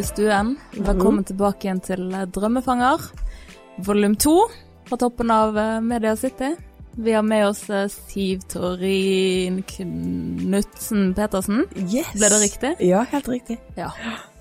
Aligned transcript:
I 0.00 0.02
stuen. 0.02 0.54
Velkommen 0.72 1.26
tilbake 1.28 1.66
igjen 1.66 1.80
til 1.84 2.06
eh, 2.16 2.22
Drømmefanger, 2.32 3.02
volum 3.84 4.14
to 4.16 4.32
fra 4.88 4.96
toppen 5.02 5.28
av 5.34 5.58
eh, 5.60 5.74
Media 5.84 6.14
City. 6.16 6.54
Vi 6.96 7.12
har 7.12 7.26
med 7.26 7.44
oss 7.50 7.60
eh, 7.68 7.84
Siv 7.92 8.46
Torin 8.48 9.58
Knutsen 9.68 11.12
Petersen. 11.18 11.66
Yes. 11.82 12.14
Ble 12.14 12.32
det 12.32 12.40
riktig? 12.46 12.72
Ja, 12.88 13.04
helt 13.12 13.28
riktig. 13.28 13.58
Ja. 13.76 13.90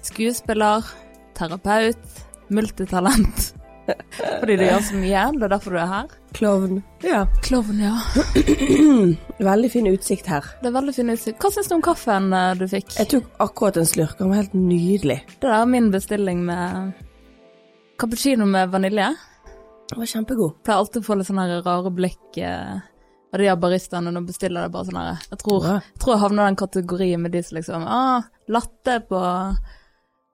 Skuespiller, 0.08 0.88
terapeut, 1.36 2.24
multitalent. 2.48 3.50
Fordi 4.20 4.58
du 4.60 4.64
gjør 4.66 4.84
så 4.88 5.00
mye. 5.00 5.24
Det 5.36 5.48
er 5.48 5.54
derfor 5.54 5.76
du 5.76 5.80
er 5.82 5.92
her. 5.94 6.14
Klovn. 6.38 6.82
Ja. 7.06 7.24
Klovn, 7.46 7.82
ja. 7.84 7.96
Veldig 9.50 9.72
fin 9.72 9.90
utsikt 9.90 10.30
her. 10.30 10.46
Det 10.62 10.70
er 10.70 10.76
veldig 10.76 10.94
fin 10.96 11.14
utsikt. 11.14 11.40
Hva 11.42 11.52
syns 11.54 11.72
du 11.72 11.78
om 11.78 11.84
kaffen 11.86 12.34
eh, 12.36 12.52
du 12.60 12.66
fikk? 12.70 12.92
Jeg 13.00 13.10
tok 13.14 13.30
akkurat 13.46 13.80
en 13.80 13.88
slurk, 13.88 14.18
den 14.20 14.32
var 14.32 14.42
helt 14.42 14.58
nydelig. 14.58 15.22
Det 15.38 15.48
der 15.48 15.56
er 15.62 15.70
min 15.70 15.90
bestilling 15.94 16.44
med 16.48 16.92
cappuccino 18.00 18.48
med 18.50 18.72
vanilje. 18.74 19.10
Den 19.90 20.04
var 20.04 20.12
kjempegod. 20.12 20.54
Jeg 20.54 20.68
pleier 20.68 20.84
alltid 20.84 21.02
å 21.02 21.08
få 21.08 21.18
litt 21.18 21.30
sånne 21.32 21.62
rare 21.66 21.94
blikk 21.96 22.40
eh, 22.44 22.80
av 23.34 23.42
de 23.42 23.50
her 23.50 23.58
baristaene 23.62 24.14
når 24.14 24.28
bestiller 24.30 24.66
det 24.66 24.74
bare 24.74 24.90
sånn 24.90 25.00
her 25.00 25.26
Jeg 25.30 25.42
tror, 25.44 25.66
jeg 25.68 26.02
tror 26.02 26.14
jeg 26.16 26.22
havner 26.24 26.44
i 26.44 26.50
den 26.50 26.60
kategorien 26.64 27.22
med 27.22 27.36
de 27.36 27.44
som 27.46 27.60
liksom 27.60 27.86
ah, 27.86 28.30
Latte 28.50 29.00
på 29.10 29.20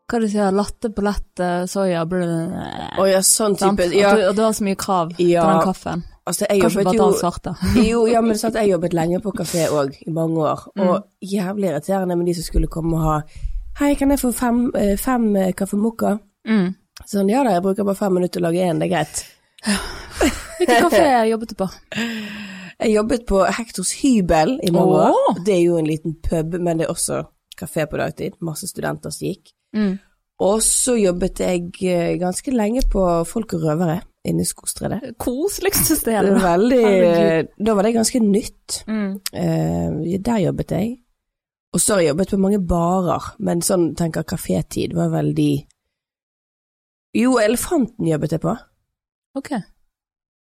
Hva 0.06 0.20
du 0.22 0.28
sier 0.30 0.52
Latte 0.54 0.92
på 0.94 1.02
lett 1.06 1.42
eh, 1.42 1.64
soya 1.70 2.04
blah, 2.06 2.98
Å 3.02 3.08
ja, 3.10 3.22
sånn 3.26 3.56
type 3.58 3.88
At 3.88 3.96
Ja, 3.98 4.12
du, 4.16 4.28
og 4.30 4.36
du 4.38 4.44
har 4.46 4.54
så 4.54 4.66
mye 4.68 4.78
krav 4.78 5.16
til 5.18 5.32
Ja. 5.32 5.46
den 5.50 5.64
kaffen. 5.66 6.04
altså 6.26 6.46
jeg 6.50 6.62
Kanskje 6.62 6.84
bare 6.84 6.98
ta 6.98 7.10
den 7.10 7.20
svarte. 7.20 7.56
Jo, 7.90 8.06
ja, 8.08 8.22
men 8.22 8.38
sant, 8.38 8.56
jeg 8.56 8.70
jobbet 8.70 8.94
lenge 8.94 9.20
på 9.24 9.34
kafé 9.34 9.66
òg, 9.74 9.98
i 10.06 10.12
mange 10.14 10.38
år. 10.46 10.68
Mm. 10.76 10.88
Og 10.88 11.08
jævlig 11.22 11.70
irriterende 11.72 12.18
med 12.18 12.26
de 12.30 12.34
som 12.38 12.44
skulle 12.50 12.68
komme 12.68 12.98
og 12.98 13.04
ha 13.10 13.20
Hei, 13.80 13.96
kan 14.00 14.14
jeg 14.14 14.22
få 14.22 14.32
fem, 14.32 14.70
eh, 14.80 14.96
fem 14.96 15.26
eh, 15.36 15.52
kaffe 15.58 15.76
mokka? 15.76 16.14
Mm. 16.48 16.70
Sånn, 17.04 17.28
ja 17.30 17.42
da, 17.44 17.58
jeg 17.58 17.64
bruker 17.66 17.84
bare 17.84 18.00
fem 18.00 18.14
minutter 18.16 18.40
å 18.40 18.46
lage 18.46 18.62
én, 18.64 18.80
det 18.80 18.88
er 18.88 18.94
greit. 18.94 19.26
Hvilken 20.60 20.86
kafé 20.86 21.10
jobbet 21.28 21.50
du 21.52 21.56
på? 21.60 21.68
Jeg 22.80 22.94
jobbet 22.94 23.26
på 23.28 23.42
Hektors 23.58 23.92
hybel 24.00 24.56
i 24.64 24.72
mange 24.72 25.10
år. 25.10 25.42
Det 25.44 25.58
er 25.58 25.64
jo 25.66 25.76
en 25.80 25.88
liten 25.90 26.16
pub, 26.24 26.56
men 26.60 26.80
det 26.80 26.88
er 26.88 26.94
også 26.94 27.20
kafé 27.60 27.84
på 27.92 28.00
dagtid. 28.00 28.38
Masse 28.44 28.68
studenter 28.72 29.12
som 29.12 29.28
gikk. 29.28 29.52
Mm. 29.76 29.94
Og 30.46 30.60
så 30.64 30.98
jobbet 31.00 31.40
jeg 31.40 31.70
eh, 31.88 32.18
ganske 32.20 32.52
lenge 32.52 32.82
på 32.92 33.04
Folk 33.28 33.54
og 33.56 33.64
røvere 33.64 34.02
inne 34.28 34.44
i 34.44 34.48
Skogstredet. 34.50 35.14
Koseligste 35.22 35.94
Det 35.94 36.00
stedet. 36.02 36.42
veldig 36.44 37.48
Da 37.68 37.76
var 37.78 37.84
det 37.88 37.94
ganske 37.96 38.20
nytt. 38.24 38.82
Mm. 38.88 39.14
Eh, 39.32 40.18
der 40.26 40.42
jobbet 40.48 40.72
jeg. 40.76 40.98
Og 41.76 41.82
så 41.84 41.94
har 41.94 42.02
jeg 42.02 42.10
jobbet 42.14 42.32
på 42.34 42.40
mange 42.40 42.60
barer, 42.64 43.32
men 43.44 43.62
sånn 43.62 43.90
tenker 44.00 44.24
kafétid 44.24 44.94
var 44.96 45.10
veldig 45.12 45.54
Jo, 47.16 47.38
Elefanten 47.40 48.08
jobbet 48.08 48.36
jeg 48.36 48.44
på. 48.44 48.54
Ok. 49.40 49.52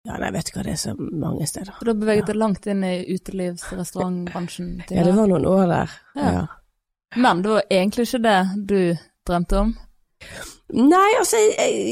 Ja, 0.08 0.16
nei, 0.18 0.32
vet 0.34 0.48
du 0.48 0.56
hva, 0.56 0.64
det 0.66 0.72
er 0.74 0.80
så 0.80 0.92
mange 0.98 1.46
steder. 1.46 1.76
Så 1.78 1.86
da 1.86 1.94
beveget 1.94 2.26
deg 2.26 2.36
langt 2.40 2.64
inn 2.66 2.82
i 2.84 2.94
utelivs- 3.14 3.68
og 3.70 3.78
restaurantbransjen? 3.82 4.72
Ja, 4.90 5.04
det 5.06 5.14
var 5.14 5.28
noen 5.30 5.46
år 5.46 5.66
der. 5.70 5.94
Ja. 6.16 6.32
Ja. 6.38 6.42
Men 7.22 7.42
det 7.44 7.52
var 7.52 7.62
egentlig 7.70 8.08
ikke 8.08 8.22
det 8.24 8.38
du 8.72 8.78
drømte 9.28 9.58
om? 9.58 9.74
Nei, 10.72 11.08
altså, 11.18 11.36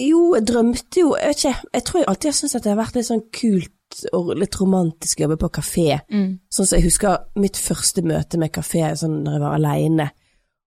jo, 0.06 0.22
jeg 0.38 0.46
drømte 0.48 1.02
jo, 1.02 1.12
jeg 1.18 1.32
vet 1.32 1.42
ikke, 1.44 1.70
jeg 1.74 1.84
tror 1.84 2.00
jeg 2.00 2.08
alltid 2.08 2.30
har 2.30 2.36
syntes 2.38 2.56
at 2.56 2.64
det 2.64 2.72
har 2.72 2.80
vært 2.80 2.96
litt 2.96 3.08
sånn 3.10 3.24
kult 3.34 4.02
og 4.14 4.28
litt 4.38 4.56
romantisk 4.60 5.18
å 5.20 5.24
jobbe 5.26 5.36
på 5.42 5.50
kafé. 5.58 5.86
Mm. 6.14 6.28
Sånn 6.48 6.68
som 6.68 6.78
jeg 6.78 6.86
husker 6.86 7.24
mitt 7.42 7.58
første 7.60 8.04
møte 8.06 8.38
med 8.40 8.52
kafé 8.54 8.84
sånn 8.96 9.18
når 9.24 9.36
jeg 9.36 9.42
var 9.44 9.56
alene, 9.58 10.06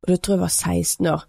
og 0.04 0.12
da 0.12 0.18
tror 0.20 0.36
jeg 0.36 0.40
jeg 0.42 0.44
var 0.44 0.58
16 0.58 1.12
år. 1.14 1.24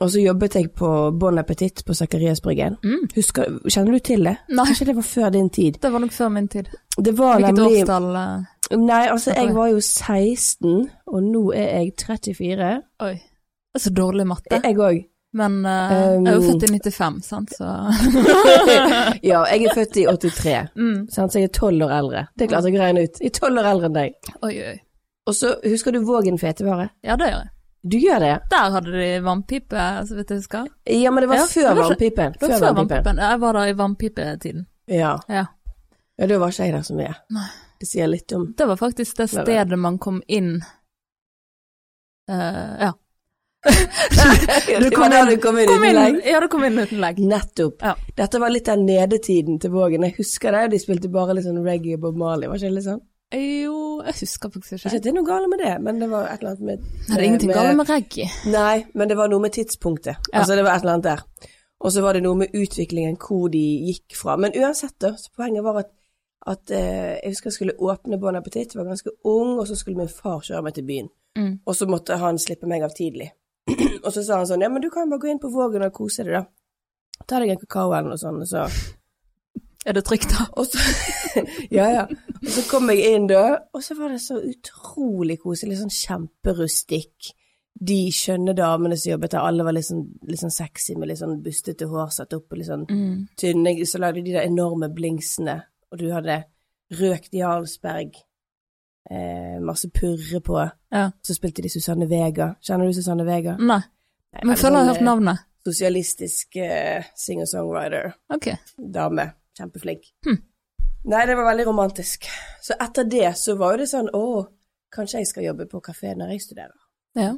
Og 0.00 0.10
så 0.10 0.22
jobbet 0.22 0.54
jeg 0.56 0.68
på 0.78 0.88
Bon 1.18 1.38
Appetit 1.40 1.82
på 1.86 1.94
Zakariasbryggen. 1.96 2.76
Mm. 2.84 3.08
Husker, 3.16 3.56
kjenner 3.70 3.96
du 3.96 4.04
til 4.04 4.28
det? 4.28 4.36
Nei. 4.50 4.66
Kanskje 4.68 4.86
det 4.88 4.94
var 4.98 5.06
før 5.06 5.32
din 5.34 5.50
tid? 5.52 5.78
Det 5.82 5.90
var 5.92 6.02
nok 6.04 6.14
før 6.14 6.30
min 6.32 6.48
tid. 6.48 6.70
Det 6.96 7.12
var 7.18 7.38
Hvilket 7.40 7.58
nemlig 7.58 7.82
årstall? 7.82 8.08
eh? 8.20 8.78
Nei, 8.78 9.02
altså, 9.12 9.34
jeg 9.36 9.54
var 9.54 9.68
jo 9.72 9.80
16, 9.80 10.88
og 11.12 11.22
nå 11.26 11.42
er 11.52 11.68
jeg 11.82 11.92
34. 12.06 12.70
Oi. 13.04 13.14
Så 13.78 13.90
dårlig 13.90 14.26
matte. 14.28 14.60
Jeg 14.60 14.76
òg. 14.76 15.00
Men 15.32 15.62
eh, 15.64 15.92
jeg 15.92 16.26
er 16.28 16.34
jo 16.34 16.40
Um, 16.42 16.48
født 16.50 16.64
i 16.66 16.72
95, 16.90 17.22
sant, 17.24 17.54
så 17.56 17.68
Ja, 19.30 19.38
jeg 19.48 19.64
er 19.64 19.74
født 19.74 19.96
i 19.96 20.04
83, 20.04 20.74
mm. 20.76 20.98
sant, 21.08 21.32
så 21.32 21.40
jeg 21.40 21.48
er 21.48 21.54
12 21.56 21.86
år 21.86 21.94
eldre. 21.96 22.24
Det 22.36 22.50
klarte 22.50 22.68
jeg 22.68 22.76
å 22.76 22.82
regne 22.82 23.06
ut. 23.06 23.20
Jeg 23.22 23.32
er 23.32 23.38
12 23.38 23.62
år 23.62 23.68
eldre 23.70 23.88
enn 23.88 23.96
deg. 23.96 24.32
Oi, 24.42 24.52
oi. 24.60 24.76
Og 25.30 25.38
så 25.38 25.54
husker 25.64 25.96
du 25.96 26.02
Vågen 26.04 26.36
fetevare? 26.40 26.90
Ja, 27.06 27.16
det 27.16 27.30
gjør 27.30 27.40
jeg. 27.46 27.52
Du 27.82 27.96
gjør 27.98 28.20
det? 28.22 28.34
Der 28.52 28.76
hadde 28.76 28.92
de 28.94 29.08
vannpipe, 29.24 29.86
så 30.06 30.18
vidt 30.18 30.30
jeg 30.30 30.42
husker. 30.42 30.68
Ja, 30.86 31.10
men 31.10 31.24
det 31.24 31.30
var 31.32 31.40
Ja, 31.40 31.46
før 31.50 31.80
vannpipen. 31.80 32.36
Det 32.36 32.44
var 32.44 32.52
Før 32.52 32.66
før 32.66 32.76
vannpipen. 32.76 33.24
Jeg 33.24 33.40
var 33.42 33.58
der 33.58 33.72
i 33.72 33.74
vannpipetiden. 33.80 34.66
Ja. 34.86 35.16
Ja. 35.28 35.46
ja, 36.18 36.26
da 36.28 36.38
var 36.38 36.52
ikke 36.52 36.68
jeg 36.68 36.76
der 36.76 36.86
så 36.86 36.98
mye. 36.98 37.14
Nei. 37.34 37.48
Det 37.82 37.88
sier 37.90 38.06
litt 38.06 38.30
om 38.36 38.44
Det 38.54 38.66
var 38.68 38.78
faktisk 38.78 39.16
det 39.18 39.26
stedet 39.32 39.78
man 39.78 39.96
kom 39.98 40.20
inn 40.30 40.60
uh, 42.30 42.74
Ja. 42.78 42.92
Du 43.62 44.88
kom 44.90 45.04
kom 45.04 45.12
inn, 45.12 45.40
kom 45.40 45.58
inn 45.60 45.68
Kom 45.70 45.84
uten 45.84 45.88
inn, 45.88 45.98
legg. 45.98 46.16
ja, 46.26 46.40
du 46.42 46.48
kom 46.50 46.64
inn 46.66 46.78
uten 46.82 47.00
legg. 47.02 47.20
Nettopp. 47.22 47.82
Ja. 47.84 47.94
Dette 48.18 48.40
var 48.42 48.50
litt 48.50 48.66
den 48.66 48.84
nedetiden 48.88 49.60
til 49.62 49.70
Vågen. 49.74 50.02
Jeg 50.08 50.16
husker 50.18 50.54
det, 50.56 50.64
de 50.74 50.80
spilte 50.82 51.10
bare 51.12 51.36
litt 51.38 51.46
sånn 51.46 51.62
reggae 51.64 52.00
Bob 52.02 52.18
Marley, 52.18 52.50
var 52.50 52.58
ikke 52.58 52.70
det 52.72 52.76
litt 52.80 52.88
sånn? 52.88 53.02
Jo, 53.32 53.76
jeg 54.04 54.18
husker 54.18 54.50
faktisk 54.52 54.74
Ikke 54.76 54.90
ikke. 54.90 54.98
det 55.06 55.08
er 55.08 55.14
noe 55.16 55.24
galt 55.24 55.48
med 55.48 55.62
det, 55.62 55.72
men 55.80 56.02
det 56.02 56.08
var 56.10 56.26
et 56.28 56.42
eller 56.42 56.50
annet 56.50 56.66
med 56.68 56.82
det 57.08 57.14
er 57.16 57.22
ingenting 57.24 57.52
galt 57.54 57.78
med 57.78 57.88
reggae. 57.88 58.26
Nei, 58.52 58.84
men 58.92 59.08
det 59.08 59.16
var 59.16 59.30
noe 59.32 59.40
med 59.46 59.54
tidspunktet. 59.56 60.18
Ja. 60.32 60.42
Altså, 60.42 60.58
det 60.58 60.66
var 60.66 60.74
et 60.76 60.84
eller 60.84 60.98
annet 60.98 61.08
der. 61.08 61.52
Og 61.82 61.94
så 61.94 62.02
var 62.04 62.18
det 62.18 62.22
noe 62.26 62.38
med 62.42 62.52
utviklingen, 62.54 63.16
hvor 63.22 63.48
de 63.50 63.62
gikk 63.88 64.18
fra. 64.18 64.36
Men 64.36 64.52
uansett, 64.58 64.98
da, 65.00 65.14
så 65.18 65.32
poenget 65.38 65.64
var 65.64 65.80
at, 65.80 65.88
at 66.52 66.70
eh, 66.76 67.16
jeg 67.22 67.32
husker 67.32 67.48
jeg 67.50 67.56
skulle 67.56 67.78
åpne 67.78 68.20
Bon 68.20 68.36
Appetit, 68.36 68.76
var 68.76 68.90
ganske 68.90 69.10
ung, 69.24 69.56
og 69.58 69.64
så 69.70 69.78
skulle 69.80 70.02
min 70.02 70.12
far 70.12 70.42
kjøre 70.44 70.62
meg 70.68 70.76
til 70.76 70.86
byen. 70.90 71.08
Mm. 71.38 71.54
Og 71.64 71.78
så 71.78 71.88
måtte 71.88 72.20
han 72.20 72.38
slippe 72.38 72.68
meg 72.68 72.84
av 72.84 72.92
tidlig. 72.98 73.32
Og 74.04 74.12
så 74.14 74.22
sa 74.24 74.36
han 74.40 74.46
sånn, 74.50 74.62
ja, 74.64 74.68
men 74.68 74.82
du 74.82 74.90
kan 74.90 75.10
bare 75.10 75.20
gå 75.22 75.30
inn 75.30 75.38
på 75.42 75.50
Vågen 75.52 75.82
og 75.86 75.92
kose 75.96 76.24
deg, 76.24 76.32
da. 76.34 76.44
Ta 77.28 77.38
deg 77.40 77.50
en 77.54 77.60
kakao 77.62 77.92
eller 77.94 78.10
noe 78.14 78.18
sånt, 78.20 78.42
og 78.42 78.48
så 78.50 78.66
Er 79.86 79.92
det 79.96 80.04
trygt, 80.06 80.30
da? 80.30 80.44
og 80.56 80.66
så, 80.66 80.78
ja, 81.78 81.86
ja. 81.90 82.02
Og 82.42 82.50
så 82.54 82.62
kom 82.70 82.90
jeg 82.92 83.16
inn 83.16 83.26
da, 83.30 83.58
og 83.74 83.82
så 83.82 83.96
var 83.98 84.12
det 84.14 84.20
så 84.22 84.36
utrolig 84.38 85.40
koselig, 85.42 85.78
sånn 85.80 85.90
kjemperustikk. 86.46 87.32
De 87.82 87.96
skjønne 88.14 88.54
damene 88.54 88.94
som 89.00 89.14
jobbet 89.14 89.32
der, 89.32 89.42
alle 89.42 89.64
var 89.66 89.74
litt 89.74 89.88
sånn, 89.88 90.04
litt 90.28 90.38
sånn 90.42 90.52
sexy 90.54 90.94
med 90.94 91.08
litt 91.10 91.18
sånn 91.22 91.38
bustete 91.42 91.88
hår 91.90 92.12
satt 92.14 92.34
opp 92.36 92.52
og 92.52 92.58
litt 92.60 92.68
sånn 92.68 92.84
Mm. 92.90 93.28
tynne. 93.36 93.72
Så 93.88 93.98
lagde 93.98 94.22
de 94.22 94.32
der 94.36 94.46
enorme 94.46 94.88
blingsene, 94.94 95.62
og 95.90 95.98
du 95.98 96.10
hadde 96.12 96.44
røkt 97.00 97.32
Jarlsberg, 97.32 98.12
eh, 99.10 99.58
masse 99.64 99.90
purre 99.90 100.40
på. 100.44 100.58
Ja. 100.92 101.10
Så 101.22 101.34
spilte 101.36 101.62
de 101.64 101.70
Susanne 101.72 102.06
Vega. 102.10 102.54
Kjenner 102.62 102.86
du 102.90 102.96
Susanne 102.96 103.24
Vega? 103.28 103.56
Nei, 103.58 103.80
Nei, 104.32 104.44
men 104.44 104.56
føler 104.56 104.78
jeg 104.78 104.86
har 104.86 104.90
hørt 104.92 105.00
sånn, 105.00 105.06
eh, 105.06 105.10
navnet. 105.10 105.44
Sosialistisk 105.62 106.56
eh, 106.58 107.04
singer-songwriter 107.16 108.14
Ok. 108.34 108.48
dame. 108.76 109.28
Kjempeflink. 109.58 110.06
Hm. 110.26 110.38
Nei, 111.04 111.26
det 111.26 111.34
var 111.36 111.50
veldig 111.50 111.66
romantisk. 111.66 112.26
Så 112.62 112.74
etter 112.80 113.04
det 113.04 113.34
så 113.38 113.56
var 113.58 113.74
jo 113.74 113.82
det 113.82 113.88
sånn 113.90 114.08
å, 114.14 114.46
kanskje 114.94 115.20
jeg 115.20 115.28
skal 115.28 115.44
jobbe 115.50 115.66
på 115.70 115.82
kafé 115.84 116.14
når 116.16 116.34
jeg 116.34 116.44
studerer. 116.46 116.78
Ja. 117.18 117.34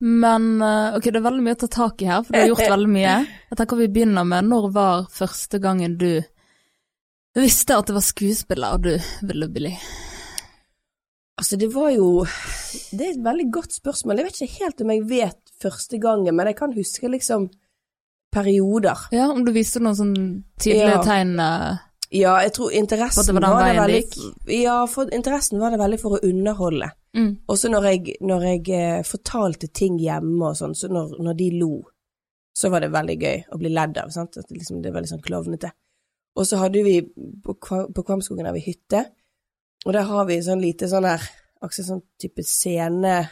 Men 0.00 0.62
eh, 0.62 0.96
ok, 0.96 1.08
det 1.08 1.20
er 1.20 1.24
veldig 1.24 1.44
mye 1.44 1.56
å 1.56 1.60
ta 1.64 1.68
tak 1.72 2.02
i 2.04 2.08
her, 2.10 2.22
for 2.24 2.32
du 2.32 2.40
har 2.40 2.50
gjort 2.50 2.70
veldig 2.74 2.90
mye. 2.92 3.12
Jeg 3.50 3.58
tenker 3.60 3.78
vi 3.80 3.86
begynner 3.88 4.26
med 4.28 4.48
når 4.50 4.66
var 4.74 5.06
første 5.12 5.60
gangen 5.62 5.94
du 5.96 6.10
visste 7.36 7.76
at 7.76 7.88
det 7.88 7.96
var 7.96 8.04
skuespiller 8.04 8.82
du 8.82 8.92
ville 9.28 9.48
bli? 9.52 9.72
Altså, 11.36 11.56
det 11.60 11.68
var 11.74 11.90
jo 11.92 12.24
Det 12.90 13.00
er 13.02 13.10
et 13.12 13.24
veldig 13.24 13.50
godt 13.52 13.72
spørsmål. 13.76 14.16
Jeg 14.22 14.24
vet 14.28 14.40
ikke 14.40 14.64
helt 14.64 14.80
om 14.80 14.90
jeg 14.94 15.08
vet 15.08 15.52
første 15.62 15.98
gangen, 16.00 16.34
men 16.36 16.46
jeg 16.46 16.56
kan 16.56 16.72
huske 16.72 17.08
liksom 17.12 17.50
perioder. 18.32 19.06
Ja, 19.12 19.30
om 19.32 19.44
du 19.44 19.52
viste 19.54 19.80
noen 19.80 19.96
sånn 19.96 20.16
tydelige 20.60 20.96
Ja. 20.98 21.02
tegn 21.04 21.38
eh, 21.40 21.78
Ja, 22.12 22.34
jeg 22.44 22.52
tror 22.54 22.70
interessen 22.72 23.34
var 23.34 23.50
var 23.50 23.64
det 23.72 23.80
veldig 23.80 24.62
Ja, 24.62 24.86
for 24.86 25.10
interessen 25.12 25.58
var 25.58 25.70
det 25.70 25.80
veldig 25.80 26.00
for 26.00 26.16
å 26.16 26.22
underholde. 26.22 26.90
mm. 27.14 27.36
Også 27.48 27.68
når 27.70 27.82
jeg, 27.90 28.16
når 28.20 28.42
jeg 28.42 28.68
eh, 28.70 29.02
fortalte 29.02 29.68
ting 29.72 29.98
hjemme 29.98 30.50
og 30.50 30.56
sånn, 30.56 30.74
så 30.74 30.88
når, 30.88 31.16
når 31.18 31.34
de 31.34 31.50
lo, 31.58 31.82
så 32.54 32.70
var 32.70 32.80
det 32.80 32.92
veldig 32.92 33.18
gøy 33.20 33.44
å 33.52 33.58
bli 33.58 33.68
ledd 33.68 33.98
av. 33.98 34.10
sant? 34.10 34.36
At 34.36 34.48
det, 34.48 34.58
liksom, 34.58 34.82
det 34.82 34.92
var 34.92 35.00
litt 35.00 35.10
sånn 35.10 35.22
klovnete. 35.24 35.72
Og 36.36 36.46
så 36.46 36.56
hadde 36.60 36.82
vi 36.84 37.00
på, 37.42 37.54
på 37.56 38.02
Kvamskogen 38.04 38.46
har 38.46 38.52
vi 38.52 38.60
hytte, 38.60 39.06
og 39.86 39.92
der 39.94 40.02
har 40.10 40.24
vi 40.28 40.40
sånn 40.42 40.60
lite 40.60 40.88
sånn 40.90 41.06
her 41.08 41.22
akkurat 41.62 41.86
sånn 41.88 42.02
type 42.20 42.42
scene 42.44 43.28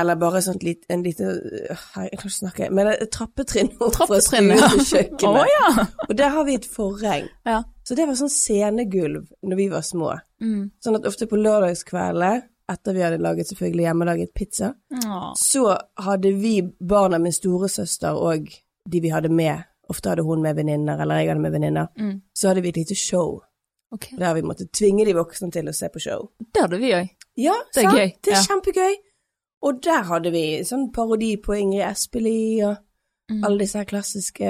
Eller 0.00 0.16
bare 0.16 0.40
sånn 0.42 0.56
litt, 0.64 0.86
en 0.90 1.02
lite 1.04 1.24
her, 1.68 2.08
Jeg 2.08 2.18
kan 2.18 2.30
ikke 2.30 2.38
snakke 2.38 2.70
Men 2.72 2.88
et 2.94 3.10
trappetrinn 3.12 3.68
opp 3.84 3.98
fra 4.08 4.16
stuekjøkkenet. 4.24 4.88
kjøkkenet. 4.88 5.50
ja! 5.52 5.84
Og 6.08 6.16
der 6.16 6.32
har 6.34 6.44
vi 6.48 6.54
et 6.56 6.64
forheng. 6.66 7.28
Ja. 7.46 7.58
Så 7.84 7.94
det 7.94 8.06
var 8.08 8.16
sånn 8.18 8.32
scenegulv 8.32 9.28
når 9.44 9.56
vi 9.60 9.68
var 9.68 9.84
små. 9.84 10.14
Mm. 10.42 10.70
Sånn 10.82 10.96
at 10.98 11.06
ofte 11.06 11.28
på 11.28 11.36
lørdagskveldene 11.36 12.42
etter 12.72 12.94
vi 12.96 13.02
hadde 13.04 13.20
laget 13.20 13.50
selvfølgelig 13.52 13.84
hjemmelaget 13.84 14.32
pizza, 14.34 14.70
Åh. 15.04 15.34
så 15.36 15.76
hadde 16.00 16.32
vi 16.40 16.62
barna 16.80 17.18
min 17.20 17.32
storesøster 17.36 18.16
og 18.16 18.48
de 18.88 19.00
vi 19.04 19.10
hadde 19.12 19.28
med, 19.28 19.66
ofte 19.92 20.08
hadde 20.14 20.24
hun 20.24 20.40
med 20.42 20.56
venninner, 20.56 20.96
eller 21.04 21.20
jeg 21.20 21.28
hadde 21.28 21.40
med 21.44 21.52
venninner, 21.52 21.88
Mm. 22.00 22.22
så 22.34 22.48
hadde 22.48 22.62
vi 22.64 22.68
et 22.72 22.76
lite 22.80 22.94
show, 22.96 23.42
Ok. 23.92 24.06
der 24.18 24.34
vi 24.34 24.42
måtte 24.42 24.66
tvinge 24.72 25.04
de 25.06 25.12
voksne 25.14 25.50
til 25.52 25.68
å 25.68 25.72
se 25.74 25.88
på 25.88 26.00
show. 26.00 26.30
Det 26.40 26.62
hadde 26.62 26.78
vi 26.80 26.92
òg. 26.92 27.08
Ja, 27.36 27.52
Det 27.74 27.84
er 27.84 27.88
sant? 27.90 27.98
gøy, 27.98 28.12
Det 28.24 28.32
er 28.32 28.36
ja. 28.36 28.42
kjempegøy. 28.42 28.94
Og 29.62 29.82
der 29.82 30.02
hadde 30.02 30.30
vi 30.32 30.60
sånn 30.64 30.90
parodi 30.92 31.36
på 31.40 31.54
Ingrid 31.58 31.86
Espelid 31.90 32.64
og 32.64 32.76
Mm. 33.30 33.42
alle 33.44 33.58
disse 33.58 33.78
her 33.78 33.84
klassiske 33.84 34.44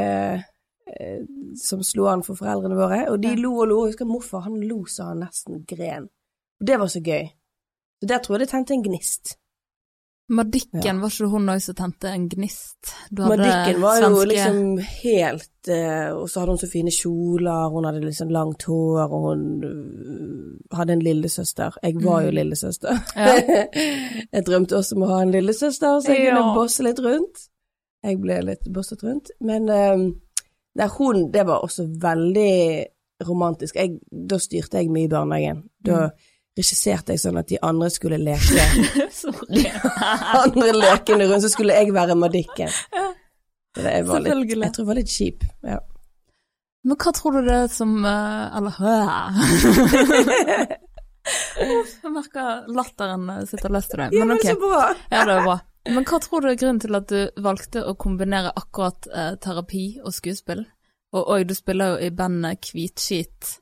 eh, 0.87 1.21
som 1.57 1.83
slo 1.83 2.07
an 2.09 2.23
for 2.23 2.35
foreldrene 2.35 2.75
våre. 2.75 3.09
Og 3.11 3.21
de 3.23 3.29
Ja. 3.29 3.35
lo 3.35 3.61
og 3.61 3.69
lo. 3.69 3.85
Jeg 3.87 3.93
husker 3.95 4.05
morfar, 4.07 4.41
han 4.43 4.61
lo 4.61 4.85
så 4.85 5.05
han 5.05 5.21
nesten 5.21 5.65
gren. 5.67 6.09
Og 6.61 6.67
det 6.67 6.79
var 6.79 6.87
så 6.87 7.01
gøy. 7.03 7.29
Så 8.03 8.07
der 8.09 8.19
tror 8.19 8.39
jeg 8.39 8.41
det 8.41 8.49
tente 8.51 8.75
en 8.75 8.83
gnist. 8.83 9.37
Madikken, 10.29 10.81
Ja. 10.85 10.93
var 11.03 11.11
ikke 11.13 11.29
hun 11.29 11.49
òg 11.53 11.61
som 11.61 11.75
tente 11.75 12.09
en 12.09 12.29
gnist? 12.33 12.95
Madikken 13.13 13.81
var 13.83 13.99
jo 14.01 14.23
liksom 14.25 14.79
helt 14.81 15.69
uh, 15.69 16.17
Og 16.17 16.29
så 16.31 16.41
hadde 16.41 16.55
hun 16.55 16.59
så 16.63 16.69
fine 16.73 16.91
kjoler, 16.91 17.69
hun 17.71 17.85
hadde 17.85 18.01
liksom 18.01 18.31
langt 18.33 18.63
hår, 18.65 19.13
og 19.13 19.27
hun 19.29 19.43
uh, 19.69 20.77
hadde 20.79 20.93
en 20.97 21.05
lillesøster. 21.05 21.77
Jeg 21.83 22.01
var 22.05 22.23
jo 22.25 22.31
Mm. 22.31 22.35
lillesøster. 22.41 23.03
Ja. 23.17 23.35
jeg 24.33 24.45
drømte 24.47 24.77
også 24.81 24.97
om 24.97 25.03
å 25.05 25.13
ha 25.13 25.21
en 25.23 25.33
lillesøster, 25.37 26.01
så 26.01 26.09
jeg 26.15 26.25
Ja. 26.25 26.35
kunne 26.39 26.55
bosse 26.57 26.83
litt 26.83 26.99
rundt. 27.05 27.49
Jeg 28.05 28.21
ble 28.21 28.41
litt 28.45 28.73
bosset 28.73 29.03
rundt. 29.05 29.31
Men 29.41 29.69
uh, 29.69 29.97
nei, 30.77 30.89
hun, 30.99 31.31
det 31.33 31.45
var 31.47 31.61
også 31.65 31.85
veldig 32.01 32.87
romantisk. 33.29 33.77
Jeg, 33.77 33.99
da 34.11 34.37
styrte 34.39 34.81
jeg 34.81 34.89
mye 34.91 35.05
i 35.05 35.09
barnehagen. 35.13 35.63
Da 35.85 36.07
Mm. 36.09 36.11
Regisserte 36.59 37.15
jeg 37.15 37.23
sånn 37.23 37.41
at 37.41 37.49
de 37.51 37.59
andre 37.67 37.91
skulle 37.91 38.19
leke 38.21 38.67
De 39.55 39.65
andre 40.41 40.71
lekene 40.77 41.27
rundt, 41.27 41.43
så 41.45 41.51
skulle 41.53 41.77
jeg 41.77 41.95
være 41.95 42.17
Madikken. 42.19 42.71
Ja. 42.95 43.09
Jeg 43.75 44.07
var 44.07 44.23
litt, 44.23 44.53
jeg 44.55 44.71
tror 44.71 44.85
jeg 44.85 44.87
var 44.87 44.99
litt 45.01 45.11
kjip. 45.11 45.45
Ja. 45.67 45.81
Men 46.85 46.99
hva 47.01 47.13
tror 47.17 47.39
du 47.39 47.47
det 47.49 47.57
er 47.65 47.71
som 47.73 47.95
eh, 48.05 48.57
Eller 48.59 48.75
Jeg 52.05 52.13
merker 52.13 52.69
latteren 52.69 53.31
eh, 53.33 53.47
sitter 53.49 53.73
løst 53.73 53.95
i 53.97 54.03
deg. 54.03 54.19
Men 54.21 54.37
ok. 54.37 54.45
Ja, 54.45 55.25
det 55.25 55.39
er 55.39 55.47
bra. 55.49 55.59
Men 55.89 56.07
hva 56.09 56.21
tror 56.23 56.45
du 56.45 56.51
er 56.51 56.61
grunnen 56.61 56.81
til 56.81 56.97
at 56.97 57.09
du 57.11 57.43
valgte 57.45 57.83
å 57.85 57.97
kombinere 58.01 58.53
akkurat 58.57 59.09
eh, 59.11 59.35
terapi 59.41 59.87
og 60.05 60.15
skuespill? 60.17 60.65
Og 61.15 61.31
oi, 61.31 61.43
du 61.49 61.55
spiller 61.57 61.95
jo 61.95 62.09
i 62.09 62.15
bandet 62.15 62.71
Hvitskit 62.71 63.59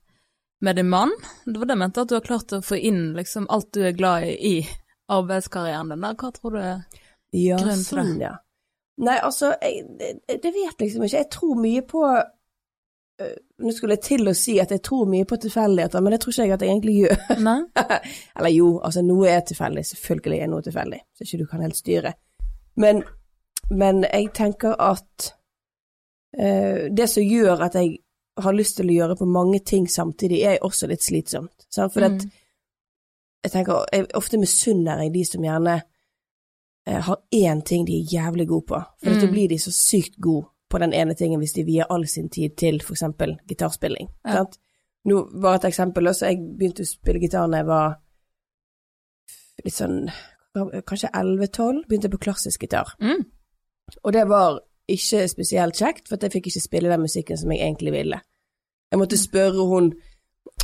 med 0.62 0.76
din 0.78 0.88
mann. 0.88 1.10
Det 1.44 1.58
var 1.58 1.66
det 1.66 1.74
jeg 1.74 1.78
mente, 1.82 2.04
at 2.04 2.10
du 2.10 2.14
har 2.14 2.26
klart 2.26 2.52
å 2.54 2.62
få 2.62 2.76
inn 2.78 3.12
liksom 3.16 3.48
alt 3.50 3.72
du 3.74 3.82
er 3.86 3.96
glad 3.98 4.28
i 4.28 4.36
i 4.52 4.56
arbeidskarrieren 5.12 5.90
din. 5.90 6.04
Hva 6.06 6.30
tror 6.36 6.54
du 6.54 6.60
er 6.62 6.82
Ja, 7.32 7.56
Grunnen 7.56 7.80
til 7.80 7.98
det. 7.98 8.04
sånn, 8.04 8.20
ja. 8.20 8.34
Nei, 9.02 9.16
altså, 9.24 9.54
jeg, 9.62 9.86
det, 9.98 10.10
det 10.28 10.52
vet 10.52 10.68
jeg 10.68 10.84
liksom 10.84 11.06
ikke. 11.06 11.16
Jeg 11.16 11.30
tror 11.32 11.60
mye 11.62 11.82
på 11.88 12.02
øh, 12.12 13.32
Nå 13.64 13.72
skulle 13.72 13.96
jeg 13.96 14.04
til 14.04 14.28
å 14.28 14.34
si 14.36 14.58
at 14.60 14.74
jeg 14.74 14.82
tror 14.84 15.08
mye 15.08 15.26
på 15.28 15.38
tilfeldigheter, 15.40 16.04
men 16.04 16.12
det 16.14 16.20
tror 16.22 16.34
ikke 16.34 16.46
jeg 16.46 16.54
at 16.58 16.64
jeg 16.66 16.74
egentlig 16.74 16.96
gjør. 17.00 17.24
Eller 18.36 18.52
jo, 18.52 18.68
altså 18.84 19.02
noe 19.06 19.30
er 19.32 19.42
tilfeldig, 19.48 19.84
selvfølgelig 19.88 20.40
er 20.44 20.52
noe 20.52 20.66
tilfeldig, 20.66 21.00
så 21.16 21.26
ikke 21.26 21.40
du 21.40 21.46
kan 21.50 21.64
helt 21.64 21.78
styre. 21.78 22.14
Men, 22.82 23.02
men 23.70 24.04
jeg 24.04 24.30
tenker 24.36 24.76
at 24.78 25.32
eh, 26.38 26.88
det 26.92 27.08
som 27.10 27.22
gjør 27.26 27.66
at 27.68 27.78
jeg 27.80 27.96
har 28.40 28.52
lyst 28.52 28.76
til 28.76 28.86
å 28.88 28.94
gjøre 28.94 29.16
på 29.18 29.26
mange 29.28 29.60
ting 29.64 29.86
samtidig, 29.88 30.42
er 30.44 30.58
også 30.64 30.88
litt 30.88 31.02
slitsomt. 31.04 31.66
Sant? 31.70 31.92
For 31.92 32.02
at 32.04 32.12
Mm. 32.12 32.30
jeg 33.44 33.52
tenker, 33.52 33.84
jeg, 33.92 34.06
ofte 34.14 34.38
misunner 34.38 35.02
jeg 35.02 35.12
de 35.12 35.24
som 35.24 35.42
gjerne 35.42 35.82
eh, 36.86 37.00
har 37.00 37.16
én 37.32 37.62
ting 37.64 37.84
de 37.86 38.00
er 38.00 38.06
jævlig 38.10 38.48
gode 38.48 38.66
på, 38.66 38.84
for 39.02 39.10
da 39.10 39.26
Mm. 39.26 39.32
blir 39.32 39.48
de 39.48 39.58
så 39.58 39.70
sykt 39.72 40.16
gode 40.20 40.46
på 40.70 40.78
den 40.78 40.92
ene 40.92 41.14
tingen 41.14 41.38
hvis 41.40 41.52
de 41.54 41.64
vier 41.64 41.84
all 41.90 42.06
sin 42.06 42.28
tid 42.28 42.56
til 42.56 42.80
for 42.80 42.94
eksempel 42.94 43.36
gitarspilling. 43.46 44.08
Ja. 44.24 44.32
Sant? 44.32 44.58
Nå, 45.04 45.28
bare 45.40 45.56
et 45.56 45.64
eksempel, 45.64 46.06
også, 46.08 46.26
jeg 46.26 46.38
begynte 46.58 46.82
å 46.82 46.86
spille 46.86 47.20
gitar 47.20 47.48
da 47.50 47.56
jeg 47.58 47.66
var 47.66 47.98
litt 49.64 49.74
sånn, 49.74 50.10
kanskje 50.54 51.10
11-12, 51.12 51.84
begynte 51.88 52.08
jeg 52.08 52.14
på 52.16 52.22
klassisk 52.26 52.60
gitar. 52.60 52.94
Mm. 53.00 53.24
Og 54.04 54.12
det 54.12 54.26
var 54.28 54.60
ikke 54.90 55.28
spesielt 55.30 55.78
kjekt, 55.78 56.08
for 56.08 56.18
jeg 56.20 56.32
fikk 56.32 56.50
ikke 56.50 56.60
spille 56.64 56.90
den 56.90 57.04
musikken 57.04 57.38
som 57.38 57.52
jeg 57.52 57.62
egentlig 57.62 57.92
ville. 57.94 58.20
Jeg 58.90 58.98
måtte 59.00 59.18
spørre 59.20 59.66
hun, 59.68 59.92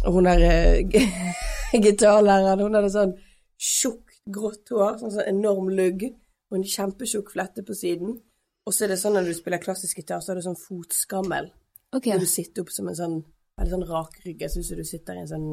hun 0.07 0.25
der 0.29 0.43
eh, 0.45 0.99
gitarlæreren, 1.85 2.61
hun 2.67 2.75
hadde 2.79 2.91
sånn 2.93 3.15
tjukt, 3.59 4.19
grått 4.29 4.69
hår, 4.75 4.99
sånn, 5.01 5.15
sånn 5.15 5.31
enorm 5.31 5.71
lugg, 5.73 6.05
og 6.51 6.59
en 6.59 6.67
kjempetjukk 6.69 7.33
flette 7.33 7.65
på 7.65 7.77
siden. 7.77 8.19
Og 8.69 8.75
så 8.75 8.85
er 8.85 8.93
det 8.93 9.01
sånn 9.01 9.15
når 9.17 9.31
du 9.31 9.35
spiller 9.37 9.63
klassisk 9.63 10.03
gitar, 10.03 10.21
så 10.21 10.33
har 10.33 10.41
du 10.41 10.45
sånn 10.45 10.61
fotskammel. 10.61 11.49
Okay. 11.97 12.13
Når 12.13 12.27
du 12.27 12.29
sitter 12.29 12.65
opp 12.67 12.73
som 12.75 12.89
en 12.91 12.97
sånn 12.99 13.19
veldig 13.59 13.75
sånn 13.75 13.89
rakrygg. 13.89 14.43
Jeg 14.45 14.53
syns 14.53 14.69
du 14.77 14.85
sitter 14.87 15.17
i 15.17 15.23
en 15.25 15.31
sånn 15.31 15.49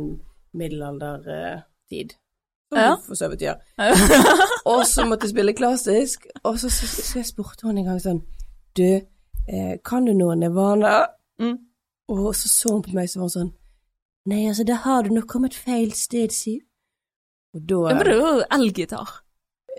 middelaldertid. 0.56 2.16
Som 2.70 2.80
Ja. 2.80 2.96
du 2.96 3.02
for 3.06 3.16
så 3.16 3.30
vidt 3.30 3.42
gjør. 3.42 3.60
Og 4.66 4.86
så 4.88 5.06
måtte 5.06 5.26
jeg 5.28 5.36
spille 5.36 5.54
klassisk, 5.54 6.28
og 6.44 6.60
så, 6.60 6.70
så, 6.70 6.88
så 6.88 7.20
jeg 7.20 7.26
spurte 7.30 7.68
hun 7.68 7.78
en 7.78 7.86
gang 7.86 8.00
sånn 8.02 8.22
Du, 8.76 9.02
eh, 9.48 9.78
kan 9.84 10.06
du 10.06 10.14
noe 10.14 10.36
Nirvana? 10.36 11.08
Mm. 11.40 11.58
Og 12.12 12.36
så 12.36 12.50
så 12.52 12.74
hun 12.74 12.84
på 12.86 12.94
meg 12.96 13.10
så 13.10 13.22
var 13.24 13.32
sånn 13.34 13.54
Nei, 14.26 14.48
altså, 14.50 14.64
da 14.66 14.80
har 14.82 15.04
du 15.06 15.12
nok 15.14 15.28
kommet 15.30 15.54
feil 15.54 15.92
sted, 15.94 16.32
Siv. 16.34 16.64
Og 17.54 17.62
da 17.70 17.82
Ja, 17.92 17.96
men 17.96 18.08
det 18.08 18.14
er 18.16 18.22
jo 18.24 18.46
elgitar. 18.58 19.12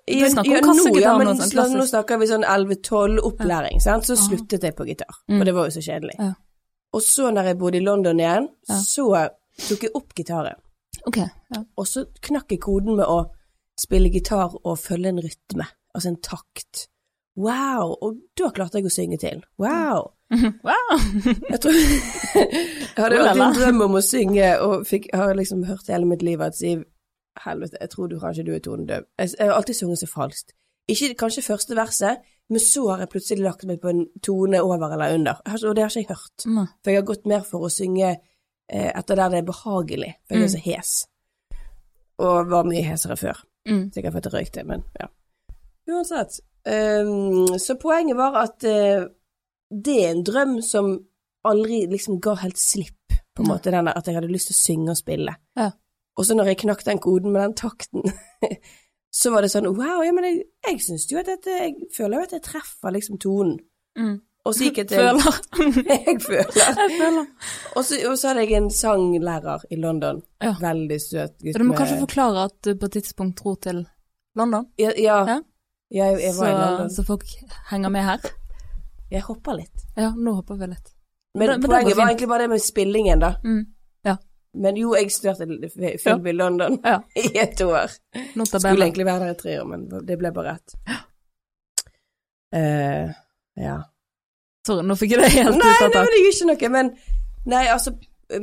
Ja, 0.06 0.28
ja, 0.28 0.60
nå, 0.62 1.00
ja, 1.00 1.16
men 1.18 1.32
sånn 1.40 1.72
nå, 1.74 1.86
snakker 1.88 2.20
vi 2.20 2.28
sånn 2.30 2.44
11-12 2.46 3.18
opplæring, 3.26 3.80
sant? 3.82 4.06
så 4.06 4.14
sluttet 4.14 4.62
jeg 4.62 4.76
på 4.78 4.86
gitar. 4.86 5.18
Mm. 5.26 5.40
Og 5.40 5.48
det 5.48 5.54
var 5.56 5.66
jo 5.66 5.74
så 5.74 5.82
kjedelig. 5.82 6.14
Ja. 6.20 6.34
Og 6.94 7.02
så 7.02 7.32
når 7.34 7.50
jeg 7.50 7.58
bodde 7.58 7.80
i 7.80 7.84
London 7.84 8.20
igjen, 8.22 8.48
Ja. 8.68 8.78
så 8.78 9.08
tok 9.66 9.82
jeg 9.82 9.90
opp 9.98 10.14
gitaret. 10.14 10.62
Okay, 11.06 11.26
Ja. 11.50 11.64
Og 11.76 11.86
så 11.86 12.06
knakk 12.22 12.50
jeg 12.50 12.60
koden 12.60 12.96
med 12.96 13.06
å 13.06 13.30
spille 13.78 14.12
gitar 14.12 14.54
og 14.64 14.78
følge 14.78 15.08
en 15.08 15.18
rytme, 15.18 15.66
altså 15.94 16.08
en 16.08 16.20
takt. 16.22 16.86
Wow! 17.36 17.96
Og 18.02 18.16
da 18.38 18.50
klarte 18.56 18.78
jeg 18.80 18.88
å 18.88 18.92
synge 18.94 19.18
til. 19.22 19.42
Wow! 19.62 20.12
Wow. 20.66 20.96
Jeg 21.52 21.60
tror 21.62 21.76
Jeg 22.34 22.98
hadde 22.98 23.18
vært 23.22 23.38
en 23.44 23.52
drøm 23.54 23.82
om 23.84 23.94
å 23.94 24.02
synge, 24.02 24.48
og 24.64 24.86
fikk, 24.88 25.06
har 25.14 25.36
liksom 25.38 25.60
hørt 25.68 25.86
hele 25.92 26.08
mitt 26.10 26.24
liv 26.26 26.40
at 26.42 26.56
Siv 26.58 26.82
Helvete, 27.44 27.76
jeg 27.80 27.90
tror 27.92 28.08
du 28.10 28.16
kanskje 28.18 28.42
du 28.46 28.54
er 28.56 28.62
tonedøv. 28.64 29.04
Jeg, 29.20 29.34
jeg 29.38 29.46
har 29.50 29.54
alltid 29.58 29.76
sunget 29.78 30.00
så 30.00 30.08
falskt. 30.08 30.54
Ikke 30.88 31.12
kanskje 31.20 31.44
første 31.46 31.76
verset, 31.76 32.24
men 32.50 32.62
så 32.64 32.86
har 32.88 33.02
jeg 33.04 33.10
plutselig 33.12 33.44
lagt 33.44 33.66
meg 33.68 33.78
på 33.82 33.90
en 33.92 34.00
tone 34.24 34.62
over 34.64 34.94
eller 34.96 35.14
under. 35.18 35.42
Og 35.44 35.74
det 35.76 35.84
har 35.84 35.92
ikke 35.92 36.00
jeg 36.02 36.08
hørt. 36.10 36.46
Mm. 36.48 36.62
For 36.80 36.90
jeg 36.94 37.00
har 37.02 37.06
gått 37.12 37.26
mer 37.30 37.44
for 37.46 37.66
å 37.66 37.70
synge 37.70 38.08
eh, 38.16 38.90
etter 38.96 39.20
der 39.20 39.34
det 39.34 39.42
er 39.42 39.48
behagelig, 39.52 40.10
for 40.26 40.34
jeg 40.38 40.42
er 40.42 40.48
Mm. 40.48 40.54
så 40.56 40.64
hes. 40.64 40.92
Og 42.26 42.50
var 42.50 42.64
mye 42.70 42.82
hesere 42.86 43.16
før. 43.20 43.44
Mm. 43.68 43.82
Sikkert 43.94 44.14
for 44.16 44.22
at 44.24 44.28
jeg 44.30 44.34
røykte, 44.38 44.64
men 44.72 44.82
ja. 44.98 45.10
Uansett. 45.92 46.40
Ehm, 46.66 47.58
så 47.62 47.76
poenget 47.80 48.16
var 48.18 48.36
at 48.42 48.64
uh, 48.66 49.06
det 49.70 49.96
er 50.04 50.10
en 50.14 50.24
drøm 50.26 50.56
som 50.62 50.92
aldri 51.46 51.84
liksom 51.90 52.20
ga 52.20 52.34
helt 52.42 52.58
slipp, 52.58 53.14
på 53.36 53.42
en 53.44 53.48
måte, 53.50 53.70
den 53.70 53.86
der 53.86 53.96
at 53.98 54.06
jeg 54.08 54.16
hadde 54.16 54.30
lyst 54.32 54.50
til 54.50 54.56
å 54.56 54.62
synge 54.62 54.90
og 54.94 54.98
spille. 55.00 55.34
Ja. 55.58 55.70
Og 56.16 56.24
så 56.26 56.34
når 56.34 56.48
jeg 56.52 56.62
knakk 56.64 56.84
den 56.86 56.98
koden 57.02 57.32
med 57.34 57.42
den 57.42 57.54
takten, 57.58 58.02
så 59.20 59.30
var 59.32 59.44
det 59.44 59.50
sånn 59.52 59.68
wow, 59.68 60.00
ja, 60.04 60.12
men 60.16 60.24
jeg, 60.28 60.38
jeg 60.66 60.80
syns 60.84 61.04
jo 61.10 61.18
at 61.20 61.28
dette 61.28 61.50
Jeg 61.50 61.90
føler 61.96 62.18
jo 62.18 62.24
at 62.28 62.32
jeg 62.36 62.42
treffer 62.46 62.94
liksom 62.96 63.18
tonen. 63.22 63.58
Mm. 63.98 64.16
Og 64.46 64.54
så 64.54 64.68
gikk 64.68 64.78
jeg 64.82 64.88
til 64.92 65.00
Føler. 65.02 65.38
Jeg 66.06 66.20
føler. 66.22 66.50
Jeg 66.54 66.90
føler. 67.00 67.24
Og 67.74 67.84
så, 67.84 67.96
og 68.06 68.14
så 68.20 68.28
hadde 68.30 68.44
jeg 68.44 68.52
en 68.60 68.68
sanglærer 68.70 69.64
i 69.74 69.78
London. 69.82 70.20
Ja. 70.42 70.52
Veldig 70.60 70.98
søt 71.02 71.34
gutt. 71.42 71.56
Du 71.58 71.64
må 71.64 71.72
med- 71.72 71.80
kanskje 71.80 71.98
forklare 72.04 72.44
at 72.46 72.54
du 72.62 72.76
på 72.78 72.86
et 72.86 72.94
tidspunkt 73.00 73.40
dro 73.42 73.56
til 73.58 73.82
London, 74.38 74.68
Ja, 74.78 74.92
ja. 74.96 75.18
Ja. 75.26 75.38
Jeg, 75.94 76.18
jeg 76.20 76.34
var 76.34 76.50
så, 76.50 76.58
London. 76.58 76.90
så 76.90 77.04
folk 77.06 77.24
henger 77.70 77.92
med 77.94 78.04
her. 78.04 78.28
Jeg 79.10 79.22
hopper 79.28 79.60
litt. 79.60 79.86
Ja, 79.94 80.10
nå 80.10 80.34
hopper 80.40 80.58
vi 80.58 80.70
litt. 80.72 80.92
Men, 81.36 81.52
Men 81.52 81.62
poenget 81.62 81.94
var, 81.94 82.02
var 82.02 82.10
egentlig 82.10 82.28
bare 82.28 82.46
det 82.46 82.54
med 82.56 82.62
spillingen, 82.64 83.22
da. 83.22 83.34
Mm. 83.44 83.64
Men 84.56 84.76
jo, 84.80 84.94
jeg 84.96 85.12
studerte 85.12 85.68
film 86.00 86.26
i 86.26 86.32
London 86.32 86.78
Ja. 86.84 87.00
i 87.24 87.28
et 87.38 87.60
år. 87.60 87.92
Skulle 88.46 88.86
egentlig 88.86 89.06
være 89.06 89.26
der 89.26 89.34
i 89.34 89.38
tre 89.40 89.60
år, 89.60 89.68
men 89.68 89.86
det 90.08 90.18
ble 90.20 90.32
bare 90.32 90.56
ett. 90.56 90.76
Uh, 92.56 93.12
ja. 93.60 93.76
Sorry, 94.66 94.84
nå 94.86 94.96
fikk 94.98 95.16
jeg 95.16 95.24
det 95.24 95.32
helt 95.34 95.58
Nei, 95.58 95.72
ut 95.74 95.82
av 95.82 95.90
nei, 95.90 95.94
tak. 95.94 96.12
det 96.12 96.20
gjør 96.22 96.32
ikke 96.32 96.48
noe, 96.50 96.70
men 96.76 96.92
Nei, 97.46 97.64
altså, 97.70 97.92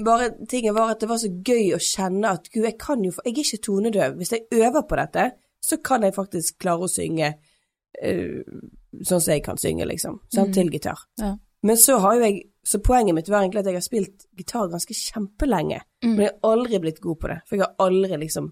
bare 0.06 0.30
tingen 0.48 0.76
var 0.76 0.94
at 0.94 1.02
det 1.02 1.10
var 1.10 1.20
så 1.20 1.32
gøy 1.34 1.74
å 1.76 1.80
kjenne 1.82 2.36
at 2.38 2.46
gud, 2.52 2.64
jeg 2.64 2.78
kan 2.80 3.02
jo 3.04 3.12
Jeg 3.26 3.34
er 3.34 3.42
ikke 3.42 3.64
tonedøv. 3.66 4.20
Hvis 4.20 4.32
jeg 4.36 4.46
øver 4.54 4.86
på 4.88 5.00
dette, 5.00 5.26
så 5.64 5.80
kan 5.84 6.04
jeg 6.04 6.16
faktisk 6.16 6.60
klare 6.62 6.88
å 6.88 6.92
synge 6.92 7.34
uh, 7.34 8.60
sånn 9.02 9.22
som 9.22 9.32
jeg 9.32 9.44
kan 9.46 9.60
synge, 9.60 9.88
liksom. 9.90 10.20
Sant? 10.28 10.52
Mm. 10.52 10.56
Til 10.58 10.72
gitar. 10.74 11.06
Ja. 11.22 11.36
Men 11.64 11.80
så 11.80 11.98
har 12.04 12.18
jo 12.18 12.28
jeg 12.28 12.50
Så 12.64 12.80
poenget 12.80 13.16
mitt 13.16 13.28
var 13.28 13.42
egentlig 13.42 13.60
at 13.60 13.68
jeg 13.68 13.76
har 13.76 13.84
spilt 13.84 14.22
gitar 14.40 14.70
ganske 14.72 14.96
kjempelenge. 14.96 15.82
Mm. 16.00 16.14
Men 16.14 16.22
jeg 16.24 16.32
har 16.32 16.54
aldri 16.54 16.78
blitt 16.80 17.02
god 17.04 17.18
på 17.20 17.28
det, 17.28 17.36
for 17.44 17.58
jeg 17.58 17.66
har 17.66 17.88
aldri 17.88 18.20
liksom 18.22 18.46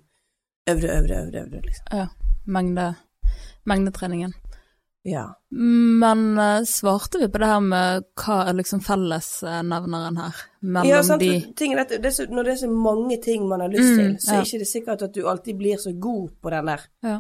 øvde, 0.68 0.90
øvde, 0.98 1.20
øvde, 1.22 1.44
øvde, 1.46 1.62
liksom. 1.64 1.86
Ja. 1.96 2.08
Mengde, 2.46 2.88
mengdetreningen. 3.72 4.34
Ja. 5.04 5.24
Men 5.50 6.38
uh, 6.38 6.62
svarte 6.70 7.18
vi 7.18 7.28
på 7.34 7.40
det 7.42 7.48
her 7.50 7.60
med 7.66 8.04
hva 8.22 8.36
er 8.50 8.54
liksom 8.60 8.84
fellesnevneren 8.86 10.18
her? 10.22 10.36
Mellom 10.62 10.90
ja, 10.92 11.00
sant, 11.04 11.24
de 11.24 11.70
at 11.82 11.96
det 12.04 12.12
så, 12.14 12.28
når 12.30 12.44
det 12.44 12.52
er 12.54 12.60
så 12.62 12.70
mange 12.70 13.18
ting 13.24 13.48
man 13.50 13.64
har 13.64 13.72
lyst 13.74 13.90
Mm, 13.90 13.98
til, 13.98 14.12
så 14.22 14.32
ja. 14.36 14.40
er 14.40 14.46
ikke 14.46 14.60
det 14.62 14.68
sikkert 14.70 15.02
at 15.08 15.16
du 15.16 15.24
alltid 15.28 15.58
blir 15.58 15.78
så 15.82 15.94
god 16.00 16.30
på 16.42 16.50
den 16.54 16.66
der 16.70 16.82
Ja. 17.04 17.18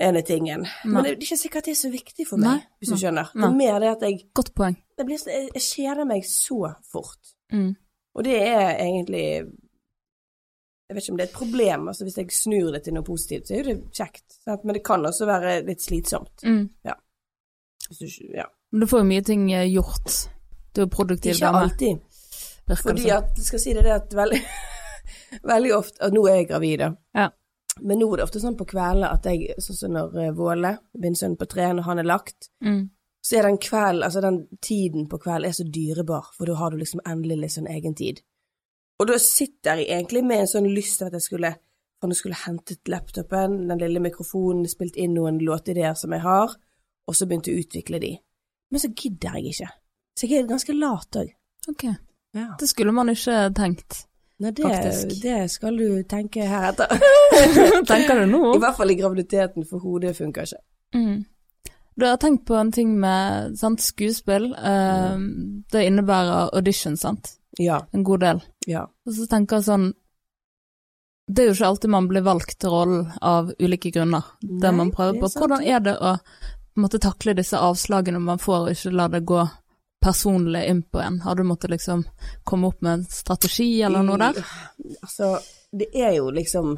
ene 0.00 0.22
tingen. 0.22 0.60
Nei. 0.62 0.92
Men 0.92 1.04
det 1.04 1.10
er 1.12 1.16
ikke 1.20 1.36
sikkert 1.36 1.64
det 1.68 1.70
er 1.76 1.80
så 1.82 1.90
viktig 1.92 2.26
for 2.28 2.36
meg, 2.40 2.48
Nei, 2.48 2.64
hvis 2.80 2.88
du 2.88 2.94
nei, 2.96 3.00
skjønner. 3.04 3.30
Det 3.34 3.44
er 3.44 3.56
mer 3.60 3.80
det 3.80 3.88
at 3.92 4.02
jeg, 4.08 4.18
Godt 4.34 4.54
poeng. 4.54 4.76
det 4.98 5.06
blir, 5.06 5.18
jeg, 5.26 5.50
jeg 5.54 5.62
kjeder 5.62 6.04
meg 6.08 6.24
så 6.24 6.74
fort. 6.92 7.34
Mm. 7.52 7.74
Og 8.16 8.24
det 8.24 8.40
er 8.42 8.70
egentlig 8.80 9.26
Jeg 10.88 10.94
vet 10.96 11.02
ikke 11.04 11.12
om 11.12 11.18
det 11.18 11.24
er 11.24 11.30
et 11.32 11.38
problem, 11.38 11.88
altså 11.90 12.04
hvis 12.06 12.16
jeg 12.20 12.30
snur 12.30 12.68
det 12.72 12.82
til 12.86 12.94
noe 12.94 13.02
positivt, 13.06 13.48
så 13.48 13.54
er 13.56 13.62
jo 13.62 13.72
det 13.72 13.78
kjekt. 13.98 14.36
Sant? 14.44 14.62
Men 14.64 14.76
det 14.78 14.82
kan 14.86 15.02
også 15.08 15.26
være 15.26 15.54
litt 15.66 15.82
slitsomt. 15.82 16.44
Mm. 16.46 16.68
Hvis 17.88 17.98
du, 17.98 18.06
ja. 18.34 18.44
Men 18.70 18.80
du 18.84 18.86
får 18.90 19.02
jo 19.02 19.08
mye 19.08 19.24
ting 19.26 19.48
eh, 19.54 19.66
gjort. 19.70 20.14
Du 20.74 20.82
er 20.84 20.90
produktiv 20.92 21.32
Ikke 21.34 21.46
dame. 21.50 21.64
alltid. 21.66 21.98
virker 22.66 22.82
Fordi 22.90 23.10
at, 23.14 23.32
jeg 23.38 23.46
skal 23.48 23.62
si 23.62 23.74
det, 23.74 23.82
det 23.86 23.92
at 23.96 24.14
veldig, 24.14 24.40
veldig 25.52 25.74
ofte 25.76 26.02
Og 26.08 26.14
nå 26.16 26.22
er 26.30 26.38
jeg 26.40 26.48
gravid, 26.50 26.78
da. 26.82 26.88
Ja. 27.18 27.28
Men 27.82 28.00
nå 28.00 28.08
er 28.12 28.16
det 28.22 28.26
ofte 28.28 28.40
sånn 28.42 28.56
på 28.58 28.66
kveldene 28.70 29.10
at 29.12 29.26
jeg, 29.28 29.56
sånn 29.62 29.76
som 29.80 29.92
når 29.98 30.14
eh, 30.22 30.30
Våle, 30.38 30.76
min 31.02 31.18
sønn 31.18 31.34
på 31.36 31.48
tre, 31.50 31.66
når 31.76 31.88
han 31.90 31.98
er 32.02 32.08
lagt, 32.08 32.48
Mm. 32.64 32.86
så 33.26 33.36
er 33.40 33.42
den 33.50 33.58
kvelden, 33.58 34.04
altså 34.06 34.22
den 34.24 34.38
tiden 34.62 35.08
på 35.10 35.18
kvelden 35.18 35.50
er 35.50 35.52
så 35.58 35.66
dyrebar, 35.66 36.30
for 36.36 36.46
da 36.46 36.54
har 36.56 36.70
du 36.70 36.78
liksom 36.80 37.02
endelig 37.04 37.36
litt 37.42 37.52
sånn 37.58 37.68
egen 37.74 37.94
tid. 37.98 38.22
Og 39.00 39.08
da 39.10 39.18
sitter 39.20 39.82
jeg 39.82 39.90
egentlig 39.92 40.22
med 40.24 40.42
en 40.42 40.50
sånn 40.50 40.68
lyst 40.72 41.00
til 41.00 41.10
at 41.10 41.16
jeg 41.18 41.26
skulle, 41.26 41.52
jeg 42.02 42.18
skulle 42.18 42.38
hentet 42.46 42.88
laptopen, 42.88 43.58
den 43.68 43.82
lille 43.82 44.00
mikrofonen, 44.00 44.64
spilt 44.70 44.96
inn 44.96 45.16
noen 45.18 45.42
låtideer 45.44 45.96
som 45.98 46.14
jeg 46.16 46.24
har, 46.24 46.56
og 47.06 47.16
så 47.16 47.28
begynte 47.28 47.52
å 47.52 47.60
utvikle 47.60 48.00
de. 48.02 48.14
Men 48.72 48.82
så 48.82 48.90
gidder 48.96 49.36
jeg 49.36 49.52
ikke. 49.52 49.70
Så 50.16 50.28
jeg 50.30 50.42
er 50.42 50.50
ganske 50.50 50.74
lat 50.74 51.20
òg. 51.20 51.32
Ok. 51.70 51.84
Ja. 52.36 52.50
Det 52.60 52.68
skulle 52.68 52.92
man 52.96 53.12
ikke 53.12 53.50
tenkt. 53.56 54.06
Nei, 54.42 54.50
det, 54.52 54.68
det 55.22 55.36
skal 55.48 55.78
du 55.80 56.02
tenke 56.08 56.44
heretter. 56.44 56.90
Tenker 57.88 58.20
du 58.20 58.26
nå? 58.28 58.42
I 58.56 58.60
hvert 58.60 58.76
fall 58.76 58.92
i 58.92 58.98
graviditeten, 58.98 59.64
for 59.68 59.80
hodet 59.80 60.12
funker 60.18 60.44
ikke. 60.44 60.60
Mm. 60.96 61.24
Du 61.96 62.04
har 62.04 62.18
tenkt 62.20 62.44
på 62.48 62.56
en 62.60 62.72
ting 62.72 62.92
med 63.00 63.56
sant, 63.56 63.80
skuespill. 63.80 64.50
Mm. 64.52 65.64
det 65.72 65.86
innebærer 65.88 66.52
audition, 66.52 66.98
sant? 67.00 67.38
Ja, 67.58 67.86
En 67.92 68.02
god 68.04 68.20
del. 68.20 68.42
ja. 68.66 68.82
Og 69.06 69.14
så 69.16 69.26
tenker 69.30 69.56
jeg 69.56 69.64
sånn 69.64 69.86
Det 71.28 71.42
er 71.42 71.46
jo 71.48 71.54
ikke 71.56 71.68
alltid 71.70 71.90
man 71.90 72.08
blir 72.10 72.22
valgt 72.22 72.58
til 72.60 72.70
rollen 72.70 73.06
av 73.22 73.52
ulike 73.58 73.90
grunner. 73.90 74.22
det 74.42 74.70
Nei, 74.70 74.76
man 74.76 74.90
prøver 74.94 75.12
det 75.12 75.18
er 75.18 75.22
på. 75.24 75.40
Hvordan 75.40 75.64
er 75.64 75.80
det 75.80 75.94
å 75.98 76.16
måtte 76.76 77.00
takle 77.02 77.34
disse 77.34 77.58
avslagene 77.58 78.20
man 78.20 78.38
får, 78.38 78.66
og 78.68 78.70
ikke 78.76 78.92
la 78.94 79.08
det 79.08 79.24
gå 79.26 79.40
personlig 80.04 80.66
inn 80.70 80.82
på 80.82 81.00
en? 81.02 81.20
Har 81.24 81.34
du 81.34 81.42
måttet 81.42 81.70
liksom 81.72 82.04
komme 82.44 82.68
opp 82.68 82.82
med 82.82 82.92
en 82.92 83.04
strategi 83.10 83.82
eller 83.82 84.04
noe 84.06 84.18
der? 84.20 84.38
Altså, 85.02 85.32
det 85.72 85.88
er 85.94 86.14
jo 86.20 86.30
liksom 86.30 86.76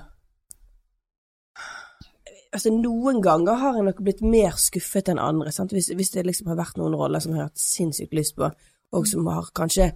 Altså, 2.48 2.70
noen 2.72 3.20
ganger 3.20 3.58
har 3.60 3.74
jeg 3.76 3.84
nok 3.90 3.98
blitt 4.00 4.22
mer 4.24 4.54
skuffet 4.56 5.10
enn 5.12 5.18
andre, 5.20 5.50
sant? 5.52 5.74
Hvis, 5.76 5.90
hvis 5.92 6.14
det 6.14 6.24
liksom 6.24 6.48
har 6.48 6.56
vært 6.56 6.78
noen 6.80 6.94
roller 6.96 7.20
som 7.20 7.34
jeg 7.34 7.42
har 7.42 7.50
hatt 7.50 7.60
sinnssykt 7.60 8.14
lyst 8.16 8.38
på, 8.38 8.48
og 8.96 9.08
som 9.10 9.26
har 9.28 9.50
kanskje 9.52 9.90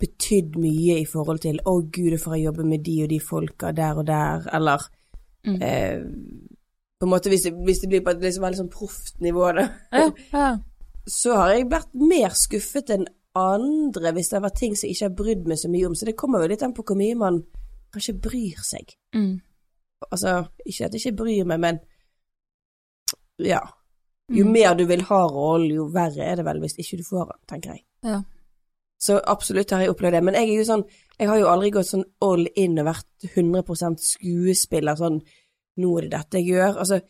betydd 0.00 0.56
mye 0.56 1.00
i 1.00 1.04
forhold 1.04 1.40
til 1.40 1.58
'Å, 1.64 1.90
gud, 1.92 2.18
får 2.20 2.34
jeg 2.36 2.44
jobbe 2.44 2.64
med 2.64 2.84
de 2.84 3.02
og 3.02 3.08
de 3.08 3.20
folka 3.20 3.72
der 3.72 3.94
og 3.98 4.06
der', 4.06 4.48
eller 4.54 4.78
Mm. 5.44 5.62
eh, 5.62 5.98
På 7.00 7.06
en 7.06 7.10
måte 7.10 7.28
hvis 7.28 7.42
det, 7.42 7.52
hvis 7.52 7.80
det 7.80 7.88
blir 7.88 8.00
på 8.04 8.10
et 8.10 8.20
liksom 8.20 8.42
veldig 8.44 8.58
sånn 8.58 8.70
proft 8.70 9.20
nivå, 9.20 9.52
da. 9.56 9.68
Ja, 9.92 10.10
ja. 10.32 10.56
så 11.08 11.34
har 11.34 11.48
jeg 11.54 11.66
vært 11.70 11.94
mer 11.94 12.28
skuffet 12.30 12.90
enn 12.90 13.06
andre 13.34 14.12
hvis 14.12 14.28
det 14.30 14.40
har 14.40 14.48
vært 14.50 14.58
ting 14.58 14.76
som 14.76 14.86
jeg 14.88 14.94
ikke 14.96 15.08
har 15.08 15.16
brydd 15.16 15.46
meg 15.48 15.58
så 15.58 15.68
mye 15.68 15.86
om. 15.86 15.94
Så 15.94 16.04
det 16.06 16.16
kommer 16.16 16.40
jo 16.42 16.48
litt 16.48 16.62
an 16.62 16.72
på 16.74 16.84
hvor 16.84 16.96
mye 16.96 17.16
man 17.16 17.42
kanskje 17.92 18.20
bryr 18.20 18.54
seg. 18.62 18.94
Mm. 19.14 19.40
Altså, 20.12 20.46
ikke 20.66 20.84
at 20.84 20.92
jeg 20.94 21.00
ikke 21.06 21.16
bryr 21.16 21.44
meg, 21.44 21.60
men 21.60 21.80
ja. 23.38 23.60
Jo 24.30 24.44
Mm. 24.44 24.52
mer 24.52 24.74
du 24.74 24.86
vil 24.86 25.02
ha 25.02 25.26
rollen, 25.26 25.74
jo 25.74 25.88
verre 25.88 26.22
er 26.24 26.36
det 26.36 26.44
vel 26.44 26.60
hvis 26.60 26.78
ikke 26.78 26.96
du 26.98 27.02
får 27.02 27.26
den, 27.26 27.40
tenker 27.48 27.70
jeg. 27.74 27.82
Ja. 28.04 28.22
Så 29.02 29.16
absolutt 29.26 29.72
har 29.74 29.80
jeg 29.82 29.90
opplevd 29.90 30.14
det. 30.14 30.20
Men 30.22 30.36
jeg 30.38 30.48
er 30.52 30.58
jo 30.60 30.66
sånn, 30.68 30.84
jeg 31.18 31.28
har 31.30 31.40
jo 31.40 31.48
aldri 31.50 31.72
gått 31.74 31.88
sånn 31.90 32.04
all 32.22 32.44
in 32.60 32.78
og 32.78 32.86
vært 32.86 33.24
100 33.34 33.96
skuespiller, 33.98 34.94
sånn 35.00 35.16
nå 35.82 35.90
er 35.98 36.06
det 36.06 36.12
dette 36.14 36.38
jeg 36.38 36.52
gjør. 36.52 36.76
Altså, 36.84 37.00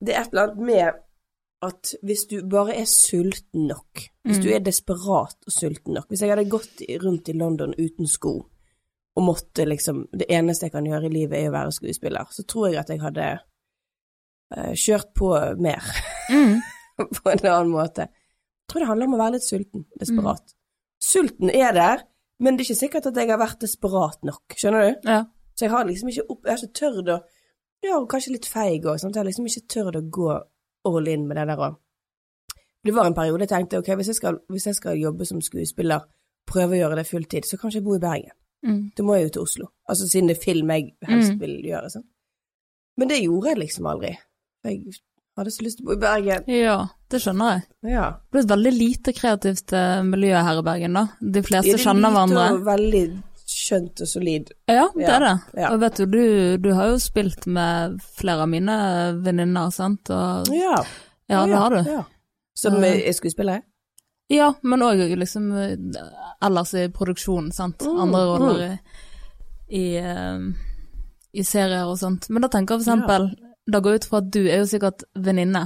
det 0.00 0.14
er 0.14 0.22
et 0.22 0.32
eller 0.32 0.46
annet 0.46 0.64
med 0.70 1.02
at 1.66 1.90
hvis 2.04 2.26
du 2.30 2.36
bare 2.52 2.74
er 2.80 2.84
sulten 2.88 3.66
nok, 3.68 4.06
hvis 4.26 4.38
Mm. 4.38 4.42
du 4.44 4.48
er 4.54 4.60
desperat 4.60 5.36
og 5.46 5.52
sulten 5.54 5.94
nok 5.94 6.08
Hvis 6.10 6.20
jeg 6.20 6.30
hadde 6.30 6.50
gått 6.50 6.82
rundt 7.02 7.28
i 7.28 7.32
London 7.32 7.72
uten 7.78 8.06
sko 8.06 8.32
og 9.16 9.22
måtte 9.24 9.64
liksom 9.64 10.08
Det 10.12 10.26
eneste 10.28 10.66
jeg 10.66 10.72
kan 10.72 10.84
gjøre 10.84 11.06
i 11.06 11.14
livet 11.14 11.38
er 11.38 11.48
å 11.48 11.52
være 11.54 11.72
skuespiller, 11.72 12.26
så 12.30 12.44
tror 12.44 12.68
jeg 12.68 12.80
at 12.80 12.88
jeg 12.90 13.00
hadde 13.00 13.28
uh, 14.56 14.72
kjørt 14.74 15.12
på 15.14 15.30
mer 15.60 15.82
Mm. 16.30 16.60
på 17.22 17.30
en 17.30 17.46
annen 17.46 17.70
måte. 17.72 18.08
Jeg 18.08 18.68
tror 18.68 18.80
det 18.80 18.88
handler 18.88 19.06
om 19.06 19.14
å 19.14 19.18
være 19.22 19.32
litt 19.38 19.46
sulten, 19.48 19.86
desperat. 20.00 20.54
Sulten 21.02 21.50
er 21.50 21.72
der, 21.76 22.02
men 22.40 22.56
det 22.56 22.64
er 22.64 22.70
ikke 22.70 22.80
sikkert 22.80 23.06
at 23.06 23.16
jeg 23.16 23.28
har 23.30 23.38
vært 23.40 23.60
desperat 23.60 24.22
nok, 24.24 24.56
skjønner 24.56 24.86
du? 24.90 25.08
Ja. 25.10 25.24
Så 25.56 25.64
jeg 25.66 25.70
har 25.72 25.84
liksom 25.88 26.08
ikke 26.12 26.26
opp, 26.30 26.42
jeg 26.44 26.52
har 26.52 26.62
ikke 26.62 26.80
tørt 26.80 27.08
å 27.14 27.18
Ja, 27.84 27.98
og 28.00 28.08
kanskje 28.10 28.32
litt 28.32 28.46
feig 28.48 28.86
òg, 28.88 28.96
sant. 28.98 29.14
Jeg 29.14 29.20
har 29.20 29.26
liksom 29.28 29.46
ikke 29.46 29.66
tørt 29.68 29.96
å 29.98 30.00
gå 30.10 30.30
all 30.88 31.08
in 31.12 31.26
med 31.28 31.36
det 31.36 31.44
der 31.50 31.60
òg. 31.60 31.76
Det 32.86 32.94
var 32.94 33.06
en 33.06 33.14
periode 33.14 33.44
jeg 33.44 33.50
tenkte 33.52 33.78
ok, 33.78 33.90
hvis 34.00 34.08
jeg 34.08 34.16
skal, 34.16 34.38
hvis 34.48 34.66
jeg 34.66 34.74
skal 34.78 34.96
jobbe 34.98 35.26
som 35.28 35.40
skuespiller, 35.44 36.00
prøve 36.48 36.74
å 36.76 36.80
gjøre 36.80 36.96
det 36.96 37.06
fulltid, 37.06 37.44
så 37.44 37.58
kan 37.60 37.70
jeg 37.70 37.80
ikke 37.82 37.86
bo 37.90 37.96
i 37.98 38.02
Bergen. 38.02 38.32
Mm. 38.66 38.80
Da 38.96 39.02
må 39.04 39.14
jeg 39.18 39.26
jo 39.28 39.32
til 39.36 39.42
Oslo. 39.42 39.66
Altså 39.88 40.08
siden 40.08 40.28
det 40.30 40.38
er 40.38 40.42
film 40.44 40.70
jeg 40.72 40.94
helst 41.02 41.32
Mm. 41.34 41.40
vil 41.40 41.54
gjøre, 41.68 41.90
sånn. 41.92 42.06
Men 42.96 43.08
det 43.08 43.20
gjorde 43.22 43.48
jeg 43.52 43.58
liksom 43.58 43.86
aldri. 43.86 44.12
Jeg 44.64 44.84
hadde 45.36 45.52
så 45.52 45.62
lyst 45.66 45.78
til 45.80 45.86
å 45.86 45.90
bo 45.90 45.96
i 45.96 46.00
Bergen. 46.02 46.44
ja, 46.50 46.76
det 47.12 47.20
skjønner 47.22 47.52
jeg. 47.56 47.64
Ja. 47.92 48.06
Det 48.32 48.38
er 48.40 48.44
et 48.46 48.52
veldig 48.54 48.72
lite 48.74 49.12
kreativt 49.16 49.72
eh, 49.76 50.02
miljø 50.06 50.42
her 50.48 50.60
i 50.60 50.66
Bergen, 50.66 50.96
da. 50.96 51.06
De 51.20 51.42
fleste 51.44 51.70
Ja, 51.70 51.76
det 51.76 51.80
er 51.80 51.84
kjenner 51.84 52.02
lite 52.08 52.14
hverandre. 52.16 52.46
Og 52.56 52.64
veldig 52.66 53.02
skjønt 53.46 54.02
og 54.02 54.08
solid. 54.10 54.50
Ja, 54.66 54.88
det 54.96 55.06
er 55.06 55.22
det. 55.22 55.34
ja. 55.62 55.68
Og 55.70 55.80
vet 55.84 56.00
du, 56.00 56.06
du, 56.10 56.24
du 56.64 56.70
har 56.74 56.90
jo 56.90 56.98
spilt 57.02 57.46
med 57.46 58.00
flere 58.18 58.42
av 58.46 58.50
mine 58.50 58.76
venninner, 59.22 59.70
sant, 59.74 60.10
og 60.10 60.50
Ja, 60.54 60.80
ja, 61.30 61.44
det 61.46 61.60
har 61.62 61.76
du. 61.76 61.90
Ja. 61.90 62.02
Som 62.56 62.80
eh, 62.82 63.02
er 63.06 63.14
skuespiller? 63.16 63.62
Ja, 64.32 64.48
men 64.66 64.82
òg 64.82 65.04
liksom 65.20 65.52
eh, 65.54 65.76
ellers 66.42 66.72
i 66.74 66.88
produksjonen, 66.90 67.52
sant. 67.54 67.84
Mm, 67.86 68.00
Andre 68.02 68.22
roller 68.26 68.62
i, 68.66 69.84
i, 69.84 69.86
i 71.38 71.44
serier 71.46 71.86
og 71.86 71.98
sånt. 72.00 72.26
Men 72.32 72.42
da 72.42 72.50
tenker 72.50 72.74
jeg 72.74 72.82
for 72.82 72.88
eksempel, 72.96 73.28
da 73.66 73.80
går 73.82 73.92
jeg 73.92 74.02
ut 74.02 74.08
fra 74.10 74.20
at 74.22 74.28
du 74.34 74.42
er 74.44 74.60
jo 74.62 74.68
sikkert 74.70 75.04
venninne 75.18 75.62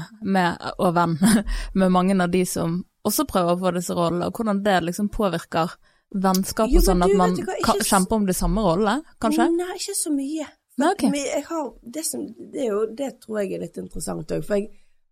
og 0.79 0.95
venn 0.97 1.19
med 1.79 1.93
mange 1.93 2.17
av 2.17 2.33
de 2.33 2.45
som 2.49 2.81
også 3.07 3.27
prøver 3.29 3.55
å 3.55 3.61
få 3.61 3.73
disse 3.77 3.97
rollene, 3.97 4.29
og 4.29 4.37
hvordan 4.37 4.63
det 4.65 4.77
liksom 4.87 5.09
påvirker 5.13 5.77
vennskap 6.11 6.73
Jo, 6.73 6.81
og 6.81 6.87
sånn, 6.89 7.05
at 7.07 7.15
man 7.17 7.37
hva, 7.39 7.57
ikke 7.63 7.87
kjemper 7.87 8.19
om 8.19 8.27
de 8.29 8.37
samme 8.37 8.65
rollene, 8.65 9.15
kanskje? 9.23 9.47
Nei, 9.55 9.71
ikke 9.79 9.97
så 9.97 10.13
mye. 10.15 10.49
Nei, 10.81 10.91
okay. 10.95 11.23
Har, 11.47 11.71
det, 11.83 12.05
som, 12.09 12.27
det, 12.53 12.67
jo, 12.67 12.83
det 12.97 13.15
tror 13.23 13.41
jeg 13.43 13.55
er 13.57 13.65
litt 13.65 13.79
interessant 13.81 14.35
òg, 14.37 14.45
for 14.47 14.59
jeg 14.59 14.71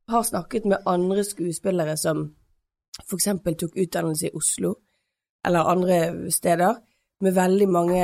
har 0.08 0.26
snakket 0.26 0.68
med 0.68 0.88
andre 0.88 1.24
skuespillere 1.26 1.96
som 2.00 2.26
eksempel 3.14 3.56
tok 3.58 3.76
utdannelse 3.78 4.30
i 4.30 4.36
Oslo, 4.36 4.74
eller 5.46 5.70
andre 5.70 5.98
steder, 6.34 6.80
med 7.24 7.34
veldig 7.34 7.68
mange 7.70 8.02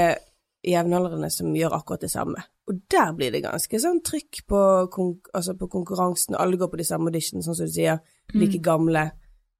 jevnaldrende 0.64 1.30
som 1.32 1.54
gjør 1.56 1.76
akkurat 1.76 2.04
det 2.04 2.12
samme. 2.12 2.42
Og 2.70 2.78
der 2.88 3.12
blir 3.12 3.32
det 3.34 3.42
ganske 3.44 3.78
sånn 3.80 4.00
trykk 4.00 4.46
på, 4.48 4.60
konk 4.92 5.28
altså 5.36 5.52
på 5.60 5.68
konkurransen, 5.68 6.36
alle 6.40 6.56
går 6.56 6.70
på 6.72 6.80
de 6.80 6.86
samme 6.88 7.10
auditionene, 7.10 7.44
sånn 7.44 7.58
som 7.58 7.68
du 7.68 7.74
sier, 7.74 7.98
like 8.32 8.60
gamle, 8.64 9.02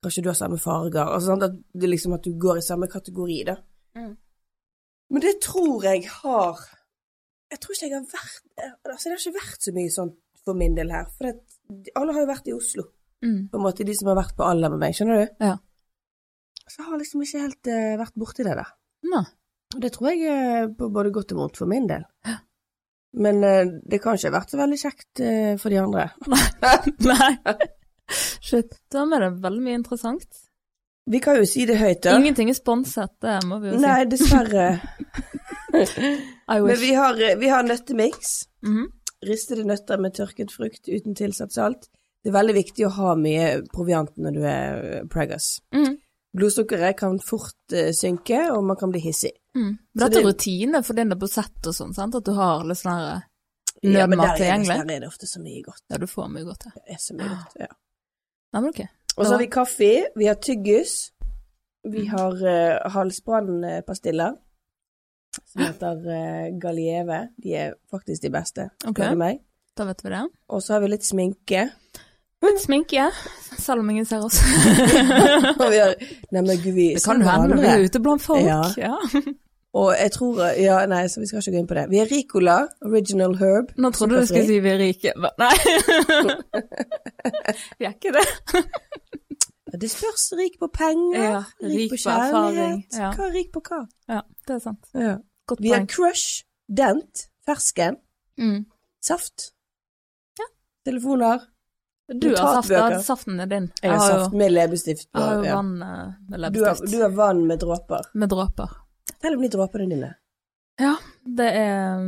kanskje 0.04 0.24
du 0.24 0.30
har 0.30 0.38
samme 0.38 0.56
farger, 0.60 1.04
altså 1.04 1.34
sånn 1.34 1.44
at, 1.44 1.58
det 1.74 1.90
liksom 1.90 2.16
at 2.16 2.24
du 2.24 2.32
går 2.40 2.62
i 2.62 2.64
samme 2.64 2.88
kategori, 2.88 3.38
da. 3.50 3.58
Mm. 3.98 4.14
Men 5.12 5.22
det 5.22 5.34
tror 5.44 5.84
jeg 5.84 6.08
har 6.08 6.62
Jeg 7.52 7.60
tror 7.60 7.76
ikke 7.76 7.86
jeg 7.86 7.92
har 7.94 8.06
vært 8.10 8.88
Altså, 8.88 9.04
det 9.04 9.12
har 9.12 9.20
ikke 9.20 9.36
vært 9.36 9.66
så 9.66 9.72
mye 9.76 9.92
sånn 9.94 10.10
for 10.44 10.58
min 10.58 10.74
del 10.74 10.90
her, 10.90 11.04
for 11.12 11.28
det, 11.28 11.92
alle 11.94 12.16
har 12.16 12.24
jo 12.24 12.32
vært 12.32 12.48
i 12.48 12.56
Oslo, 12.56 12.88
Mm. 13.24 13.48
på 13.48 13.56
en 13.56 13.62
måte, 13.64 13.84
de 13.84 13.94
som 13.96 14.08
har 14.10 14.18
vært 14.18 14.34
på 14.36 14.44
alder 14.44 14.68
med 14.74 14.82
meg, 14.82 14.96
skjønner 14.96 15.22
du? 15.22 15.44
Ja. 15.46 15.54
Så 16.66 16.82
jeg 16.82 16.88
har 16.90 16.98
liksom 17.00 17.22
ikke 17.24 17.40
helt 17.40 17.70
uh, 17.72 17.94
vært 18.00 18.18
borti 18.20 18.44
det 18.44 18.56
der. 18.58 18.72
Nei. 19.08 19.22
Og 19.74 19.80
det 19.80 19.92
tror 19.94 20.10
jeg 20.10 20.28
er 20.28 20.68
på 20.76 20.90
både 20.92 21.12
godt 21.14 21.32
og 21.32 21.40
vondt 21.40 21.56
for 21.60 21.70
min 21.70 21.86
del. 21.88 22.04
Men 23.14 23.44
eh, 23.46 23.68
det 23.86 24.00
kan 24.02 24.16
ikke 24.18 24.30
ha 24.32 24.38
vært 24.40 24.50
så 24.50 24.58
veldig 24.58 24.78
kjekt 24.80 25.20
eh, 25.22 25.52
for 25.62 25.70
de 25.70 25.78
andre. 25.78 26.08
Nei. 27.10 27.54
Shit, 28.42 28.74
da 28.92 29.04
er 29.06 29.22
det 29.28 29.30
veldig 29.44 29.62
mye 29.64 29.78
interessant. 29.78 30.26
Vi 31.06 31.20
kan 31.20 31.36
jo 31.36 31.44
si 31.46 31.66
det 31.68 31.76
høyt, 31.78 32.00
da. 32.06 32.14
Ingenting 32.18 32.48
er 32.50 32.56
sponset, 32.56 33.12
det 33.22 33.36
må 33.46 33.58
vi 33.62 33.70
jo 33.70 33.76
si. 33.76 33.82
Nei, 33.84 34.04
dessverre. 34.08 34.66
Men 35.74 36.78
vi 36.80 36.92
har, 36.96 37.18
eh, 37.22 37.36
vi 37.40 37.48
har 37.52 37.62
nøttemiks, 37.66 38.34
Mhm. 38.64 38.86
ristede 39.24 39.64
nøtter 39.68 40.00
med 40.00 40.14
tørket 40.16 40.50
frukt 40.52 40.88
uten 40.88 41.14
tilsatt 41.16 41.52
salt. 41.52 41.88
Det 42.24 42.30
er 42.32 42.38
veldig 42.38 42.54
viktig 42.56 42.86
å 42.86 42.92
ha 42.96 43.14
mye 43.20 43.62
proviant 43.72 44.10
når 44.16 44.32
du 44.32 44.42
er 44.48 45.04
preggers. 45.12 45.60
Mm. 45.76 45.98
Blodsukkeret 46.34 46.96
kan 46.96 47.18
fort 47.20 47.74
synke, 47.94 48.50
og 48.52 48.64
man 48.64 48.76
kan 48.80 48.90
bli 48.92 49.00
hissig. 49.04 49.32
Mm. 49.54 49.78
Dette 49.94 50.18
er 50.18 50.22
det- 50.22 50.26
rutine 50.26 50.82
for 50.82 50.94
din 50.94 51.18
på 51.18 51.28
sett 51.30 51.66
og 51.66 51.74
sånn, 51.74 51.94
sant? 51.94 52.14
At 52.14 52.24
du 52.24 52.32
har 52.32 52.64
litt 52.64 52.78
sånn 52.78 52.98
her 52.98 53.22
Ja, 53.82 54.06
men 54.06 54.18
der 54.18 54.34
er, 54.34 54.58
det, 54.58 54.66
der 54.66 54.94
er 54.94 55.00
det 55.00 55.08
ofte 55.08 55.26
så 55.26 55.40
mye 55.42 55.62
godt. 55.62 55.82
Ja, 55.90 55.98
du 55.98 56.06
får 56.06 56.28
mye 56.32 56.44
godt, 56.44 56.64
ja. 56.64 56.70
Det 56.74 56.94
er 56.94 56.98
så 56.98 57.14
mye 57.14 57.28
godt, 57.28 57.56
ja. 57.60 57.66
Nei, 58.54 58.60
men 58.60 58.68
ok. 58.70 58.80
Og 59.16 59.26
så 59.26 59.32
har 59.32 59.38
vi 59.38 59.46
kaffe, 59.46 59.90
vi 60.16 60.26
har 60.26 60.34
tyggis, 60.34 61.12
vi 61.84 62.06
har 62.06 62.32
uh, 62.32 62.90
halsbrannpastiller, 62.90 64.36
som 65.52 65.62
heter 65.62 66.00
uh, 66.06 66.58
Galieve. 66.58 67.28
De 67.36 67.54
er 67.54 67.74
faktisk 67.90 68.22
de 68.22 68.30
beste, 68.30 68.68
spør 68.80 68.90
okay. 68.90 69.10
du 69.10 69.20
meg. 69.20 69.42
Da 69.76 69.84
vet 69.84 70.04
vi 70.04 70.10
det. 70.14 70.22
Og 70.48 70.62
så 70.62 70.76
har 70.76 70.80
vi 70.80 70.92
litt 70.94 71.04
sminke. 71.04 71.68
Litt 72.44 72.60
sminke, 72.60 73.08
selv 73.58 73.80
om 73.80 73.90
ingen 73.90 74.06
ser 74.06 74.24
oss. 74.24 74.40
Og 75.62 75.70
vi 75.72 75.80
har 75.80 75.94
Nei, 76.34 76.56
gud, 76.60 76.74
vi 76.76 76.90
Det 76.94 77.02
kan 77.04 77.22
jo 77.22 77.30
hende 77.30 77.58
vi 77.58 77.70
er 77.70 77.86
ute 77.86 78.02
blant 78.04 78.22
folk. 78.22 78.44
Ja. 78.44 78.60
Ja. 78.78 78.98
Og 79.74 79.90
jeg 79.98 80.12
tror 80.14 80.38
Ja, 80.60 80.78
nei, 80.86 81.04
så 81.10 81.20
vi 81.20 81.26
skal 81.26 81.42
ikke 81.42 81.54
gå 81.56 81.60
inn 81.62 81.68
på 81.70 81.76
det. 81.78 81.84
Vi 81.90 81.98
er 81.98 82.10
Ricola, 82.10 82.56
Original 82.86 83.34
Herb. 83.40 83.72
Nå 83.76 83.90
trodde 83.90 84.20
du 84.20 84.22
du 84.22 84.28
skulle 84.30 84.46
si 84.46 84.60
vi 84.62 84.70
er 84.70 84.78
rike. 84.78 85.14
Nei. 85.42 85.54
vi 87.78 87.88
er 87.88 87.94
ikke 87.96 88.14
det. 88.14 88.26
Det 89.74 89.88
spørs 89.90 90.28
rik 90.38 90.54
på 90.60 90.68
penger, 90.70 91.16
Ja, 91.18 91.38
rik, 91.58 91.58
på 91.58 91.66
rik 91.66 91.90
på 91.90 91.96
kjærlighet. 92.04 92.94
ja. 92.94 93.08
Hva 93.16 93.24
er 93.26 93.32
rik 93.34 93.48
på 93.50 93.62
hva? 93.66 93.80
Ja, 94.06 94.20
det 94.46 94.54
er 94.54 94.60
sant. 94.62 94.86
Ja. 94.94 95.16
Vi 95.58 95.72
har. 95.72 95.86
Crush, 95.90 96.44
Dent, 96.70 97.24
Fersken, 97.46 97.98
Mm. 98.38 98.64
Saft. 99.02 99.50
Telefoner. 100.84 101.40
Du 102.20 102.28
har 102.36 102.62
saft. 102.62 103.04
Saften 103.06 103.40
er 103.40 103.46
din. 103.46 103.70
Jeg 103.82 103.90
har 103.90 103.98
har 103.98 104.08
saft 104.10 104.32
jo, 104.32 104.38
med 104.38 104.52
leppestift 104.52 105.06
på. 105.12 105.20
jeg 105.20 105.28
har 105.28 105.36
jo 105.36 105.44
ja. 105.44 105.54
vann 105.56 105.78
med 105.78 106.14
med 106.28 106.52
Du 106.52 106.64
har, 106.64 106.74
du 106.90 106.96
har 107.02 107.08
vann 107.08 107.46
med 107.46 107.58
dråper. 107.58 108.10
Med 108.14 108.28
dråper. 108.28 108.83
Fortell 109.24 109.36
om 109.38 109.42
de 109.42 109.48
dråpene 109.48 109.88
dine. 109.88 110.08
Ja, 110.80 110.96
det 111.24 111.46
er 111.56 112.02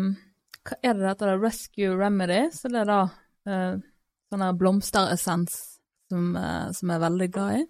Hva 0.66 0.76
er 0.82 0.96
det 0.99 1.06
dette? 1.06 1.30
Rescue 1.40 1.94
Remedy. 1.96 2.50
Så 2.52 2.68
det 2.68 2.82
er 2.82 2.88
da 2.90 2.99
eh, 3.49 3.78
sånn 4.28 4.42
her 4.44 4.56
blomsteressens 4.58 5.54
som, 6.11 6.35
eh, 6.37 6.66
som 6.76 6.90
jeg 6.92 6.99
er 6.99 7.04
veldig 7.06 7.28
glad 7.32 7.61
i. 7.61 7.64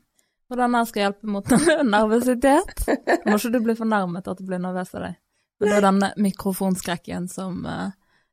Og 0.50 0.58
denne 0.58 0.80
skal 0.88 1.04
hjelpe 1.04 1.30
mot 1.30 1.52
nervøsitet. 1.94 2.86
Må 3.26 3.36
ikke 3.38 3.52
du 3.54 3.60
bli 3.68 3.76
fornærmet 3.78 4.26
at 4.32 4.40
du 4.42 4.46
blir 4.48 4.62
nervøs 4.64 4.94
av 4.96 5.06
deg. 5.06 5.16
Men 5.60 5.68
det 5.70 5.76
er 5.78 5.86
denne 5.86 6.10
mikrofonskrekken 6.26 7.28
som, 7.30 7.62
eh, 7.66 7.90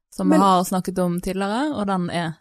som 0.10 0.29
Men- 0.29 0.39
vi 0.39 0.43
har 0.48 0.63
snakket 0.63 1.00
om 1.05 1.22
tidligere, 1.22 1.75
og 1.77 1.86
den 1.91 2.10
er 2.10 2.34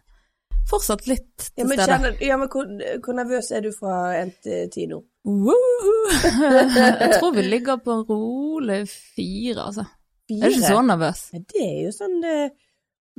fortsatt 0.69 1.05
litt 1.07 1.51
Ja, 1.57 1.63
til 1.63 1.67
men, 1.67 1.77
stede. 1.77 1.91
kjenner, 1.91 2.21
ja, 2.25 2.37
men 2.37 2.47
hvor, 2.49 2.65
hvor 3.03 3.13
nervøs 3.21 3.51
er 3.51 3.61
du 3.61 3.71
fra 3.75 4.13
1 4.23 4.33
til 4.41 4.69
10 4.71 4.87
nå? 4.95 5.03
Jeg 6.99 7.19
tror 7.19 7.33
vi 7.35 7.43
ligger 7.47 7.77
på 7.83 7.91
en 7.95 8.03
rolig 8.09 8.81
fire, 8.89 9.67
altså. 9.69 9.85
Jeg 10.29 10.41
er 10.43 10.55
ikke 10.55 10.71
så 10.71 10.81
nervøs. 10.87 11.21
Det 11.51 11.61
er 11.63 11.77
jo 11.85 11.91
sånn 11.95 12.17
det 12.23 12.35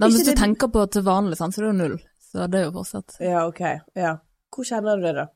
Nei, 0.00 0.08
hvis 0.10 0.24
du 0.24 0.30
det- 0.32 0.38
tenker 0.40 0.68
på 0.74 0.84
til 0.90 1.04
vanlig, 1.06 1.36
sant, 1.38 1.54
så 1.54 1.60
er 1.62 1.66
det 1.68 1.72
jo 1.72 1.78
null. 1.88 1.98
Så 2.24 2.46
det 2.50 2.60
er 2.60 2.64
jo 2.66 2.72
fortsatt 2.74 3.16
Ja, 3.22 3.44
ok. 3.46 3.60
Ja. 3.94 4.16
Hvor 4.54 4.64
kjenner 4.66 4.96
du 4.98 5.02
det, 5.06 5.14
da? 5.20 5.26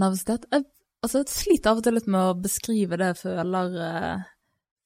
nervøsitet. 0.00 0.46
Jeg, 0.52 0.64
altså, 1.04 1.18
jeg 1.20 1.28
sliter 1.28 1.70
av 1.70 1.76
og 1.80 1.84
til 1.84 1.94
litt 1.94 2.06
med 2.08 2.20
å 2.20 2.36
beskrive 2.40 2.96
det 2.96 3.08
jeg 3.10 3.18
føler, 3.20 3.74
eh, 3.84 4.22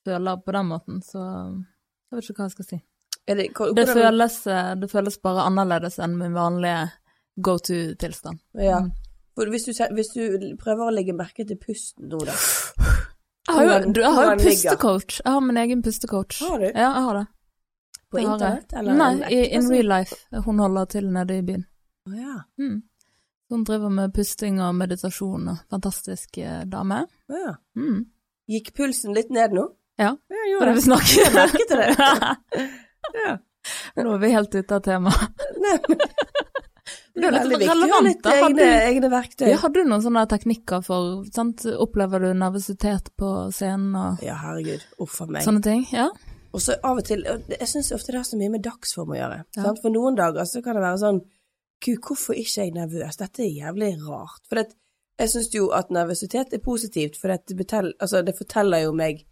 føler 0.04 0.40
på 0.44 0.52
den 0.56 0.66
måten, 0.66 1.00
så 1.06 1.20
jeg 1.22 2.18
vet 2.18 2.30
ikke 2.30 2.40
hva 2.40 2.48
jeg 2.48 2.54
skal 2.56 2.68
si. 2.70 2.78
Det, 3.26 3.46
hvor, 3.54 3.74
Det 3.74 3.86
føles, 3.88 4.46
eh, 4.46 4.74
det 4.74 4.90
føles 4.90 5.18
bare 5.22 5.46
annerledes 5.48 5.98
enn 6.02 6.16
min 6.18 6.34
vanlige 6.34 6.90
go 7.40 7.56
to-tilstand. 7.58 8.38
Ja. 8.58 8.80
Mm. 8.80 8.90
Hvis, 9.34 9.64
du, 9.66 9.72
hvis 9.94 10.10
du 10.14 10.54
prøver 10.60 10.86
å 10.86 10.94
legge 10.94 11.14
merke 11.16 11.46
til 11.48 11.58
pusten 11.58 12.08
nå, 12.08 12.20
da. 12.22 12.34
Jeg 13.44 13.54
har 13.56 13.64
jo, 13.66 13.92
jeg 14.00 14.12
har 14.16 14.28
jo 14.30 14.34
pustecoach. 14.40 15.20
Jeg 15.20 15.32
har 15.34 15.42
min 15.44 15.58
egen 15.60 15.82
pustecoach. 15.84 16.38
Har 16.40 16.58
du? 16.62 16.66
Ja, 16.70 16.88
jeg 16.94 17.02
har 17.08 17.18
det. 17.18 17.24
På 18.10 18.16
Det 18.16 18.24
internett? 18.24 18.72
Eller 18.78 18.98
Nei, 19.00 19.12
i, 19.34 19.40
in 19.58 19.68
real 19.70 19.90
life. 19.90 20.16
Hun 20.46 20.62
holder 20.62 20.84
til 20.94 21.10
nede 21.12 21.38
i 21.38 21.42
byen. 21.44 21.64
Oh, 22.08 22.14
ja. 22.16 22.36
Mm. 22.62 22.82
Hun 23.50 23.64
driver 23.68 23.92
med 23.92 24.14
pusting 24.16 24.62
og 24.64 24.74
meditasjon 24.78 25.50
og 25.52 25.58
fantastisk 25.70 26.38
eh, 26.38 26.62
dame. 26.70 27.02
Oh, 27.28 27.36
ja. 27.36 27.56
Mm. 27.76 28.04
Gikk 28.54 28.70
pulsen 28.76 29.16
litt 29.16 29.32
ned 29.34 29.56
nå? 29.56 29.66
Ja, 30.00 30.14
Ja, 30.32 30.46
er 30.60 30.66
det 30.66 30.74
vi 30.74 30.86
snakket 30.88 31.20
Jeg 31.20 31.34
merket 31.34 31.74
det. 31.74 32.64
Ja. 33.24 33.34
Nå 34.00 34.14
er 34.14 34.18
vi 34.22 34.30
helt 34.32 34.54
ute 34.54 34.76
av 34.76 34.80
temaet. 34.84 35.44
Det 37.14 37.28
er 37.28 37.34
veldig 37.36 37.58
viktig 37.60 37.86
å 37.86 37.88
ha 37.92 37.98
litt 38.02 38.26
egne, 38.26 38.68
egne 38.88 39.08
verktøy. 39.12 39.46
Ja, 39.46 39.58
har 39.62 39.70
du 39.70 39.80
noen 39.84 40.02
sånne 40.02 40.24
teknikker 40.30 40.82
for 40.82 41.22
sant? 41.34 41.62
Opplever 41.78 42.24
du 42.24 42.32
nervøsitet 42.34 43.12
på 43.20 43.32
scenen 43.54 43.94
og 43.94 44.24
Ja, 44.24 44.34
herregud. 44.42 44.82
Uff 45.04 45.20
a 45.22 45.28
meg. 45.30 45.46
sånne 45.46 45.62
ting? 45.62 45.84
Ja. 45.94 46.08
Og 46.54 46.62
så 46.62 46.76
av 46.82 46.98
og 46.98 47.06
til 47.06 47.22
Jeg 47.22 47.68
syns 47.70 47.92
ofte 47.94 48.12
det 48.12 48.20
har 48.20 48.26
så 48.26 48.38
mye 48.38 48.50
med 48.50 48.62
dagsform 48.66 49.14
å 49.14 49.18
gjøre. 49.18 49.38
Ja. 49.56 49.62
Sant? 49.62 49.82
For 49.82 49.94
noen 49.94 50.18
dager 50.18 50.46
så 50.48 50.62
kan 50.62 50.74
det 50.78 50.82
være 50.82 51.02
sånn 51.02 51.22
Gud, 51.84 52.00
hvorfor 52.00 52.34
ikke 52.38 52.62
er 52.62 52.68
jeg 52.68 52.74
nervøs? 52.78 53.18
Dette 53.20 53.42
er 53.44 53.50
jævlig 53.52 53.90
rart. 54.06 54.40
For 54.48 54.56
det, 54.56 54.72
jeg 55.20 55.30
syns 55.30 55.50
jo 55.54 55.68
at 55.76 55.90
nervøsitet 55.92 56.54
er 56.54 56.62
positivt, 56.64 57.18
for 57.20 57.28
det, 57.28 57.56
betel, 57.58 57.92
altså, 58.00 58.22
det 58.24 58.36
forteller 58.38 58.86
jo 58.86 58.94
meg 58.96 59.26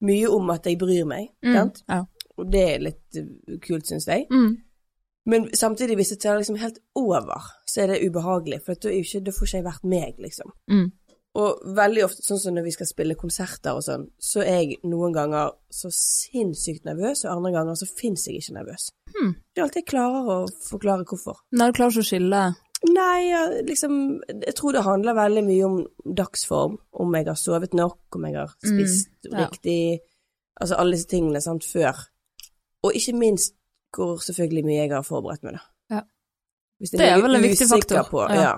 mye 0.00 0.30
om 0.32 0.48
at 0.54 0.66
jeg 0.66 0.78
bryr 0.80 1.04
meg. 1.08 1.34
Mm. 1.44 1.52
Sant? 1.54 1.82
Ja. 1.88 2.04
Og 2.38 2.48
det 2.52 2.62
er 2.64 2.84
litt 2.86 3.18
uh, 3.18 3.58
kult, 3.60 3.90
syns 3.90 4.08
jeg. 4.08 4.26
Mm. 4.32 4.56
Men 5.28 5.48
samtidig, 5.56 5.98
hvis 5.98 6.14
det 6.14 6.22
tar 6.24 6.38
liksom 6.40 6.56
helt 6.60 6.78
over, 6.96 7.50
så 7.68 7.82
er 7.82 7.92
det 7.92 8.00
ubehagelig. 8.08 8.62
For 8.64 8.78
da, 8.80 8.92
ikke, 8.96 9.20
da 9.26 9.34
får 9.36 9.48
ikke 9.48 9.58
jeg 9.60 9.66
vært 9.66 9.88
meg, 9.92 10.22
liksom. 10.24 10.54
Mm. 10.72 10.86
Og 11.38 11.58
veldig 11.76 12.04
ofte, 12.06 12.24
sånn 12.24 12.40
som 12.40 12.56
når 12.56 12.64
vi 12.66 12.72
skal 12.74 12.88
spille 12.88 13.16
konserter 13.18 13.76
og 13.76 13.84
sånn, 13.84 14.06
så 14.18 14.40
er 14.42 14.62
jeg 14.62 14.78
noen 14.88 15.12
ganger 15.14 15.52
så 15.70 15.90
sinnssykt 15.94 16.88
nervøs, 16.88 17.26
og 17.26 17.34
andre 17.36 17.52
ganger 17.58 17.76
så 17.78 17.86
fins 17.90 18.24
jeg 18.26 18.40
ikke 18.40 18.56
nervøs. 18.56 18.88
Hmm. 19.12 19.34
Det 19.52 19.60
er 19.60 19.66
alltid 19.66 19.82
jeg 19.84 19.90
klarer 19.92 20.32
å 20.32 20.38
forklare 20.70 21.06
hvorfor. 21.06 21.42
Nei, 21.52 21.68
du 21.68 21.76
klarer 21.76 21.94
ikke 21.94 22.06
å 22.06 22.10
skille 22.12 22.42
Nei, 22.86 23.24
jeg, 23.26 23.62
liksom 23.66 23.94
Jeg 24.30 24.52
tror 24.54 24.76
det 24.76 24.84
handler 24.86 25.16
veldig 25.18 25.42
mye 25.42 25.64
om 25.66 25.78
dagsform. 26.14 26.76
Om 27.02 27.16
jeg 27.18 27.26
har 27.26 27.38
sovet 27.40 27.72
nok, 27.74 27.98
om 28.14 28.26
jeg 28.28 28.36
har 28.38 28.52
spist 28.54 29.10
Mm, 29.26 29.32
ja. 29.32 29.48
riktig 29.48 29.80
Altså 30.62 30.78
alle 30.78 30.94
disse 30.94 31.10
tingene, 31.10 31.40
sant, 31.42 31.66
før. 31.66 31.98
Og 32.86 32.94
ikke 32.94 33.16
minst 33.18 33.57
hvor 33.94 34.18
selvfølgelig 34.24 34.64
mye 34.66 34.80
jeg 34.80 34.92
har 34.92 35.06
forberedt 35.06 35.46
meg, 35.46 35.58
da. 35.58 35.62
Ja. 35.96 36.02
Hvis 36.78 36.90
Det 36.94 37.06
er 37.06 37.22
vel 37.22 37.38
en 37.38 37.42
viktig 37.42 37.68
faktor, 37.70 38.10
På, 38.10 38.26
ja. 38.30 38.42
ja. 38.42 38.52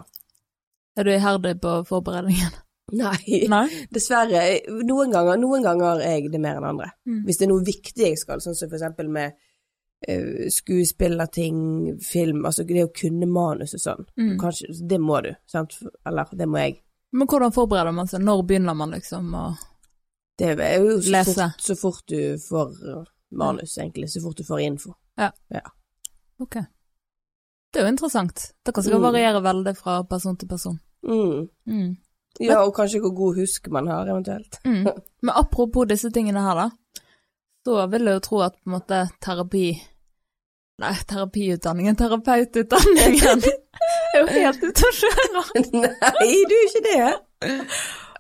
Er 0.97 1.07
du 1.07 1.13
iherdig 1.15 1.55
på 1.61 1.77
forberedningen? 1.89 2.59
Nei, 3.01 3.45
Nei? 3.49 3.67
dessverre. 3.95 4.43
Noen 4.83 5.13
ganger, 5.15 5.39
noen 5.39 5.63
ganger 5.63 6.03
er 6.03 6.19
jeg 6.19 6.33
det 6.33 6.41
mer 6.43 6.59
enn 6.59 6.67
andre. 6.73 6.91
Mm. 7.07 7.23
Hvis 7.29 7.39
det 7.39 7.47
er 7.47 7.53
noe 7.53 7.65
viktig 7.67 8.09
jeg 8.09 8.19
skal, 8.19 8.43
sånn 8.43 8.59
som 8.59 8.71
for 8.71 8.81
eksempel 8.81 9.11
med 9.15 9.37
uh, 10.11 10.49
skuespillerting, 10.51 11.61
film, 12.03 12.43
altså 12.51 12.67
det 12.67 12.85
å 12.89 12.93
kunne 12.95 13.31
manus 13.31 13.77
og 13.79 13.85
sånn. 13.85 14.09
Mm. 14.19 14.35
Kanskje, 14.43 14.73
det 14.91 14.99
må 15.03 15.21
du, 15.25 15.31
sant? 15.51 15.79
Eller 16.07 16.35
det 16.35 16.51
må 16.51 16.65
jeg. 16.65 16.81
Men 17.15 17.31
hvordan 17.31 17.55
forbereder 17.55 17.95
man 17.95 18.11
seg? 18.11 18.27
Når 18.27 18.43
begynner 18.47 18.77
man 18.79 18.93
liksom 18.95 19.33
å 19.35 19.47
Det 20.39 20.53
er 20.55 20.77
jo 20.83 20.99
så 21.03 21.15
Lese. 21.15 21.35
fort, 21.35 21.63
så 21.63 21.79
fort 21.79 22.05
du 22.11 22.21
får 22.43 22.77
manus, 23.39 23.79
egentlig. 23.79 24.11
Så 24.11 24.23
fort 24.25 24.39
du 24.39 24.45
får 24.47 24.67
info. 24.67 24.95
Ok. 26.41 26.55
Det 27.71 27.81
er 27.81 27.85
jo 27.87 27.93
interessant. 27.93 28.47
Det 28.67 28.75
kan 28.75 28.83
sikkert 28.83 29.01
Mm. 29.01 29.09
variere 29.13 29.43
veldig 29.45 29.77
fra 29.77 30.03
person 30.09 30.37
til 30.37 30.49
person. 30.49 30.79
Mm. 31.07 31.49
Mm. 31.67 31.97
Ja, 32.41 32.63
og 32.65 32.75
kanskje 32.75 33.01
hvor 33.01 33.13
god 33.15 33.37
husk 33.41 33.69
man 33.71 33.87
har, 33.87 34.07
eventuelt. 34.09 34.59
Mm. 34.65 34.87
Men 35.23 35.35
apropos 35.35 35.87
disse 35.89 36.11
tingene 36.11 36.41
her, 36.41 36.55
da. 36.55 36.71
Så 37.67 37.87
vil 37.93 38.05
jeg 38.09 38.15
jo 38.15 38.21
tro 38.25 38.41
at 38.41 38.53
på 38.57 38.71
en 38.71 38.73
måte 38.79 39.09
terapi 39.21 39.65
Nei, 40.81 40.95
terapiutdanningen, 41.09 41.97
terapeututdanningen 41.97 43.43
er 44.15 44.21
jo 44.23 44.27
helt 44.33 44.63
ute 44.65 44.87
å 44.89 44.93
kjøre. 44.97 45.43
Nei, 45.83 46.31
du 46.49 46.55
er 46.57 46.63
ikke 46.71 46.81
det. 46.87 47.51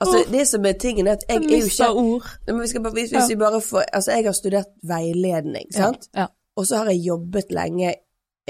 Altså, 0.00 0.18
det 0.32 0.42
som 0.48 0.66
er 0.68 0.76
tingen 0.76 1.08
er 1.08 1.16
at 1.16 1.24
jeg 1.28 1.40
er 1.40 1.46
jo 1.48 1.70
ikke 1.70 1.88
ord. 2.02 2.26
Hvis, 2.44 3.28
vi 3.30 3.38
bare 3.40 3.60
får 3.64 3.86
Altså, 3.92 4.12
jeg 4.12 4.24
har 4.28 4.36
studert 4.36 4.68
veiledning, 4.84 5.72
sant? 5.72 6.04
Ja. 6.16 6.26
Og 6.60 6.66
så 6.68 6.82
har 6.82 6.90
jeg 6.92 7.06
jobbet 7.06 7.52
lenge, 7.56 7.94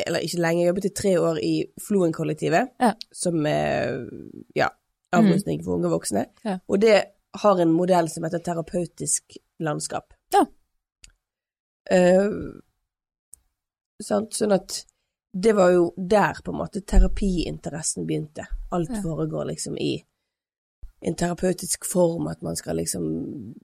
eller 0.00 0.24
ikke 0.26 0.40
lenge, 0.42 0.64
jeg 0.64 0.70
jobbet 0.72 0.88
i 0.88 0.94
tre 0.98 1.12
år 1.20 1.38
i 1.46 1.54
Floen-kollektivet, 1.86 2.72
Ja. 2.82 2.92
som 3.14 3.46
er 3.46 4.00
ja, 4.58 4.68
avrusning 5.14 5.62
for 5.64 5.76
unge 5.78 5.90
voksne. 5.92 6.26
Ja. 6.44 6.58
Og 6.68 6.80
det 6.82 6.96
har 7.44 7.60
en 7.62 7.72
modell 7.72 8.08
som 8.10 8.24
heter 8.26 8.42
terapeutisk 8.42 9.36
landskap. 9.62 10.12
Ja. 10.34 10.42
Uh, 11.90 12.58
sant? 14.02 14.34
Sånn 14.36 14.54
at 14.54 14.82
det 15.32 15.52
var 15.54 15.70
jo 15.74 15.90
der 15.96 16.40
på 16.44 16.50
en 16.52 16.58
måte 16.58 16.82
terapiinteressen 16.82 18.06
begynte. 18.08 18.46
Alt 18.74 18.90
Ja. 18.90 19.02
foregår 19.02 19.44
liksom 19.52 19.78
i 19.78 20.04
en 21.02 21.14
terapeutisk 21.14 21.84
form, 21.86 22.26
at 22.26 22.42
man 22.42 22.56
skal 22.56 22.76
liksom 22.76 23.54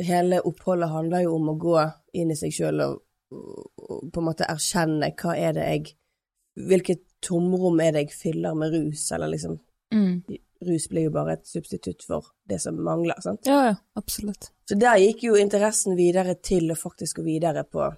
Hele 0.00 0.38
oppholdet 0.40 0.88
handler 0.88 1.20
jo 1.20 1.34
om 1.36 1.48
å 1.50 1.58
gå 1.60 1.92
inn 2.16 2.30
i 2.32 2.34
seg 2.34 2.48
sjøl 2.56 2.78
og, 2.80 3.02
på 4.12 4.20
en 4.20 4.26
måte 4.26 4.46
erkjenne 4.48 5.12
hva 5.16 5.36
er 5.38 5.52
det 5.58 5.66
jeg 5.70 5.92
Hvilket 6.52 6.98
tomrom 7.24 7.78
er 7.80 7.92
det 7.94 8.00
jeg 8.02 8.10
fyller 8.12 8.54
med 8.54 8.74
rus, 8.74 9.06
eller 9.16 9.30
liksom 9.32 9.58
Mm. 9.92 10.22
Rus 10.64 10.88
blir 10.88 11.02
jo 11.04 11.10
bare 11.12 11.32
et 11.32 11.46
substitutt 11.46 12.04
for 12.06 12.24
det 12.48 12.60
som 12.62 12.78
mangler, 12.84 13.18
sant. 13.20 13.40
Ja, 13.44 13.64
ja, 13.66 13.74
absolutt. 13.94 14.50
Så 14.68 14.78
der 14.80 14.96
gikk 14.96 15.24
jo 15.26 15.34
interessen 15.36 15.96
videre 15.98 16.34
til 16.40 16.70
å 16.72 16.76
faktisk 16.78 17.16
gå 17.18 17.24
videre 17.26 17.64
på, 17.64 17.90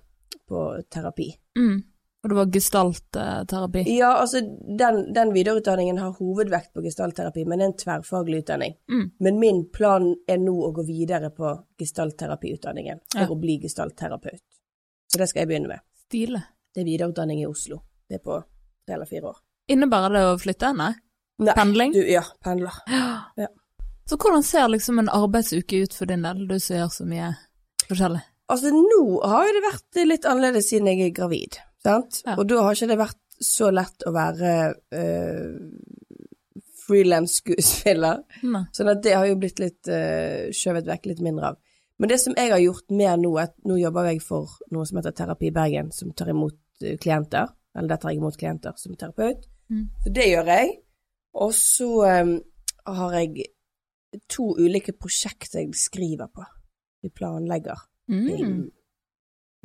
på 0.49 0.63
terapi. 0.91 1.29
Mm. 1.59 1.83
Og 2.25 2.31
det 2.31 2.37
var 2.39 2.47
gestaltterapi. 2.51 3.85
Ja, 3.99 4.15
altså 4.23 4.41
den, 4.79 5.13
den 5.15 5.33
videreutdanningen 5.37 5.99
har 5.99 6.17
hovedvekt 6.19 6.73
på 6.75 6.83
gestaltterapi, 6.83 7.45
men 7.45 7.59
det 7.61 7.65
er 7.67 7.73
en 7.73 7.79
tverrfaglig 7.85 8.43
utdanning. 8.43 8.75
Mm. 8.91 9.11
Men 9.21 9.39
min 9.39 9.63
plan 9.71 10.09
er 10.27 10.39
nå 10.43 10.55
å 10.67 10.73
gå 10.75 10.83
videre 10.89 11.31
på 11.31 11.53
gestaltterapiutdanningen 11.79 13.01
for 13.13 13.21
Ja. 13.23 13.29
å 13.29 13.39
bli 13.39 13.59
gestaltterapeut. 13.63 14.43
Så 15.15 15.21
det 15.21 15.29
skal 15.31 15.45
jeg 15.45 15.53
begynne 15.53 15.71
med. 15.71 15.83
Stile. 16.09 16.41
Det 16.75 16.83
er 16.83 16.89
videreutdanning 16.89 17.39
i 17.39 17.47
Oslo. 17.47 17.77
Det 18.11 18.19
er 18.19 18.23
på 18.25 18.41
tre 18.43 18.97
eller 18.97 19.07
fire 19.07 19.31
år. 19.31 19.37
Innebærer 19.71 20.17
det 20.17 20.23
å 20.27 20.33
flytte? 20.43 20.73
Nei? 20.75 20.91
Nei, 21.39 21.55
Pendling? 21.55 21.95
Du, 21.95 22.01
ja, 22.03 22.25
pendler. 22.43 22.75
Ja. 23.39 23.47
Så 24.11 24.19
hvordan 24.19 24.43
ser 24.43 24.67
liksom 24.69 24.99
en 24.99 25.09
arbeidsuke 25.09 25.85
ut 25.87 25.95
for 25.95 26.11
din 26.11 26.27
del, 26.27 26.43
du 26.51 26.57
som 26.59 26.77
gjør 26.81 26.91
så 26.93 27.07
mye 27.09 27.31
forskjellig? 27.87 28.21
Altså 28.51 28.73
nå 28.75 29.05
har 29.23 29.47
jo 29.47 29.55
det 29.57 29.63
vært 29.65 30.01
litt 30.11 30.27
annerledes 30.29 30.69
siden 30.69 30.91
jeg 30.91 31.07
er 31.07 31.15
gravid, 31.17 31.61
sant? 31.87 32.21
Ja. 32.27 32.35
Og 32.37 32.45
da 32.51 32.61
har 32.67 32.77
ikke 32.77 32.91
det 32.91 32.99
vært 33.01 33.21
så 33.43 33.71
lett 33.75 34.05
å 34.07 34.13
være 34.15 34.51
uh, 34.99 36.61
frilans-skuespiller. 36.85 38.25
Sånn 38.77 38.93
at 38.93 39.07
det 39.07 39.15
har 39.15 39.31
jo 39.31 39.39
blitt 39.41 39.63
litt 39.63 39.91
uh, 39.91 40.51
skjøvet 40.55 40.91
vekk 40.91 41.09
litt 41.15 41.23
mindre 41.25 41.55
av. 41.55 41.63
Men 41.99 42.09
det 42.11 42.19
som 42.21 42.35
jeg 42.37 42.51
har 42.51 42.59
gjort 42.59 42.91
mer 42.91 43.17
nå, 43.23 43.31
at 43.39 43.55
nå 43.65 43.77
jobber 43.79 44.09
jeg 44.11 44.23
for 44.23 44.51
noe 44.75 44.87
som 44.89 44.99
heter 44.99 45.15
Terapi 45.15 45.51
Bergen, 45.55 45.93
som 45.95 46.11
tar 46.13 46.33
imot 46.33 46.57
eh, 46.83 46.97
klienter. 46.99 47.53
Eller 47.77 47.89
der 47.95 47.97
tar 48.03 48.11
jeg 48.15 48.19
imot 48.23 48.37
klienter 48.39 48.73
som 48.79 48.95
terapeut. 48.99 49.47
Mm. 49.71 49.89
Så 50.05 50.11
det 50.15 50.27
gjør 50.31 50.51
jeg. 50.53 50.73
Og 51.35 51.55
så 51.55 51.89
um, 52.23 52.35
har 52.87 53.15
jeg 53.19 53.47
to 54.31 54.53
ulike 54.59 54.93
prosjekter 54.95 55.65
jeg 55.65 55.75
skriver 55.75 56.31
på. 56.35 56.45
Vi 57.03 57.11
planlegger 57.11 57.83
Mm. 58.09 58.27
film, 58.29 58.71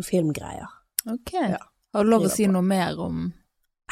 filmgreier. 0.03 0.69
Ok. 1.11 1.33
Ja. 1.33 1.57
Har 1.93 2.03
du 2.03 2.09
lov 2.09 2.23
å 2.23 2.29
si 2.31 2.45
på. 2.45 2.51
noe 2.53 2.61
mer 2.63 2.99
om, 3.03 3.17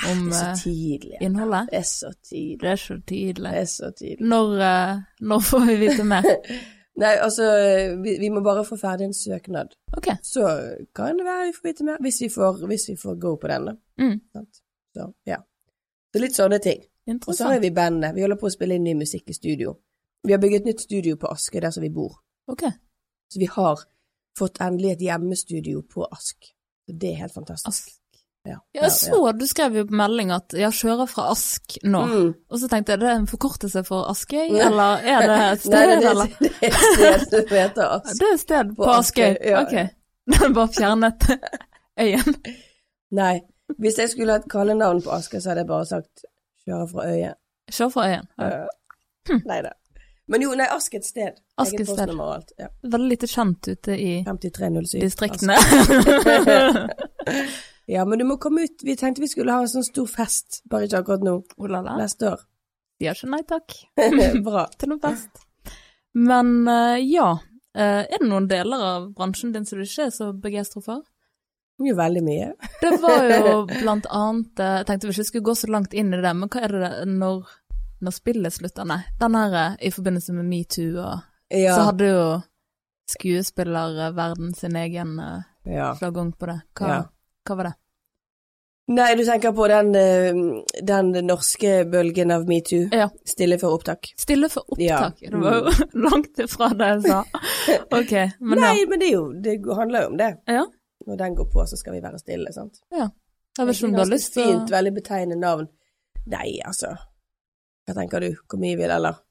om 0.08 0.22
det 0.30 0.38
er 0.38 0.52
eh, 0.52 0.54
så 0.56 0.64
tidlig. 0.64 1.18
innholdet? 1.22 1.68
Det 1.72 1.78
er 1.82 1.88
så 1.90 2.12
tidlig. 2.24 2.60
Det 2.62 2.72
er 2.72 2.82
så 2.86 2.98
tidlig. 3.12 3.52
Det 3.52 3.60
er 3.62 3.66
så 3.74 3.90
tidlig. 3.92 4.28
Når, 4.32 4.54
eh, 4.70 5.02
når 5.20 5.44
får 5.50 5.66
vi 5.68 5.76
vite 5.82 6.06
mer? 6.08 6.30
Nei, 6.98 7.14
altså, 7.22 7.46
vi, 8.02 8.16
vi 8.18 8.30
må 8.34 8.42
bare 8.46 8.64
få 8.66 8.78
ferdig 8.82 9.06
en 9.06 9.14
søknad. 9.14 9.76
Ok. 9.98 10.08
Så 10.26 10.46
kan 10.98 11.20
det 11.20 11.28
være 11.28 11.50
vi 11.50 11.58
får 11.58 11.68
vite 11.68 11.86
mer, 11.86 12.00
hvis 12.02 12.22
vi 12.24 12.30
får, 12.34 12.64
hvis 12.72 12.88
vi 12.90 12.96
får 12.98 13.20
go 13.22 13.36
på 13.38 13.52
den. 13.52 13.68
da. 13.70 13.76
Mm. 14.02 14.46
Så, 14.98 15.06
ja. 15.30 15.38
Så 16.14 16.24
litt 16.24 16.38
sånne 16.38 16.60
ting. 16.64 16.82
Og 17.28 17.36
så 17.36 17.52
har 17.52 17.62
vi 17.64 17.72
bandet. 17.72 18.16
Vi 18.16 18.24
holder 18.26 18.40
på 18.42 18.50
å 18.50 18.54
spille 18.54 18.76
inn 18.76 18.88
ny 18.88 18.96
musikk 18.98 19.30
i 19.30 19.38
studio. 19.38 19.76
Vi 20.26 20.34
har 20.34 20.42
bygget 20.42 20.66
nytt 20.66 20.82
studio 20.84 21.16
på 21.22 21.30
Aske, 21.32 21.62
der 21.62 21.72
som 21.72 21.86
vi 21.86 21.92
bor. 21.94 22.18
Ok. 22.52 22.66
Så 23.32 23.40
vi 23.40 23.48
har 23.52 23.86
fått 24.38 24.60
endelig 24.64 24.96
et 24.96 25.06
hjemmestudio 25.08 25.84
på 25.88 26.08
Ask. 26.12 26.50
Så 26.88 26.96
det 26.96 27.14
er 27.14 27.22
helt 27.22 27.36
fantastisk. 27.36 27.70
Ask. 27.70 27.94
Ja, 28.46 28.58
Ja, 28.76 28.82
Jeg 28.84 28.92
så, 28.92 29.32
du 29.36 29.46
skrev 29.48 29.76
jo 29.76 29.86
på 29.90 29.96
melding 30.00 30.32
at 30.32 30.54
jeg 30.56 30.72
kjører 30.72 31.08
fra 31.12 31.26
Ask 31.32 31.78
nå. 31.84 32.02
Mm. 32.06 32.30
Og 32.50 32.60
så 32.62 32.68
tenkte 32.72 32.94
jeg, 32.94 33.00
det 33.02 33.10
er 33.10 33.18
en 33.20 33.28
forkortelse 33.28 33.84
for 33.84 34.08
Askøy, 34.12 34.46
Nei. 34.54 34.62
eller 34.70 35.04
er 35.04 35.26
det 35.28 35.40
et 35.52 35.62
sted, 35.68 35.74
Nei, 35.74 35.86
det, 35.90 35.98
det, 36.02 36.10
eller? 36.12 36.28
det 36.40 36.70
er 36.70 37.18
et 37.18 37.26
sted 37.28 37.50
som 37.50 37.58
heter 37.58 37.86
Ask. 37.98 38.14
Det 38.22 38.28
er 38.30 38.34
et 38.38 38.44
sted 38.46 38.72
på, 38.76 38.84
På 38.84 38.92
Askøy. 39.00 39.34
Ja. 39.44 39.64
Ok. 39.66 39.76
Den 40.38 40.54
bare 40.56 40.72
fjernet 40.78 41.28
øyen. 42.00 42.40
Nei, 43.20 43.34
hvis 43.80 44.00
jeg 44.00 44.10
skulle 44.14 44.38
hatt 44.40 44.48
kallenavn 44.52 45.02
på 45.04 45.12
Askøy, 45.18 45.40
så 45.42 45.52
hadde 45.52 45.66
jeg 45.66 45.70
bare 45.74 45.86
sagt 45.92 46.24
kjøre 46.68 46.88
fra 46.94 47.10
øyet. 47.12 47.36
Kjører 47.72 47.92
fra 47.98 48.08
øyen. 48.14 48.28
Ja. 48.40 48.64
Uh, 49.28 49.42
Nei 49.48 49.60
da. 49.66 49.74
Men 50.28 50.44
jo, 50.44 50.50
nei, 50.60 50.66
Ask 50.72 50.94
er 50.96 51.00
et 51.00 51.08
sted. 51.08 51.38
Ask 51.60 51.76
et 51.80 51.88
sted. 51.88 52.12
alt. 52.20 52.52
Ja. 52.60 52.68
Veldig 52.84 53.10
lite 53.14 53.28
kjent 53.32 53.68
ute 53.72 53.96
i 53.96 54.10
5307. 54.28 55.00
distriktene. 55.04 55.56
Ja, 57.88 58.04
men 58.06 58.20
du 58.20 58.26
må 58.28 58.36
komme 58.42 58.66
ut. 58.68 58.84
Vi 58.84 58.98
tenkte 59.00 59.24
vi 59.24 59.30
skulle 59.32 59.56
ha 59.56 59.64
en 59.64 59.72
sånn 59.72 59.86
stor 59.88 60.08
fest, 60.12 60.62
bare 60.68 60.90
ikke 60.90 61.04
akkurat 61.04 61.24
nå. 61.24 61.38
Oh 61.58 61.70
la 61.72 61.80
la. 61.86 61.96
Neste 62.02 62.34
år. 62.34 62.42
Sier 63.00 63.16
ikke 63.16 63.30
nei 63.32 63.44
takk 63.48 63.78
Bra. 64.48 64.66
til 64.76 64.92
noe 64.92 65.00
fest. 65.04 65.46
Men 66.18 66.58
eh, 66.68 66.98
ja, 67.08 67.36
Eh, 67.78 68.04
er 68.10 68.18
det 68.22 68.26
noen 68.26 68.48
deler 68.50 68.82
av 68.82 69.04
bransjen 69.14 69.52
din 69.54 69.66
som 69.68 69.78
du 69.78 69.86
ikke 69.86 70.08
er 70.08 70.14
så 70.16 70.32
begeistra 70.34 70.82
for? 70.82 71.04
Jo, 71.78 71.94
veldig 71.94 72.24
mye. 72.26 72.48
Det 72.82 72.90
var 73.04 73.28
jo 73.30 73.52
blant 73.84 74.08
annet 74.10 74.62
eh, 74.64 74.78
Jeg 74.80 74.88
tenkte 74.90 75.10
vi 75.10 75.14
ikke 75.14 75.26
skulle 75.28 75.46
gå 75.52 75.54
så 75.60 75.70
langt 75.70 75.94
inn 75.94 76.10
i 76.10 76.22
det, 76.24 76.32
men 76.40 76.50
hva 76.50 76.64
er 76.66 76.74
det 76.74 76.90
når, 77.12 77.52
når 78.02 78.16
spillet 78.16 78.56
slutter? 78.56 78.88
Nei, 78.90 79.04
den 79.22 79.38
her 79.38 79.78
i 79.78 79.92
forbindelse 79.94 80.34
med 80.40 80.50
metoo 80.50 81.04
og 81.04 81.28
Ja. 81.54 81.76
Så 81.78 81.86
hadde 81.92 82.10
jo 82.10 82.24
skuespillerverden 83.14 84.56
sin 84.58 84.76
egen 84.76 85.14
ja. 85.64 85.94
slagong 86.00 86.34
på 86.34 86.50
det. 86.50 86.58
Hva, 86.76 86.90
Ja. 86.90 86.98
Hva 87.48 87.58
var 87.60 87.70
det? 87.72 87.76
Nei, 88.88 89.08
du 89.20 89.24
tenker 89.28 89.52
på 89.52 89.66
den, 89.68 89.90
eh, 90.00 90.38
den 90.88 91.10
norske 91.28 91.82
bølgen 91.92 92.32
av 92.32 92.46
metoo. 92.48 92.86
Ja. 92.96 93.10
Stille 93.28 93.58
før 93.60 93.74
opptak. 93.76 94.08
Stille 94.16 94.48
for 94.50 94.64
opptak. 94.72 95.20
Ja. 95.26 95.32
Det 95.34 95.42
var 95.44 95.58
jo 95.58 95.74
langt 96.08 96.40
ifra 96.40 96.70
det 96.80 96.88
jeg 96.94 97.02
sa. 97.10 97.18
Ok, 98.00 98.14
men 98.40 98.62
Nei, 98.64 98.74
ja. 98.80 98.88
men 98.88 99.00
det, 99.02 99.10
er 99.10 99.14
jo, 99.18 99.26
det 99.44 99.58
handler 99.76 100.06
jo 100.06 100.14
om 100.14 100.18
det. 100.22 100.30
ja. 100.48 100.64
Når 101.08 101.16
den 101.22 101.36
går 101.38 101.46
på, 101.54 101.64
så 101.70 101.78
skal 101.80 101.94
vi 101.96 102.02
være 102.04 102.20
stille, 102.20 102.52
sant. 102.52 102.82
Jeg 102.92 103.66
vet 103.68 103.76
ikke 103.78 103.88
om 103.88 103.94
du 103.94 104.00
har 104.02 104.10
lyst 104.12 104.34
til 104.36 104.44
Fint, 104.44 104.72
veldig 104.74 104.92
betegnende 104.98 105.38
navn. 105.40 105.68
Nei, 106.28 106.58
altså. 106.68 106.90
Hva 107.88 107.96
tenker 107.96 108.24
du? 108.26 108.34
Hvor 108.44 108.60
mye 108.60 108.76
vil, 108.76 108.92
eller? 108.92 109.22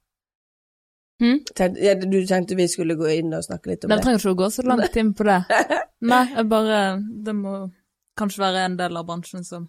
Hmm? 1.21 1.43
Ja, 1.81 1.95
du 2.01 2.17
tenkte 2.29 2.57
vi 2.57 2.69
skulle 2.69 2.97
gå 2.97 3.09
inn 3.19 3.33
og 3.37 3.45
snakke 3.45 3.71
litt 3.75 3.85
om 3.85 3.93
Nei, 3.93 3.99
det? 3.99 4.05
trenger 4.07 4.23
ikke 4.25 4.33
å 4.33 4.39
gå 4.41 4.49
så 4.53 4.65
langt 4.69 4.97
inn 5.01 5.13
på 5.17 5.27
det. 5.29 5.37
Nei, 6.13 6.23
jeg 6.33 6.49
bare 6.53 6.81
Det 7.29 7.35
må 7.37 7.53
kanskje 8.17 8.41
være 8.43 8.65
en 8.67 8.77
del 8.79 8.97
av 8.97 9.07
bransjen 9.09 9.45
som 9.45 9.69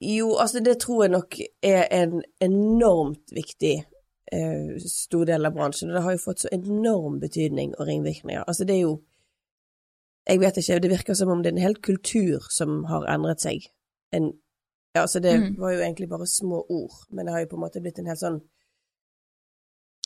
Jo, 0.00 0.34
altså 0.42 0.60
det 0.60 0.78
tror 0.82 1.04
jeg 1.04 1.12
nok 1.14 1.36
er 1.64 1.86
en 1.96 2.22
enormt 2.42 3.30
viktig 3.32 3.74
eh, 4.32 4.74
stor 4.84 5.24
del 5.30 5.46
av 5.46 5.54
bransjen, 5.54 5.90
og 5.90 5.96
det 5.96 6.02
har 6.04 6.12
jo 6.16 6.22
fått 6.24 6.42
så 6.44 6.48
enorm 6.52 7.20
betydning 7.22 7.74
og 7.78 7.86
ringvirkninger. 7.88 8.44
Altså 8.46 8.64
det 8.68 8.76
er 8.76 8.82
jo 8.86 8.94
Jeg 10.26 10.40
vet 10.40 10.56
ikke, 10.56 10.78
det 10.80 10.90
virker 10.90 11.14
som 11.14 11.28
om 11.28 11.42
det 11.42 11.50
er 11.52 11.56
en 11.58 11.62
hel 11.66 11.74
kultur 11.84 12.46
som 12.50 12.84
har 12.88 13.04
endret 13.12 13.40
seg. 13.44 13.66
En, 14.12 14.30
ja, 14.96 15.02
altså 15.02 15.20
det 15.20 15.34
Mm. 15.40 15.56
var 15.60 15.72
jo 15.74 15.80
egentlig 15.80 16.08
bare 16.08 16.26
små 16.26 16.62
ord, 16.68 16.94
men 17.10 17.26
det 17.26 17.32
har 17.34 17.40
jo 17.40 17.46
på 17.50 17.56
en 17.56 17.60
måte 17.60 17.80
blitt 17.82 17.98
en 17.98 18.06
helt 18.06 18.20
sånn 18.20 18.40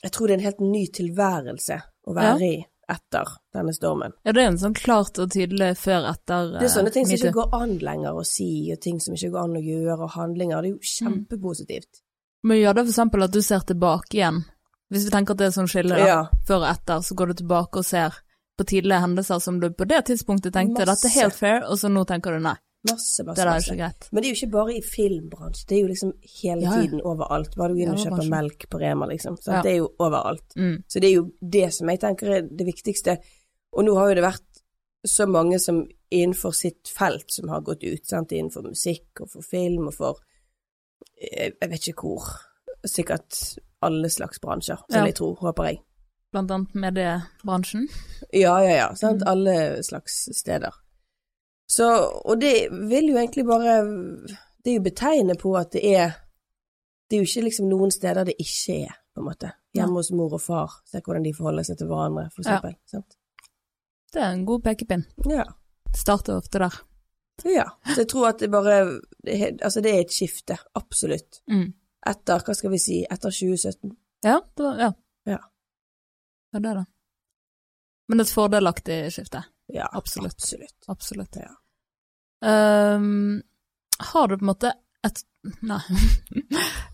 Jeg 0.03 0.13
tror 0.13 0.27
det 0.27 0.35
er 0.35 0.39
en 0.39 0.45
helt 0.49 0.61
ny 0.61 0.87
tilværelse 0.95 1.81
å 2.07 2.15
være 2.15 2.43
i 2.47 2.67
etter 2.89 3.29
denne 3.53 3.73
stormen. 3.77 4.13
Ja, 4.25 4.33
det 4.33 4.43
er 4.43 4.47
en 4.53 4.59
sånn 4.59 4.75
klart 4.75 5.19
og 5.19 5.31
tydelig 5.31 5.75
før-etter 5.77 6.53
Det 6.59 6.63
er 6.69 6.73
sånne 6.73 6.93
ting 6.93 7.07
som 7.07 7.17
ikke 7.17 7.33
går 7.37 7.55
an 7.61 7.79
lenger 7.79 8.13
å 8.17 8.25
si, 8.27 8.71
og 8.73 8.81
ting 8.81 9.01
som 9.01 9.15
ikke 9.15 9.31
går 9.35 9.43
an 9.45 9.57
å 9.61 9.65
gjøre, 9.65 9.99
og 10.07 10.11
handlinger. 10.17 10.63
Det 10.63 10.71
er 10.71 10.75
Mm. 10.75 10.79
jo 10.79 10.89
kjempepositivt. 11.29 12.01
Men 12.45 12.57
gjør 12.63 12.75
det 12.75 12.85
for 12.87 12.93
eksempel 12.93 13.25
at 13.25 13.31
du 13.33 13.41
ser 13.43 13.61
tilbake 13.61 14.15
igjen. 14.15 14.45
Hvis 14.91 15.05
vi 15.05 15.11
tenker 15.11 15.33
at 15.33 15.39
det 15.39 15.47
er 15.47 15.57
sånn 15.61 15.69
skille, 15.69 15.91
da. 15.99 16.07
Ja. 16.07 16.29
Før 16.47 16.63
og 16.65 16.69
etter, 16.77 17.03
så 17.05 17.15
går 17.15 17.27
du 17.27 17.35
tilbake 17.43 17.77
og 17.77 17.85
ser 17.85 18.15
på 18.59 18.65
tidligere 18.65 19.03
hendelser 19.05 19.41
som 19.41 19.61
du 19.61 19.69
på 19.71 19.87
det 19.87 20.05
tidspunktet 20.07 20.53
tenkte 20.53 20.87
Masse. 20.87 21.03
dette 21.03 21.11
er 21.13 21.21
helt 21.23 21.35
fair, 21.35 21.61
og 21.69 21.77
så 21.79 21.91
nå 21.93 22.07
tenker 22.07 22.33
du 22.33 22.41
nei, 22.41 22.57
Masse, 22.87 23.25
masse, 23.27 23.43
det 23.43 23.47
masse. 23.51 23.75
greit. 23.77 24.09
Men 24.13 24.23
det 24.23 24.29
er 24.29 24.35
jo 24.35 24.39
ikke 24.47 24.53
bare 24.53 24.75
i 24.77 24.83
filmbransjen, 24.87 25.67
det 25.69 25.77
er 25.77 25.81
jo 25.83 25.89
liksom 25.91 26.13
hele 26.43 26.63
Ja, 26.63 26.71
ja. 26.77 26.83
tiden 26.83 27.01
overalt. 27.03 27.57
Bare 27.57 27.69
du 27.69 27.75
går 27.75 27.83
inn 27.83 27.91
og 27.91 27.99
kjøper 28.05 28.29
melk 28.31 28.69
på 28.71 28.79
Rema, 28.81 29.07
liksom. 29.11 29.37
Så 29.37 29.51
Ja. 29.53 29.63
Det 29.63 29.73
er 29.73 29.77
jo 29.79 29.89
overalt. 29.99 30.55
Mm. 30.57 30.85
Så 30.87 31.01
det 31.01 31.09
er 31.11 31.15
jo 31.17 31.33
det 31.43 31.75
som 31.75 31.89
jeg 31.89 32.01
tenker 32.01 32.31
er 32.37 32.43
det 32.43 32.67
viktigste. 32.67 33.19
Og 33.73 33.85
nå 33.85 33.95
har 33.99 34.09
jo 34.09 34.15
det 34.15 34.25
vært 34.25 34.63
så 35.07 35.27
mange 35.29 35.59
som 35.61 35.87
innenfor 36.11 36.55
sitt 36.55 36.89
felt 36.89 37.31
som 37.31 37.49
har 37.49 37.61
gått 37.63 37.83
ut, 37.85 38.07
sant. 38.07 38.31
Innenfor 38.33 38.63
musikk 38.63 39.21
og 39.21 39.29
for 39.31 39.43
film 39.43 39.89
og 39.89 39.95
for 39.95 40.17
eh, 41.21 41.51
Jeg 41.61 41.71
vet 41.71 41.89
ikke 41.89 42.03
hvor. 42.03 42.25
Sikkert 42.87 43.59
alle 43.83 44.09
slags 44.09 44.39
bransjer, 44.39 44.79
Ja. 44.89 45.05
jeg 45.05 45.15
tror, 45.17 45.35
Håper 45.41 45.65
jeg. 45.65 45.81
Blant 46.33 46.51
annet 46.51 46.75
mediebransjen. 46.75 47.89
Ja, 48.33 48.59
ja, 48.61 48.71
ja. 48.77 48.95
Sant? 48.95 49.21
Mm. 49.23 49.27
Alle 49.27 49.83
slags 49.83 50.29
steder. 50.39 50.71
Så, 51.69 51.85
og 52.25 52.41
det 52.41 52.71
vil 52.89 53.11
jo 53.11 53.19
egentlig 53.21 53.45
bare 53.45 53.75
Det 54.65 54.71
er 54.73 54.79
jo 54.79 54.85
betegnet 54.87 55.39
på 55.43 55.51
at 55.59 55.73
det 55.77 55.83
er 55.85 56.15
Det 57.11 57.17
er 57.19 57.21
jo 57.23 57.27
ikke 57.29 57.45
liksom 57.45 57.69
noen 57.69 57.91
steder 57.93 58.25
det 58.25 58.35
ikke 58.41 58.79
er, 58.87 58.95
på 59.15 59.21
en 59.21 59.27
måte. 59.29 59.51
Hjemme 59.77 60.01
hos 60.01 60.11
mor 60.13 60.33
og 60.37 60.41
far. 60.41 60.79
Se 60.89 61.01
hvordan 61.01 61.25
de 61.25 61.33
forholder 61.37 61.63
seg 61.69 61.79
til 61.79 61.87
hverandre, 61.89 62.27
for 62.35 62.43
Ja. 62.45 62.57
eksempel. 62.57 62.75
Sant? 62.87 63.17
Det 64.13 64.23
er 64.23 64.31
en 64.33 64.45
god 64.47 64.63
pekepinn. 64.65 65.05
Ja. 65.29 65.45
Starter 65.97 66.37
ofte 66.37 66.59
der. 66.59 66.75
ja. 67.45 67.65
Så 67.95 68.01
jeg 68.03 68.09
tror 68.09 68.29
at 68.29 68.39
det 68.41 68.51
bare 68.51 69.01
det 69.25 69.61
Altså, 69.63 69.81
det 69.81 69.95
er 69.95 70.01
et 70.01 70.13
skifte. 70.13 70.57
Absolutt. 70.75 71.41
Mm. 71.49 71.73
Etter, 72.07 72.39
hva 72.45 72.55
skal 72.55 72.71
vi 72.71 72.79
si, 72.79 73.05
etter 73.11 73.31
2017. 73.31 73.97
Ja, 74.25 74.41
det 74.57 74.65
var, 74.65 74.79
ja. 74.79 74.93
Ja. 75.27 75.39
Ja, 76.53 76.59
det 76.59 76.71
er 76.71 76.75
det. 76.75 76.87
Men 78.09 78.21
et 78.21 78.33
fordelaktig 78.33 79.13
skifte. 79.13 79.45
Ja, 79.69 79.89
Absolutt. 79.93 80.35
absolutt. 80.35 80.85
Absolutt. 80.87 81.37
Ja. 81.37 81.55
Um, 82.97 83.43
har 83.99 84.29
du 84.29 84.39
på 84.39 84.43
en 84.43 84.47
måte 84.47 84.73
et 85.07 85.25
Nei. 85.63 85.81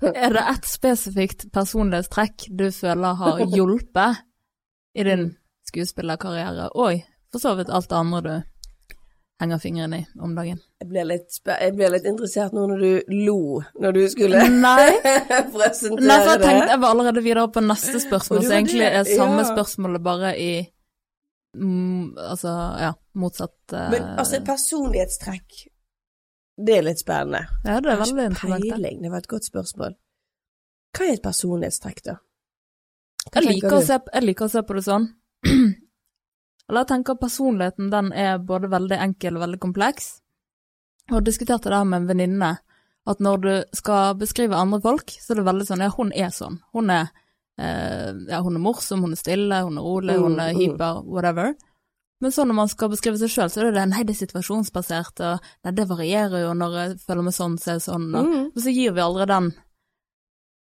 er 0.14 0.34
det 0.34 0.42
ett 0.50 0.66
spesifikt 0.68 1.46
personlighetstrekk 1.52 2.46
du 2.48 2.68
føler 2.72 3.16
har 3.20 3.40
hjulpet 3.56 4.24
i 4.94 5.04
din 5.06 5.30
skuespillerkarriere, 5.68 6.68
og 6.74 7.00
for 7.32 7.42
så 7.42 7.54
vidt 7.58 7.72
alt 7.72 7.88
det 7.90 7.96
andre 7.98 8.20
du 8.20 8.34
henger 9.40 9.58
fingeren 9.58 9.94
i 9.94 10.02
om 10.20 10.34
dagen? 10.36 10.60
Jeg 10.82 10.90
ble 10.90 11.06
litt, 11.08 11.40
jeg 11.46 11.74
ble 11.74 11.88
litt 11.96 12.06
interessert 12.06 12.54
nå 12.54 12.66
når 12.70 12.84
du 12.84 13.16
lo 13.24 13.40
når 13.80 13.96
du 13.96 14.02
skulle 14.12 14.44
Nei. 14.52 14.92
presentere 15.56 16.04
Nei, 16.04 16.20
for 16.20 16.34
jeg 16.34 16.44
tenkte 16.44 16.70
jeg 16.76 16.82
var 16.84 16.92
allerede 16.92 17.24
videre 17.24 17.48
på 17.56 17.64
neste 17.64 18.02
spørsmål, 18.04 18.44
så 18.44 18.56
egentlig 18.60 18.84
det, 18.84 18.92
er 19.00 19.10
samme 19.16 19.42
ja. 19.42 19.50
spørsmålet 19.50 20.04
bare 20.04 20.36
i 20.38 20.52
mm, 21.54 22.18
Altså, 22.18 22.52
ja, 22.82 22.90
motsatt 23.20 23.74
uh... 23.74 23.88
Men 23.92 24.10
altså, 24.20 24.40
personlighetstrekk, 24.46 25.60
det 26.66 26.76
er 26.78 26.86
litt 26.86 27.02
spennende. 27.02 27.46
Ja, 27.64 27.80
det 27.82 27.92
er 27.92 28.02
veldig 28.02 28.28
interessant. 28.30 28.68
Peiling, 28.70 29.00
det 29.02 29.12
var 29.12 29.24
et 29.24 29.30
godt 29.30 29.48
spørsmål. 29.48 29.96
Hva 30.94 31.08
er 31.08 31.16
et 31.16 31.24
personlighetstrekk, 31.24 32.04
da? 32.06 32.18
Jeg 33.32 33.46
liker, 33.46 33.80
se, 33.82 33.98
jeg 34.12 34.26
liker 34.26 34.46
å 34.46 34.52
se 34.52 34.62
på 34.66 34.76
det 34.76 34.84
sånn. 34.86 35.08
Eller 36.68 36.84
jeg 36.84 36.90
tenker 36.92 37.20
personligheten 37.20 37.90
den 37.92 38.12
er 38.16 38.38
både 38.40 38.70
veldig 38.72 39.00
enkel 39.08 39.36
og 39.36 39.44
veldig 39.44 39.60
kompleks. 39.60 40.06
Og 41.12 41.24
diskuterte 41.24 41.68
det 41.68 41.76
her 41.76 41.88
med 41.88 42.02
en 42.02 42.08
venninne, 42.08 42.52
at 43.04 43.20
når 43.20 43.42
du 43.42 43.52
skal 43.76 44.14
beskrive 44.16 44.56
andre 44.56 44.80
folk, 44.80 45.12
så 45.20 45.34
er 45.34 45.40
det 45.40 45.48
veldig 45.50 45.66
sånn 45.68 45.84
ja, 45.84 45.90
hun 45.92 46.12
er 46.16 46.30
sånn. 46.32 46.60
Hun 46.72 46.92
er, 46.92 47.10
ja, 47.58 48.40
hun 48.42 48.56
er 48.56 48.62
morsom, 48.64 49.00
hun 49.06 49.12
er 49.12 49.20
stille, 49.20 49.60
hun 49.64 49.78
er 49.78 49.82
rolig, 49.86 50.16
hun 50.18 50.38
er 50.40 50.52
Mm, 50.52 50.56
mm. 50.56 50.60
hyper, 50.60 51.02
whatever. 51.06 51.54
Men 52.20 52.30
så 52.32 52.44
når 52.46 52.54
man 52.54 52.68
skal 52.68 52.88
beskrive 52.90 53.18
seg 53.18 53.28
sjøl, 53.28 53.50
så 53.50 53.60
er 53.60 53.64
det 53.70 53.74
det, 53.74 53.88
nei, 53.90 54.02
det 54.04 54.14
er 54.14 54.26
situasjonsbasert, 54.26 55.20
og 55.20 55.40
nei, 55.64 55.72
det 55.72 55.88
varierer 55.88 56.40
jo 56.46 56.54
når 56.54 56.72
jeg 56.78 56.98
føler 57.06 57.22
meg 57.22 57.34
sånn, 57.36 57.58
så 57.58 57.70
er 57.70 57.74
jeg 57.78 57.86
sånn, 57.88 58.08
og, 58.14 58.26
Mm. 58.26 58.44
og 58.56 58.58
så 58.62 58.72
gir 58.74 58.92
vi 58.92 59.00
aldri 59.00 59.26
den 59.26 59.52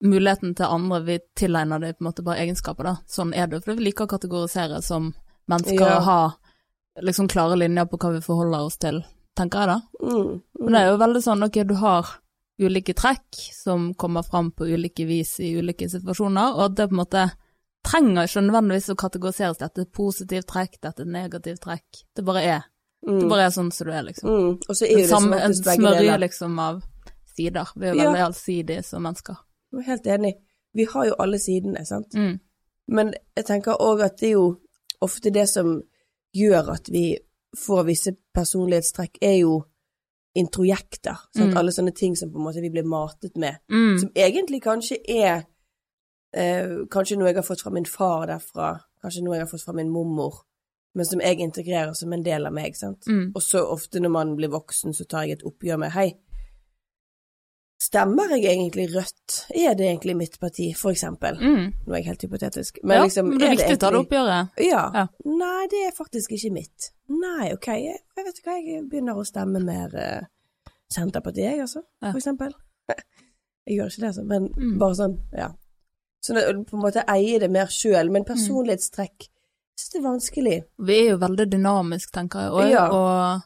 muligheten 0.03 0.55
til 0.55 0.65
andre, 0.65 1.01
vi 1.03 1.19
tilegner 1.35 1.79
det 1.81 1.97
på 1.97 2.03
en 2.05 2.07
måte 2.11 2.23
bare 2.23 2.39
egenskaper, 2.45 2.83
da. 2.83 2.95
Sånn 3.07 3.33
er 3.35 3.47
det, 3.47 3.63
for 3.65 3.75
vi 3.75 3.83
liker 3.89 4.05
å 4.07 4.13
kategorisere 4.13 4.81
som 4.81 5.13
mennesker 5.49 5.81
Ja. 5.81 5.97
og 5.97 6.03
ha 6.03 6.33
liksom 7.01 7.27
klare 7.27 7.57
linjer 7.57 7.85
på 7.85 7.97
hva 7.99 8.13
vi 8.13 8.21
forholder 8.21 8.59
oss 8.65 8.77
til, 8.77 9.03
tenker 9.35 9.59
jeg 9.59 9.67
da. 9.67 9.81
Mm, 10.01 10.41
Men 10.59 10.73
det 10.73 10.81
er 10.81 10.89
jo 10.91 10.97
veldig 10.97 11.21
sånn, 11.23 11.43
ok, 11.45 11.63
du 11.67 11.75
har 11.75 12.05
ulike 12.59 12.93
trekk 12.93 13.37
som 13.55 13.93
kommer 13.95 14.23
fram 14.27 14.51
på 14.51 14.65
ulike 14.67 15.05
vis 15.07 15.37
i 15.39 15.53
ulike 15.59 15.87
situasjoner, 15.89 16.57
og 16.59 16.75
det 16.75 16.89
på 16.89 16.95
en 16.97 17.01
måte 17.03 17.23
trenger 17.87 18.27
ikke 18.27 18.41
nødvendigvis 18.43 18.89
å 18.91 18.95
kategoriseres, 18.99 19.57
dette 19.61 19.81
er 19.85 19.91
positivt 19.95 20.47
trekk, 20.51 20.79
dette 20.83 21.05
er 21.05 21.11
negativt 21.13 21.61
trekk, 21.63 22.01
det 22.15 22.25
bare 22.27 22.41
er. 22.43 22.61
mm, 23.07 23.19
Det 23.21 23.29
bare 23.29 23.45
er 23.47 23.53
sånn 23.55 23.71
som 23.71 23.87
du 23.87 23.93
er, 23.93 24.03
liksom. 24.03 24.29
mm. 24.29 24.57
Og 24.67 24.75
så 24.75 24.85
er 24.85 24.95
det 24.97 25.07
som 25.09 25.31
en 25.33 25.53
smørje 25.55 26.17
liksom 26.19 26.59
av 26.59 26.81
sider. 27.35 27.71
Vi 27.75 27.87
er 27.87 27.93
jo 27.93 28.01
Ja. 28.01 28.09
veldig 28.11 28.25
allsidige 28.27 28.83
som 28.83 29.03
mennesker. 29.03 29.37
Jeg 29.71 29.79
er 29.79 29.85
helt 29.91 30.07
enig. 30.07 30.33
Vi 30.75 30.83
har 30.85 31.05
jo 31.05 31.15
alle 31.19 31.39
sidene, 31.39 31.85
sant. 31.85 32.13
Mm. 32.13 32.39
Men 32.87 33.13
jeg 33.37 33.45
tenker 33.45 33.77
òg 33.79 34.03
at 34.03 34.17
det 34.17 34.27
er 34.29 34.33
jo 34.33 34.59
ofte 35.01 35.31
det 35.31 35.47
som 35.49 35.81
gjør 36.35 36.73
at 36.73 36.89
vi 36.91 37.17
får 37.57 37.85
visse 37.85 38.11
personlighetstrekk, 38.35 39.17
er 39.21 39.37
jo 39.39 39.63
introjekter. 40.39 41.17
Sant? 41.35 41.51
Mm. 41.51 41.57
Alle 41.59 41.73
sånne 41.75 41.93
ting 41.95 42.15
som 42.17 42.31
på 42.31 42.39
en 42.39 42.47
måte 42.47 42.63
vi 42.63 42.71
blir 42.73 42.87
matet 42.87 43.37
med. 43.39 43.59
Mm. 43.71 43.97
Som 44.01 44.11
egentlig 44.15 44.61
kanskje 44.65 44.99
er 45.03 45.41
eh, 46.35 46.85
Kanskje 46.91 47.17
noe 47.19 47.31
jeg 47.31 47.39
har 47.41 47.47
fått 47.47 47.63
fra 47.65 47.73
min 47.73 47.87
far 47.89 48.27
derfra, 48.29 48.75
kanskje 49.01 49.25
noe 49.25 49.37
jeg 49.37 49.47
har 49.47 49.51
fått 49.51 49.65
fra 49.65 49.75
min 49.77 49.91
mormor, 49.91 50.43
men 50.97 51.05
som 51.05 51.21
jeg 51.23 51.39
integrerer 51.43 51.93
som 51.97 52.13
en 52.13 52.25
del 52.25 52.47
av 52.49 52.55
meg. 52.55 52.77
sant? 52.77 53.07
Mm. 53.07 53.31
Og 53.35 53.43
så 53.43 53.63
ofte 53.65 54.01
når 54.01 54.13
man 54.15 54.35
blir 54.37 54.51
voksen, 54.53 54.93
så 54.93 55.05
tar 55.09 55.27
jeg 55.27 55.39
et 55.39 55.47
oppgjør 55.47 55.81
med 55.83 55.93
Hei, 55.95 56.11
stemmer 57.81 58.33
jeg 58.35 58.43
egentlig 58.51 58.89
Rødt? 58.93 59.35
Er 59.55 59.73
det 59.79 59.85
egentlig 59.87 60.15
mitt 60.19 60.39
parti, 60.39 60.73
for 60.77 60.91
eksempel? 60.91 61.37
Mm. 61.39 61.69
Nå 61.87 61.93
er 61.93 62.01
jeg 62.01 62.07
helt 62.09 62.25
hypotetisk. 62.27 62.79
Men 62.83 62.97
ja, 62.97 63.03
liksom, 63.07 63.29
men 63.29 63.39
det 63.39 63.47
er 63.47 63.55
viktig 63.55 63.77
å 63.77 63.81
ta 63.85 63.91
det 63.95 64.01
oppgjøret. 64.03 64.59
Ja. 64.65 64.81
Ja. 64.95 65.05
Nei, 65.25 65.67
det 65.71 65.83
er 65.87 65.95
faktisk 65.97 66.35
ikke 66.35 66.51
mitt. 66.57 66.89
Nei, 67.09 67.53
ok. 67.55 67.67
Jeg, 67.79 68.01
jeg 68.17 68.25
vet 68.27 68.41
ikke 68.41 68.51
hva, 68.51 68.57
jeg 68.59 68.83
begynner 68.91 69.17
å 69.21 69.25
stemme 69.27 69.61
mer 69.63 69.95
uh, 69.95 70.27
Senterpartiet, 70.91 71.45
jeg, 71.53 71.61
altså. 71.65 71.83
Ja. 72.01 72.11
For 72.11 72.19
eksempel. 72.21 72.53
Jeg 73.69 73.75
gjør 73.77 73.89
ikke 73.91 74.01
det, 74.01 74.07
altså, 74.07 74.21
men 74.25 74.45
Mm. 74.57 74.69
bare 74.81 74.95
sånn, 74.97 75.11
ja. 75.37 75.47
Så 76.25 76.33
det, 76.33 76.41
på 76.71 76.73
en 76.77 76.81
måte 76.81 77.03
eie 77.13 77.35
det 77.39 77.51
mer 77.53 77.67
sjøl, 77.69 78.07
men 78.09 78.23
personlighetstrekk 78.25 79.27
jeg 79.29 79.83
synes 79.83 79.91
det 79.93 79.99
er 79.99 80.05
vanskelig. 80.07 80.55
Vi 80.87 80.95
er 81.03 81.09
jo 81.11 81.17
veldig 81.21 81.45
dynamisk, 81.51 82.09
tenker 82.15 82.47
jeg 82.47 82.55
òg, 82.57 82.71
Ja. 82.71 82.87
og 82.89 83.43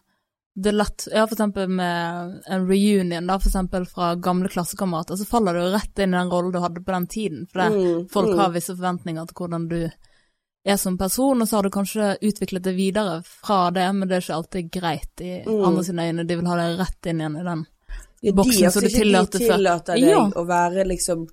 det 0.56 0.70
er 0.70 0.76
lett 0.78 1.08
Ja, 1.12 1.24
for 1.28 1.34
eksempel 1.36 1.68
med 1.68 2.42
en 2.46 2.68
reunion, 2.68 3.28
da, 3.28 3.39
for 3.39 3.50
eksempel 3.50 3.86
fra 3.89 4.16
gamle 4.16 4.50
klassekamerater, 4.54 5.16
så 5.18 5.26
faller 5.26 5.54
du 5.58 5.60
rett 5.74 6.00
inn 6.00 6.13
i 6.13 6.18
den 6.18 6.30
rollen 6.30 6.52
du 6.54 6.60
hadde 6.62 6.84
på 6.86 6.92
den 6.94 7.08
tiden, 7.08 7.48
for 7.52 7.60
det, 7.63 7.70
Mm, 7.74 8.10
folk 8.10 8.30
mm. 8.30 8.39
har 8.39 8.52
visse 8.54 8.76
forventninger 8.76 9.26
til 9.28 9.36
hvordan 9.39 9.68
du 9.70 9.89
er 10.66 10.78
som 10.78 10.98
person, 10.98 11.42
og 11.42 11.48
så 11.48 11.56
har 11.58 11.63
du 11.63 11.70
kanskje 11.70 12.18
utviklet 12.22 12.63
det 12.63 12.76
videre 12.78 13.22
fra 13.26 13.72
det, 13.72 13.88
men 13.96 14.08
det 14.08 14.16
er 14.16 14.22
ikke 14.22 14.36
alltid 14.38 14.72
greit 14.72 15.22
i 15.22 15.44
Mm. 15.46 15.63
andre 15.66 15.84
sine 15.84 16.02
øyne. 16.10 16.28
De 16.28 16.36
vil 16.36 16.46
ha 16.48 16.56
deg 16.56 16.80
rett 16.80 17.06
inn 17.12 17.20
igjen 17.20 17.39
i 17.42 17.44
den. 17.44 17.66
Ja, 18.22 18.32
boksen 18.32 18.72
som 18.72 18.82
du 18.84 18.89
tillater 18.89 19.39
før. 19.39 19.48
de 19.48 19.54
tillater 19.58 19.94
deg 19.96 20.04
Ja. 20.10 20.30
å 20.30 20.46
være 20.48 20.86
liksom 20.88 21.28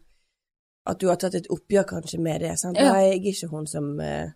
At 0.87 0.99
du 0.99 1.09
har 1.09 1.17
tatt 1.17 1.35
et 1.35 1.47
oppgjør 1.51 1.85
kanskje 1.87 2.19
med 2.19 2.41
det. 2.41 2.59
Sant? 2.59 2.77
Ja. 2.79 2.93
Nei, 2.93 3.03
jeg 3.11 3.21
er 3.21 3.33
ikke 3.33 3.51
hun 3.51 3.67
som 3.67 4.01
eh, 4.01 4.31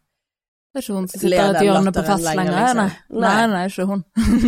Det 0.74 0.80
er 0.80 0.82
ikke 0.82 0.94
hun 0.98 1.04
som 1.08 1.20
sitter 1.20 1.36
i 1.36 1.54
et 1.54 1.60
hjørne 1.62 1.90
på 1.94 2.02
fest 2.02 2.24
lenger, 2.26 2.50
liksom. 2.50 2.78
nei. 2.82 3.20
Nei, 3.22 3.46
Nei. 3.52 3.60
ikke 3.70 3.84
hun. 3.86 4.00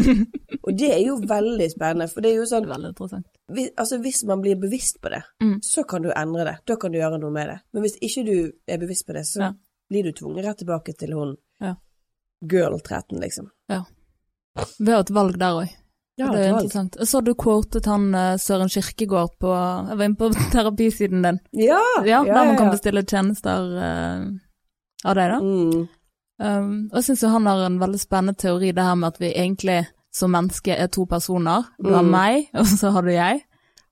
Og 0.67 0.73
det 0.81 0.89
er 0.91 1.03
jo 1.07 1.15
veldig 1.23 1.69
spennende, 1.71 2.09
for 2.11 2.25
det 2.25 2.33
er 2.33 2.41
jo 2.41 2.47
sånn 2.51 2.67
veldig 2.67 2.89
interessant. 2.91 3.27
hvis, 3.55 3.69
altså 3.79 4.01
hvis 4.03 4.25
man 4.27 4.43
blir 4.43 4.57
bevisst 4.59 4.99
på 5.01 5.13
det, 5.15 5.23
Mm. 5.41 5.61
så 5.63 5.85
kan 5.87 6.03
du 6.03 6.11
endre 6.11 6.45
det. 6.49 6.57
Da 6.67 6.75
kan 6.83 6.91
du 6.91 6.99
gjøre 6.99 7.21
noe 7.23 7.31
med 7.31 7.47
det. 7.53 7.59
Men 7.73 7.83
hvis 7.87 7.95
ikke 8.03 8.25
du 8.27 8.53
er 8.67 8.79
bevisst 8.83 9.07
på 9.07 9.15
det, 9.15 9.23
så 9.29 9.41
Ja. 9.45 9.53
blir 9.89 10.03
du 10.03 10.11
tvunget 10.13 10.45
rett 10.49 10.59
tilbake 10.59 10.97
til 10.99 11.15
hun 11.15 11.37
Ja. 11.63 11.75
girl 12.43 12.79
13, 12.81 13.21
liksom. 13.21 13.51
Ja. 13.71 13.85
Vi 14.81 14.91
har 14.91 15.01
et 15.07 15.11
valg 15.15 15.39
der 15.39 15.53
òg. 15.63 15.69
Ja, 16.19 16.31
det 16.33 16.41
er 16.41 16.55
interessant. 16.57 16.97
Så 17.07 17.23
du 17.23 17.35
quotet 17.35 17.85
han 17.87 18.13
eh, 18.15 18.37
Søren 18.41 18.69
Kirkegård 18.73 19.37
på 19.39 19.53
Jeg 19.89 19.97
var 19.99 20.05
inne 20.05 20.17
på 20.17 20.31
terapisiden 20.51 21.23
din. 21.23 21.39
Ja, 21.53 21.79
Ja, 22.05 22.25
der 22.25 22.45
man 22.51 22.57
kan 22.57 22.71
bestille 22.73 23.05
tjenester 23.07 23.61
uh, 23.79 24.27
av 25.05 25.15
deg, 25.15 25.31
da. 25.31 25.39
Mm. 25.41 25.89
Um, 26.39 26.89
og 26.93 26.99
jeg 27.01 27.05
syns 27.05 27.23
han 27.33 27.47
har 27.49 27.63
en 27.67 27.79
veldig 27.81 27.99
spennende 28.01 28.37
teori, 28.37 28.73
det 28.77 28.85
her 28.85 28.95
med 28.95 29.15
at 29.15 29.21
vi 29.21 29.31
egentlig 29.33 29.87
som 30.13 30.33
menneske 30.33 30.75
er 30.77 30.89
to 30.93 31.05
personer. 31.09 31.65
Du 31.79 31.93
har 31.93 32.03
Mm. 32.03 32.11
meg, 32.11 32.49
og 32.61 32.67
så 32.67 32.91
har 32.93 33.03
du 33.03 33.11
jeg. 33.13 33.43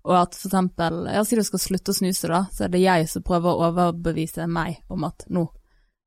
Og 0.04 0.16
at 0.20 0.34
for 0.34 0.48
eksempel, 0.48 1.06
ja, 1.12 1.22
si 1.24 1.36
du 1.36 1.42
skal 1.44 1.58
slutte 1.62 1.92
å 1.92 1.96
snuse, 1.96 2.28
da, 2.28 2.42
så 2.52 2.64
er 2.64 2.68
det 2.74 2.82
jeg 2.82 3.08
som 3.08 3.22
prøver 3.24 3.48
å 3.48 3.70
overbevise 3.70 4.46
meg 4.46 4.82
om 4.92 5.04
at 5.04 5.24
nå, 5.32 5.46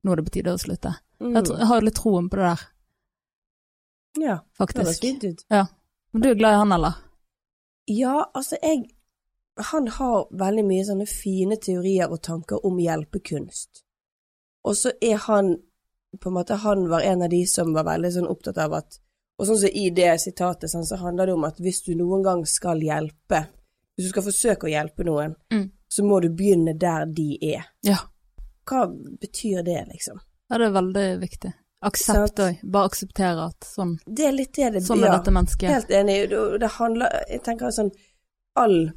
nå 0.04 0.12
er 0.12 0.16
det 0.22 0.26
på 0.28 0.34
tide 0.38 0.54
å 0.54 0.62
slutte. 0.62 0.94
Mm. 1.20 1.34
Jeg, 1.34 1.48
jeg 1.58 1.68
har 1.72 1.82
litt 1.82 1.98
troen 1.98 2.30
på 2.30 2.38
det 2.38 2.52
der, 2.52 2.68
Ja, 4.18 4.36
det 4.60 4.78
høres 4.78 5.00
fint 5.02 5.24
ut. 5.24 5.44
Ja. 5.50 5.66
Men 6.14 6.22
du 6.22 6.30
er 6.30 6.38
glad 6.38 6.54
i 6.54 6.62
han, 6.62 6.72
eller? 6.72 6.94
Ja, 7.88 8.26
altså, 8.34 8.58
jeg 8.62 8.90
Han 9.72 9.88
har 9.88 10.28
veldig 10.38 10.64
mye 10.68 10.84
sånne 10.86 11.06
fine 11.10 11.56
teorier 11.58 12.12
og 12.14 12.22
tanker 12.22 12.62
om 12.66 12.76
hjelpekunst. 12.78 13.82
Og 14.64 14.76
så 14.78 14.92
er 15.02 15.18
han 15.18 15.56
på 16.22 16.30
en 16.30 16.34
måte 16.38 16.56
Han 16.64 16.88
var 16.90 17.02
en 17.02 17.22
av 17.22 17.30
de 17.30 17.46
som 17.46 17.74
var 17.76 17.84
veldig 17.84 18.12
sånn 18.16 18.28
opptatt 18.32 18.58
av 18.58 18.74
at 18.74 19.00
Og 19.40 19.46
sånn 19.48 19.58
som 19.62 19.70
i 19.70 19.90
det 19.94 20.14
sitatet, 20.22 20.70
sånn, 20.72 20.86
så 20.86 20.98
handler 20.98 21.26
det 21.28 21.34
om 21.34 21.44
at 21.46 21.60
hvis 21.62 21.84
du 21.86 21.94
noen 21.96 22.24
gang 22.26 22.46
skal 22.46 22.80
hjelpe 22.82 23.44
Hvis 23.98 24.08
du 24.08 24.10
skal 24.10 24.24
forsøke 24.30 24.68
å 24.68 24.72
hjelpe 24.72 25.04
noen, 25.06 25.36
Mm. 25.54 25.72
så 25.90 26.04
må 26.04 26.20
du 26.22 26.30
begynne 26.30 26.74
der 26.78 27.06
de 27.06 27.38
er. 27.42 27.66
Ja. 27.84 27.98
Hva 28.66 28.86
betyr 29.22 29.64
det, 29.66 29.86
liksom? 29.92 30.20
Ja, 30.50 30.58
det 30.58 30.66
er 30.68 30.72
veldig 30.82 31.20
viktig. 31.22 31.54
Aksept 31.82 32.40
òg. 32.40 32.60
Bare 32.64 32.90
akseptere 32.90 33.46
at 33.48 33.62
sånn, 33.66 33.98
Det 34.06 34.26
er 34.28 34.32
litt 34.32 34.54
det 34.54 34.74
det 34.74 34.82
sånn 34.84 35.04
er 35.04 35.12
dette 35.18 35.32
mennesket. 35.32 35.70
Helt 35.70 35.90
enig. 35.90 36.30
Det, 36.30 36.60
det 36.60 36.70
handler 36.78 37.24
Jeg 37.30 37.44
tenker 37.44 37.70
sånn 37.72 37.92
All, 38.58 38.92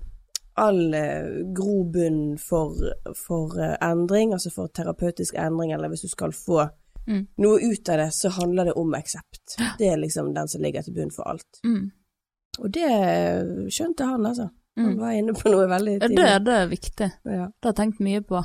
all 0.56 0.94
eh, 0.94 1.26
grobunn 1.52 2.38
for, 2.38 2.74
for 3.14 3.58
eh, 3.60 3.76
endring, 3.80 4.32
altså 4.32 4.50
for 4.52 4.68
terapeutisk 4.68 5.34
endring, 5.34 5.72
eller 5.72 5.88
hvis 5.92 6.02
du 6.02 6.08
skal 6.08 6.32
få 6.32 6.68
Mm. 7.10 7.26
noe 7.42 7.58
ut 7.72 7.88
av 7.88 7.96
det, 7.98 8.08
så 8.14 8.30
handler 8.30 8.64
det 8.70 8.72
om 8.78 8.94
aksept. 8.94 9.56
Det 9.78 9.88
er 9.90 9.96
liksom 9.98 10.32
den 10.34 10.48
som 10.48 10.62
ligger 10.62 10.82
til 10.86 10.94
bunn 10.94 11.10
for 11.10 11.26
alt. 11.28 11.60
Mm. 11.66 11.90
Og 12.60 12.70
det 12.70 12.90
skjønte 13.74 14.04
han, 14.06 14.26
altså. 14.26 14.50
Han 14.78 14.92
Mm. 14.94 14.98
var 15.00 15.10
inne 15.18 15.32
på 15.34 15.50
noe 15.50 15.66
veldig 15.66 16.00
tidlig. 16.00 16.16
det, 16.16 16.44
det 16.44 16.54
er 16.54 16.66
viktig. 16.70 17.08
Ja. 17.24 17.46
Det 17.50 17.64
har 17.66 17.72
jeg 17.72 17.76
tenkt 17.80 18.00
mye 18.00 18.20
på. 18.22 18.44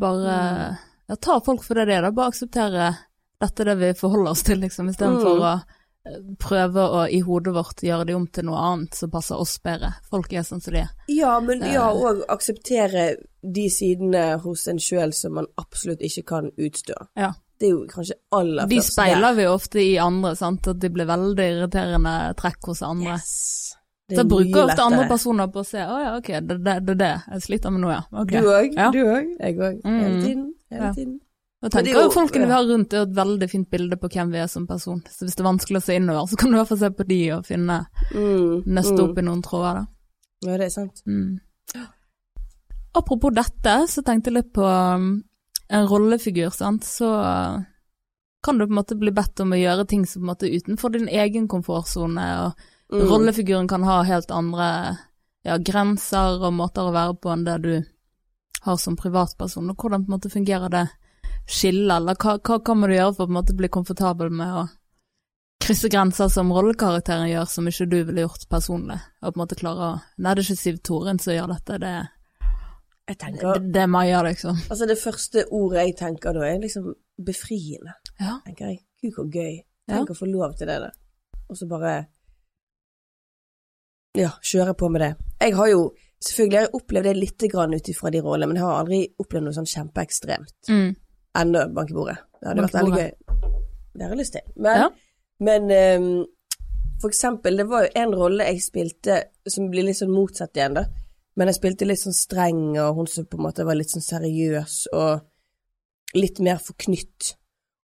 Bare 0.00 0.70
Mm. 0.70 0.76
ja, 1.08 1.14
ta 1.16 1.40
folk 1.40 1.62
for 1.64 1.74
det 1.74 1.86
det 1.86 1.94
er, 1.98 2.02
da. 2.02 2.10
Bare 2.10 2.30
akseptere 2.32 2.96
dette 3.40 3.60
er 3.60 3.64
det 3.64 3.78
vi 3.78 3.92
forholder 4.00 4.30
oss 4.30 4.42
til, 4.42 4.58
liksom, 4.58 4.88
istedenfor 4.88 5.36
Mm. 5.36 5.42
å 5.42 5.62
eh, 6.06 6.34
prøve 6.38 6.80
å 6.80 7.06
i 7.12 7.20
hodet 7.20 7.52
vårt 7.54 7.82
gjøre 7.82 8.06
de 8.06 8.14
om 8.14 8.26
til 8.26 8.44
noe 8.44 8.56
annet 8.58 8.94
som 8.94 9.10
passer 9.10 9.36
oss 9.36 9.58
bedre. 9.58 9.92
Folk 10.10 10.32
er 10.32 10.42
sånn 10.42 10.62
som 10.62 10.72
de 10.72 10.80
er. 10.80 10.88
Ja, 11.08 11.38
men 11.40 11.62
Eh. 11.62 11.74
ja, 11.74 11.90
og 11.92 12.24
akseptere 12.28 13.16
de 13.42 13.68
sidene 13.68 14.40
hos 14.40 14.66
en 14.68 14.78
sjøl 14.78 15.12
som 15.14 15.34
man 15.34 15.46
absolutt 15.58 16.00
ikke 16.00 16.24
kan 16.26 16.50
utstå. 16.58 16.94
Ja. 17.16 17.32
Det 17.60 17.68
er 17.68 17.72
jo 17.74 17.80
kanskje 17.90 18.14
aller 18.32 18.66
De 18.70 18.78
først 18.80 18.94
speiler 18.94 19.34
vi 19.36 19.44
ofte 19.50 19.82
i 19.84 19.96
andre, 20.00 20.32
sant, 20.38 20.68
at 20.72 20.78
de 20.80 20.88
blir 20.88 21.08
veldig 21.10 21.48
irriterende 21.54 22.14
trekk 22.40 22.70
hos 22.72 22.80
andre. 22.86 23.18
Yes. 23.18 23.76
Da 24.10 24.22
er 24.24 24.30
bruker 24.30 24.64
ofte 24.64 24.82
andre 24.82 25.04
personer 25.10 25.50
på 25.52 25.60
å 25.60 25.66
se 25.68 25.82
å 25.84 25.98
ja, 26.02 26.14
ok, 26.16 26.30
det 26.40 26.54
er 26.56 26.62
det, 26.66 26.76
det, 26.88 26.94
det 26.98 27.10
jeg 27.34 27.42
sliter 27.44 27.70
med 27.74 27.84
nå, 27.84 27.90
ja. 27.92 28.00
Okay. 28.24 28.40
Du 28.40 28.48
òg? 28.50 28.72
Ja. 28.78 28.88
Du 28.90 29.02
òg? 29.04 29.28
Jeg 29.38 29.58
òg. 29.60 29.76
Hele 29.84 30.08
Mm. 30.16 30.22
tiden. 30.24 30.46
Hele 30.70 30.86
Ja. 30.88 30.92
tiden. 30.96 31.20
Og 31.62 31.70
tenker 31.70 31.92
er 31.92 32.02
jo 32.06 32.10
folkene 32.14 32.46
vi 32.48 32.52
har 32.56 32.64
rundt, 32.64 32.94
er 32.96 33.02
et 33.04 33.14
veldig 33.14 33.50
fint 33.50 33.68
bilde 33.70 33.96
på 34.00 34.08
hvem 34.08 34.30
vi 34.32 34.38
er 34.40 34.46
som 34.48 34.66
person. 34.66 35.02
Så 35.12 35.26
hvis 35.26 35.36
det 35.36 35.44
er 35.44 35.50
vanskelig 35.52 35.76
å 35.76 35.84
se 35.84 35.96
innover, 36.00 36.26
så 36.26 36.36
kan 36.40 36.48
du 36.50 36.56
i 36.56 36.58
hvert 36.62 36.68
fall 36.72 36.78
se 36.80 36.90
på 36.90 37.06
de 37.06 37.20
og 37.36 37.44
finne 37.46 37.86
Mm. 38.14 38.64
nøste 38.64 38.96
mm. 38.96 39.04
opp 39.10 39.18
i 39.18 39.22
noen 39.28 39.42
tråder, 39.44 39.74
da. 39.74 39.86
Ja, 40.48 40.56
det 40.56 40.66
er 40.66 40.70
sant. 40.70 41.02
Mm. 41.06 41.40
Apropos 42.96 43.30
dette, 43.30 43.74
så 43.86 44.02
tenkte 44.02 44.30
jeg 44.32 44.38
litt 44.40 44.52
på 44.56 44.64
um, 44.64 45.22
en 45.70 45.86
rollefigur, 45.88 46.50
sant. 46.54 46.84
Så 46.86 47.06
uh, 47.06 47.62
kan 48.42 48.58
du 48.58 48.66
på 48.66 48.72
en 48.72 48.80
måte 48.80 48.98
bli 48.98 49.12
bedt 49.14 49.40
om 49.40 49.54
å 49.54 49.60
gjøre 49.60 49.86
ting 49.90 50.04
som 50.06 50.22
på 50.22 50.24
en 50.26 50.32
måte 50.32 50.48
er 50.48 50.58
utenfor 50.58 50.94
din 50.96 51.08
egen 51.08 51.48
komfortsone, 51.48 52.26
og 52.44 52.68
Mm. 52.92 53.06
rollefiguren 53.06 53.68
kan 53.68 53.82
ha 53.82 54.02
helt 54.02 54.30
andre 54.30 54.96
ja, 55.42 55.56
grenser 55.56 56.42
og 56.42 56.52
måter 56.52 56.88
å 56.88 56.94
være 56.94 57.14
på 57.22 57.30
enn 57.30 57.44
det 57.46 57.58
du 57.62 57.74
har 58.66 58.76
som 58.76 58.96
privatperson. 58.98 59.70
Og 59.70 59.76
hvordan 59.76 60.04
på 60.04 60.10
en 60.10 60.16
måte 60.16 60.32
fungerer 60.32 60.72
det 60.72 60.86
skillet, 61.46 61.94
eller 61.96 62.18
hva, 62.18 62.36
hva 62.42 62.58
kan 62.64 62.82
du 62.82 62.90
gjøre 62.90 63.14
for 63.14 63.24
å 63.24 63.28
på 63.28 63.30
en 63.30 63.38
måte 63.38 63.56
bli 63.56 63.70
komfortabel 63.70 64.34
med 64.34 64.56
å 64.62 64.66
krysse 65.62 65.90
grenser 65.92 66.28
som 66.32 66.50
rollekarakteren 66.52 67.30
gjør, 67.30 67.46
som 67.46 67.68
ikke 67.70 67.86
du 67.86 67.98
ville 68.08 68.24
gjort 68.24 68.48
personlig, 68.50 68.98
og 69.22 69.32
på 69.32 69.38
en 69.38 69.42
måte 69.44 69.60
klare 69.60 69.86
å 69.86 69.92
Nei, 70.18 70.34
det 70.34 70.42
er 70.42 70.48
ikke 70.48 70.62
Siv 70.64 70.82
Toren 70.82 71.22
som 71.22 71.34
gjør 71.36 71.54
dette, 71.54 71.78
det 71.78 71.94
er 72.00 72.10
Jeg 73.10 73.18
tenker 73.18 73.56
det, 73.58 73.72
det 73.74 73.80
er 73.82 73.88
Maja, 73.90 74.20
liksom. 74.22 74.58
Altså, 74.70 74.86
det 74.86 74.96
første 75.00 75.42
ordet 75.56 75.82
jeg 75.88 75.96
tenker 75.98 76.36
da, 76.36 76.44
er 76.46 76.60
liksom 76.62 76.92
befriende, 77.26 77.96
Ja. 78.20 78.36
tenker 78.46 78.68
jeg. 78.70 78.80
Gud, 79.02 79.12
hvor 79.16 79.26
gøy. 79.32 79.56
Ja. 79.88 79.96
Tenk 79.96 80.12
å 80.14 80.18
få 80.18 80.28
lov 80.30 80.54
til 80.58 80.68
det 80.70 80.76
da. 80.84 80.90
Og 81.50 81.56
så 81.58 81.66
bare 81.68 82.06
Ja, 84.18 84.30
kjøre 84.42 84.74
på 84.78 84.88
med 84.90 85.00
det. 85.04 85.10
Jeg 85.40 85.54
har 85.56 85.68
jo 85.72 85.90
Selvfølgelig 86.20 86.58
har 86.58 86.64
jeg 86.66 86.74
opplevd 86.76 87.06
det 87.08 87.12
litt 87.16 87.44
grann 87.48 87.72
ut 87.72 87.86
ifra 87.88 88.10
de 88.12 88.20
rollene, 88.20 88.46
men 88.50 88.56
jeg 88.58 88.64
har 88.66 88.80
aldri 88.82 88.98
opplevd 89.22 89.44
noe 89.46 89.54
sånn 89.56 89.68
kjempeekstremt. 89.70 90.50
Mm. 90.68 90.90
Enda 91.40 91.62
bank 91.72 91.88
i 91.88 91.94
bordet. 91.96 92.16
Det 92.42 92.48
hadde 92.50 92.64
vært 92.66 92.74
veldig 92.76 92.98
gøy. 92.98 93.14
Det 93.94 94.02
har 94.04 94.10
jeg 94.12 94.18
lyst 94.18 94.32
til. 94.36 94.50
Men, 94.66 94.76
Ja. 94.82 94.88
men 95.40 95.62
um, 96.02 96.26
for 97.00 97.08
eksempel, 97.08 97.56
det 97.56 97.66
var 97.70 97.86
jo 97.86 97.92
en 98.02 98.12
rolle 98.12 98.44
jeg 98.50 98.60
spilte 98.60 99.16
som 99.48 99.70
blir 99.72 99.82
litt 99.88 99.96
sånn 99.96 100.12
motsatt 100.12 100.52
igjen, 100.60 100.74
da. 100.76 100.84
Men 101.40 101.48
jeg 101.48 101.56
spilte 101.56 101.86
litt 101.88 102.02
sånn 102.02 102.16
streng, 102.16 102.64
og 102.82 102.98
hun 102.98 103.06
som 103.08 103.24
på 103.24 103.38
en 103.38 103.46
måte 103.46 103.64
var 103.64 103.78
litt 103.78 103.88
sånn 103.88 104.04
seriøs, 104.04 104.74
og 104.92 106.18
litt 106.20 106.40
mer 106.44 106.60
forknytt. 106.60 107.30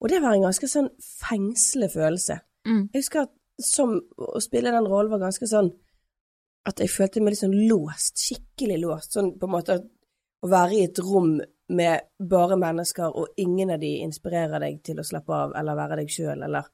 Og 0.04 0.12
det 0.12 0.20
var 0.20 0.36
en 0.36 0.44
ganske 0.50 0.68
sånn 0.68 0.90
fengslende 1.00 1.88
følelse. 1.94 2.36
Mm. 2.68 2.82
Jeg 2.92 3.00
husker 3.00 3.24
at 3.24 3.34
som 3.64 3.96
å 4.20 4.42
spille 4.44 4.74
den 4.76 4.90
rollen 4.92 5.14
var 5.14 5.24
ganske 5.24 5.48
sånn 5.48 5.72
at 6.68 6.82
jeg 6.82 6.92
følte 6.92 7.22
meg 7.24 7.32
litt 7.32 7.44
sånn 7.46 7.56
låst, 7.70 8.20
skikkelig 8.20 8.82
låst. 8.82 9.16
Sånn 9.16 9.32
på 9.40 9.48
en 9.48 9.54
måte 9.54 9.78
å 10.44 10.52
være 10.52 10.76
i 10.76 10.84
et 10.90 11.00
rom 11.00 11.38
med 11.76 12.10
bare 12.20 12.58
mennesker, 12.60 13.16
og 13.16 13.40
ingen 13.42 13.72
av 13.74 13.80
de 13.82 13.96
inspirerer 14.04 14.62
deg 14.62 14.84
til 14.86 15.00
å 15.00 15.06
slappe 15.08 15.34
av 15.34 15.56
eller 15.58 15.80
være 15.80 16.02
deg 16.02 16.12
sjøl, 16.12 16.44
eller 16.44 16.68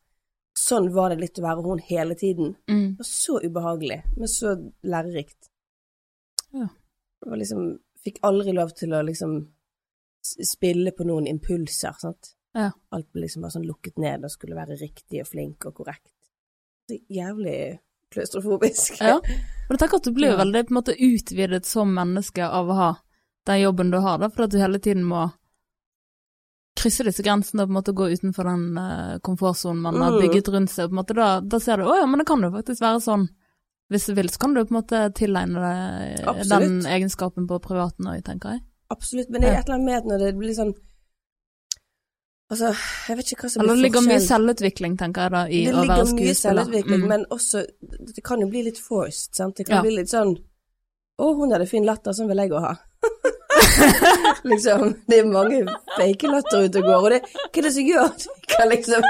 Sånn 0.57 0.89
var 0.91 1.13
det 1.13 1.21
litt 1.21 1.39
å 1.39 1.45
være 1.45 1.63
hun 1.63 1.79
hele 1.87 2.15
tiden. 2.19 2.49
Mm. 2.67 2.97
Det 2.97 2.99
var 2.99 3.07
så 3.07 3.37
ubehagelig, 3.39 4.01
men 4.19 4.29
så 4.29 4.51
lærerikt. 4.83 5.47
Ja. 6.53 6.67
Og 7.27 7.37
liksom 7.37 7.79
Fikk 8.01 8.15
aldri 8.25 8.49
lov 8.57 8.71
til 8.73 8.93
å 8.97 9.03
liksom 9.05 9.33
spille 10.25 10.89
på 10.97 11.05
noen 11.05 11.27
impulser, 11.29 11.93
sant. 12.01 12.31
Ja. 12.57 12.71
Alt 12.89 13.11
ble 13.13 13.27
liksom 13.27 13.43
bare 13.45 13.53
sånn 13.53 13.67
lukket 13.67 13.99
ned 14.01 14.25
og 14.25 14.31
skulle 14.33 14.57
være 14.57 14.73
riktig 14.79 15.21
og 15.21 15.27
flink 15.29 15.67
og 15.69 15.75
korrekt. 15.77 16.09
Så 16.89 16.97
jævlig 17.13 17.77
klaustrofobisk. 18.11 18.97
Ja. 19.05 19.19
Og 19.69 19.77
tenker 19.77 19.99
at 20.01 20.07
du 20.09 20.15
blir 20.17 20.33
veldig 20.39 20.63
på 20.65 20.73
en 20.73 20.79
måte 20.79 20.95
utvidet 20.97 21.61
som 21.69 21.93
menneske 21.93 22.41
av 22.47 22.71
å 22.73 22.79
ha 22.79 22.89
den 23.45 23.61
jobben 23.61 23.93
du 23.93 23.99
har, 24.01 24.17
da, 24.17 24.31
for 24.33 24.47
at 24.47 24.55
du 24.55 24.57
hele 24.57 24.81
tiden 24.81 25.05
må 25.05 25.27
krysse 26.81 27.05
disse 27.05 27.21
grensene 27.25 27.63
og 27.63 27.69
på 27.69 27.73
en 27.75 27.77
måte 27.77 27.93
gå 27.95 28.07
utenfor 28.15 28.47
den 28.49 28.65
uh, 28.79 29.19
komfortsonen 29.21 29.81
man 29.85 30.01
har 30.01 30.15
Mm. 30.17 30.21
bygget 30.25 30.49
rundt 30.53 30.71
seg. 30.73 30.85
og 30.85 30.89
På 30.89 30.93
en 30.97 31.01
måte 31.03 31.15
da, 31.21 31.29
da 31.41 31.59
ser 31.59 31.77
du 31.77 31.83
å 31.85 31.95
ja, 32.01 32.05
men 32.09 32.19
det 32.19 32.27
kan 32.27 32.41
jo 32.41 32.49
faktisk 32.51 32.81
være 32.81 33.01
sånn. 33.05 33.29
Hvis 33.91 34.05
du 34.07 34.13
vil, 34.15 34.29
så 34.31 34.39
kan 34.39 34.53
du 34.55 34.61
på 34.63 34.71
en 34.71 34.77
måte 34.79 34.99
tilegne 35.17 35.59
deg 35.59 36.45
den 36.47 36.77
egenskapen 36.87 37.47
på 37.49 37.57
privaten 37.63 38.07
òg, 38.07 38.21
tenker 38.23 38.55
jeg. 38.55 38.61
Absolutt, 38.91 39.29
men 39.31 39.41
det 39.43 39.49
er 39.51 39.59
et 39.59 39.67
eller 39.67 39.77
annet 39.81 39.89
med 39.89 40.07
når 40.13 40.23
det 40.25 40.31
blir 40.39 40.55
sånn 40.55 40.71
Altså, 42.51 42.73
jeg 43.07 43.15
vet 43.15 43.29
ikke 43.31 43.45
hva 43.45 43.49
som 43.49 43.61
blir 43.61 43.69
forskjellen. 43.69 43.77
det 43.79 43.83
ligger 43.85 44.01
mye 44.09 44.23
selvutvikling, 44.25 44.95
tenker 44.99 45.21
jeg 45.23 45.31
da, 45.31 45.41
i 45.47 45.59
å 45.71 45.83
være 45.87 46.05
skuespiller. 46.09 46.17
Det 46.17 46.17
ligger 46.17 46.25
mye 46.27 46.39
selvutvikling, 46.41 47.01
Mm. 47.01 47.07
men 47.07 47.21
også 47.31 47.61
Det 48.15 48.23
kan 48.27 48.41
jo 48.43 48.47
bli 48.51 48.63
litt 48.65 48.77
forced, 48.79 49.35
sant. 49.35 49.55
Det 49.55 49.65
kan 49.67 49.75
Ja. 49.77 49.81
bli 49.81 49.95
litt 49.95 50.09
sånn 50.11 50.33
Å, 51.19 51.35
hun 51.37 51.51
hadde 51.51 51.67
fin 51.69 51.85
latter, 51.85 52.11
sånn 52.11 52.27
vil 52.27 52.37
jeg 52.43 52.49
òg 52.51 52.61
ha. 52.61 52.73
liksom. 54.51 54.95
Det 55.07 55.19
er 55.19 55.25
mange 55.31 55.63
fake 55.97 56.27
latter 56.31 56.65
ute 56.67 56.79
og 56.81 56.83
går, 56.89 56.99
og 57.03 57.09
det 57.11 57.21
hva 57.23 57.57
er 57.57 57.61
det 57.61 57.73
som 57.73 57.83
gjør 57.87 58.05
at 58.09 58.27
vi 58.27 58.47
kan 58.55 58.69
liksom 58.69 59.01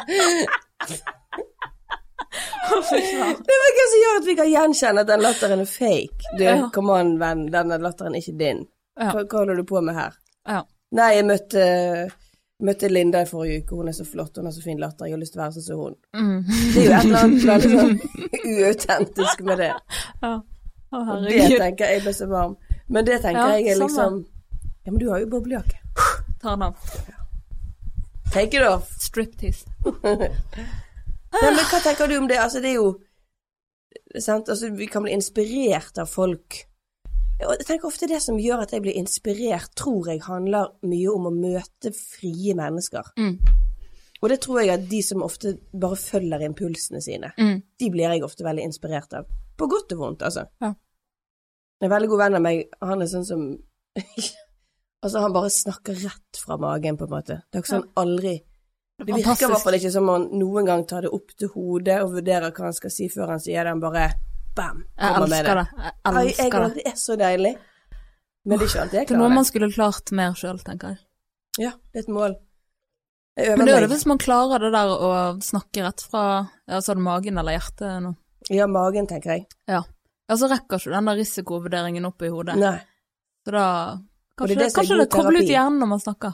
Det 2.92 3.56
er 3.56 3.76
hva 3.76 3.86
som 3.92 4.00
gjør 4.02 4.18
at 4.22 4.28
vi 4.30 4.36
kan 4.40 4.50
gjenkjenne 4.52 5.04
at 5.04 5.10
den 5.10 5.24
latteren 5.26 5.60
er 5.64 5.70
fake. 5.70 6.32
Du, 6.38 6.44
Ja. 6.46 6.70
come 6.74 6.94
on, 7.00 7.14
venn, 7.20 7.46
denne 7.52 7.78
latteren 7.84 8.16
er 8.16 8.22
ikke 8.24 8.38
din. 8.40 8.66
Ja. 9.00 9.12
Hva, 9.12 9.24
hva 9.26 9.38
holder 9.42 9.56
du 9.60 9.64
på 9.68 9.82
med 9.84 9.96
her? 9.98 10.16
Ja. 10.48 10.62
Nei, 10.96 11.10
jeg 11.18 11.26
møtte, 11.28 11.66
møtte 12.68 12.90
Linda 12.92 13.22
i 13.24 13.30
forrige 13.30 13.62
uke, 13.64 13.76
hun 13.80 13.88
er 13.92 13.96
så 13.96 14.06
flott, 14.08 14.36
hun 14.38 14.46
har 14.50 14.56
så 14.56 14.64
fin 14.64 14.80
latter, 14.80 15.06
jeg 15.08 15.16
har 15.16 15.22
lyst 15.22 15.34
til 15.36 15.42
å 15.42 15.46
være 15.46 15.56
sånn 15.58 15.68
som 15.68 15.80
hun. 15.86 15.96
Mm. 16.16 16.42
Det 16.74 16.82
er 16.82 16.86
jo 16.86 16.92
et 16.98 17.06
eller 17.06 17.22
annet 17.22 17.46
veldig 17.52 17.72
sånn 17.78 17.96
uautentisk 18.52 19.44
med 19.48 19.64
det. 19.64 19.72
Ja. 20.22 20.34
Å, 20.92 21.00
Og 21.16 21.24
det 21.30 21.46
tenker 21.58 21.94
jeg 21.96 22.04
ble 22.04 22.14
så 22.16 22.28
varm. 22.32 22.58
Men 22.92 23.06
det 23.08 23.22
tenker 23.24 23.54
jeg 23.56 23.72
er 23.72 23.80
liksom 23.80 24.22
Ja, 24.84 24.92
men 24.92 25.00
du 25.00 25.08
har 25.12 25.22
jo 25.24 25.28
boblejakke. 25.32 25.78
Ta 26.42 26.56
den 26.56 26.64
av. 26.68 26.76
Take 28.34 28.58
it 28.58 28.64
off. 28.68 28.90
Striptease. 29.00 29.68
Nei, 31.32 31.52
men 31.56 31.66
hva 31.72 31.80
tenker 31.84 32.08
du 32.12 32.18
om 32.18 32.28
det? 32.28 32.38
Altså, 32.44 32.60
det 32.64 32.74
er 32.74 32.80
jo 32.82 32.92
Sant, 34.20 34.48
altså, 34.52 34.70
vi 34.76 34.86
kan 34.88 35.04
bli 35.04 35.12
inspirert 35.16 35.98
av 36.00 36.08
folk. 36.08 36.58
Og 37.42 37.54
jeg 37.58 37.66
tenker 37.68 37.88
ofte 37.88 38.08
det 38.08 38.20
som 38.24 38.38
gjør 38.40 38.62
at 38.66 38.72
jeg 38.76 38.84
blir 38.84 38.96
inspirert, 39.00 39.72
tror 39.80 40.08
jeg 40.12 40.22
handler 40.26 40.70
mye 40.88 41.12
om 41.12 41.28
å 41.28 41.32
møte 41.34 41.92
frie 41.96 42.54
mennesker. 42.56 43.08
Mm. 43.20 43.38
Og 44.22 44.30
det 44.30 44.38
tror 44.44 44.60
jeg 44.62 44.74
at 44.76 44.84
de 44.92 45.00
som 45.04 45.24
ofte 45.26 45.56
bare 45.74 45.98
følger 46.00 46.44
impulsene 46.46 47.02
sine, 47.04 47.32
Mm. 47.40 47.62
de 47.80 47.90
blir 47.90 48.12
jeg 48.14 48.24
ofte 48.24 48.44
veldig 48.46 48.64
inspirert 48.68 49.14
av. 49.18 49.26
På 49.58 49.68
godt 49.68 49.92
og 49.96 50.00
vondt, 50.04 50.22
altså. 50.28 50.46
Ja. 50.62 50.74
En 51.82 51.90
veldig 51.90 52.10
god 52.12 52.20
venn 52.20 52.36
av 52.36 52.42
meg, 52.46 52.68
han 52.82 53.02
er 53.02 53.08
sånn 53.12 53.26
som 53.26 53.58
Altså, 55.04 55.20
han 55.20 55.34
bare 55.34 55.50
snakker 55.50 55.96
rett 55.98 56.38
fra 56.38 56.58
magen, 56.62 56.96
på 56.96 57.08
en 57.08 57.10
måte. 57.16 57.42
Det 57.50 57.58
er 57.58 57.64
ikke 57.64 57.72
sånn 57.80 57.90
aldri 57.98 58.36
Det 59.06 59.16
virker 59.16 59.48
i 59.48 59.50
hvert 59.52 59.64
fall 59.66 59.78
ikke 59.78 59.92
som 59.94 60.10
han 60.12 60.28
noen 60.38 60.68
gang 60.68 60.84
tar 60.90 61.08
det 61.08 61.12
opp 61.16 61.34
til 61.38 61.50
hodet 61.56 61.98
og 62.04 62.14
vurderer 62.18 62.52
hva 62.54 62.68
han 62.70 62.78
skal 62.78 62.94
si 62.94 63.08
før 63.10 63.34
han 63.36 63.42
sier 63.42 63.66
det. 63.66 63.74
Han 63.74 63.82
bare 63.84 64.12
bam, 64.56 64.84
Jeg 64.98 65.16
kommer 65.16 65.32
med 65.32 65.40
elsker 65.40 65.56
det. 65.62 65.66
det. 65.72 65.84
Jeg 65.84 65.94
Ja, 66.06 66.12
jeg, 66.22 66.36
elsker 66.38 66.66
det. 66.66 66.74
det 66.76 66.86
er 66.92 66.98
så 67.00 67.18
deilig. 67.20 67.54
Men 68.44 68.58
det 68.58 68.66
er 68.66 68.70
ikke 68.70 68.82
alltid 68.82 69.00
jeg 69.00 69.08
Det 69.08 69.16
er 69.16 69.22
noe 69.22 69.34
man 69.34 69.46
skulle 69.46 69.72
klart 69.74 70.12
mer 70.18 70.34
sjøl, 70.38 70.60
tenker 70.66 70.96
jeg. 70.96 71.02
Ja, 71.62 71.72
det 71.92 72.02
er 72.02 72.06
et 72.08 72.14
mål. 72.14 72.36
Jeg 73.38 73.48
øver 73.48 73.58
Men 73.58 73.68
det 73.68 73.76
er 73.76 73.86
det 73.86 73.90
hvis 73.94 74.06
man 74.10 74.20
klarer 74.22 74.60
det 74.66 74.72
der 74.74 74.92
å 74.92 75.12
snakke 75.42 75.84
rett 75.86 76.02
fra 76.04 76.24
ja, 76.68 76.82
så 76.82 76.96
det 76.98 77.04
magen 77.06 77.38
eller 77.38 77.56
hjertet 77.56 78.02
nå. 78.04 78.16
Ja, 78.52 78.68
magen, 78.68 79.08
tenker 79.08 79.36
jeg. 79.38 79.46
Ja. 79.70 79.84
ja, 80.28 80.36
så 80.36 80.50
rekker 80.52 80.82
ikke 80.82 80.92
den 80.96 81.10
der 81.12 81.20
risikovurderingen 81.22 82.08
opp 82.10 82.22
i 82.26 82.32
hodet. 82.34 82.58
Nei. 82.60 82.80
Så 83.46 83.54
da 83.56 83.66
Kanskje 84.38 84.56
det, 84.58 84.66
det 84.66 84.74
kanskje 84.76 84.98
det 84.98 85.10
kobler 85.14 85.44
ut 85.44 85.50
hjernen 85.52 85.80
når 85.80 85.90
man 85.94 86.02
snakker. 86.02 86.34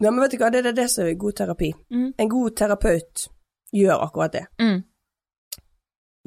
Nei, 0.00 0.10
men 0.10 0.20
vet 0.20 0.30
du 0.34 0.36
hva, 0.42 0.50
det 0.52 0.60
er 0.66 0.72
det 0.76 0.88
som 0.92 1.06
er 1.08 1.14
god 1.16 1.36
terapi. 1.38 1.70
Mm. 1.90 2.10
En 2.20 2.28
god 2.28 2.56
terapeut 2.58 3.28
gjør 3.72 4.02
akkurat 4.04 4.32
det, 4.32 4.46
Mm. 4.60 4.82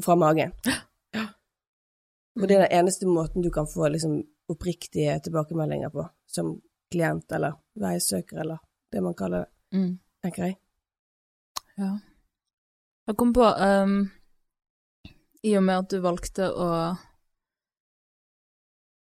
fra 0.04 0.16
magen. 0.16 0.52
Og 2.40 2.48
det 2.48 2.56
er 2.56 2.64
den 2.68 2.78
eneste 2.80 3.06
måten 3.06 3.42
du 3.44 3.50
kan 3.52 3.68
få 3.68 3.90
liksom 3.92 4.24
oppriktige 4.50 5.20
tilbakemeldinger 5.24 5.90
på, 5.94 6.08
som 6.26 6.62
klient 6.92 7.32
eller 7.32 7.54
veisøker 7.76 8.40
eller 8.42 8.58
det 8.92 9.02
man 9.04 9.14
kaller 9.14 9.40
det, 9.46 9.50
Mm. 9.78 10.00
tenker 10.24 10.44
jeg. 10.46 10.58
Ja. 11.78 12.00
Jeg 13.08 13.18
kom 13.18 13.34
på 13.34 13.44
um, 13.44 14.10
I 15.44 15.56
og 15.58 15.64
med 15.64 15.78
at 15.78 15.90
du 15.90 16.00
valgte 16.02 16.50
å 16.52 16.96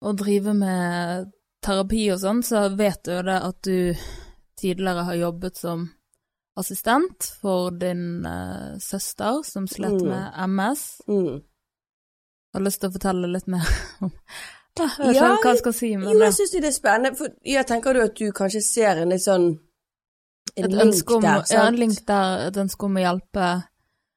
å 0.03 0.11
drive 0.19 0.53
med 0.53 1.31
terapi 1.63 2.11
og 2.11 2.19
sånn, 2.19 2.41
så 2.43 2.65
vet 2.75 3.03
du 3.05 3.11
jo 3.13 3.21
det 3.23 3.37
at 3.47 3.61
du 3.63 3.93
tidligere 4.63 5.03
har 5.09 5.19
jobbet 5.19 5.59
som 5.59 5.85
assistent 6.57 7.25
for 7.41 7.71
din 7.81 8.25
uh, 8.25 8.75
søster 8.79 9.41
som 9.47 9.67
slet 9.67 9.99
Mm. 10.01 10.09
med 10.09 10.49
MS. 10.49 10.83
Mm. 11.07 11.41
Jeg 12.53 12.59
har 12.59 12.65
lyst 12.67 12.79
til 12.83 12.89
å 12.91 12.93
fortelle 12.93 13.29
litt 13.33 13.47
mer 13.49 13.65
om 14.05 14.11
Jeg 14.77 14.89
vet 14.97 15.15
Ja, 15.17 15.27
ikke 15.35 15.43
hva 15.45 15.51
jeg 15.53 15.59
skal 15.61 15.73
si, 15.77 15.89
men 15.97 16.09
Jo, 16.13 16.19
jeg 16.25 16.33
syns 16.33 16.51
det 16.53 16.65
er 16.69 16.73
spennende, 16.73 17.17
for 17.17 17.29
jeg 17.45 17.65
tenker 17.69 17.93
du 17.93 18.01
at 18.03 18.15
du 18.17 18.31
kanskje 18.33 18.61
ser 18.65 19.01
en 19.03 19.09
litt 19.13 19.21
sånn 19.25 19.47
en 20.57 20.65
Et 20.65 20.73
link 20.73 21.11
om, 21.13 21.21
der, 21.21 21.39
ja, 21.39 21.43
sant? 21.49 21.67
en 21.73 21.77
link 21.81 21.99
der, 22.09 22.47
et 22.47 22.57
ønske 22.61 22.85
om 22.85 22.97
å 22.99 23.01
hjelpe. 23.01 23.45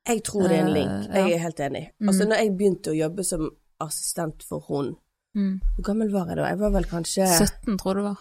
Jeg 0.08 0.22
tror 0.26 0.48
det 0.48 0.56
er 0.58 0.62
en 0.64 0.68
Eh, 0.68 0.74
link. 0.74 0.94
ja. 1.08 1.22
Jeg 1.26 1.32
er 1.36 1.42
helt 1.46 1.60
enig. 1.64 1.82
Mm. 2.00 2.08
Altså, 2.10 2.24
når 2.28 2.36
jeg 2.42 2.50
begynte 2.58 2.90
å 2.92 2.96
jobbe 2.98 3.24
som 3.24 3.46
assistent 3.80 4.42
for 4.48 4.60
hun, 4.68 4.96
Mm. 5.36 5.60
hvor 5.76 5.84
gammel 5.84 6.10
var 6.12 6.26
jeg 6.28 6.36
da? 6.36 6.48
Jeg 6.48 6.58
var 6.58 6.70
vel 6.72 6.84
kanskje 6.84 7.24
17, 7.28 7.76
tror 7.78 7.92
jeg 7.94 7.96
det 7.96 8.04
var. 8.08 8.20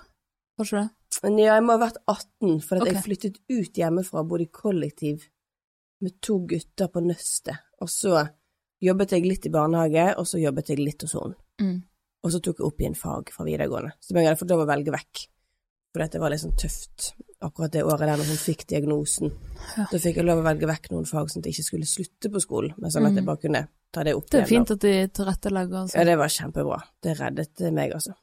Var 0.58 0.66
ikke 0.66 0.82
det? 0.82 0.90
Men 1.24 1.38
ja, 1.38 1.56
jeg 1.56 1.64
må 1.64 1.78
ha 1.78 1.86
vært 1.88 1.98
18, 2.08 2.62
for 2.62 2.76
at 2.76 2.82
Ok. 2.82 2.88
jeg 2.94 3.04
flyttet 3.04 3.38
ut 3.50 3.74
hjemmefra, 3.74 4.24
bodde 4.28 4.44
i 4.44 4.52
kollektiv 4.52 5.28
med 6.02 6.20
to 6.22 6.40
gutter 6.46 6.88
på 6.88 7.02
nøstet. 7.06 7.58
Og 7.82 7.88
så 7.90 8.30
jobbet 8.82 9.12
jeg 9.12 9.24
litt 9.26 9.46
i 9.46 9.50
barnehage, 9.50 10.18
og 10.18 10.26
så 10.28 10.42
jobbet 10.42 10.68
jeg 10.70 10.80
litt 10.80 11.02
hos 11.02 11.14
henne. 11.14 11.36
Mm. 11.62 11.84
Og 12.24 12.32
så 12.32 12.42
tok 12.42 12.58
jeg 12.60 12.66
opp 12.68 12.80
igjen 12.82 12.96
fag 12.98 13.30
fra 13.32 13.46
videregående. 13.46 13.94
Så 14.02 14.14
jeg 14.14 14.26
hadde 14.28 14.40
fått 14.40 14.50
lov 14.50 14.66
å 14.66 14.68
velge 14.68 14.92
vekk. 14.92 15.28
For 15.94 16.04
det 16.04 16.20
var 16.20 16.30
litt 16.34 16.42
sånn 16.42 16.58
tøft 16.60 17.14
akkurat 17.42 17.72
det 17.72 17.84
året 17.86 18.00
der 18.04 18.18
når 18.18 18.26
hun 18.28 18.36
fikk 18.42 18.66
diagnosen. 18.68 19.32
Ja. 19.78 19.86
Da 19.92 19.98
fikk 19.98 20.16
jeg 20.18 20.26
lov 20.26 20.42
å 20.42 20.44
velge 20.44 20.68
vekk 20.68 20.90
noen 20.92 21.06
fag 21.08 21.30
sånn 21.32 21.40
at 21.40 21.46
jeg 21.46 21.54
ikke 21.56 21.70
skulle 21.70 21.86
slutte 21.88 22.32
på 22.34 22.42
skolen, 22.44 22.74
men 22.78 22.92
sånn 22.92 23.06
at 23.08 23.14
jeg 23.16 23.24
Mm. 23.24 23.26
bare 23.26 23.38
kunne 23.38 23.68
ta 23.94 24.04
det 24.04 24.16
opp 24.16 24.26
igjen. 24.26 24.32
Det 24.32 24.42
er 24.42 24.46
igjen. 24.48 24.66
fint 24.66 24.72
at 24.72 24.80
de 24.80 25.08
tilrettelegger. 25.08 25.78
Altså. 25.86 25.96
Ja, 25.96 26.04
det 26.04 26.18
var 26.18 26.28
kjempebra. 26.28 26.84
Det 27.02 27.18
reddet 27.20 27.74
meg, 27.74 27.92
altså. 27.94 28.14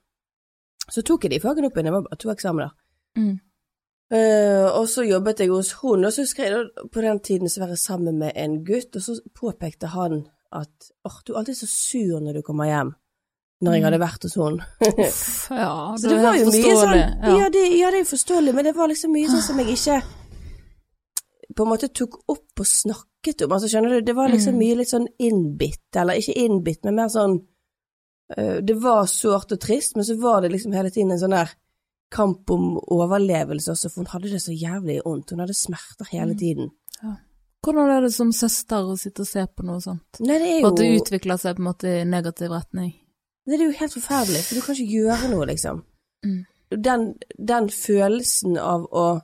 Så 0.90 1.02
tok 1.06 1.24
jeg 1.24 1.30
de 1.36 1.40
fagene 1.40 1.66
opp 1.70 1.76
igjen, 1.76 1.86
det 1.90 1.92
var 1.94 2.02
bare 2.08 2.16
to 2.18 2.30
eksamener. 2.32 2.70
Mm. 3.16 3.36
Uh, 4.12 4.66
og 4.76 4.88
så 4.92 5.04
jobbet 5.08 5.40
jeg 5.40 5.48
hos 5.48 5.70
hun, 5.80 6.04
og 6.04 6.12
så 6.12 6.22
husker 6.26 6.44
jeg 6.44 6.88
på 6.92 7.00
den 7.00 7.20
tiden 7.24 7.48
så 7.48 7.62
var 7.62 7.68
jeg 7.72 7.78
sammen 7.80 8.18
med 8.20 8.32
en 8.36 8.58
gutt, 8.64 8.96
og 8.96 9.02
så 9.02 9.14
påpekte 9.34 9.86
han 9.94 10.26
at 10.52 10.90
åh, 11.08 11.20
du 11.24 11.32
er 11.32 11.38
alltid 11.40 11.56
så 11.62 11.68
sur 11.70 12.18
når 12.20 12.32
du 12.36 12.42
kommer 12.44 12.66
hjem, 12.68 12.90
når 13.62 13.72
jeg 13.72 13.80
Mm. 13.80 13.86
hadde 13.86 14.00
vært 14.02 14.22
hos 14.26 14.34
hun. 14.36 14.58
Uff, 14.84 15.48
ja, 15.50 15.94
så 15.98 16.08
det 16.10 16.18
var 16.22 16.36
jo 16.36 16.44
mye 16.50 16.52
sånn, 16.52 16.66
forståelig. 16.66 17.38
ja. 17.40 17.48
det, 17.54 17.62
ja 17.78 17.90
det 17.94 18.00
er 18.02 18.10
forståelig, 18.10 18.54
men 18.54 18.64
det 18.68 18.74
var 18.76 18.88
liksom 18.92 19.12
mye 19.16 19.30
sånn 19.32 19.46
som 19.46 19.58
jeg 19.62 19.78
ikke 19.78 20.02
på 21.56 21.64
en 21.64 21.68
måte 21.72 21.88
tok 21.92 22.14
opp 22.32 22.60
og 22.60 22.66
snakket 22.68 23.42
om, 23.46 23.52
altså 23.56 23.68
skjønner 23.68 23.96
du, 23.96 24.06
det 24.10 24.14
var 24.16 24.28
liksom 24.32 24.54
Mm. 24.54 24.60
mye 24.60 24.76
litt 24.82 24.88
sånn 24.92 25.08
innbitt, 25.20 25.88
eller 25.96 26.14
ikke 26.20 26.36
innbitt, 26.36 26.84
men 26.84 26.94
mer 26.96 27.08
sånn, 27.12 27.38
det 28.64 28.76
var 28.82 29.06
sårt 29.06 29.52
og 29.52 29.60
trist, 29.60 29.96
men 29.96 30.04
så 30.04 30.16
var 30.20 30.40
det 30.42 30.52
liksom 30.52 30.72
hele 30.72 30.90
tiden 30.90 31.10
en 31.12 31.18
sånn 31.20 31.34
der 31.36 31.50
kamp 32.12 32.50
om 32.50 32.78
overlevelse 32.92 33.72
også, 33.72 33.88
for 33.90 34.02
hun 34.02 34.10
hadde 34.12 34.30
det 34.34 34.40
så 34.44 34.52
jævlig 34.52 34.98
ondt, 35.08 35.30
hun 35.32 35.40
hadde 35.40 35.54
smerter 35.56 36.08
hele 36.12 36.32
Mm. 36.34 36.38
tiden. 36.38 36.70
Hvordan 37.62 37.90
er 37.96 38.00
det 38.02 38.12
som 38.14 38.32
søster 38.32 38.82
å 38.84 38.96
sitte 38.98 39.20
og 39.22 39.26
se 39.26 39.46
på 39.46 39.62
noe 39.64 39.80
sånt? 39.80 40.20
Nei, 40.20 40.38
det 40.38 40.48
er 40.50 40.64
Og 40.66 40.72
at 40.72 40.78
det 40.78 41.00
utvikler 41.00 41.38
seg 41.38 41.56
på 41.56 41.60
en 41.62 41.68
måte 41.70 41.88
i 42.00 42.04
negativ 42.04 42.50
retning. 42.50 42.94
det 43.46 43.54
er 43.60 43.64
jo 43.64 43.78
helt 43.78 43.92
forferdelig, 43.92 44.42
for 44.44 44.54
du 44.54 44.60
kan 44.60 44.74
ikke 44.74 44.92
gjøre 44.92 45.30
noe, 45.30 45.46
liksom. 45.46 45.82
Mm. 46.24 46.44
Den, 46.82 47.14
den 47.38 47.68
følelsen 47.68 48.56
av 48.58 48.86
å 48.92 49.20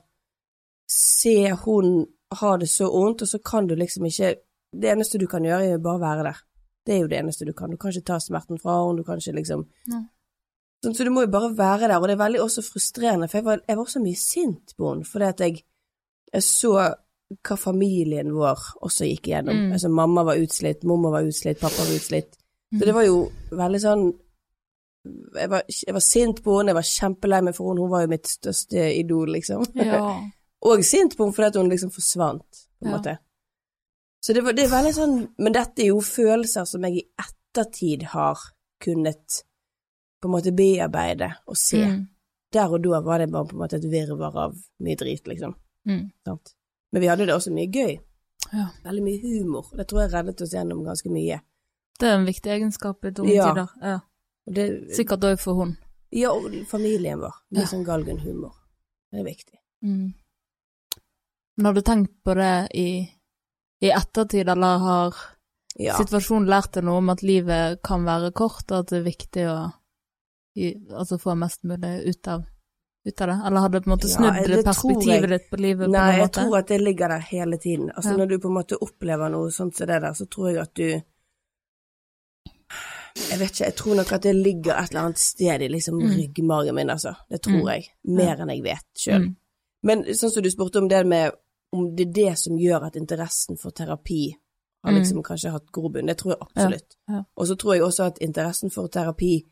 se 0.89 1.49
hun 1.65 2.05
ha 2.39 2.57
det 2.57 2.69
så 2.69 2.89
ondt, 2.93 3.21
og 3.21 3.27
så 3.27 3.39
kan 3.43 3.67
du 3.67 3.75
liksom 3.75 4.05
ikke 4.05 4.35
Det 4.71 4.91
eneste 4.91 5.17
du 5.17 5.25
kan 5.25 5.41
gjøre, 5.41 5.65
er 5.65 5.71
jo 5.71 5.79
bare 5.79 5.99
være 5.99 6.23
der. 6.27 6.37
Det 6.85 6.95
er 6.95 7.01
jo 7.03 7.07
det 7.11 7.19
eneste 7.19 7.45
du 7.45 7.53
kan. 7.53 7.69
Du 7.69 7.77
kan 7.77 7.91
ikke 7.91 8.05
ta 8.07 8.17
smerten 8.23 8.59
fra 8.61 8.77
henne, 8.85 8.97
du 8.97 9.03
kan 9.03 9.17
ikke 9.21 9.35
liksom 9.35 9.65
Nei. 9.91 10.03
Sånn, 10.83 10.95
Så 10.95 11.03
du 11.03 11.09
må 11.11 11.25
jo 11.25 11.27
bare 11.33 11.49
være 11.57 11.87
der, 11.89 11.97
og 11.99 12.07
det 12.07 12.13
er 12.15 12.23
veldig 12.23 12.39
også 12.39 12.63
frustrerende, 12.63 13.27
for 13.27 13.37
jeg 13.41 13.45
var, 13.45 13.59
jeg 13.67 13.77
var 13.77 13.85
så 13.91 13.99
mye 13.99 14.15
sint 14.15 14.75
på 14.77 14.93
henne, 14.93 15.03
fordi 15.05 15.25
at 15.27 15.39
jeg, 15.43 15.63
jeg 16.33 16.43
så 16.45 16.71
hva 17.43 17.57
familien 17.59 18.31
vår 18.33 18.61
også 18.87 19.05
gikk 19.09 19.27
igjennom. 19.27 19.57
Mm. 19.67 19.73
Altså, 19.75 19.89
mamma 19.91 20.23
var 20.23 20.39
utslitt, 20.39 20.83
mormor 20.87 21.11
var 21.17 21.27
utslitt, 21.27 21.59
pappa 21.59 21.83
var 21.83 21.91
utslitt. 21.99 22.31
Så 22.71 22.79
Mm. 22.79 22.85
det 22.85 22.93
var 22.95 23.03
jo 23.03 23.31
veldig 23.51 23.79
sånn 23.81 24.03
jeg 25.35 25.49
var, 25.49 25.63
jeg 25.67 25.93
var 25.95 26.03
sint 26.03 26.41
på 26.43 26.57
henne, 26.57 26.69
jeg 26.73 26.75
var 26.79 26.87
kjempelei 26.89 27.39
meg 27.43 27.55
for 27.55 27.69
henne, 27.71 27.81
hun 27.81 27.91
var 27.91 28.01
jo 28.03 28.11
mitt 28.11 28.27
største 28.27 28.83
idol, 28.99 29.27
liksom. 29.35 29.65
Ja. 29.75 30.01
Og 30.67 30.83
sint 30.83 31.15
på 31.17 31.23
henne 31.25 31.35
fordi 31.35 31.47
at 31.47 31.55
hun 31.59 31.69
liksom 31.71 31.91
forsvant, 31.95 32.65
på 32.79 32.85
en 32.85 32.91
Ja. 32.91 32.97
måte. 32.97 33.17
Så 34.19 34.33
det, 34.33 34.41
var, 34.43 34.53
det 34.53 34.65
er 34.65 34.71
veldig 34.73 34.91
sånn 34.93 35.13
Men 35.39 35.53
dette 35.55 35.79
er 35.81 35.93
jo 35.93 36.01
følelser 36.03 36.65
som 36.67 36.83
jeg 36.83 36.97
i 36.99 37.05
ettertid 37.23 38.03
har 38.11 38.37
kunnet 38.83 39.43
på 40.19 40.27
en 40.27 40.33
måte 40.33 40.51
bearbeide 40.51 41.29
og 41.47 41.55
se. 41.57 41.79
Mm. 41.87 42.01
Der 42.51 42.73
og 42.75 42.81
da 42.83 42.99
var 43.05 43.19
det 43.23 43.29
bare 43.31 43.47
på 43.47 43.55
en 43.55 43.61
måte 43.61 43.77
et 43.79 43.85
virvar 43.87 44.35
av 44.35 44.57
mye 44.83 44.97
drit, 44.99 45.27
liksom. 45.27 45.53
Mm. 45.87 46.09
Men 46.91 47.01
vi 47.01 47.07
hadde 47.07 47.25
det 47.29 47.35
også 47.35 47.53
mye 47.55 47.71
gøy. 47.71 47.93
Ja. 48.51 48.65
Veldig 48.83 49.03
mye 49.05 49.19
humor. 49.23 49.69
Det 49.77 49.85
tror 49.87 50.01
jeg 50.03 50.11
reddet 50.13 50.41
oss 50.43 50.53
gjennom 50.53 50.83
ganske 50.83 51.11
mye. 51.13 51.39
Det 51.99 52.07
er 52.09 52.17
en 52.17 52.25
viktig 52.27 52.51
egenskap 52.51 53.05
i 53.05 53.11
dumme 53.15 53.31
Ja. 53.35 53.47
tider. 53.53 53.69
Ja. 53.81 53.99
Det, 54.49 54.65
Sikkert 54.95 55.23
òg 55.23 55.39
for 55.39 55.53
hun. 55.61 55.77
Ja, 56.11 56.31
og 56.33 56.51
familien 56.67 57.19
vår. 57.21 57.35
Mye 57.51 57.61
Ja. 57.61 57.67
sånn 57.67 57.85
galgenhumor. 57.85 58.53
Det 59.11 59.19
er 59.19 59.23
viktig. 59.23 59.57
Mm. 59.83 60.13
Men 61.57 61.65
har 61.65 61.73
du 61.73 61.81
tenkt 61.81 62.11
på 62.23 62.33
det 62.35 62.67
i, 62.73 63.09
i 63.81 63.89
ettertid, 63.91 64.49
eller 64.49 64.77
har 64.77 65.15
Ja. 65.79 65.93
situasjonen 65.97 66.47
lært 66.49 66.71
deg 66.73 66.83
noe 66.83 66.97
om 66.97 67.09
at 67.09 67.21
livet 67.23 67.81
kan 67.83 68.03
være 68.03 68.31
kort, 68.33 68.65
og 68.71 68.79
at 68.79 68.87
det 68.87 68.97
er 68.99 69.03
viktig 69.11 69.43
å 69.47 69.73
gi, 70.55 70.73
altså 70.91 71.17
få 71.21 71.35
mest 71.37 71.63
mulig 71.63 72.07
ut 72.09 72.27
av, 72.27 72.43
ut 73.07 73.21
av 73.21 73.27
det? 73.27 73.37
Eller 73.45 73.59
har 73.61 73.69
det 73.69 73.81
på 73.83 73.87
en 73.91 73.97
måte 73.97 74.09
Ja, 74.09 74.15
snudd 74.17 74.47
det 74.47 74.65
perspektivet 74.65 75.29
ditt 75.29 75.49
på 75.49 75.57
livet 75.61 75.89
Nei, 75.89 76.11
på 76.17 76.19
jeg 76.25 76.31
tror 76.31 76.57
at 76.59 76.67
det 76.67 76.81
ligger 76.81 77.07
der 77.07 77.19
hele 77.19 77.57
tiden. 77.57 77.91
Altså 77.95 78.11
Ja. 78.11 78.17
når 78.17 78.27
du 78.29 78.39
på 78.39 78.47
en 78.49 78.57
måte 78.57 78.77
opplever 78.81 79.29
noe 79.31 79.51
sånt 79.51 79.75
som 79.75 79.87
det 79.87 80.01
der, 80.01 80.11
så 80.13 80.25
tror 80.27 80.51
jeg 80.51 80.61
at 80.61 80.73
du 80.73 81.01
Jeg 83.29 83.39
vet 83.39 83.51
ikke, 83.51 83.65
jeg 83.65 83.75
tror 83.75 83.95
nok 83.95 84.11
at 84.13 84.21
det 84.23 84.35
ligger 84.35 84.77
et 84.77 84.91
eller 84.91 85.01
annet 85.07 85.17
sted 85.17 85.61
i 85.61 85.67
liksom 85.67 85.97
Mm. 85.99 86.11
ryggmagen 86.17 86.75
min, 86.75 86.89
altså. 86.89 87.15
Det 87.29 87.41
tror 87.41 87.61
Mm. 87.61 87.67
jeg. 87.67 87.89
Mer 88.05 88.35
enn 88.41 88.49
jeg 88.49 88.63
vet 88.63 88.85
sjøl. 88.97 89.21
Mm. 89.25 89.35
Men 89.83 90.03
sånn 90.05 90.31
som 90.31 90.43
du 90.43 90.49
spurte 90.49 90.77
om 90.77 90.87
det 90.87 91.05
med 91.05 91.31
om 91.73 91.95
det 91.95 92.07
er 92.07 92.13
det 92.13 92.37
som 92.39 92.57
gjør 92.57 92.85
at 92.87 92.95
interessen 92.95 93.57
for 93.57 93.71
terapi 93.71 94.35
har 94.83 94.91
Mm. 94.93 94.99
liksom 94.99 95.23
kanskje 95.23 95.51
hatt 95.51 95.71
grobunn, 95.71 96.07
det 96.07 96.17
tror 96.17 96.31
jeg 96.31 96.39
absolutt. 96.41 96.95
Ja, 97.07 97.13
ja. 97.15 97.23
Og 97.37 97.47
så 97.47 97.55
tror 97.55 97.73
jeg 97.75 97.83
også 97.83 98.03
at 98.05 98.17
interessen 98.21 98.71
for 98.71 98.87
terapi 98.87 99.43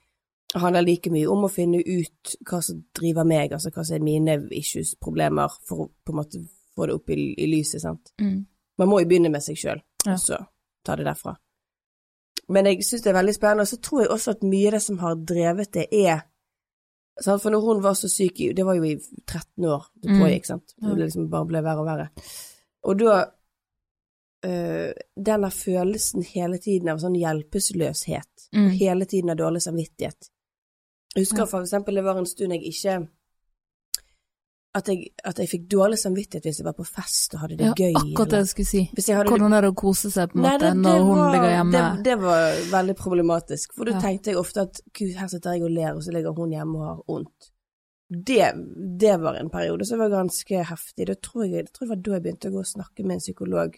handler 0.56 0.82
like 0.82 1.10
mye 1.12 1.28
om 1.28 1.44
å 1.44 1.50
finne 1.52 1.82
ut 1.84 2.36
hva 2.50 2.62
som 2.64 2.84
driver 2.96 3.26
meg, 3.26 3.52
altså 3.52 3.70
hva 3.70 3.84
som 3.86 3.96
er 3.96 4.00
mine 4.04 4.38
issues, 4.52 4.96
problemer, 4.96 5.50
for 5.68 5.76
å 5.86 5.90
på 6.06 6.14
en 6.14 6.16
måte 6.16 6.40
få 6.76 6.86
det 6.88 6.96
opp 6.96 7.10
i, 7.10 7.34
i 7.38 7.46
lyset, 7.52 7.82
sant. 7.82 8.14
Mm. 8.22 8.46
Man 8.78 8.88
må 8.88 9.00
jo 9.02 9.06
begynne 9.10 9.30
med 9.32 9.42
seg 9.44 9.58
sjøl, 9.58 9.82
Ja. 10.06 10.14
og 10.14 10.20
så 10.20 10.38
ta 10.86 10.96
det 10.96 11.06
derfra. 11.06 11.36
Men 12.50 12.66
jeg 12.66 12.80
syns 12.86 13.02
det 13.04 13.08
er 13.12 13.20
veldig 13.22 13.34
spennende, 13.36 13.62
og 13.62 13.68
så 13.68 13.78
tror 13.82 14.02
jeg 14.02 14.10
også 14.10 14.32
at 14.32 14.44
mye 14.44 14.68
av 14.68 14.72
det 14.78 14.82
som 14.82 14.98
har 15.00 15.16
drevet 15.16 15.72
det, 15.74 15.88
er? 15.92 16.22
For 17.26 17.50
når 17.50 17.62
hun 17.66 17.84
var 17.84 17.94
så 17.94 18.08
syk, 18.10 18.38
det 18.56 18.64
var 18.66 18.76
jo 18.76 18.84
i 18.84 18.96
13 19.26 19.66
år 19.66 19.86
det 20.04 20.12
Mm. 20.12 20.20
pågikk, 20.22 20.46
sant. 20.46 20.74
Det 20.78 20.98
liksom 20.98 21.30
bare 21.30 21.46
ble 21.46 21.64
verre 21.64 21.80
og 21.80 21.86
verre. 21.86 22.10
Og 22.84 23.00
da 23.00 23.26
øh, 24.46 24.94
Den 25.26 25.42
der 25.44 25.50
følelsen 25.50 26.24
hele 26.24 26.58
tiden 26.58 26.90
av 26.90 27.00
sånn 27.00 27.16
hjelpeløshet, 27.18 28.50
Mm. 28.54 28.70
hele 28.70 29.06
tiden 29.06 29.30
av 29.30 29.38
dårlig 29.38 29.62
samvittighet. 29.62 30.30
Jeg 31.16 31.22
husker 31.26 31.40
Ja. 31.40 31.46
for 31.46 31.62
eksempel 31.62 31.96
det 31.96 32.04
var 32.04 32.18
en 32.18 32.26
stund 32.26 32.52
jeg 32.54 32.62
ikke 32.64 33.08
at 34.78 34.88
jeg, 34.92 35.10
at 35.26 35.40
jeg 35.42 35.50
fikk 35.52 35.66
dårlig 35.72 35.98
samvittighet 36.00 36.44
hvis 36.48 36.60
jeg 36.62 36.66
var 36.68 36.76
på 36.78 36.86
fest 36.88 37.34
og 37.36 37.42
hadde 37.44 37.58
det 37.60 37.66
Ja, 37.68 37.74
gøy. 37.78 37.94
akkurat 38.00 38.30
det 38.34 38.40
jeg 38.44 38.48
skulle 38.54 38.70
si. 38.70 38.82
hvis 38.94 39.10
jeg 39.10 39.18
hadde 39.18 39.30
Hvordan 39.34 39.54
er 39.58 39.62
det 39.66 39.72
å 39.74 39.76
kose 39.82 40.12
seg 40.14 40.32
på 40.32 40.38
en 40.40 40.46
måte 40.48 40.72
når 40.78 41.04
hun 41.08 41.18
var- 41.18 41.32
ligger 41.36 41.52
hjemme? 41.56 41.72
Det, 41.98 42.04
det 42.08 42.18
var 42.22 42.42
veldig 42.78 42.96
problematisk, 42.96 43.74
for 43.74 43.86
da 43.86 43.92
Ja. 43.98 44.00
tenkte 44.02 44.32
jeg 44.32 44.38
ofte 44.38 44.62
at 44.62 44.82
gud, 44.94 45.14
her 45.16 45.28
sitter 45.28 45.54
jeg 45.54 45.64
og 45.64 45.72
ler, 45.72 45.94
og 45.96 46.02
så 46.04 46.12
ligger 46.14 46.34
hun 46.38 46.52
hjemme 46.52 46.76
og 46.80 46.86
har 46.86 47.04
vondt. 47.08 47.52
Det, 48.10 48.54
det 49.00 49.20
var 49.20 49.36
en 49.36 49.50
periode 49.50 49.86
som 49.86 50.00
var 50.00 50.10
ganske 50.10 50.64
heftig. 50.64 51.08
Det 51.08 51.22
tror 51.22 51.44
jeg, 51.44 51.66
det 51.66 51.74
tror 51.74 51.88
jeg 51.88 51.90
var 51.90 51.96
da 52.06 52.12
jeg 52.14 52.24
begynte 52.24 52.48
å 52.48 52.54
gå 52.56 52.60
og 52.60 52.66
snakke 52.66 53.04
med 53.04 53.16
en 53.18 53.20
psykolog. 53.20 53.74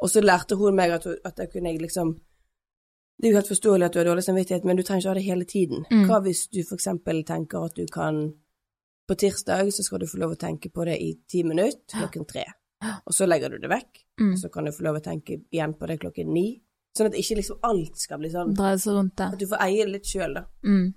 Og 0.00 0.08
så 0.10 0.20
lærte 0.20 0.56
hun 0.56 0.76
meg 0.76 0.90
at, 0.90 1.06
at 1.24 1.36
jeg 1.38 1.50
kunne 1.52 1.78
liksom 1.78 2.16
Det 3.20 3.26
er 3.26 3.32
jo 3.32 3.36
helt 3.40 3.48
forståelig 3.50 3.84
at 3.84 3.92
du 3.92 3.98
har 3.98 4.04
dårlig 4.06 4.22
samvittighet, 4.22 4.64
men 4.64 4.76
du 4.76 4.82
trenger 4.84 5.00
ikke 5.02 5.08
ha 5.10 5.14
det 5.14 5.24
hele 5.24 5.44
tiden. 5.44 5.84
Mm. 5.90 6.04
Hva 6.06 6.20
hvis 6.22 6.46
du 6.54 6.60
for 6.68 6.76
eksempel 6.76 7.24
tenker 7.26 7.64
at 7.64 7.74
du 7.74 7.84
kan 7.90 8.34
På 9.08 9.16
tirsdag 9.16 9.70
så 9.72 9.82
skal 9.86 10.02
du 10.02 10.06
få 10.06 10.18
lov 10.20 10.34
å 10.36 10.38
tenke 10.40 10.68
på 10.70 10.84
det 10.84 10.98
i 11.00 11.14
ti 11.30 11.42
minutter 11.48 11.96
klokken 12.02 12.26
tre, 12.28 12.44
og 13.06 13.14
så 13.16 13.26
legger 13.26 13.50
du 13.54 13.58
det 13.62 13.70
vekk. 13.72 14.02
Mm. 14.20 14.34
Så 14.36 14.50
kan 14.52 14.64
du 14.68 14.72
få 14.74 14.84
lov 14.84 14.98
å 15.00 15.04
tenke 15.04 15.38
igjen 15.50 15.72
på 15.78 15.86
det 15.88 15.96
klokken 16.02 16.28
ni. 16.34 16.48
Sånn 16.96 17.06
at 17.08 17.14
ikke 17.16 17.36
liksom 17.38 17.58
alt 17.62 17.96
skal 18.00 18.18
bli 18.18 18.28
sånn 18.32 18.52
Dreie 18.58 18.78
seg 18.82 18.96
rundt 18.98 19.14
det. 19.16 19.28
At 19.32 19.38
du 19.40 19.46
får 19.46 19.60
eie 19.64 19.84
det 19.86 19.92
litt 19.92 20.08
sjøl, 20.10 20.34
da. 20.34 20.44
Mm. 20.66 20.92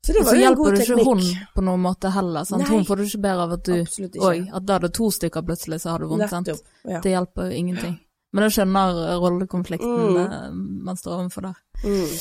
Så 0.00 0.14
det 0.16 0.22
var 0.24 0.34
jo 0.38 0.46
en 0.48 0.54
god 0.56 0.76
teknikk. 0.78 0.86
Så 0.86 0.94
hjelper 0.96 1.18
du 1.20 1.24
ikke 1.28 1.40
hun 1.44 1.48
på 1.54 1.64
noen 1.66 1.82
måte 1.84 2.10
heller. 2.14 2.44
Sant? 2.48 2.62
Nei. 2.64 2.70
Hun 2.72 2.86
får 2.88 2.96
du 2.96 3.02
ikke 3.04 3.22
bedre 3.26 3.42
av 3.44 3.52
at 3.58 3.64
du. 3.68 4.20
Oi, 4.30 4.36
at 4.48 4.64
da 4.66 4.78
er 4.78 4.86
det 4.86 4.92
to 4.96 5.10
stykker 5.12 5.44
plutselig, 5.44 5.80
så 5.82 5.90
har 5.92 6.00
du 6.00 6.06
vondt. 6.08 6.30
Sant? 6.32 6.48
Ja. 6.88 7.02
Det 7.04 7.12
hjelper 7.12 7.50
jo 7.50 7.58
ingenting. 7.62 7.98
Men 8.32 8.46
jeg 8.46 8.56
skjønner 8.56 9.18
rollekonflikten 9.20 9.98
Mm. 10.00 10.16
eh, 10.24 10.50
man 10.88 10.96
står 10.96 11.18
overfor 11.18 11.42
der. 11.50 11.60
Mm. 11.84 12.16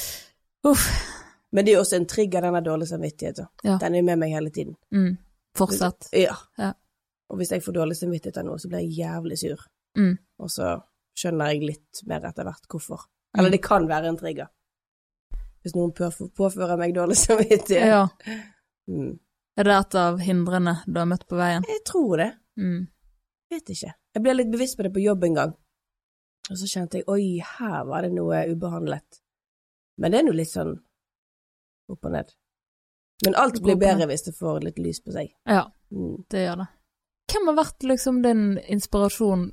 Uff. 0.70 0.86
Men 1.52 1.66
det 1.66 1.72
er 1.72 1.80
jo 1.80 1.82
også 1.84 1.98
en 1.98 2.06
trigger, 2.10 2.46
denne 2.46 2.62
dårlige 2.66 2.92
samvittigheten. 2.92 3.50
Ja. 3.66 3.78
Den 3.82 3.96
er 3.96 4.04
jo 4.04 4.06
med 4.06 4.22
meg 4.22 4.34
hele 4.36 4.52
tiden. 4.54 4.76
Mm. 4.94 5.16
Fortsatt. 5.58 6.12
Ja. 6.14 6.36
Ja. 6.62 6.74
Og 7.30 7.40
hvis 7.40 7.52
jeg 7.54 7.64
får 7.66 7.76
dårlig 7.78 7.98
samvittighet 7.98 8.38
av 8.42 8.46
noe, 8.46 8.60
så 8.62 8.70
blir 8.70 8.84
jeg 8.86 9.00
jævlig 9.02 9.38
sur. 9.42 9.64
Mm. 9.98 10.14
Og 10.42 10.52
så 10.54 10.76
skjønner 11.18 11.54
jeg 11.54 11.66
litt 11.72 12.04
mer 12.10 12.28
etter 12.30 12.48
hvert 12.48 12.70
hvorfor. 12.70 13.08
Eller 13.38 13.54
det 13.54 13.62
kan 13.66 13.88
være 13.90 14.12
en 14.12 14.18
trigger. 14.18 14.50
Hvis 15.64 15.76
noen 15.76 15.92
påfører 15.94 16.78
meg 16.80 16.94
dårlig 16.96 17.18
samvittighet. 17.26 17.90
Ja. 17.90 18.06
Mm. 18.90 19.18
Er 19.60 19.68
det 19.68 19.76
et 19.76 19.98
av 20.00 20.22
hindrene 20.24 20.78
du 20.88 21.02
har 21.02 21.10
møtt 21.10 21.26
på 21.30 21.38
veien? 21.40 21.66
Jeg 21.68 21.82
tror 21.88 22.22
det. 22.22 22.30
Mm. 22.62 22.86
Vet 23.50 23.74
ikke. 23.74 23.96
Jeg 24.16 24.24
ble 24.24 24.38
litt 24.38 24.54
bevisst 24.54 24.78
på 24.78 24.86
det 24.86 24.94
på 24.94 25.04
jobb 25.04 25.26
en 25.28 25.40
gang. 25.42 25.58
Og 26.50 26.58
så 26.58 26.70
kjente 26.70 27.02
jeg 27.02 27.10
oi, 27.12 27.42
her 27.46 27.82
var 27.90 28.06
det 28.06 28.14
noe 28.16 28.46
ubehandlet. 28.50 29.20
Men 30.00 30.14
det 30.14 30.22
er 30.22 30.26
nå 30.30 30.34
litt 30.38 30.54
sånn 30.54 30.78
opp 31.90 32.06
og 32.06 32.12
ned. 32.16 32.34
Men 33.26 33.36
alt 33.36 33.58
blir 33.64 33.76
bedre 33.80 34.06
hvis 34.08 34.24
det 34.30 34.36
får 34.38 34.62
litt 34.64 34.78
lys 34.80 35.02
på 35.04 35.12
seg. 35.16 35.34
Ja, 35.46 35.66
Mm. 35.92 36.24
det 36.30 36.44
gjør 36.46 36.58
det. 36.62 36.68
Hvem 37.34 37.48
har 37.50 37.56
vært 37.66 37.84
liksom 37.90 38.22
din 38.24 38.44
inspirasjon, 38.70 39.48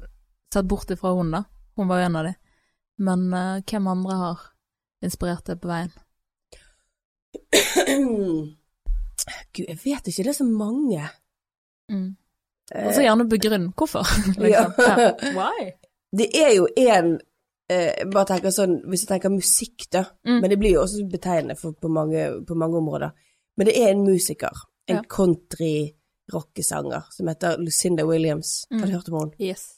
sett 0.52 0.66
bort 0.68 0.90
ifra 0.92 1.14
hun 1.16 1.30
da? 1.32 1.44
Hun 1.76 1.88
var 1.88 2.00
jo 2.00 2.06
en 2.10 2.16
av 2.16 2.24
de. 2.28 2.34
Men 2.98 3.24
uh, 3.34 3.60
hvem 3.64 3.86
andre 3.88 4.14
har 4.20 4.38
inspirert 5.04 5.44
deg 5.48 5.60
på 5.60 5.68
veien? 5.68 5.92
Gud, 9.56 9.66
jeg 9.68 9.78
vet 9.84 10.08
ikke, 10.08 10.22
det 10.24 10.32
er 10.32 10.38
så 10.38 10.44
mange. 10.46 11.08
Mm. 11.92 12.16
Eh, 12.74 12.86
Og 12.86 12.94
så 12.94 13.02
gjerne 13.04 13.28
begrunn 13.30 13.68
hvorfor. 13.76 14.06
liksom. 14.42 14.72
Ja. 14.78 15.10
Why? 15.36 15.70
Det 16.16 16.28
er 16.36 16.52
jo 16.56 16.68
en 16.76 17.16
eh, 17.68 18.04
Bare 18.12 18.24
tenker 18.26 18.50
sånn, 18.54 18.80
hvis 18.88 19.02
jeg 19.04 19.08
tenker 19.08 19.28
musikk, 19.34 19.86
da. 19.92 20.04
Mm. 20.26 20.40
Men 20.40 20.50
det 20.50 20.58
blir 20.58 20.72
jo 20.76 20.82
også 20.82 21.06
betegnende 21.10 21.54
på, 21.80 21.88
mange, 21.88 22.44
på 22.46 22.54
mange 22.54 22.76
områder. 22.78 23.10
Men 23.56 23.66
det 23.66 23.76
er 23.82 23.88
en 23.90 24.04
musiker. 24.04 24.50
En 24.88 24.96
Ja. 24.96 25.02
country-rockesanger 25.08 27.02
som 27.10 27.26
heter 27.28 27.56
Lucinda 27.58 28.04
Williams. 28.06 28.66
Har 28.70 28.78
Mm. 28.78 28.86
du 28.86 28.92
hørt 28.92 29.08
om 29.08 29.18
henne? 29.20 29.32
Yes. 29.50 29.72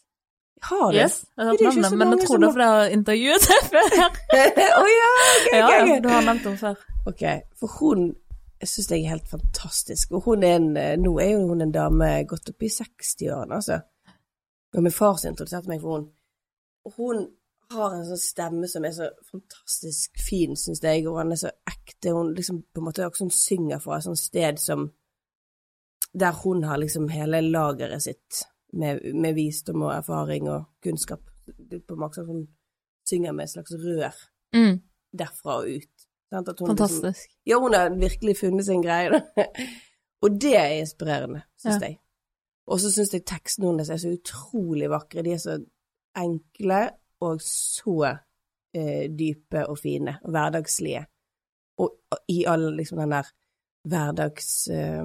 Har 0.63 0.91
du? 0.93 0.99
Yes, 0.99 1.25
jeg 1.37 1.47
har 1.47 1.51
hørt 1.53 1.77
navnet, 1.77 1.99
men 1.99 2.19
jeg 2.19 2.27
tror 2.29 2.37
det 2.39 2.43
er 2.43 2.47
har- 2.47 2.53
fordi 2.53 2.63
jeg 2.63 2.69
har 2.69 2.89
intervjuet 2.99 3.41
deg 3.49 3.63
før. 3.73 3.83
Å 4.83 4.87
ja, 4.99 5.11
ok, 5.37 5.53
Ja, 5.53 5.65
ok, 5.67 5.73
ja, 5.73 5.97
ok. 5.97 6.03
du 6.03 6.09
har 6.09 6.23
nevnt 6.23 6.43
henne 6.43 6.59
før. 6.59 6.77
Ok, 7.07 7.23
for 7.61 7.67
hun 7.81 8.17
jeg 8.61 8.69
syns 8.69 8.89
jeg 8.91 9.05
er 9.05 9.09
helt 9.09 9.29
fantastisk. 9.29 10.11
Og 10.13 10.23
hun 10.25 10.43
er 10.43 10.57
en, 10.57 10.77
eh, 10.77 10.97
nå 10.97 11.21
er 11.21 11.31
jo 11.31 11.47
hun 11.47 11.61
en 11.63 11.71
dame 11.73 12.25
godt 12.27 12.49
opp 12.51 12.63
i 12.63 12.69
60-årene, 12.69 13.55
altså. 13.55 13.81
Og 14.75 14.83
min 14.83 14.91
far 14.93 15.15
sin 15.17 15.31
introduserte 15.31 15.69
meg 15.69 15.81
for 15.81 15.99
hun. 16.01 16.09
Og 16.85 16.93
hun 16.97 17.29
har 17.71 17.95
en 17.95 18.05
sånn 18.09 18.21
stemme 18.23 18.69
som 18.71 18.85
er 18.89 18.95
så 18.97 19.09
fantastisk 19.31 20.17
fin, 20.29 20.55
syns 20.57 20.81
jeg, 20.83 21.07
og 21.07 21.19
han 21.21 21.33
er 21.35 21.41
så 21.41 21.51
ekte. 21.69 22.13
Hun 22.17 22.35
liksom 22.37 22.63
på 22.73 22.81
en 22.81 22.87
måte 22.87 23.05
også 23.07 23.27
sånn 23.27 23.35
synger 23.37 23.83
fra 23.85 23.99
et 23.99 24.05
sånt 24.09 24.19
sted 24.23 24.59
som 24.63 24.93
Der 26.19 26.33
hun 26.33 26.63
har 26.65 26.79
liksom 26.81 27.09
hele 27.13 27.41
lageret 27.45 28.01
sitt 28.03 28.39
med, 28.73 29.03
med 29.15 29.35
visdom 29.37 29.83
og 29.83 29.93
erfaring 29.93 30.49
og 30.49 30.65
kunnskap. 30.83 31.21
På 31.87 31.95
en 31.95 32.01
måte 32.01 32.25
som 32.25 32.47
synger 33.09 33.33
med 33.37 33.45
et 33.45 33.51
slags 33.51 33.73
rør 33.77 34.15
Mm, 34.57 34.81
derfra 35.13 35.59
og 35.61 35.69
ut. 35.69 36.07
At 36.33 36.47
hun 36.47 36.55
liksom- 36.55 36.77
fantastisk. 36.77 37.29
ja, 37.47 37.59
hun 37.61 37.75
har 37.75 37.91
virkelig 37.91 38.37
funnet 38.39 38.65
sin 38.65 38.83
greie, 38.83 39.11
da. 39.11 39.21
Og 40.23 40.41
det 40.41 40.57
er 40.57 40.81
inspirerende, 40.81 41.43
syns 41.61 41.75
Ja. 41.83 41.87
jeg. 41.89 41.99
Og 42.67 42.81
så 42.81 42.91
syns 42.93 43.13
jeg 43.13 43.25
tekstene 43.27 43.67
hennes 43.71 43.91
er 43.91 43.97
så 43.97 44.09
utrolig 44.17 44.89
vakre. 44.91 45.23
De 45.23 45.33
er 45.33 45.39
så 45.39 45.59
enkle 46.17 46.91
og 47.25 47.41
så 47.43 47.97
eh, 48.75 49.07
dype 49.11 49.65
og 49.69 49.79
fine 49.79 50.19
og 50.25 50.31
hverdagslige. 50.35 51.05
Og, 51.79 51.93
og 52.11 52.19
i 52.29 52.45
all 52.51 52.71
liksom 52.77 52.99
den 53.03 53.15
der 53.17 53.31
hverdags... 53.89 54.69
Eh, 54.73 55.05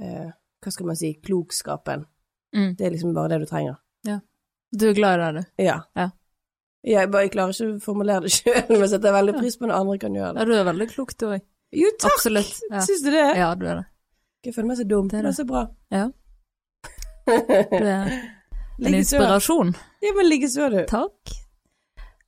eh, 0.00 0.28
hva 0.62 0.72
skal 0.72 0.86
man 0.88 0.96
si? 0.98 1.12
Klokskapen. 1.22 2.04
Mm. 2.56 2.72
Det 2.78 2.86
er 2.86 2.94
liksom 2.94 3.14
bare 3.14 3.34
det 3.34 3.40
du 3.44 3.46
trenger. 3.50 3.76
Ja. 4.08 4.20
Du 4.74 4.88
er 4.88 4.94
glad 4.96 5.20
i 5.20 5.22
det, 5.22 5.32
du? 5.42 5.62
Ja. 5.62 5.80
Ja. 5.94 6.08
Jeg 6.86 7.10
bare 7.10 7.26
jeg 7.26 7.32
klarer 7.34 7.54
ikke 7.54 7.68
å 7.76 7.82
formulere 7.82 8.24
det 8.26 8.32
sjøl, 8.36 8.62
men 8.70 8.80
jeg 8.84 8.92
setter 8.94 9.14
veldig 9.14 9.34
pris 9.38 9.58
på 9.58 9.66
når 9.68 9.76
andre 9.80 9.98
kan 10.02 10.16
gjøre 10.16 10.32
det. 10.34 10.40
Ja, 10.42 10.46
du 10.48 10.54
er 10.56 10.66
veldig 10.70 10.88
klok, 10.90 11.14
du 11.18 11.26
òg. 11.28 11.44
Jo, 11.76 11.90
takk! 11.98 12.14
Absolutt. 12.16 12.52
Ja. 12.70 12.82
Syns 12.86 13.02
du 13.04 13.10
det? 13.10 13.26
ja, 13.38 13.50
du 13.58 13.66
er 13.66 13.80
det. 13.82 13.86
Jeg 14.46 14.54
føler 14.54 14.68
meg 14.70 14.78
så 14.78 14.86
dum, 14.86 15.08
Det 15.10 15.18
er 15.18 15.24
men 15.26 15.32
det. 15.32 15.36
så 15.38 15.46
bra. 15.48 15.66
Ja. 15.90 16.06
Du 17.82 17.86
er 17.90 18.10
en 18.84 18.94
inspirasjon. 18.94 19.74
Ja, 20.04 20.12
men 20.16 20.28
likeså, 20.28 20.68
du. 20.72 20.82
Takk. 20.90 21.32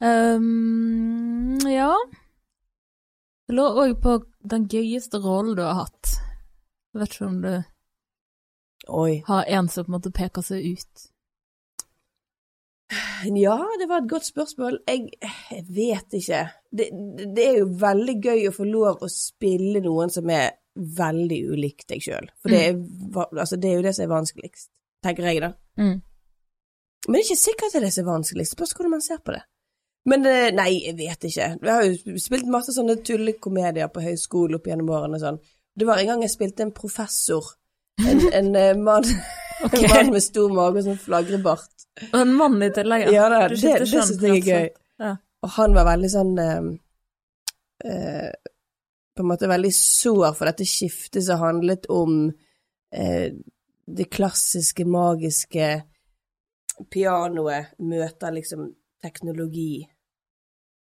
Um, 0.01 1.59
ja 1.67 1.91
Jeg 3.49 3.57
lå 3.59 3.65
òg 3.83 3.97
på 4.05 4.13
den 4.47 4.69
gøyeste 4.71 5.19
rollen 5.25 5.57
du 5.59 5.63
har 5.67 5.75
hatt. 5.85 6.13
Jeg 6.95 7.01
vet 7.03 7.15
ikke 7.17 7.27
om 7.27 7.41
du 7.43 7.53
Oi. 8.89 9.23
har 9.27 9.45
en 9.59 9.69
som 9.69 9.85
på 9.85 9.91
en 9.91 9.97
måte 9.99 10.13
peker 10.15 10.45
seg 10.47 10.65
ut. 10.77 11.09
Ja, 13.37 13.57
det 13.81 13.89
var 13.91 14.01
et 14.05 14.09
godt 14.11 14.25
spørsmål. 14.25 14.79
Jeg, 14.89 15.11
jeg 15.51 15.65
vet 15.77 16.15
ikke. 16.21 16.45
Det, 16.71 16.87
det- 17.19 17.29
det 17.37 17.45
er 17.49 17.59
jo 17.59 17.67
veldig 17.83 18.15
gøy 18.25 18.47
å 18.49 18.55
få 18.55 18.65
lov 18.65 19.03
å 19.05 19.09
spille 19.13 19.83
noen 19.85 20.11
som 20.15 20.31
er 20.31 20.55
veldig 20.79 21.41
ulik 21.53 21.85
deg 21.91 22.01
sjøl. 22.05 22.31
For 22.41 22.49
det 22.55 22.61
er, 22.69 22.77
mm. 22.79 23.19
altså, 23.37 23.57
det 23.59 23.71
er 23.71 23.77
jo 23.81 23.83
det 23.89 23.95
som 23.97 24.07
er 24.07 24.13
vanskeligst, 24.15 24.71
tenker 25.05 25.27
jeg, 25.27 25.43
da. 25.43 25.53
Mm. 25.83 25.99
Men 27.07 27.15
det 27.15 27.21
er 27.21 27.29
ikke 27.29 27.45
sikkert 27.45 27.77
det 27.77 27.89
er 27.89 27.95
så 27.95 28.05
vanskelig. 28.07 28.49
Spørs 28.49 28.75
hvordan 28.77 28.97
man 28.97 29.05
ser 29.05 29.21
på 29.25 29.37
det. 29.37 29.45
Men 30.09 30.27
eh, 30.27 30.49
nei, 30.57 30.71
jeg 30.87 30.97
vet 30.99 31.29
ikke. 31.29 31.49
Jeg 31.61 31.73
har 31.73 31.85
jo 31.87 32.19
spilt 32.23 32.49
masse 32.51 32.75
sånne 32.75 32.99
tullekomedier 33.05 33.91
på 33.93 34.05
høyskole 34.05 34.59
opp 34.59 34.69
gjennom 34.69 34.91
årene 34.97 35.19
og 35.19 35.25
sånn. 35.25 35.41
Det 35.79 35.87
var 35.87 36.01
en 36.01 36.13
gang 36.13 36.25
jeg 36.25 36.35
spilte 36.35 36.65
en 36.67 36.75
professor. 36.75 37.53
En, 38.03 38.23
en 38.41 38.51
eh, 38.59 38.75
mann, 38.79 39.07
okay. 39.67 39.85
en 39.85 39.95
mann 39.95 40.13
med 40.17 40.25
stor 40.25 40.53
mage 40.55 40.83
og 40.83 40.89
sånn 40.91 41.01
flagrebart. 41.03 41.87
Og 42.11 42.21
en 42.23 42.37
mann 42.39 42.61
i 42.65 42.71
tillegg. 42.75 43.09
Ja, 43.15 43.29
det, 43.33 43.43
det, 43.57 43.75
det 43.83 43.91
syns 43.91 44.15
jeg 44.23 44.41
er 44.41 44.53
gøy. 44.53 44.71
Ja. 45.03 45.15
Og 45.45 45.55
han 45.55 45.77
var 45.77 45.87
veldig 45.87 46.09
sånn 46.11 46.33
eh, 46.43 46.71
eh, 47.87 48.31
På 49.15 49.23
en 49.23 49.29
måte 49.31 49.51
veldig 49.51 49.71
sår 49.75 50.33
for 50.35 50.51
dette 50.51 50.67
skiftet 50.67 51.23
som 51.27 51.43
handlet 51.45 51.87
om 51.95 52.25
eh, 52.95 53.29
det 53.89 54.07
klassiske, 54.13 54.85
magiske 54.85 55.69
pianoet 56.91 57.75
møter 57.79 58.33
liksom 58.35 58.75
teknologi. 59.03 59.87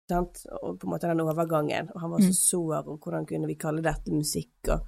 Sant? 0.09 0.43
Og 0.61 0.79
på 0.79 0.85
en 0.87 0.91
måte 0.93 1.07
den 1.09 1.21
overgangen. 1.23 1.89
Og 1.95 2.01
han 2.01 2.11
var 2.11 2.19
så 2.19 2.31
Mm. 2.31 2.33
sår, 2.33 2.87
om 2.87 2.97
hvordan 2.99 3.25
kunne 3.25 3.47
vi 3.47 3.55
kalle 3.55 3.81
dette 3.81 4.11
musikk? 4.11 4.53
Og 4.69 4.79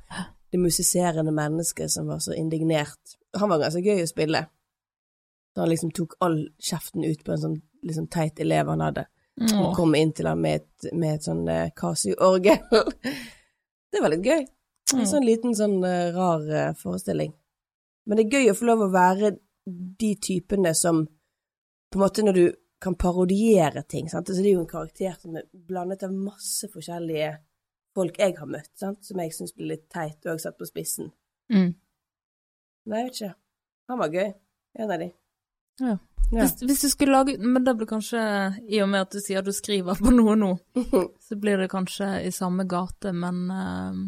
det 0.51 0.59
musiserende 0.59 1.31
mennesket 1.31 1.91
som 1.91 2.07
var 2.07 2.19
så 2.19 2.33
indignert. 2.33 3.17
Han 3.35 3.49
var 3.49 3.59
ganske 3.59 3.81
gøy 3.81 4.03
å 4.03 4.07
spille. 4.07 4.45
Så 5.55 5.61
han 5.61 5.69
liksom 5.69 5.91
tok 5.91 6.13
all 6.21 6.47
kjeften 6.59 7.03
ut 7.03 7.23
på 7.23 7.31
en 7.31 7.37
sånn 7.41 7.61
liksom 7.83 8.07
teit 8.09 8.39
elev 8.39 8.67
han 8.67 8.79
hadde 8.81 9.05
og 9.39 9.75
kom 9.75 9.93
inn 9.95 10.11
til 10.13 10.25
ham 10.25 10.39
med 10.41 10.55
et, 10.61 10.93
med 10.93 11.15
et 11.15 11.21
sånn 11.21 11.47
uh, 11.47 11.69
Casio-orgel. 11.75 12.57
det 13.91 14.01
var 14.01 14.09
litt 14.09 14.23
gøy. 14.25 14.47
En 14.93 14.99
Mm. 14.99 15.05
sånn 15.05 15.25
liten 15.25 15.53
sånn 15.55 15.83
uh, 15.83 16.11
rar 16.15 16.41
uh, 16.69 16.73
forestilling. 16.73 17.33
Men 18.07 18.17
det 18.17 18.25
er 18.25 18.39
gøy 18.39 18.49
å 18.51 18.55
få 18.55 18.65
lov 18.65 18.79
å 18.85 18.91
være 18.91 19.37
de 19.68 20.15
typene 20.15 20.74
som 20.76 21.03
på 21.91 21.99
en 21.99 22.03
måte 22.03 22.24
når 22.24 22.38
du 22.38 22.45
kan 22.82 22.95
parodiere 22.95 23.82
ting, 23.89 24.09
sant. 24.09 24.30
Altså, 24.30 24.43
det 24.43 24.51
er 24.51 24.57
jo 24.57 24.63
en 24.63 24.70
karakter 24.70 25.15
som 25.18 25.38
er 25.39 25.47
blandet 25.51 26.05
av 26.05 26.13
masse 26.13 26.70
forskjellige 26.72 27.32
folk 27.97 28.20
jeg 28.22 28.36
har 28.38 28.49
møtt, 28.49 28.72
sant, 28.78 29.01
som 29.05 29.22
jeg 29.22 29.34
syns 29.34 29.55
blir 29.57 29.74
litt 29.74 29.88
teit 29.89 30.28
og 30.30 30.41
satt 30.41 30.59
på 30.59 30.68
spissen. 30.70 31.09
Mm. 31.53 31.72
Nei, 32.88 32.99
jeg 33.01 33.07
vet 33.07 33.18
ikke. 33.22 33.34
Han 33.91 34.01
var 34.03 34.13
gøy. 34.13 34.30
En 34.78 34.93
av 34.93 35.01
de. 35.01 35.07
Ja. 35.82 35.95
Ja. 36.28 36.43
Hvis, 36.43 36.57
hvis 36.59 36.82
du 36.82 36.89
skulle 36.91 37.13
lage 37.15 37.38
Men 37.39 37.63
det 37.63 37.74
blir 37.78 37.88
kanskje, 37.88 38.20
i 38.68 38.82
og 38.84 38.89
med 38.91 39.05
at 39.05 39.13
du 39.15 39.22
sier 39.24 39.45
du 39.45 39.53
skriver 39.55 39.95
på 39.95 40.11
noe 40.11 40.34
nå, 40.36 40.49
så 41.26 41.38
blir 41.39 41.61
det 41.61 41.70
kanskje 41.72 42.09
i 42.28 42.34
samme 42.36 42.65
gate, 42.68 43.13
men 43.15 43.45
uh, 43.47 44.01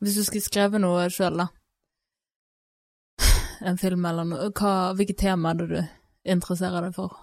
hvis 0.00 0.16
du 0.16 0.24
skulle 0.24 0.46
skrevet 0.46 0.80
noe 0.80 1.10
sjøl, 1.12 1.42
da? 1.42 1.50
En 3.62 3.76
film 3.76 4.04
eller 4.06 4.24
noe, 4.24 4.50
hva, 4.56 4.94
hvilke 4.96 5.16
tema 5.16 5.50
er 5.50 5.54
det 5.60 5.68
du 5.68 5.80
interesserer 6.24 6.82
deg 6.86 6.94
for? 6.94 7.16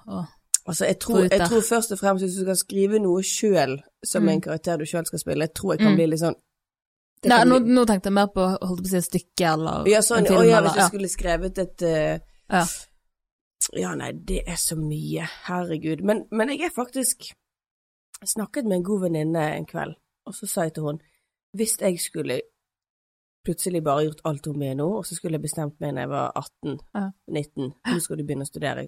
Altså, 0.67 0.85
jeg 0.85 0.99
tror, 0.99 1.23
jeg 1.31 1.39
tror 1.47 1.61
først 1.63 1.91
og 1.95 1.99
fremst 1.99 2.23
hvis 2.25 2.35
du 2.35 2.43
skal 2.43 2.57
skrive 2.59 2.99
noe 2.99 3.21
sjøl, 3.23 3.77
som 4.05 4.23
Mm. 4.23 4.29
en 4.33 4.41
karakter 4.41 4.77
du 4.77 4.85
sjøl 4.85 5.05
skal 5.05 5.19
spille, 5.19 5.47
jeg 5.47 5.53
tror 5.55 5.73
jeg 5.73 5.79
kan 5.79 5.91
Mm. 5.91 5.95
bli 5.95 6.07
litt 6.07 6.19
sånn 6.19 6.35
nei, 7.25 7.43
nå, 7.45 7.59
bli- 7.63 7.73
nå 7.73 7.85
tenkte 7.85 8.05
jeg 8.11 8.13
mer 8.13 8.27
på 8.27 8.43
holdt 8.61 8.81
på 8.83 8.85
å 8.85 8.89
si 8.89 8.97
et 8.97 9.03
stykke 9.07 9.53
eller 9.53 9.87
ja, 9.87 9.99
sånn, 10.01 10.17
en 10.19 10.25
film. 10.25 10.39
å, 10.41 10.45
ja, 10.49 10.61
hvis 10.61 10.71
hvis 10.71 10.77
ja. 10.83 10.87
skulle 10.87 11.09
skrevet 11.09 11.57
et 11.57 11.81
uh, 11.81 12.19
Ja. 12.49 12.65
Ja, 13.73 13.95
nei, 13.95 14.11
det 14.13 14.43
er 14.47 14.55
så 14.55 14.75
mye. 14.77 15.27
Herregud. 15.47 16.01
Men, 16.01 16.25
men 16.31 16.49
jeg 16.49 16.61
er 16.69 16.69
faktisk 16.75 17.31
Jeg 18.21 18.29
snakket 18.35 18.63
med 18.65 18.77
en 18.77 18.83
god 18.83 19.01
venninne 19.01 19.55
en 19.57 19.65
kveld, 19.65 19.95
og 20.25 20.33
så 20.33 20.47
sa 20.47 20.61
jeg 20.63 20.73
til 20.73 20.83
henne 20.87 20.99
hvis 21.55 21.77
jeg 21.79 21.99
skulle 21.99 22.41
plutselig 23.47 23.81
bare 23.85 24.03
gjort 24.07 24.21
alt 24.29 24.45
hun 24.51 24.59
vil 24.61 24.75
nå, 24.77 24.87
og 24.99 25.05
så 25.07 25.15
skulle 25.17 25.39
jeg 25.39 25.45
bestemt 25.47 25.79
meg 25.83 25.95
når 25.95 26.05
jeg 26.05 26.11
var 26.13 26.31
18-19, 26.41 26.83
Ja. 26.93 27.93
nå 27.93 27.99
skal 28.03 28.19
du 28.19 28.23
begynne 28.27 28.45
å 28.47 28.51
studere. 28.51 28.87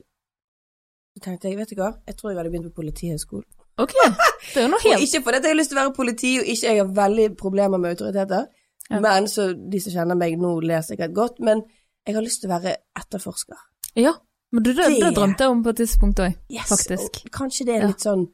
Så 1.15 1.23
tenkte 1.25 1.49
jeg, 1.49 1.57
vet 1.57 1.71
du 1.73 1.79
hva, 1.81 1.93
jeg 2.07 2.15
tror 2.19 2.29
jeg 2.31 2.37
hadde 2.39 2.51
begynt 2.53 2.69
på 2.69 2.81
Politihøgskolen. 2.81 3.47
Ok, 3.79 3.93
det 3.95 4.59
er 4.59 4.65
jo 4.67 4.71
noe 4.73 4.79
Og 4.83 4.87
helt 4.91 5.05
ikke 5.07 5.21
fordi 5.25 5.39
jeg 5.41 5.51
har 5.53 5.57
lyst 5.59 5.71
til 5.73 5.79
å 5.79 5.81
være 5.85 5.95
politi, 5.97 6.31
og 6.41 6.49
ikke 6.53 6.67
jeg 6.73 6.81
har 6.83 6.89
veldig 7.03 7.27
problemer 7.39 7.81
med 7.81 7.95
autoriteter, 7.95 8.47
Ja. 8.89 8.99
men 9.05 9.27
så 9.29 9.43
de 9.53 9.79
som 9.83 9.93
kjenner 9.93 10.17
meg 10.17 10.37
nå, 10.41 10.55
ler 10.65 10.81
sikkert 10.85 11.13
godt, 11.13 11.39
men 11.45 11.61
jeg 12.07 12.15
har 12.15 12.23
lyst 12.25 12.41
til 12.41 12.49
å 12.49 12.55
være 12.59 12.75
etterforsker. 12.97 13.57
Ja, 13.95 14.13
men 14.51 14.63
du, 14.65 14.71
det, 14.73 14.87
det 14.89 14.99
Det- 15.03 15.15
drømte 15.15 15.45
jeg 15.45 15.51
om 15.53 15.63
på 15.63 15.69
et 15.69 15.77
tidspunkt 15.83 16.19
òg, 16.25 16.35
Yes, 16.49 16.69
faktisk. 16.71 17.19
Og 17.25 17.31
kanskje 17.31 17.65
det 17.67 17.75
er 17.77 17.87
litt 17.87 18.01
sånn 18.05 18.27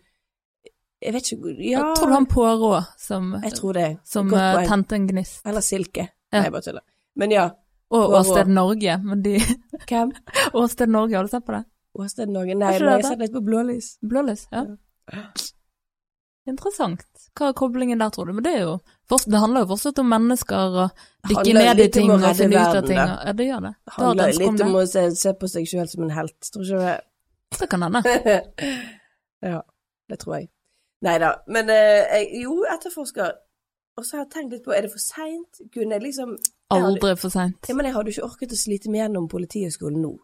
Jeg 1.04 1.14
vet 1.14 1.32
ikke 1.32 1.54
Ja, 1.60 1.82
Jeg 1.82 1.98
tror 1.98 2.08
du 2.08 2.14
han 2.14 2.26
Poirot 2.26 2.94
som, 2.98 3.34
jeg 3.44 3.54
tror 3.58 3.74
det. 3.74 3.90
som 4.08 4.34
eh, 4.34 4.62
tente 4.68 4.96
en 4.96 5.08
gnist. 5.08 5.42
Eller 5.46 5.62
silke. 5.62 6.08
Ja. 6.32 6.40
Nei, 6.40 6.44
jeg 6.48 6.56
bare 6.56 6.68
tuller. 6.70 6.86
Men 7.16 7.32
ja. 7.32 7.50
Og 7.96 8.16
Åsted 8.20 8.50
Norge, 8.50 8.98
men 9.04 9.22
de 9.22 9.38
Hvem? 9.88 10.14
Åsted 10.54 10.90
Norge, 10.90 11.16
har 11.16 11.28
du 11.28 11.30
sett 11.30 11.46
på 11.46 11.54
det? 11.54 11.64
Åsted 11.96 12.32
Norge? 12.32 12.56
Nei, 12.56 12.72
det 12.80 12.82
jeg 12.82 12.92
har 12.92 13.06
sett 13.06 13.22
litt 13.22 13.36
på 13.36 13.44
blålys. 13.46 13.92
Blålys, 14.02 14.48
ja. 14.52 14.66
Interessant. 16.46 17.06
Hva 17.38 17.50
er 17.50 17.56
koblingen 17.58 18.02
der, 18.02 18.12
tror 18.14 18.30
du? 18.30 18.34
Men 18.38 18.46
det 18.46 18.56
jo 18.60 18.80
Det 19.10 19.40
handler 19.40 19.66
jo 19.66 19.70
fortsatt 19.74 20.00
om 20.02 20.10
mennesker 20.10 20.78
og 20.84 21.06
dykke 21.30 21.54
ned 21.58 21.82
i 21.82 21.88
ting 21.94 22.12
og 22.14 22.26
finne 22.38 22.62
ut 22.62 22.80
av 22.82 22.86
ting. 22.86 23.00
Ja, 23.00 23.34
det 23.34 23.48
gjør 23.48 23.64
det. 23.66 23.74
Det 23.86 23.94
handler 23.96 24.26
om 24.26 24.42
litt 24.42 24.58
det. 24.60 24.68
om 24.68 24.76
å 24.82 24.84
se, 24.90 25.06
se 25.18 25.34
på 25.40 25.50
seg 25.50 25.70
sjøl 25.70 25.88
som 25.90 26.06
en 26.06 26.14
helt, 26.18 26.38
tror 26.54 26.66
ikke 26.66 26.82
du 26.82 26.86
det? 26.86 26.98
Det 27.56 27.70
kan 27.72 27.86
hende. 27.86 28.02
ja, 29.54 29.62
det 30.10 30.20
tror 30.22 30.38
jeg. 30.38 30.50
Nei 31.06 31.16
da. 31.22 31.32
Men 31.52 31.70
eh, 31.70 32.26
jo, 32.42 32.64
etterforsker. 32.72 33.34
Og 33.96 34.04
så 34.04 34.18
har 34.18 34.26
jeg 34.26 34.32
tenkt 34.34 34.56
litt 34.56 34.66
på, 34.66 34.74
er 34.76 34.84
det 34.88 34.92
for 34.92 35.00
seint? 35.00 35.62
Kunne 35.72 35.96
jeg 35.96 36.04
liksom 36.10 36.36
jeg 36.36 36.82
hadde- 36.82 36.90
Aldri 36.90 37.14
for 37.22 37.32
seint. 37.32 37.70
Ja, 37.70 37.76
men 37.78 37.86
jeg 37.88 37.94
hadde 37.96 38.12
jo 38.12 38.16
ikke 38.18 38.28
orket 38.32 38.56
å 38.56 38.58
slite 38.60 38.90
meg 38.92 39.04
gjennom 39.06 39.30
Politihøgskolen 39.32 40.02
nå. 40.04 40.16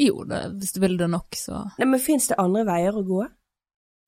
Jo, 0.00 0.24
det, 0.26 0.40
hvis 0.58 0.72
du 0.74 0.80
vil 0.82 0.96
det 0.98 1.06
nok, 1.12 1.36
så 1.38 1.60
Nei, 1.78 1.86
men 1.86 2.00
fins 2.02 2.26
det 2.32 2.38
andre 2.42 2.64
veier 2.66 2.96
å 2.98 3.04
gå? 3.06 3.20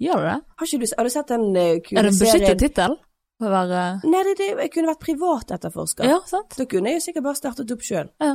gjør 0.02 0.24
det. 0.26 0.32
Har, 0.60 0.66
du, 0.68 0.86
har 0.98 1.06
du 1.06 1.12
sett 1.14 1.30
den 1.30 1.44
uh, 1.56 1.78
kule 1.84 2.00
Er 2.00 2.04
det 2.04 2.10
en 2.12 2.18
beskyttet 2.20 2.58
tittel? 2.60 2.96
For 3.38 3.48
Å 3.48 3.52
være 3.52 3.82
Nei, 4.08 4.22
det, 4.26 4.34
det, 4.40 4.48
jeg 4.64 4.72
kunne 4.74 4.90
vært 4.90 5.04
privatetterforsker. 5.06 6.08
Ja, 6.08 6.18
sant? 6.28 6.56
Da 6.58 6.66
kunne 6.68 6.90
jeg 6.90 6.98
jo 6.98 7.04
sikkert 7.06 7.24
bare 7.28 7.38
startet 7.38 7.72
opp 7.72 7.84
sjøl. 7.84 8.10
Ja. 8.20 8.32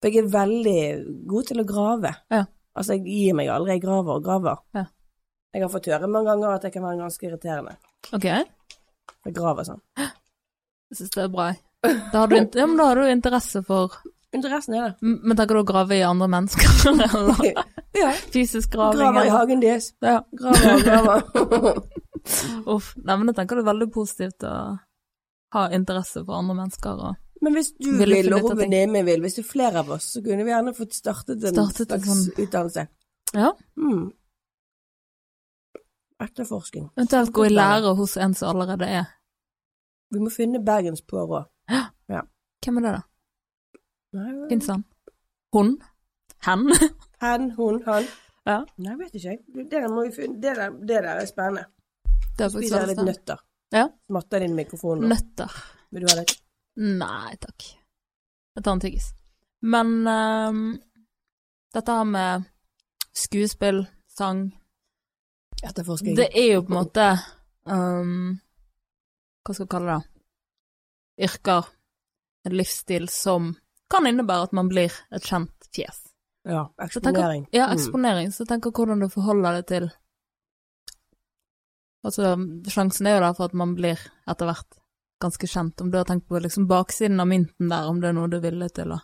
For 0.00 0.12
jeg 0.12 0.22
er 0.22 0.30
veldig 0.32 0.80
god 1.32 1.50
til 1.50 1.60
å 1.62 1.66
grave. 1.68 2.12
Ja. 2.32 2.42
Altså, 2.76 2.96
jeg 2.98 3.08
gir 3.08 3.36
meg 3.36 3.48
aldri, 3.52 3.74
jeg 3.78 3.82
graver 3.84 4.18
og 4.20 4.24
graver. 4.24 4.60
Ja. 4.76 4.84
Jeg 5.54 5.62
har 5.62 5.70
fått 5.72 5.86
høre 5.86 6.08
mange 6.10 6.28
ganger 6.30 6.54
at 6.56 6.62
jeg 6.66 6.72
kan 6.74 6.82
være 6.84 6.98
ganske 7.04 7.26
irriterende. 7.28 7.76
Ok, 8.12 8.24
jeg 8.26 9.34
graver 9.34 9.64
sånn. 9.64 9.80
Jeg 10.86 11.00
syns 11.00 11.10
det 11.16 11.22
er 11.24 11.30
bra. 11.32 11.46
Da 11.82 12.20
har, 12.20 12.28
du, 12.30 12.36
ja, 12.38 12.66
men 12.66 12.76
da 12.78 12.84
har 12.92 12.94
du 13.00 13.08
interesse 13.10 13.58
for 13.66 13.90
Interessen 14.36 14.74
er 14.76 14.84
det. 14.84 14.94
Men 15.02 15.36
tenker 15.38 15.56
du 15.56 15.62
å 15.62 15.66
grave 15.66 15.96
i 15.96 16.02
andre 16.06 16.26
mennesker? 16.30 16.68
Eller 16.92 17.40
ja. 18.02 18.10
fysisk 18.34 18.70
graving? 18.74 18.98
Graver 19.00 19.26
i 19.26 19.32
hagen 19.32 19.62
deres. 19.62 19.88
Ja. 20.04 20.20
Graver 20.30 20.74
og 20.76 20.84
graver. 20.86 21.80
Uff. 22.74 22.92
Nei, 23.02 23.16
men 23.16 23.30
jeg 23.32 23.36
tenker 23.38 23.58
det 23.58 23.64
er 23.64 23.68
veldig 23.70 23.88
positivt 23.94 24.46
å 24.46 24.52
ha 25.56 25.64
interesse 25.74 26.22
for 26.26 26.36
andre 26.38 26.56
mennesker. 26.58 27.00
Og 27.08 27.42
Men 27.46 27.56
hvis 27.58 27.72
du 27.78 27.88
Vil 27.98 28.12
vil, 28.18 28.30
og 28.36 28.46
hun 28.50 28.60
venninnen 28.60 28.92
min 28.98 29.08
vil, 29.08 29.22
hvis 29.24 29.38
det 29.38 29.44
er 29.46 29.50
flere 29.50 29.82
av 29.82 29.90
oss, 29.96 30.10
så 30.16 30.22
kunne 30.26 30.44
vi 30.46 30.52
gjerne 30.54 30.74
fått 30.76 30.94
startet 30.98 31.42
en 31.50 31.56
Startet 31.56 31.96
en 31.96 32.06
sånn- 32.06 32.30
utdannelse. 32.46 32.86
ja, 33.34 33.50
Mm. 33.78 34.06
Etterforsking. 36.22 36.90
eventuelt 36.96 37.32
gå 37.32 37.44
i 37.44 37.48
lære 37.48 37.94
hos 37.94 38.16
en 38.16 38.34
som 38.34 38.48
allerede 38.54 38.86
er. 38.88 39.04
Vi 40.10 40.18
må 40.22 40.30
finne 40.30 40.62
Bergens 40.64 41.02
bergenspår 41.02 41.48
Ja. 42.08 42.20
Hvem 42.64 42.76
er 42.78 42.82
det, 42.82 42.92
da? 42.92 43.02
Fins 44.48 44.66
han? 44.66 44.84
Hun? 45.52 45.76
Hen? 46.46 46.72
Hen, 47.20 47.50
hun, 47.58 47.82
han. 47.86 48.04
Ja. 48.46 48.60
Nei, 48.78 48.94
vet 49.00 49.14
ikke 49.14 49.28
jeg. 49.28 49.38
Det 49.70 49.70
der. 49.70 49.88
Det 49.88 50.56
der, 50.56 50.70
det 50.70 51.02
der 51.02 51.20
er 51.20 51.26
spennende. 51.26 51.66
Det 52.38 52.44
er 52.46 52.52
Spiser 52.54 52.82
jeg 52.84 52.92
litt 52.92 53.04
nøtter. 53.04 53.42
Ja. 53.74 53.88
Smatter 54.06 54.44
din 54.44 54.54
mikrofon 54.54 55.00
nå. 55.02 55.08
Nøtter. 55.10 55.52
Vil 55.90 56.04
du 56.06 56.10
ha 56.12 56.20
litt? 56.20 56.36
Nei 56.76 57.36
takk. 57.42 57.66
Jeg 58.56 58.64
tar 58.64 58.76
en 58.76 58.82
tyggis. 58.84 59.08
Men 59.66 59.92
um, 60.06 60.60
dette 61.74 61.96
her 61.98 62.06
med 62.08 62.46
skuespill, 63.16 63.82
sang 64.12 64.46
Etterforsking. 65.64 66.14
Det 66.16 66.28
er 66.36 66.54
jo 66.54 66.62
på 66.62 66.72
en 66.74 66.78
måte 66.84 67.06
um, 67.64 68.40
Hva 69.46 69.54
skal 69.54 69.66
vi 69.66 69.70
kalle 69.72 69.94
det? 69.96 71.26
Yrker. 71.28 71.64
En 72.46 72.52
livsstil 72.56 73.08
som 73.10 73.54
kan 73.90 74.06
innebære 74.06 74.48
at 74.50 74.52
man 74.52 74.68
blir 74.68 74.92
et 75.14 75.22
kjent 75.24 75.68
fjes. 75.74 76.02
Ja, 76.46 76.68
eksponering. 76.78 77.46
tenker-. 77.46 77.54
Ja, 77.56 77.66
Mm. 77.66 77.76
eksponering. 77.78 78.28
Så 78.32 78.46
tenk 78.46 78.64
hvordan 78.70 79.00
du 79.00 79.08
forholder 79.08 79.56
deg 79.62 79.66
til 79.66 79.90
Altså, 82.06 82.36
sjansen 82.70 83.06
er 83.06 83.16
jo 83.16 83.20
der 83.24 83.34
for 83.34 83.44
at 83.48 83.54
man 83.54 83.74
blir 83.74 83.98
etter 84.30 84.46
hvert 84.46 84.76
ganske 85.20 85.46
kjent. 85.50 85.80
Om 85.80 85.90
du 85.90 85.96
har 85.98 86.04
tenkt 86.04 86.28
på 86.28 86.38
liksom 86.38 86.68
baksiden 86.68 87.18
av 87.18 87.26
mynten 87.26 87.68
der, 87.68 87.88
om 87.88 87.98
det 88.00 88.08
er 88.10 88.12
noe 88.14 88.28
du 88.30 88.36
er 88.36 88.44
villig 88.44 88.68
til 88.74 88.92
å 88.94 89.00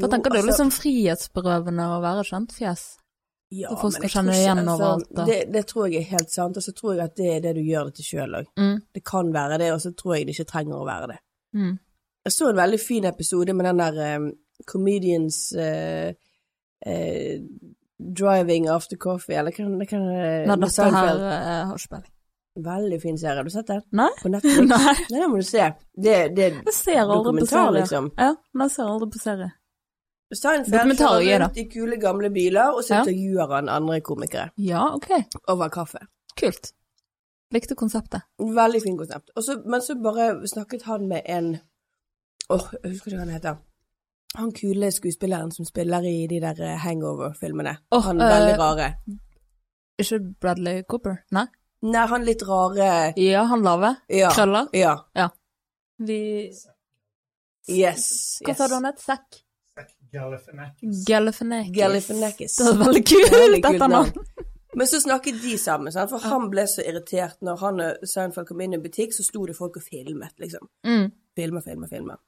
Da 0.00 0.08
tenker 0.08 0.32
er 0.34 0.42
altså- 0.42 0.48
liksom 0.48 0.70
frihetsberøvende 0.74 1.86
å 1.86 2.00
være 2.02 2.24
kjent 2.26 2.50
fjes. 2.52 2.97
Ja, 3.50 3.68
så 3.70 3.76
folk 3.80 3.94
skal 3.94 4.10
kjenne 4.12 4.34
ikke- 4.34 4.42
igjen 4.42 4.58
over 4.68 4.74
overalt, 4.74 5.10
da. 5.16 5.24
Det, 5.24 5.38
det 5.52 5.66
tror 5.66 5.86
jeg 5.88 6.02
er 6.02 6.10
helt 6.18 6.30
sant, 6.30 6.56
og 6.56 6.62
så 6.62 6.72
tror 6.76 6.94
jeg 6.94 7.04
at 7.04 7.16
det 7.16 7.28
er 7.36 7.40
det 7.40 7.54
du 7.56 7.62
gjør 7.64 7.84
det 7.88 7.94
til 7.94 8.04
sjøl 8.04 8.36
òg. 8.42 8.50
Mm. 8.60 8.82
Det 8.94 9.04
kan 9.04 9.32
være 9.32 9.58
det, 9.58 9.72
og 9.72 9.80
så 9.80 9.94
tror 9.96 10.16
jeg 10.16 10.26
det 10.26 10.36
ikke 10.36 10.50
trenger 10.52 10.76
å 10.76 10.86
være 10.88 11.08
det. 11.14 11.18
Mm. 11.54 11.78
Jeg 12.28 12.32
så 12.32 12.50
en 12.50 12.60
veldig 12.60 12.80
fin 12.80 13.04
episode 13.08 13.54
med 13.56 13.64
den 13.64 13.78
der 13.78 14.16
um, 14.18 14.32
Comedians 14.66 15.52
uh, 15.56 16.12
uh, 16.86 17.38
Driving 17.98 18.68
After 18.68 18.96
Coffee, 18.96 19.38
eller 19.38 19.52
hva 19.52 19.64
hva 19.64 19.86
kan 19.88 20.04
Nei, 20.04 20.56
dette 20.56 20.90
her 20.92 21.18
har 21.66 21.74
ikke 21.74 21.94
peiling. 21.96 22.12
Veldig 22.58 22.98
fin 23.02 23.18
serie. 23.18 23.36
Har 23.36 23.44
du 23.46 23.50
sett 23.50 23.68
den? 23.70 23.82
Nei? 23.94 24.08
På 24.22 24.30
Netflix? 24.32 24.58
Nei. 24.72 24.94
Nei, 25.10 25.20
det 25.20 25.28
må 25.30 25.38
du 25.38 25.46
se. 25.46 25.70
Det, 25.94 26.16
det 26.34 26.46
er 26.48 27.06
Dokumentar, 27.06 27.70
liksom. 27.76 28.10
Ja, 28.18 28.32
men 28.52 28.66
jeg 28.66 28.74
ser 28.74 28.90
aldri 28.90 29.10
på 29.14 29.22
serie. 29.22 29.50
Seinfeld 30.34 30.98
kjører 30.98 31.22
ja 31.24 31.38
rundt 31.40 31.56
i 31.56 31.64
kule, 31.72 31.96
gamle 32.00 32.28
biler, 32.30 32.74
og 32.76 32.82
så 32.84 32.94
Ja. 32.94 33.00
intervjuer 33.04 33.54
han 33.54 33.68
andre 33.68 34.00
komikere 34.00 34.50
Ja, 34.58 34.82
ok. 34.94 35.08
over 35.48 35.68
kaffe. 35.68 35.98
Kult. 36.36 36.72
Likte 37.50 37.74
konseptet. 37.74 38.22
Veldig 38.38 38.82
fint 38.82 38.98
konsept. 38.98 39.30
Også, 39.36 39.62
men 39.66 39.80
så 39.80 39.94
bare 40.02 40.46
snakket 40.46 40.82
han 40.82 41.08
med 41.08 41.22
en 41.24 41.58
Åh, 42.50 42.70
jeg 42.82 42.90
husker 42.92 43.10
ikke 43.10 43.16
hva 43.16 43.24
han 43.24 43.34
heter. 43.34 43.56
Han 44.36 44.52
kule 44.52 44.90
skuespilleren 44.92 45.50
som 45.52 45.64
spiller 45.64 46.00
i 46.04 46.26
de 46.26 46.40
der 46.40 46.60
eh, 46.64 46.78
hangover-filmene. 46.78 47.76
Oh, 47.90 48.00
han 48.00 48.20
er 48.20 48.28
veldig 48.28 48.58
rare. 48.58 48.94
Ikke 49.98 50.18
Bradley 50.40 50.82
Cooper? 50.88 51.16
Nei? 51.32 51.46
Nei, 51.82 52.06
han 52.06 52.24
litt 52.24 52.42
rare 52.48 53.12
Ja, 53.16 53.44
han 53.44 53.62
lave. 53.62 53.96
Ja. 54.08 54.30
Krøller. 54.30 54.68
Ja. 54.72 55.28
Vi 55.98 56.50
Yes. 57.68 58.40
Hva 58.44 58.48
yes. 58.48 58.56
sa 58.58 58.66
du 58.68 58.74
han 58.74 58.84
het? 58.84 59.00
Zack? 59.00 59.42
Galifianakis. 60.12 61.04
Galifianakis. 61.08 62.56
Det 62.56 62.66
er 62.66 62.78
veldig 62.84 63.04
kult, 63.10 63.62
dette 63.64 63.88
navnet. 63.88 64.46
Men 64.78 64.86
så 64.86 65.00
snakket 65.00 65.40
de 65.42 65.56
sammen, 65.58 65.92
sant? 65.92 66.10
for 66.12 66.22
han 66.22 66.50
ble 66.52 66.66
så 66.68 66.84
irritert 66.86 67.40
når 67.42 67.56
han 67.62 67.80
og 67.82 68.04
Seinfeld 68.06 68.46
kom 68.50 68.60
inn 68.62 68.74
i 68.74 68.78
en 68.78 68.84
butikk, 68.84 69.14
så 69.16 69.24
sto 69.26 69.46
det 69.48 69.56
folk 69.56 69.78
og 69.80 69.82
filmet, 69.82 70.34
liksom. 70.38 70.68
Mm. 70.86 71.08
Filmer, 71.38 71.64
filmer, 71.64 71.88
filmer. 71.90 72.20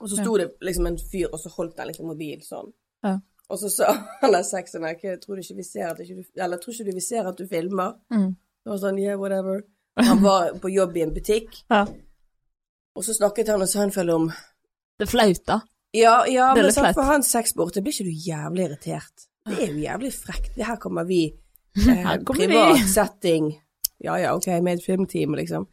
Og 0.00 0.10
så 0.10 0.18
sto 0.20 0.36
det 0.38 0.50
liksom 0.62 0.86
en 0.90 0.98
fyr, 1.00 1.28
og 1.32 1.40
så 1.40 1.50
holdt 1.56 1.80
han 1.80 1.88
liksom 1.90 2.10
mobil 2.12 2.42
sånn. 2.44 2.70
Ja. 3.06 3.16
Og 3.48 3.58
så 3.58 3.70
sa 3.72 3.90
han 4.22 4.36
der 4.36 4.44
sexen 4.46 4.84
her, 4.86 4.98
«Jeg 5.02 5.20
tror 5.24 5.40
du 5.40 5.42
ikke 5.42 5.58
vi 5.58 5.66
ser 5.66 5.90
at 5.90 5.98
du, 6.04 6.22
eller 6.36 6.60
tror 6.62 6.76
ikke 6.76 6.90
du 6.90 6.94
vi 7.00 7.04
ser 7.08 7.28
at 7.28 7.40
du 7.40 7.48
filmer? 7.50 7.96
Mm. 8.14 8.30
Og 8.68 8.78
sånn, 8.78 9.00
yeah, 9.02 9.18
whatever. 9.18 9.64
Han 9.98 10.22
var 10.22 10.52
på 10.62 10.70
jobb 10.72 10.96
i 10.96 11.02
en 11.08 11.16
butikk, 11.16 11.64
Ja. 11.72 11.82
og 12.96 13.04
så 13.04 13.16
snakket 13.16 13.48
han 13.52 13.64
og 13.64 13.68
Seinfeld 13.68 14.10
om 14.12 14.30
Det 15.00 15.08
er 15.08 15.10
flaut, 15.10 15.42
da. 15.48 15.58
Ja, 15.92 16.26
ja, 16.26 16.54
men 16.56 16.72
sant, 16.72 16.94
for 16.96 17.04
hans 17.04 17.28
sexsport, 17.32 17.74
det 17.76 17.82
blir 17.84 17.92
ikke 17.92 18.08
du 18.08 18.28
jævlig 18.30 18.64
irritert. 18.64 19.26
Det 19.48 19.58
er 19.58 19.72
jo 19.74 19.82
jævlig 19.82 20.12
frekt. 20.14 20.54
Det 20.56 20.64
her 20.64 20.78
kommer 20.80 21.04
vi, 21.04 21.26
eh, 21.76 21.88
Her 22.06 22.22
kommer 22.24 22.46
privat 22.46 22.78
vi. 22.78 22.88
setting, 22.88 23.50
ja 24.04 24.16
ja, 24.18 24.34
ok, 24.36 24.48
med 24.64 24.80
et 24.80 24.86
filmteam, 24.86 25.36
liksom, 25.36 25.66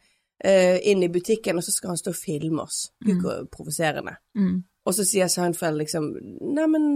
eh, 0.44 0.76
inn 0.90 1.02
i 1.02 1.08
butikken, 1.08 1.56
og 1.56 1.64
så 1.64 1.72
skal 1.72 1.94
han 1.94 2.02
stå 2.02 2.12
og 2.12 2.20
filme 2.20 2.66
oss. 2.66 2.90
Gud, 3.00 3.22
hvor 3.24 3.48
provoserende. 3.52 4.18
Mm. 4.36 4.60
Og 4.84 4.96
så 4.96 5.04
sier 5.08 5.28
Seinfeld 5.28 5.80
liksom, 5.80 6.12
Neimen, 6.56 6.86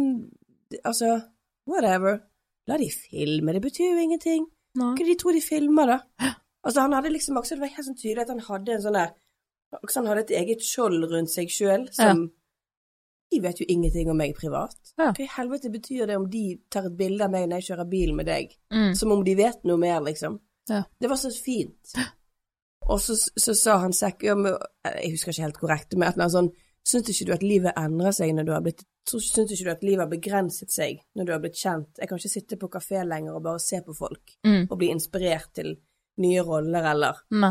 altså, 0.84 1.20
whatever. 1.68 2.20
La 2.68 2.78
de 2.80 2.88
filme, 2.92 3.52
det 3.52 3.60
betyr 3.64 3.92
jo 3.92 4.04
ingenting. 4.04 4.46
Hva 4.74 4.94
Hva 4.96 5.04
de 5.06 5.16
tror 5.20 5.36
de 5.36 5.42
filmer, 5.44 5.86
da? 5.86 6.30
Altså, 6.64 6.80
han 6.80 6.94
hadde 6.96 7.12
liksom 7.12 7.36
det 7.36 7.60
var 7.60 7.72
helt 7.72 7.86
sånn 7.86 7.98
tydelig 7.98 8.24
at 8.24 8.32
han 8.32 8.40
hadde 8.46 8.72
en 8.72 8.82
sånn 8.82 8.96
der, 8.96 9.12
han 9.84 10.08
hadde 10.08 10.24
et 10.24 10.32
eget 10.40 10.64
skjold 10.64 11.04
rundt 11.10 11.30
seg 11.30 11.52
sjøl, 11.52 11.88
som 11.92 12.30
De 13.34 13.40
vet 13.42 13.60
jo 13.60 13.66
ingenting 13.68 14.10
om 14.12 14.16
meg 14.20 14.34
privat. 14.38 14.76
Ja. 14.98 15.10
Hva 15.12 15.24
i 15.24 15.30
helvete 15.36 15.70
betyr 15.74 16.06
det 16.10 16.16
om 16.20 16.26
de 16.30 16.44
tar 16.70 16.86
et 16.88 16.96
bilde 16.98 17.24
av 17.26 17.32
meg 17.34 17.48
når 17.50 17.60
jeg 17.62 17.68
kjører 17.72 17.88
bil 17.90 18.12
med 18.14 18.26
deg? 18.30 18.52
Mm. 18.72 18.92
Som 18.98 19.12
om 19.16 19.24
de 19.26 19.34
vet 19.38 19.64
noe 19.66 19.80
mer, 19.82 20.00
liksom. 20.06 20.38
Ja. 20.70 20.84
Det 21.00 21.10
var 21.10 21.18
så 21.20 21.30
fint. 21.34 21.94
Og 22.88 23.00
så, 23.00 23.16
så 23.40 23.54
sa 23.56 23.78
han 23.82 23.92
sekk, 23.96 24.22
ja, 24.28 24.34
jeg 25.00 25.14
husker 25.14 25.32
ikke 25.32 25.42
helt 25.46 25.58
korrekt, 25.60 25.94
men 25.96 26.08
et 26.08 26.14
eller 26.18 26.26
annet 26.26 26.36
sånn, 26.36 26.50
syns 26.84 27.08
ikke 27.14 27.26
du 27.30 27.32
at 27.32 27.44
livet 27.44 27.78
endrer 27.80 28.12
seg 28.12 28.34
når 28.36 28.44
du 28.48 28.52
har 28.52 28.64
blitt 28.66 28.82
Syns 29.04 29.36
ikke 29.52 29.64
du 29.66 29.70
at 29.74 29.82
livet 29.84 30.00
har 30.00 30.08
begrenset 30.08 30.70
seg 30.72 31.02
når 31.16 31.26
du 31.28 31.32
har 31.34 31.40
blitt 31.42 31.58
kjent? 31.60 31.90
Jeg 32.00 32.08
kan 32.08 32.16
ikke 32.20 32.30
sitte 32.32 32.56
på 32.56 32.70
kafé 32.72 33.02
lenger 33.04 33.34
og 33.36 33.42
bare 33.44 33.60
se 33.60 33.82
på 33.84 33.92
folk 33.96 34.32
Mm. 34.48 34.62
og 34.70 34.78
bli 34.80 34.88
inspirert 34.94 35.50
til 35.58 35.74
nye 36.24 36.40
roller, 36.44 36.86
eller 36.94 37.18
Nei. 37.36 37.50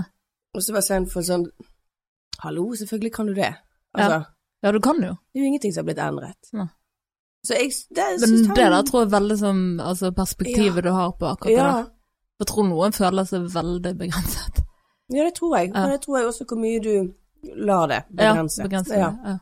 Og 0.58 0.62
så 0.66 0.74
var 0.74 0.82
Seinfeld 0.86 1.28
sånn 1.28 1.46
Hallo, 2.42 2.66
selvfølgelig 2.78 3.14
kan 3.14 3.30
du 3.30 3.34
det. 3.38 3.52
Altså, 3.94 4.18
Ja, 4.18 4.24
du 4.72 4.80
kan 4.80 4.96
jo. 5.04 5.16
det 5.34 5.40
er 5.40 5.44
jo 5.44 5.48
ingenting 5.52 5.74
som 5.74 5.82
har 5.84 5.94
blitt 5.94 6.00
endret. 6.06 6.50
Ja. 6.54 6.68
Så 7.44 7.54
jeg 7.60 7.72
det, 7.90 8.04
Men 8.22 8.30
det 8.56 8.64
han- 8.64 8.72
der 8.72 8.84
tror 8.88 9.02
jeg 9.04 9.12
veldig 9.12 9.38
som 9.40 9.80
altså, 9.80 10.12
perspektivet 10.16 10.84
du 10.84 10.92
har 10.92 11.12
på 11.12 11.26
akkurat 11.26 11.52
ja, 11.52 11.72
det. 11.82 11.92
Jeg 12.40 12.48
tror 12.48 12.64
noen 12.70 12.92
føler 12.96 13.24
seg 13.28 13.42
veldig 13.54 13.98
begrenset. 13.98 14.62
ja, 15.12 15.24
det 15.24 15.34
tror 15.36 15.58
jeg. 15.58 15.68
Ja. 15.74 15.82
Men 15.82 15.92
det 15.92 16.02
tror 16.02 16.18
jeg 16.18 16.28
også 16.28 16.46
hvor 16.46 16.58
mye 16.58 16.80
du 16.80 17.14
lar 17.56 17.88
det 17.88 18.04
Ja, 18.20 18.34
begrense. 18.34 18.96
Ja. 18.96 19.12
Ja. 19.26 19.38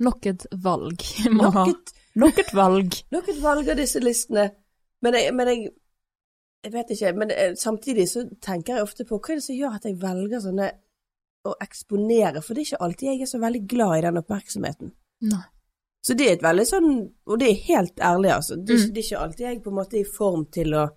Nok 0.00 0.26
et 0.26 0.46
valg 0.52 1.02
må 1.30 1.50
ha. 1.50 1.66
Nok 2.14 2.38
et, 2.38 2.54
valg. 2.54 2.94
nok 3.14 3.28
et 3.28 3.42
valg 3.42 3.68
av 3.68 3.76
disse 3.76 4.00
listene. 4.00 4.50
Men 5.02 5.14
jeg, 5.14 5.34
men 5.34 5.48
jeg, 5.48 5.68
jeg 6.64 6.72
vet 6.72 6.90
ikke. 6.90 7.12
Men 7.16 7.30
eh, 7.30 7.54
samtidig 7.56 8.08
så 8.08 8.24
tenker 8.42 8.74
jeg 8.76 8.82
ofte 8.86 9.04
på 9.04 9.18
hva 9.18 9.32
er 9.34 9.40
det 9.40 9.44
som 9.44 9.56
gjør 9.58 9.74
at 9.74 9.84
jeg 9.84 9.98
velger 10.00 10.40
sånne 10.40 10.70
å 11.48 11.54
eksponere, 11.64 12.42
for 12.44 12.54
det 12.54 12.62
er 12.62 12.68
ikke 12.70 12.84
alltid 12.84 13.08
jeg 13.08 13.22
er 13.22 13.30
så 13.30 13.38
veldig 13.40 13.62
glad 13.68 13.98
i 13.98 14.02
den 14.04 14.18
oppmerksomheten. 14.20 14.90
Nei. 15.30 15.44
Så 16.04 16.14
det 16.16 16.26
er 16.28 16.32
et 16.38 16.42
veldig 16.44 16.64
sånn, 16.68 16.90
og 17.28 17.38
det 17.40 17.48
er 17.50 17.62
helt 17.66 17.96
ærlig, 18.00 18.30
altså. 18.32 18.56
Det 18.56 18.74
er, 18.74 18.78
Mm. 18.86 18.92
det 18.94 19.00
er 19.02 19.06
ikke 19.08 19.22
alltid 19.24 19.46
jeg 19.46 19.62
på 19.62 19.70
en 19.70 19.76
måte 19.76 19.94
er 19.96 20.00
i 20.00 20.12
form 20.16 20.46
til 20.52 20.74
å 20.74 20.88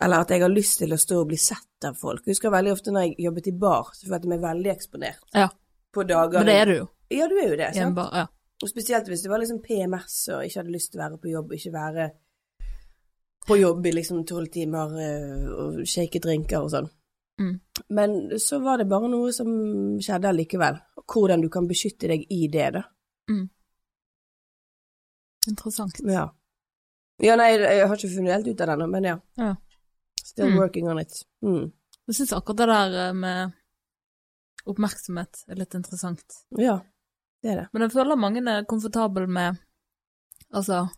Eller 0.00 0.20
at 0.20 0.28
jeg 0.30 0.40
har 0.42 0.48
lyst 0.48 0.78
til 0.78 0.92
å 0.94 0.96
stå 0.96 1.16
og 1.20 1.26
bli 1.26 1.36
sett 1.36 1.84
av 1.84 1.96
folk. 1.98 2.20
Jeg 2.24 2.30
husker 2.36 2.50
veldig 2.54 2.70
ofte 2.72 2.92
når 2.92 3.00
jeg 3.08 3.16
jobbet 3.18 3.48
i 3.48 3.50
bar, 3.50 3.88
så 3.92 4.06
følte 4.06 4.28
jeg 4.28 4.30
meg 4.30 4.40
veldig 4.44 4.70
eksponert. 4.70 5.24
Ja. 5.34 5.48
På 5.92 6.04
dager 6.06 6.38
Men 6.38 6.46
det 6.46 6.54
er 6.54 6.64
du 6.66 6.72
jo. 6.76 6.88
Ja, 7.10 7.26
du 7.26 7.34
er 7.34 7.48
jo 7.48 7.56
det. 7.56 7.74
sant? 7.74 7.94
bar, 7.96 8.10
ja. 8.14 8.26
Og 8.62 8.68
spesielt 8.70 9.08
hvis 9.08 9.22
det 9.22 9.28
var 9.30 9.38
liksom 9.40 9.58
PMS 9.60 10.28
og 10.28 10.44
ikke 10.44 10.60
hadde 10.60 10.70
lyst 10.70 10.92
til 10.92 11.00
å 11.00 11.02
være 11.02 11.18
på 11.18 11.32
jobb, 11.32 11.50
ikke 11.52 11.72
være 11.72 12.10
på 13.48 13.56
jobb 13.58 13.86
i 13.86 13.92
liksom 13.96 14.24
tolv 14.28 14.46
timer 14.52 14.94
eh, 15.02 15.50
og 15.50 15.82
shake 15.88 16.20
drinker 16.20 16.62
og 16.62 16.70
sånn. 16.70 16.88
Mm. 17.38 17.60
Men 17.94 18.38
så 18.42 18.58
var 18.62 18.78
det 18.78 18.88
bare 18.90 19.08
noe 19.08 19.32
som 19.32 19.48
skjedde 20.02 20.28
allikevel. 20.32 20.80
Hvordan 21.08 21.40
du 21.44 21.48
kan 21.48 21.68
beskytte 21.70 22.08
deg 22.10 22.24
i 22.34 22.48
det, 22.52 22.72
da. 22.74 22.82
Interessant. 25.48 26.00
Ja. 26.04 26.26
Ja, 27.22 27.34
nei, 27.38 27.52
jeg 27.58 27.86
har 27.88 27.96
ikke 27.96 28.10
funnet 28.12 28.34
helt 28.36 28.48
ut 28.52 28.60
av 28.60 28.66
det 28.68 28.74
ennå, 28.76 28.86
men 28.92 29.06
ja. 29.08 29.16
Ja. 29.40 29.52
Still 30.22 30.50
Mm. 30.52 30.58
working 30.58 30.88
on 30.88 30.98
it. 31.00 31.14
Mm. 31.42 31.72
Jeg 32.06 32.14
syns 32.14 32.32
akkurat 32.32 32.56
det 32.56 32.66
der 32.66 33.08
eh, 33.08 33.12
med 33.14 33.52
oppmerksomhet 34.66 35.44
er 35.48 35.54
litt 35.56 35.74
interessant. 35.74 36.24
Ja, 36.58 36.80
det 37.42 37.50
er 37.50 37.56
det. 37.62 37.68
Men 37.72 37.82
jeg 37.82 37.92
føler 37.92 38.16
mange 38.16 38.42
er 38.48 38.64
komfortable 38.64 39.26
med 39.26 39.58
Altså, 40.54 40.88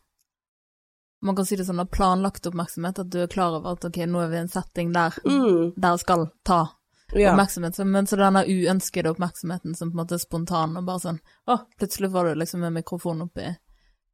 man 1.22 1.36
kan 1.36 1.44
si 1.46 1.56
det 1.56 1.66
sånn, 1.66 1.86
planlagt 1.90 2.46
oppmerksomhet, 2.46 2.98
at 2.98 3.10
du 3.10 3.18
er 3.22 3.26
klar 3.28 3.56
over 3.58 3.72
at 3.72 3.84
ok, 3.84 3.96
nå 4.08 4.22
er 4.24 4.28
vi 4.28 4.36
i 4.36 4.40
en 4.40 4.48
setting 4.48 4.92
der, 4.92 5.10
Mm. 5.24 5.74
der 5.76 5.96
skal 5.98 6.30
ta 6.44 6.68
Ja. 7.12 7.32
oppmerksomhet, 7.34 7.74
så- 7.76 7.84
men 7.86 8.06
så 8.06 8.16
denne 8.16 8.44
uønskede 8.46 9.10
oppmerksomheten 9.14 9.74
som 9.76 9.90
på 9.90 9.98
en 10.00 10.06
måte 10.06 10.12
er 10.14 10.18
spontan, 10.18 10.76
og 10.76 10.84
bare 10.86 10.98
sånn, 11.00 11.20
å, 11.48 11.58
plutselig 11.78 12.10
får 12.12 12.24
du 12.34 12.34
liksom 12.40 12.60
med 12.60 12.72
mikrofonen 12.84 13.22
oppi 13.28 13.56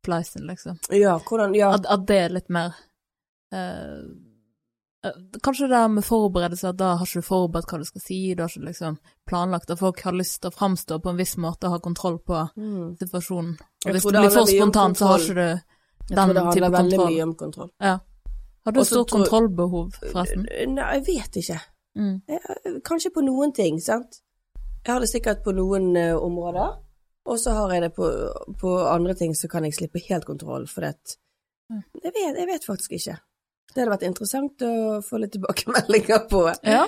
pleisen, 0.02 0.46
liksom. 0.46 0.78
ja, 0.90 1.18
hvordan 1.18 1.54
Ja. 1.54 1.72
At, 1.74 1.86
at 1.86 2.06
det 2.06 2.16
er 2.16 2.28
litt 2.30 2.48
mer 2.50 2.74
eh, 3.52 4.02
eh, 5.04 5.12
Kanskje 5.42 5.68
det 5.68 5.76
her 5.76 5.88
med 5.88 6.04
forberedelse, 6.04 6.68
at 6.68 6.76
da 6.76 6.96
har 6.96 7.06
ikke 7.06 7.20
du 7.22 7.26
forberedt 7.26 7.66
hva 7.70 7.78
du 7.78 7.84
skal 7.84 8.00
si, 8.00 8.34
du 8.34 8.42
har 8.42 8.48
ikke 8.48 8.64
liksom 8.66 8.98
planlagt, 9.28 9.70
at 9.70 9.78
folk 9.78 10.00
har 10.02 10.12
lyst 10.12 10.40
til 10.42 10.50
å 10.50 10.54
framstå 10.56 11.00
på 11.02 11.10
en 11.10 11.16
viss 11.16 11.36
måte 11.36 11.64
og 11.68 11.70
ha 11.76 11.78
kontroll 11.78 12.18
på 12.18 12.50
Mm. 12.56 12.96
situasjonen. 12.98 13.56
Og 13.86 13.92
hvis 13.92 14.02
du 14.02 14.10
det 14.12 14.20
blir 14.20 14.30
for 14.30 14.46
spontan, 14.46 14.94
spontant, 14.94 14.96
så 14.98 15.06
har 15.06 15.18
ikke 15.18 15.34
du 15.34 15.62
Jeg 16.08 16.16
tror 16.16 16.34
det 16.34 16.42
handler 16.42 16.70
veldig 16.70 16.96
kontroll. 16.98 17.12
mye 17.14 17.22
om 17.22 17.34
kontroll. 17.34 17.70
Ja. 17.80 17.98
Har 18.66 18.72
du 18.72 18.80
stort 18.84 19.08
tror- 19.08 19.24
kontrollbehov, 19.24 19.92
forresten? 20.12 20.46
Nei, 20.74 20.92
jeg 20.94 21.04
vet 21.06 21.36
ikke. 21.42 21.60
Mm. 21.98 22.22
Jeg- 22.28 22.82
Kanskje 22.84 23.10
på 23.14 23.22
noen 23.24 23.52
ting, 23.54 23.80
sant. 23.80 24.20
Jeg 24.84 24.92
har 24.92 25.00
det 25.00 25.08
sikkert 25.10 25.42
på 25.44 25.52
noen 25.54 25.96
uh, 25.96 26.16
områder, 26.22 26.76
og 27.26 27.38
så 27.38 27.50
har 27.54 27.72
jeg 27.74 27.82
det 27.82 27.94
på, 27.96 28.06
på 28.60 28.74
andre 28.86 29.14
ting 29.14 29.34
så 29.34 29.48
kan 29.50 29.64
jeg 29.64 29.74
slippe 29.74 29.98
helt 30.08 30.24
kontroll, 30.24 30.66
for 30.66 30.80
det 30.82 30.96
Mm. 31.68 31.82
jeg, 32.04 32.12
vet, 32.14 32.36
jeg 32.38 32.46
vet 32.46 32.64
faktisk 32.64 32.92
ikke. 32.92 33.16
Det 33.74 33.82
hadde 33.82 33.90
vært 33.90 34.04
interessant 34.06 34.62
å 34.62 35.02
få 35.02 35.18
litt 35.18 35.32
tilbakemeldinger 35.34 36.28
på. 36.30 36.44
Ja, 36.62 36.86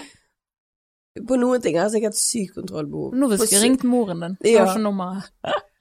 På 1.27 1.35
noen 1.37 1.61
ting 1.61 1.75
har 1.75 1.89
jeg 1.89 1.97
sikkert 2.01 2.15
sykt 2.15 2.55
kontrollbehov. 2.55 3.13
nå 3.19 3.27
hvis 3.33 3.51
jeg 3.51 3.63
ringt 3.65 3.83
moren 3.83 4.21
din, 4.21 4.37
så 4.41 4.47
Ja. 4.53 4.65
har 4.65 4.77
ikke 4.77 4.83
nummeret. 4.85 5.31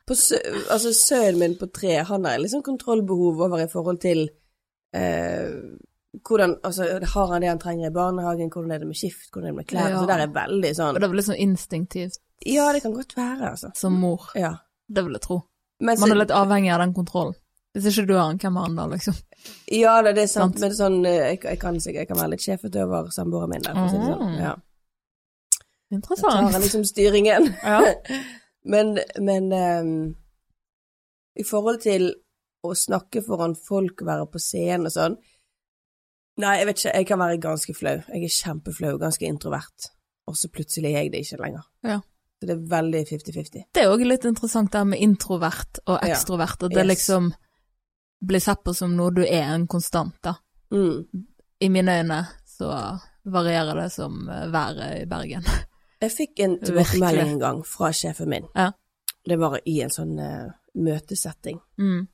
På 0.08 0.16
sø- 0.16 0.40
altså 0.72 0.94
Sønnen 0.96 1.40
min 1.40 1.56
på 1.60 1.68
tre, 1.74 1.98
han 2.08 2.26
har 2.26 2.38
liksom 2.40 2.64
kontrollbehov 2.64 3.42
over 3.48 3.60
i 3.64 3.68
forhold 3.72 4.00
til 4.02 4.30
eh, 4.96 5.50
hvordan 6.28 6.56
Altså, 6.64 6.88
har 7.14 7.28
han 7.34 7.42
det 7.44 7.50
han 7.50 7.60
trenger 7.60 7.90
i 7.90 7.94
barnehagen, 7.94 8.50
hvordan 8.50 8.72
er 8.72 8.80
det 8.80 8.88
med 8.88 8.96
skift, 8.98 9.28
hvordan 9.34 9.48
er 9.50 9.52
det 9.52 9.58
med 9.58 9.68
klær? 9.68 9.90
Ja. 9.92 10.00
Så 10.00 10.08
der 10.08 10.24
er 10.24 10.32
veldig 10.34 10.72
sånn 10.78 10.96
Og 10.96 11.02
det 11.02 11.04
er 11.04 11.12
vel 11.12 11.20
litt 11.22 11.28
sånn 11.30 11.44
instinktivt 11.44 12.18
Ja, 12.46 12.72
det 12.74 12.82
kan 12.84 12.94
godt 12.96 13.14
være, 13.18 13.52
altså. 13.52 13.72
som 13.76 13.94
mor, 14.00 14.30
Ja. 14.36 14.54
det 14.90 15.04
vil 15.04 15.14
jeg 15.14 15.22
tro. 15.22 15.42
Men 15.80 16.00
Man 16.00 16.10
så- 16.10 16.14
er 16.16 16.20
litt 16.24 16.32
avhengig 16.32 16.72
av 16.74 16.80
den 16.80 16.94
kontrollen. 16.94 17.36
Hvis 17.76 17.86
ikke 17.98 18.08
du 18.08 18.14
har 18.18 18.30
den, 18.30 18.38
hvem 18.40 18.56
har 18.58 18.68
den 18.68 18.76
da, 18.78 18.86
liksom? 18.88 19.16
Ja, 19.72 20.02
det, 20.02 20.16
det 20.16 20.24
er 20.24 20.28
sant, 20.28 20.60
men 20.60 20.72
sånn, 20.72 21.06
eh, 21.06 21.32
jeg, 21.36 21.44
jeg 21.44 21.60
kan 21.60 21.76
jeg 21.76 22.08
kan 22.08 22.18
være 22.18 22.30
litt 22.32 22.42
sjefete 22.42 22.82
over 22.84 23.10
samboeren 23.12 23.50
min 23.50 23.62
der, 23.62 23.74
for 23.74 23.86
å 23.86 23.90
si 23.90 23.98
det 23.98 24.06
sånn. 24.06 24.32
Mhm. 24.32 24.40
Ja. 24.40 24.56
Jeg 25.92 26.02
Da 26.02 26.16
tar 26.16 26.60
liksom 26.60 26.84
styringen. 26.86 27.54
Ja. 27.64 27.82
Men, 28.68 28.98
men 29.24 29.52
um, 29.54 29.92
i 31.38 31.46
forhold 31.48 31.82
til 31.86 32.10
å 32.66 32.74
snakke 32.76 33.24
foran 33.24 33.56
folk, 33.56 34.04
være 34.06 34.28
på 34.32 34.42
scenen 34.42 34.90
og 34.90 34.96
sånn 34.96 35.18
Nei, 36.38 36.60
jeg 36.60 36.68
vet 36.70 36.78
ikke, 36.78 36.92
jeg 36.94 37.06
kan 37.10 37.18
være 37.18 37.38
ganske 37.42 37.74
flau. 37.74 37.96
Jeg 38.14 38.28
er 38.28 38.34
kjempeflau, 38.36 38.92
ganske 39.02 39.26
introvert. 39.26 39.88
Og 40.30 40.36
så 40.38 40.52
plutselig 40.54 40.92
er 40.92 41.00
jeg 41.00 41.10
det 41.16 41.24
ikke 41.24 41.40
lenger. 41.42 41.64
Ja. 41.82 41.96
Så 42.38 42.46
det 42.46 42.54
er 42.54 42.68
veldig 42.76 43.02
50-50. 43.10 43.64
Det 43.74 43.82
er 43.82 43.90
òg 43.90 44.04
litt 44.06 44.28
interessant 44.30 44.70
det 44.76 44.84
med 44.86 45.02
introvert 45.02 45.80
og 45.88 45.98
ekstrovert, 46.06 46.68
at 46.68 46.76
det 46.76 46.84
Yes. 46.84 46.92
liksom 46.92 47.32
blir 48.22 48.44
sett 48.46 48.62
på 48.62 48.76
som 48.78 48.94
noe 48.94 49.16
du 49.18 49.24
er 49.26 49.50
en 49.50 49.66
konstant, 49.66 50.14
da. 50.22 50.36
Mm. 50.70 51.26
I 51.66 51.70
mine 51.74 51.98
øyne 52.04 52.20
så 52.46 52.70
varierer 53.26 53.82
det 53.82 53.90
som 53.98 54.28
været 54.28 55.02
i 55.02 55.06
Bergen. 55.10 55.50
Jeg 56.02 56.14
fikk 56.14 56.40
en 56.46 56.60
tilbakemelding 56.62 57.32
en 57.36 57.40
gang 57.42 57.64
fra 57.66 57.90
sjefen 57.96 58.30
min. 58.30 58.46
Ja. 58.56 58.72
Det 59.28 59.38
var 59.42 59.58
i 59.66 59.80
en 59.82 59.90
sånn 59.94 60.20
uh, 60.20 60.52
møtesetting. 60.78 61.58
Mm. 61.82 62.06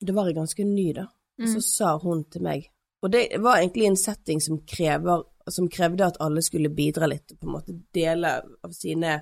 Det 0.00 0.14
var 0.16 0.28
jeg 0.28 0.36
ganske 0.36 0.64
ny 0.64 0.92
da. 0.96 1.06
Mm. 1.40 1.48
så 1.54 1.60
sa 1.64 1.90
hun 2.02 2.24
til 2.28 2.42
meg, 2.44 2.66
og 3.00 3.12
det 3.14 3.22
var 3.40 3.62
egentlig 3.62 3.86
en 3.88 3.96
setting 3.96 4.42
som, 4.44 4.58
krever, 4.68 5.22
som 5.48 5.70
krevde 5.72 6.04
at 6.04 6.18
alle 6.20 6.42
skulle 6.44 6.68
bidra 6.68 7.06
litt, 7.08 7.32
på 7.32 7.48
en 7.48 7.54
måte 7.54 7.72
dele 7.96 8.34
av 8.60 8.74
sine 8.76 9.14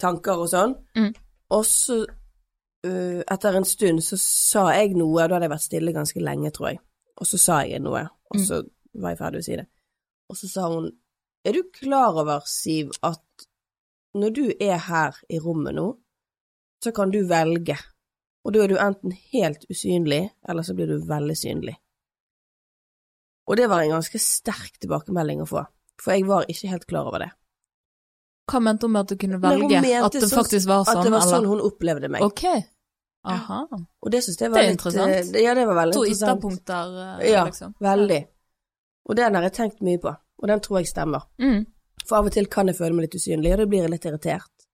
tanker 0.00 0.42
og 0.42 0.50
sånn. 0.52 0.74
Mm. 0.98 1.14
Og 1.56 1.64
så, 1.64 1.96
uh, 2.04 3.22
etter 3.24 3.56
en 3.56 3.64
stund, 3.64 4.04
så 4.04 4.18
sa 4.20 4.66
jeg 4.76 4.92
noe, 5.00 5.24
da 5.24 5.38
hadde 5.38 5.48
jeg 5.48 5.54
vært 5.54 5.64
stille 5.64 5.96
ganske 5.96 6.20
lenge, 6.20 6.52
tror 6.52 6.74
jeg. 6.74 6.82
Og 7.16 7.30
så 7.32 7.40
sa 7.40 7.62
jeg 7.64 7.80
noe, 7.80 8.04
og 8.28 8.36
Mm. 8.36 8.44
så 8.46 8.60
var 9.00 9.10
jeg 9.14 9.18
ferdig 9.18 9.40
å 9.40 9.44
si 9.48 9.56
det. 9.56 9.66
Og 10.28 10.36
så 10.36 10.48
sa 10.52 10.68
hun, 10.68 10.90
er 11.44 11.52
du 11.56 11.62
klar 11.72 12.20
over, 12.20 12.44
Siv, 12.44 12.92
at 13.02 13.20
når 14.14 14.30
du 14.34 14.44
er 14.60 14.76
her 14.78 15.16
i 15.30 15.38
rommet 15.38 15.74
nå, 15.74 15.88
så 16.84 16.92
kan 16.96 17.10
du 17.10 17.22
velge 17.28 17.76
og 18.44 18.54
da 18.54 18.62
er 18.64 18.68
du 18.72 18.78
enten 18.80 19.12
helt 19.34 19.66
usynlig, 19.68 20.30
eller 20.48 20.62
så 20.64 20.72
blir 20.74 20.86
du 20.88 20.94
veldig 21.04 21.34
synlig. 21.36 21.74
Og 23.50 23.56
det 23.58 23.66
var 23.68 23.82
en 23.82 23.90
ganske 23.98 24.18
sterk 24.22 24.78
tilbakemelding 24.80 25.42
å 25.44 25.48
få, 25.50 25.64
for 26.00 26.14
jeg 26.14 26.24
var 26.28 26.46
ikke 26.48 26.70
helt 26.70 26.86
klar 26.88 27.10
over 27.10 27.24
det. 27.26 27.30
Hva 28.50 28.60
mente 28.64 28.86
hun 28.88 28.94
med 28.94 29.00
at 29.04 29.12
du 29.12 29.16
kunne 29.20 29.40
velge? 29.42 29.82
At 30.00 30.12
det 30.16 30.22
sånn- 30.24 30.38
faktisk 30.40 30.68
var 30.70 30.84
sånn, 30.88 30.96
At 30.98 31.04
det 31.04 31.12
var 31.12 31.20
sånn 31.20 31.34
eller? 31.44 31.48
hun 31.48 31.60
opplevde 31.68 32.08
meg. 32.10 32.22
Ok. 32.22 32.44
Aha. 33.24 33.58
Og 34.02 34.10
det 34.10 34.22
syns 34.24 34.40
jeg 34.40 34.50
var 34.50 34.58
Det 34.62 34.68
litt 34.70 34.78
interessant. 34.80 35.34
eh, 35.36 35.42
Ja, 35.44 35.54
det 35.54 35.66
var 35.66 35.74
veldig 35.74 35.92
To 35.92 36.04
interessant. 36.04 36.38
ytterpunkter, 36.40 37.44
liksom. 37.44 37.74
Ja, 37.80 37.94
veldig. 37.94 38.26
Og 39.04 39.16
den 39.16 39.34
har 39.34 39.42
jeg 39.42 39.52
tenkt 39.52 39.80
mye 39.82 39.98
på, 40.00 40.16
og 40.42 40.48
den 40.48 40.60
tror 40.60 40.78
jeg 40.78 40.86
stemmer. 40.86 41.26
Mm. 41.38 41.66
For 42.10 42.18
av 42.18 42.26
og 42.26 42.34
til 42.34 42.48
kan 42.50 42.66
jeg 42.70 42.76
føle 42.80 42.96
meg 42.96 43.06
litt 43.06 43.16
usynlig, 43.20 43.52
og 43.54 43.60
da 43.62 43.66
blir 43.70 43.84
jeg 43.84 43.92
litt 43.94 44.06
irritert. 44.10 44.64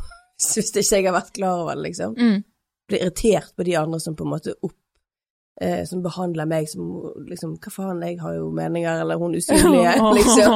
Hvis 0.46 0.70
ikke 0.70 1.00
jeg 1.00 1.06
har 1.08 1.16
vært 1.16 1.32
klar 1.34 1.62
over 1.64 1.74
det, 1.74 1.88
liksom. 1.88 2.12
Mm. 2.14 2.42
Blir 2.86 3.02
irritert 3.02 3.54
på 3.58 3.64
de 3.66 3.74
andre 3.80 3.98
som 4.04 4.14
på 4.14 4.22
en 4.22 4.30
måte 4.30 4.52
opp 4.62 4.76
eh, 5.58 5.80
Som 5.90 6.04
behandler 6.04 6.46
meg 6.46 6.68
som 6.70 6.84
liksom 7.26 7.56
Hva 7.58 7.72
faen, 7.74 8.02
jeg 8.06 8.20
har 8.22 8.36
jo 8.36 8.52
meninger, 8.54 9.00
eller 9.02 9.18
hun 9.18 9.34
usynlige, 9.34 9.94
liksom. 10.20 10.54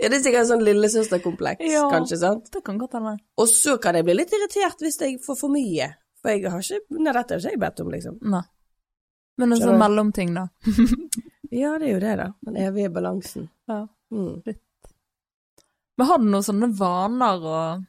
Ja, 0.00 0.08
det 0.08 0.16
er 0.18 0.24
sikkert 0.24 0.40
en 0.42 0.50
sånn 0.50 0.64
lillesøsterkompleks, 0.66 1.62
Ja. 1.70 1.84
kanskje, 1.92 2.18
sant? 2.24 2.50
Det 2.50 2.64
kan 2.66 2.80
godt 2.82 2.96
hende. 2.98 3.14
Og 3.38 3.46
så 3.52 3.76
kan 3.78 3.94
jeg 4.00 4.08
bli 4.08 4.18
litt 4.18 4.34
irritert 4.34 4.82
hvis 4.82 4.98
jeg 5.04 5.20
får 5.22 5.38
for 5.44 5.54
mye. 5.54 5.92
For 6.22 6.34
jeg 6.34 6.50
har 6.50 6.66
ikke 6.66 6.98
Nei, 6.98 7.12
dette 7.14 7.36
har 7.36 7.44
ikke 7.44 7.54
jeg 7.54 7.62
bedt 7.62 7.84
om, 7.84 7.94
liksom. 7.94 8.18
Nei. 8.34 8.42
Men 9.38 9.54
en 9.54 9.62
sånn 9.62 9.78
mellomting, 9.80 10.34
da. 10.36 10.48
Ja, 11.52 11.76
det 11.78 11.86
er 11.88 11.92
jo 11.92 12.00
det, 12.02 12.12
da. 12.18 12.26
Den 12.48 12.58
evige 12.64 12.90
balansen. 12.92 13.46
Ja. 13.68 13.84
Mm. 14.12 14.42
Men 15.98 16.08
har 16.08 16.20
du 16.20 16.28
noen 16.28 16.46
sånne 16.46 16.68
vaner 16.78 17.48
og 17.48 17.88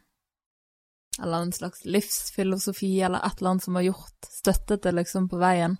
Eller 1.21 1.43
en 1.43 1.51
slags 1.53 1.83
livsfilosofi 1.85 2.95
eller 3.05 3.21
et 3.21 3.37
eller 3.37 3.51
annet 3.51 3.63
som 3.63 3.75
har 3.77 3.85
gjort 3.85 4.29
støttet 4.33 4.81
deg 4.81 4.95
liksom 4.97 5.27
på 5.29 5.37
veien 5.37 5.75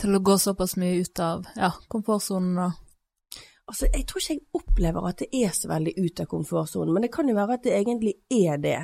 til 0.00 0.16
å 0.16 0.22
gå 0.24 0.38
såpass 0.40 0.78
mye 0.80 1.02
ut 1.04 1.20
av 1.20 1.44
ja, 1.56 1.74
komfortsonen 1.92 2.62
og 2.68 2.80
Altså, 3.64 3.86
jeg 3.88 4.04
tror 4.04 4.20
ikke 4.20 4.34
jeg 4.34 4.58
opplever 4.58 5.06
at 5.08 5.22
det 5.22 5.40
er 5.40 5.52
så 5.56 5.70
veldig 5.70 5.94
ut 5.96 6.20
av 6.20 6.26
komfortsonen, 6.28 6.90
men 6.92 7.06
det 7.06 7.08
kan 7.14 7.30
jo 7.30 7.36
være 7.38 7.54
at 7.56 7.62
det 7.64 7.72
egentlig 7.72 8.10
er 8.28 8.58
det. 8.60 8.80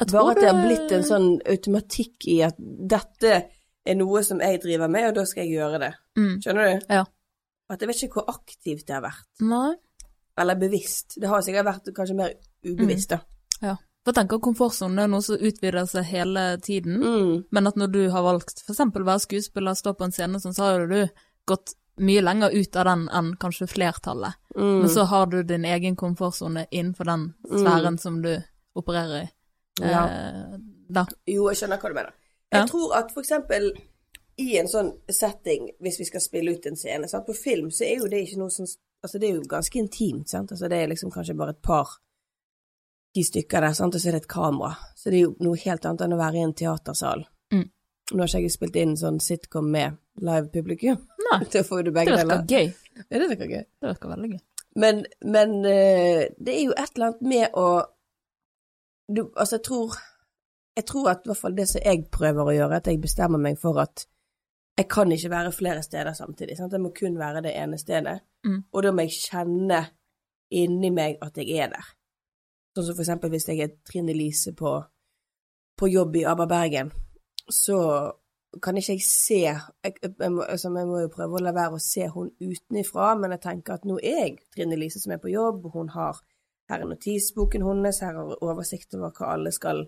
Bare 0.00 0.32
at 0.32 0.40
det 0.40 0.48
har 0.48 0.58
blitt 0.64 0.94
en 0.96 1.06
sånn 1.06 1.28
automatikk 1.46 2.26
i 2.32 2.40
at 2.42 2.58
dette 2.58 3.36
er 3.86 3.98
noe 4.00 4.24
som 4.26 4.42
jeg 4.42 4.58
driver 4.64 4.90
med, 4.90 5.12
og 5.12 5.20
da 5.20 5.24
skal 5.30 5.44
jeg 5.44 5.60
gjøre 5.60 5.80
det. 5.84 5.92
mm. 6.18 6.34
Skjønner 6.42 6.66
du? 6.72 6.88
Ja. 6.96 7.04
At 7.70 7.84
jeg 7.84 7.92
vet 7.92 8.02
ikke 8.02 8.18
hvor 8.18 8.34
aktivt 8.34 8.88
det 8.88 8.96
har 8.96 9.04
vært. 9.04 9.28
Nei. 9.46 9.76
Eller 10.40 10.56
bevisst. 10.56 11.18
Det 11.20 11.28
har 11.28 11.42
sikkert 11.44 11.66
vært 11.68 11.90
kanskje 11.96 12.16
mer 12.16 12.34
ubevisst, 12.64 13.10
da. 13.12 13.20
Ja. 13.60 13.74
For 14.00 14.14
jeg 14.14 14.16
tenker 14.22 14.40
komfortsonen 14.40 15.02
er 15.02 15.10
noe 15.12 15.20
som 15.24 15.36
utvider 15.36 15.84
seg 15.90 16.06
hele 16.08 16.44
tiden, 16.64 17.02
Mm. 17.04 17.44
men 17.52 17.66
at 17.68 17.76
når 17.76 17.90
du 17.92 18.00
har 18.10 18.22
valgt 18.24 18.62
eksempel 18.64 19.02
å 19.04 19.10
være 19.10 19.20
skuespiller, 19.26 19.76
stå 19.76 19.92
på 19.98 20.04
en 20.06 20.12
scene, 20.16 20.40
sånn, 20.40 20.54
så 20.56 20.62
har 20.70 20.86
du 20.88 21.08
gått 21.46 21.74
mye 22.00 22.22
lenger 22.24 22.54
ut 22.56 22.76
av 22.80 22.84
den 22.88 23.02
enn 23.12 23.34
kanskje 23.36 23.68
flertallet. 23.68 24.34
Mm. 24.56 24.80
Men 24.80 24.88
så 24.88 25.04
har 25.04 25.26
du 25.26 25.42
din 25.42 25.64
egen 25.68 25.96
komfortsone 25.96 26.66
innenfor 26.70 27.04
den 27.04 27.34
sfæren 27.44 27.98
som 28.00 28.22
du 28.22 28.42
opererer 28.74 29.26
i. 29.26 29.30
Ja. 29.82 30.06
Eh, 30.06 30.58
da. 30.88 31.04
Jo, 31.26 31.50
jeg 31.50 31.60
skjønner 31.60 31.78
hva 31.82 31.88
du 31.92 31.94
mener. 31.94 32.12
Ja. 32.50 32.62
Jeg 32.62 32.70
tror 32.70 32.94
at 32.96 33.12
eksempel 33.14 33.72
i 34.38 34.56
en 34.58 34.66
sånn 34.66 34.94
setting, 35.12 35.68
hvis 35.82 35.98
vi 36.00 36.06
skal 36.08 36.20
spille 36.24 36.56
ut 36.56 36.66
en 36.66 36.76
scene, 36.76 37.08
sant? 37.08 37.26
på 37.26 37.36
film, 37.36 37.68
så 37.70 37.84
er 37.84 37.98
jo 38.00 38.08
det 38.08 38.24
ikke 38.26 38.38
noe 38.40 38.50
som 38.54 38.66
Altså, 39.02 39.18
det 39.18 39.28
er 39.30 39.38
jo 39.38 39.48
ganske 39.48 39.78
intimt, 39.80 40.28
sant. 40.28 40.52
Altså, 40.52 40.68
det 40.68 40.78
er 40.82 40.90
liksom 40.90 41.10
kanskje 41.14 41.36
bare 41.38 41.54
et 41.56 41.62
par 41.64 41.96
ti 43.14 43.22
stykker 43.26 43.64
der, 43.64 43.72
sant, 43.74 43.94
og 43.96 44.02
så 44.02 44.10
er 44.10 44.18
det 44.18 44.22
et 44.24 44.30
kamera. 44.30 44.74
Så 44.96 45.10
det 45.10 45.18
er 45.20 45.24
jo 45.28 45.34
noe 45.42 45.58
helt 45.58 45.86
annet 45.88 46.04
enn 46.06 46.14
å 46.14 46.20
være 46.20 46.38
i 46.40 46.44
en 46.46 46.52
teatersal. 46.54 47.24
Mm. 47.54 47.64
Nå 48.12 48.20
har 48.22 48.28
ikke 48.30 48.42
jeg 48.44 48.54
spilt 48.54 48.76
inn 48.78 48.96
sånn 48.98 49.18
sitcom 49.22 49.70
med 49.72 49.96
live 50.20 50.50
publikum. 50.52 51.00
Nei, 51.30 51.40
Til 51.50 51.62
å 51.62 51.66
få 51.66 51.80
det 51.86 51.94
begge 51.96 52.12
virker 52.12 52.28
deler. 52.28 52.44
gøy. 52.50 52.70
Ja, 53.00 53.18
det 53.22 53.28
virker 53.32 53.50
gøy. 53.54 53.64
Det 53.80 53.90
virker 53.94 54.12
veldig 54.12 54.30
gøy. 54.34 54.40
Men, 54.82 55.00
men 55.26 55.56
eh, 55.66 56.28
det 56.38 56.54
er 56.54 56.62
jo 56.68 56.74
et 56.76 56.92
eller 56.94 57.08
annet 57.10 57.22
med 57.26 57.56
å 57.58 57.66
du, 59.10 59.24
Altså, 59.34 59.56
jeg 59.56 59.64
tror 59.66 59.96
Jeg 60.78 60.84
tror 60.86 61.08
at 61.10 61.24
i 61.24 61.30
hvert 61.32 61.40
fall 61.40 61.56
det 61.56 61.66
som 61.66 61.82
jeg 61.82 62.04
prøver 62.14 62.46
å 62.46 62.54
gjøre, 62.54 62.76
at 62.78 62.86
jeg 62.86 63.00
bestemmer 63.02 63.42
meg 63.42 63.58
for 63.58 63.80
at 63.82 64.04
jeg 64.80 64.88
kan 64.88 65.12
ikke 65.12 65.30
være 65.30 65.52
flere 65.52 65.82
steder 65.82 66.12
samtidig. 66.16 66.56
Sant? 66.56 66.72
Jeg 66.72 66.80
må 66.80 66.92
kun 67.00 67.18
være 67.18 67.42
det 67.44 67.52
ene 67.56 67.78
stedet. 67.78 68.20
Mm. 68.44 68.62
Og 68.72 68.82
da 68.82 68.92
må 68.92 69.04
jeg 69.04 69.18
kjenne 69.26 69.80
inni 70.50 70.90
meg 70.90 71.18
at 71.22 71.36
jeg 71.36 71.58
er 71.60 71.74
der. 71.74 71.90
Sånn 72.72 72.86
som 72.86 72.96
for 72.96 73.04
eksempel 73.04 73.32
hvis 73.34 73.48
jeg 73.50 73.60
er 73.60 73.74
Trine 73.84 74.14
Lise 74.16 74.54
på, 74.56 74.72
på 75.76 75.90
jobb 75.90 76.16
i 76.16 76.24
ABBA 76.32 76.46
Bergen, 76.48 76.92
så 77.50 77.76
kan 78.62 78.78
ikke 78.78 78.96
jeg 78.96 79.04
se 79.04 79.40
jeg, 79.42 79.60
jeg, 79.84 80.30
må, 80.32 80.42
altså, 80.42 80.72
jeg 80.74 80.88
må 80.88 81.02
jo 81.04 81.12
prøve 81.12 81.38
å 81.38 81.44
la 81.44 81.52
være 81.54 81.76
å 81.76 81.82
se 81.82 82.08
hun 82.14 82.32
utenifra, 82.40 83.12
men 83.20 83.36
jeg 83.36 83.44
tenker 83.44 83.76
at 83.76 83.86
nå 83.86 83.98
er 84.00 84.22
jeg 84.24 84.38
Trine 84.54 84.78
Lise 84.80 85.02
som 85.02 85.12
er 85.14 85.20
på 85.22 85.34
jobb, 85.34 85.68
hun 85.74 85.92
har 85.94 86.18
her 86.70 86.84
er 86.84 86.88
notisboken 86.88 87.66
hennes, 87.66 88.00
her 88.00 88.16
har 88.16 88.44
oversikt 88.46 88.94
over 88.94 89.12
hva 89.12 89.34
alle 89.34 89.52
skal 89.54 89.84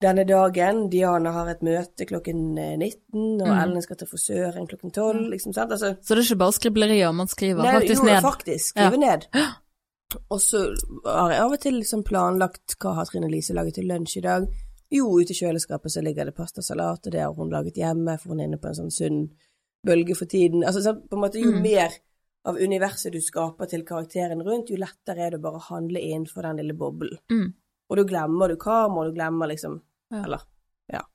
denne 0.00 0.24
dagen. 0.28 0.88
Diana 0.90 1.30
har 1.34 1.48
et 1.52 1.60
møte 1.66 2.06
klokken 2.08 2.58
eh, 2.58 2.76
19, 2.78 3.40
og 3.42 3.48
Mm. 3.48 3.56
Ellen 3.62 3.82
skal 3.82 3.96
til 4.00 4.08
frisøren 4.08 4.66
klokken 4.70 4.92
12, 4.92 5.30
liksom, 5.30 5.52
sant? 5.52 5.72
Altså, 5.72 5.96
Så 6.02 6.14
det 6.14 6.22
er 6.24 6.28
ikke 6.30 6.38
bare 6.44 6.52
skriblerier 6.56 7.12
man 7.14 7.26
skriver 7.28 7.62
Nei, 7.62 7.74
faktisk 7.80 8.02
jo, 8.02 8.08
ned? 8.08 8.22
faktisk. 8.22 8.72
Skrive 8.74 8.96
ned. 8.98 9.26
Og 10.30 10.40
så 10.42 10.58
har 11.06 11.30
jeg 11.30 11.40
av 11.40 11.52
og 11.52 11.60
til 11.60 11.74
liksom 11.78 12.02
planlagt 12.02 12.74
hva 12.82 12.94
har 12.96 13.04
Trine 13.06 13.28
Lise 13.30 13.54
laget 13.54 13.74
til 13.78 13.86
lunsj 13.86 14.16
i 14.18 14.24
dag. 14.24 14.46
Jo, 14.90 15.06
ute 15.20 15.30
i 15.30 15.38
kjøleskapet 15.38 15.92
så 15.94 16.02
ligger 16.02 16.24
det 16.26 16.34
pastasalat, 16.34 17.06
og 17.06 17.12
det 17.12 17.20
har 17.22 17.32
hun 17.36 17.50
laget 17.52 17.76
hjemme, 17.78 18.16
for 18.18 18.32
hun 18.32 18.40
er 18.40 18.48
inne 18.48 18.58
på 18.58 18.66
en 18.72 18.74
sånn 18.74 18.90
sunn 18.90 19.20
bølge 19.86 20.16
for 20.18 20.26
tiden. 20.26 20.64
Altså, 20.66 20.82
så 20.82 20.96
på 20.98 21.14
en 21.14 21.22
måte, 21.22 21.38
jo 21.38 21.52
Mm. 21.52 21.62
mer 21.62 21.90
av 22.44 22.56
universet 22.56 23.12
du 23.12 23.20
skaper 23.20 23.68
til 23.68 23.84
karakteren 23.84 24.42
rundt, 24.42 24.70
jo 24.70 24.76
lettere 24.76 25.26
er 25.26 25.30
det 25.30 25.38
å 25.40 25.42
bare 25.42 25.60
handle 25.68 26.00
innenfor 26.00 26.42
den 26.42 26.56
lille 26.56 26.74
boblen. 26.74 27.18
Mm. 27.30 27.52
Og 27.90 27.96
da 27.96 28.02
glemmer 28.02 28.48
du 28.48 28.56
kamera, 28.56 29.06
du 29.10 29.14
glemmer 29.14 29.46
liksom 29.48 29.80
Ja. 30.10 30.24
Eller 30.24 30.40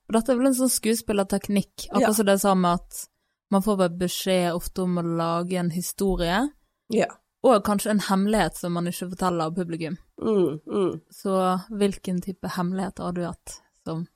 Og 0.08 0.14
Dette 0.14 0.32
er 0.32 0.38
vel 0.38 0.46
en 0.46 0.54
sånn 0.56 0.70
skuespillerteknikk, 0.72 1.88
akkurat 1.90 2.00
Ja. 2.08 2.12
som 2.16 2.26
det 2.26 2.40
sa 2.40 2.54
med 2.54 2.80
at 2.80 3.08
man 3.50 3.62
får 3.62 3.76
bare 3.76 3.98
beskjed 3.98 4.54
ofte 4.54 4.82
om 4.82 4.96
å 4.98 5.02
lage 5.04 5.58
en 5.58 5.70
historie, 5.70 6.48
Ja. 6.88 7.06
og 7.44 7.64
kanskje 7.64 7.90
en 7.90 8.00
hemmelighet 8.00 8.56
som 8.56 8.72
man 8.72 8.86
ikke 8.86 9.10
forteller 9.10 9.44
av 9.44 9.54
publikum. 9.54 9.98
Mm, 10.18 10.60
mm. 10.66 11.00
Så 11.10 11.60
hvilken 11.70 12.22
type 12.22 12.48
hemmelighet 12.48 12.98
har 12.98 13.12
du 13.12 13.24
hatt 13.24 13.60
som 13.84 14.06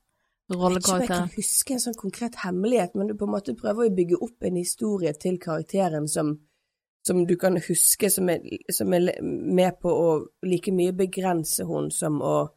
rollekarakter? 0.50 0.50
Jeg 0.50 0.74
vet 0.74 0.82
ikke 0.82 0.92
om 0.94 1.00
jeg 1.00 1.08
kan 1.08 1.36
huske 1.36 1.70
en 1.72 1.78
sånn 1.80 2.00
konkret 2.00 2.34
hemmelighet, 2.36 2.94
men 2.94 3.06
du 3.06 3.14
på 3.14 3.24
en 3.24 3.34
måte 3.34 3.54
prøver 3.54 3.90
å 3.90 3.94
bygge 3.94 4.22
opp 4.22 4.42
en 4.42 4.56
historie 4.56 5.12
til 5.12 5.38
karakteren 5.38 6.08
som, 6.08 6.38
som 7.06 7.26
du 7.26 7.36
kan 7.36 7.56
huske, 7.56 8.10
som 8.10 8.28
er, 8.30 8.40
som 8.72 8.92
er 8.94 9.20
med 9.22 9.78
på 9.78 9.88
å 9.90 10.26
like 10.42 10.72
mye 10.72 10.92
begrense 10.92 11.66
hun 11.66 11.90
som 11.90 12.20
å 12.22 12.48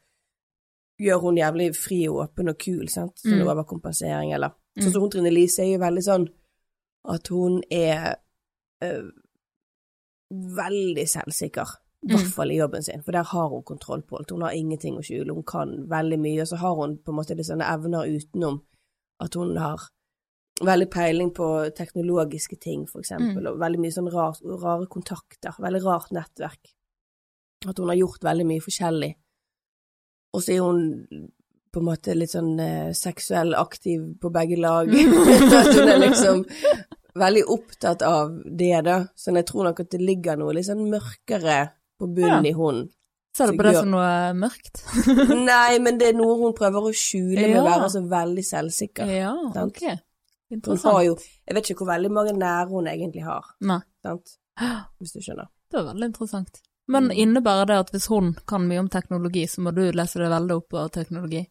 gjøre 1.03 1.21
hun 1.21 1.37
jævlig 1.37 1.75
fri 1.75 2.07
og 2.09 2.21
åpen 2.27 2.49
og 2.49 2.57
kul, 2.59 2.87
sant? 2.89 3.15
Sånn 3.23 3.41
Mm. 3.41 3.47
overkompensering, 3.47 4.33
eller. 4.33 4.51
Sånn 4.79 4.91
som 4.91 5.01
hun 5.01 5.09
Trine 5.11 5.31
Lise 5.31 5.59
er 5.61 5.73
jo 5.73 5.79
veldig 5.79 6.03
sånn 6.03 6.27
at 7.05 7.27
hun 7.27 7.61
er 7.71 8.15
øh, 8.81 9.11
veldig 10.31 11.05
selvsikker. 11.07 11.67
I 12.03 12.05
Mm. 12.07 12.17
hvert 12.17 12.33
fall 12.33 12.51
i 12.51 12.57
jobben 12.57 12.83
sin, 12.83 13.01
for 13.01 13.11
der 13.13 13.23
har 13.23 13.49
hun 13.49 13.63
kontroll 13.63 14.01
på 14.01 14.17
alt. 14.17 14.29
Hun 14.31 14.41
har 14.41 14.51
ingenting 14.51 14.97
å 14.97 15.01
skjule, 15.03 15.33
hun 15.33 15.43
kan 15.43 15.87
veldig 15.87 16.19
mye, 16.19 16.41
og 16.41 16.47
så 16.47 16.57
har 16.57 16.75
hun 16.75 16.97
på 16.97 17.09
en 17.11 17.15
måte 17.15 17.35
litt 17.35 17.45
sånne 17.47 17.63
evner 17.63 18.05
utenom 18.07 18.61
at 19.21 19.33
hun 19.35 19.55
har 19.55 19.77
veldig 20.61 20.89
peiling 20.91 21.31
på 21.33 21.71
teknologiske 21.73 22.59
ting, 22.59 22.85
for 22.85 22.99
eksempel, 22.99 23.41
Mm. 23.43 23.47
og 23.47 23.59
veldig 23.59 23.79
mye 23.79 23.91
sånn 23.91 24.11
rar, 24.11 24.35
rare 24.43 24.85
kontakter, 24.87 25.55
veldig 25.59 25.83
rart 25.83 26.11
nettverk. 26.11 26.73
At 27.65 27.77
hun 27.77 27.87
har 27.87 27.95
gjort 27.95 28.19
veldig 28.21 28.45
mye 28.45 28.59
forskjellig. 28.59 29.15
Og 30.33 30.41
så 30.43 30.55
er 30.55 30.63
hun 30.65 31.29
på 31.73 31.81
en 31.81 31.87
måte 31.87 32.13
litt 32.17 32.29
sånn 32.33 32.55
eh, 32.61 32.91
seksuell 32.97 33.53
aktiv 33.57 34.01
på 34.21 34.29
begge 34.33 34.57
lag. 34.61 34.89
at 35.59 35.71
hun 35.73 35.87
er 35.89 36.01
liksom 36.03 36.43
veldig 37.17 37.43
opptatt 37.53 38.01
av 38.05 38.33
det, 38.45 38.75
da. 38.85 38.99
Så 39.17 39.33
jeg 39.33 39.45
tror 39.49 39.69
nok 39.69 39.79
at 39.83 39.89
det 39.93 40.01
ligger 40.01 40.37
noe 40.41 40.53
litt 40.57 40.67
sånn 40.69 40.83
mørkere 40.89 41.59
på 42.01 42.09
bunnen 42.09 42.45
Ja. 42.45 42.51
i 42.51 42.53
hun. 42.57 42.83
Ser 43.33 43.49
du 43.49 43.57
på 43.57 43.65
det 43.65 43.73
som 43.79 43.89
noe 43.89 44.33
mørkt? 44.37 44.83
Nei, 45.49 45.79
men 45.81 45.97
det 45.97 46.11
er 46.11 46.17
noe 46.17 46.35
hun 46.41 46.53
prøver 46.57 46.85
å 46.89 46.93
skjule 46.93 47.47
med 47.47 47.57
å 47.61 47.63
Ja. 47.65 47.69
være 47.79 47.89
så 47.95 48.01
veldig 48.09 48.43
selvsikker. 48.45 49.09
Ja, 49.09 49.31
Sant. 49.55 49.77
ok. 49.81 50.01
Hun 50.53 50.77
har 50.83 50.99
jo 51.07 51.15
Jeg 51.17 51.55
vet 51.57 51.69
ikke 51.71 51.79
hvor 51.81 51.89
veldig 51.95 52.11
mange 52.13 52.33
nære 52.37 52.69
hun 52.69 52.85
egentlig 52.91 53.23
har, 53.25 53.47
Nei, 53.65 53.79
sant? 54.05 54.35
Hvis 55.01 55.15
du 55.15 55.21
skjønner. 55.25 55.49
det 55.71 55.79
var 55.79 55.87
veldig 55.93 56.11
interessant. 56.11 56.61
Men 56.87 57.05
Mm. 57.05 57.11
innebærer 57.17 57.65
det 57.67 57.77
at 57.79 57.91
hvis 57.91 58.07
hun 58.07 58.33
kan 58.47 58.67
mye 58.67 58.79
om 58.79 58.89
teknologi, 58.89 59.45
så 59.47 59.61
må 59.61 59.71
du 59.73 59.91
lese 59.95 60.19
deg 60.19 60.29
veldig 60.29 60.55
opp 60.57 60.69
på 60.69 60.89
teknologi? 60.91 61.45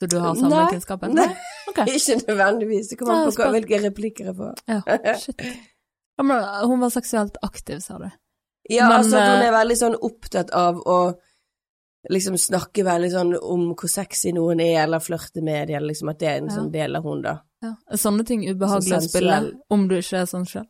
Så 0.00 0.06
du 0.08 0.18
har 0.18 0.34
samme 0.34 0.48
Nei, 0.54 0.70
kunnskapen? 0.72 1.14
nei. 1.14 1.26
okay. 1.68 1.86
Ikke 1.96 2.16
nødvendigvis. 2.26 2.88
Det 2.88 2.98
kommer 2.98 3.26
an 3.26 3.32
på 3.32 3.50
hvilke 3.52 3.80
replikker 3.82 4.24
jeg 4.30 4.36
får. 4.36 4.54
Ja, 4.68 5.14
shit. 5.18 5.40
Ja, 6.18 6.22
men 6.24 6.44
hun 6.70 6.80
var 6.80 6.90
seksuelt 6.90 7.36
aktiv, 7.42 7.80
sa 7.80 7.98
du? 7.98 8.08
Ja, 8.70 8.88
Men, 8.88 8.98
altså 9.00 9.16
hun 9.18 9.42
eh, 9.42 9.46
er 9.48 9.52
veldig 9.52 9.76
sånn 9.76 9.96
opptatt 10.00 10.50
av 10.50 10.76
å 10.86 11.14
liksom 12.10 12.36
snakke 12.38 12.84
veldig 12.86 13.10
sånn 13.12 13.34
om 13.42 13.74
hvor 13.74 13.88
sexy 13.90 14.32
noen 14.32 14.60
er, 14.60 14.84
eller 14.84 15.00
flørte 15.04 15.42
med 15.42 15.68
dem, 15.68 15.76
eller 15.76 15.88
liksom 15.92 16.10
at 16.10 16.18
det 16.18 16.28
er 16.28 16.36
en 16.38 16.46
Ja. 16.48 16.54
sånn 16.56 16.72
del 16.72 16.96
av 16.96 17.02
hun, 17.02 17.22
da. 17.22 17.40
Ja. 17.62 17.74
Er 17.90 17.96
sånne 17.96 18.24
ting 18.26 18.42
ubehagelig 18.48 18.96
å 18.96 19.08
spille, 19.08 19.52
om 19.70 19.88
du 19.88 19.96
ikke 19.96 20.20
er 20.22 20.26
sånn 20.30 20.46
sjøl? 20.46 20.66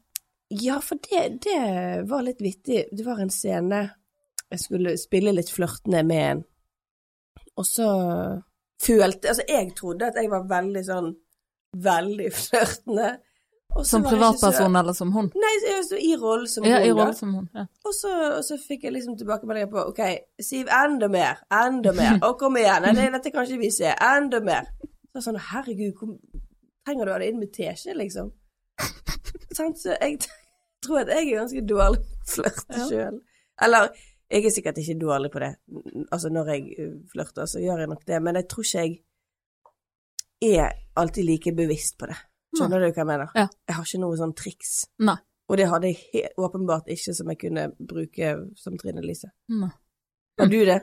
Ja, 0.50 0.78
for 0.80 0.96
det, 0.96 1.40
det 1.44 2.08
var 2.08 2.22
litt 2.22 2.40
vittig. 2.40 2.86
Det 2.96 3.04
var 3.04 3.18
en 3.20 3.28
scene 3.30 3.90
jeg 4.50 4.60
skulle 4.62 4.96
spille 5.00 5.32
litt 5.36 5.50
flørtende 5.52 6.02
med 6.08 6.24
en, 6.30 6.44
og 7.58 7.66
så 7.66 7.88
følte 8.82 9.28
Altså, 9.32 9.42
jeg 9.48 9.72
trodde 9.76 10.06
at 10.06 10.14
jeg 10.20 10.30
var 10.30 10.44
veldig 10.50 10.82
sånn 10.86 11.08
veldig 11.82 12.28
flørtende. 12.42 13.08
Som 13.84 14.02
privatperson 14.06 14.76
eller 14.80 14.94
som 14.96 15.10
hun? 15.12 15.26
Nei, 15.36 15.50
så, 15.60 15.74
så 15.90 15.98
i 16.00 16.14
rollen 16.16 16.46
som 16.48 16.64
Ja, 16.64 16.78
i 16.80 16.88
hun, 16.88 16.96
rollen 17.02 17.14
som 17.18 17.34
hun. 17.36 17.48
Ja. 17.54 17.66
Og 17.84 17.92
så, 17.94 18.12
og 18.38 18.44
så 18.46 18.56
fikk 18.62 18.86
jeg 18.86 18.94
liksom 18.94 19.18
tilbakemeldinger 19.20 19.68
på 19.74 19.82
OK, 19.90 20.00
Siv, 20.40 20.70
enda 20.72 21.10
mer, 21.12 21.42
enda 21.52 21.92
mer. 21.92 22.16
Og 22.26 22.38
kom 22.40 22.56
igjen. 22.56 22.86
Nei, 22.96 23.10
dette 23.12 23.30
kan 23.34 23.44
ikke 23.44 23.60
vi 23.60 23.70
se. 23.74 23.92
Enda 23.92 24.40
mer. 24.46 24.70
Så 25.12 25.26
sånn, 25.26 25.36
herregud, 25.50 25.92
kom, 26.00 26.14
trenger 26.88 27.04
du 27.04 27.12
ha 27.12 27.18
det 27.20 27.28
inn 27.34 27.42
med 27.42 27.52
teskje, 27.54 27.92
liksom? 27.98 28.32
Så 29.58 29.96
jeg 29.98 30.16
tror 30.84 31.02
at 31.02 31.12
jeg 31.12 31.26
er 31.28 31.40
ganske 31.42 31.64
dårlig 31.68 32.00
Ja. 32.38 32.86
sjøl. 32.88 33.20
Eller 33.66 33.92
jeg 34.28 34.44
er 34.44 34.52
sikkert 34.52 34.78
ikke 34.80 34.98
dårlig 35.00 35.30
på 35.32 35.40
det. 35.42 35.52
Altså, 36.12 36.30
når 36.32 36.50
jeg 36.52 36.74
uh, 36.78 36.96
flørter, 37.12 37.48
så 37.48 37.62
gjør 37.62 37.84
jeg 37.84 37.92
nok 37.92 38.04
det, 38.08 38.18
men 38.24 38.40
jeg 38.40 38.48
tror 38.50 38.66
ikke 38.66 38.84
jeg 40.38 40.58
er 40.62 40.74
alltid 41.00 41.26
like 41.26 41.54
bevisst 41.56 41.96
på 41.98 42.10
det. 42.10 42.18
Skjønner 42.54 42.80
du 42.80 42.86
hva 42.88 43.02
jeg 43.02 43.08
mener? 43.08 43.32
Ja. 43.36 43.48
Jeg 43.68 43.76
har 43.76 43.88
ikke 43.88 44.02
noe 44.02 44.18
sånn 44.20 44.34
triks. 44.38 44.74
Nei. 45.04 45.16
Og 45.48 45.56
det 45.56 45.66
hadde 45.70 45.90
jeg 45.90 46.30
åpenbart 46.36 46.90
ikke 46.92 47.14
som 47.16 47.32
jeg 47.32 47.40
kunne 47.40 47.64
bruke 47.78 48.34
som 48.60 48.76
Trine 48.80 49.02
Lise. 49.04 49.32
Nei. 49.52 49.70
Har 50.38 50.52
du 50.52 50.60
det? 50.68 50.78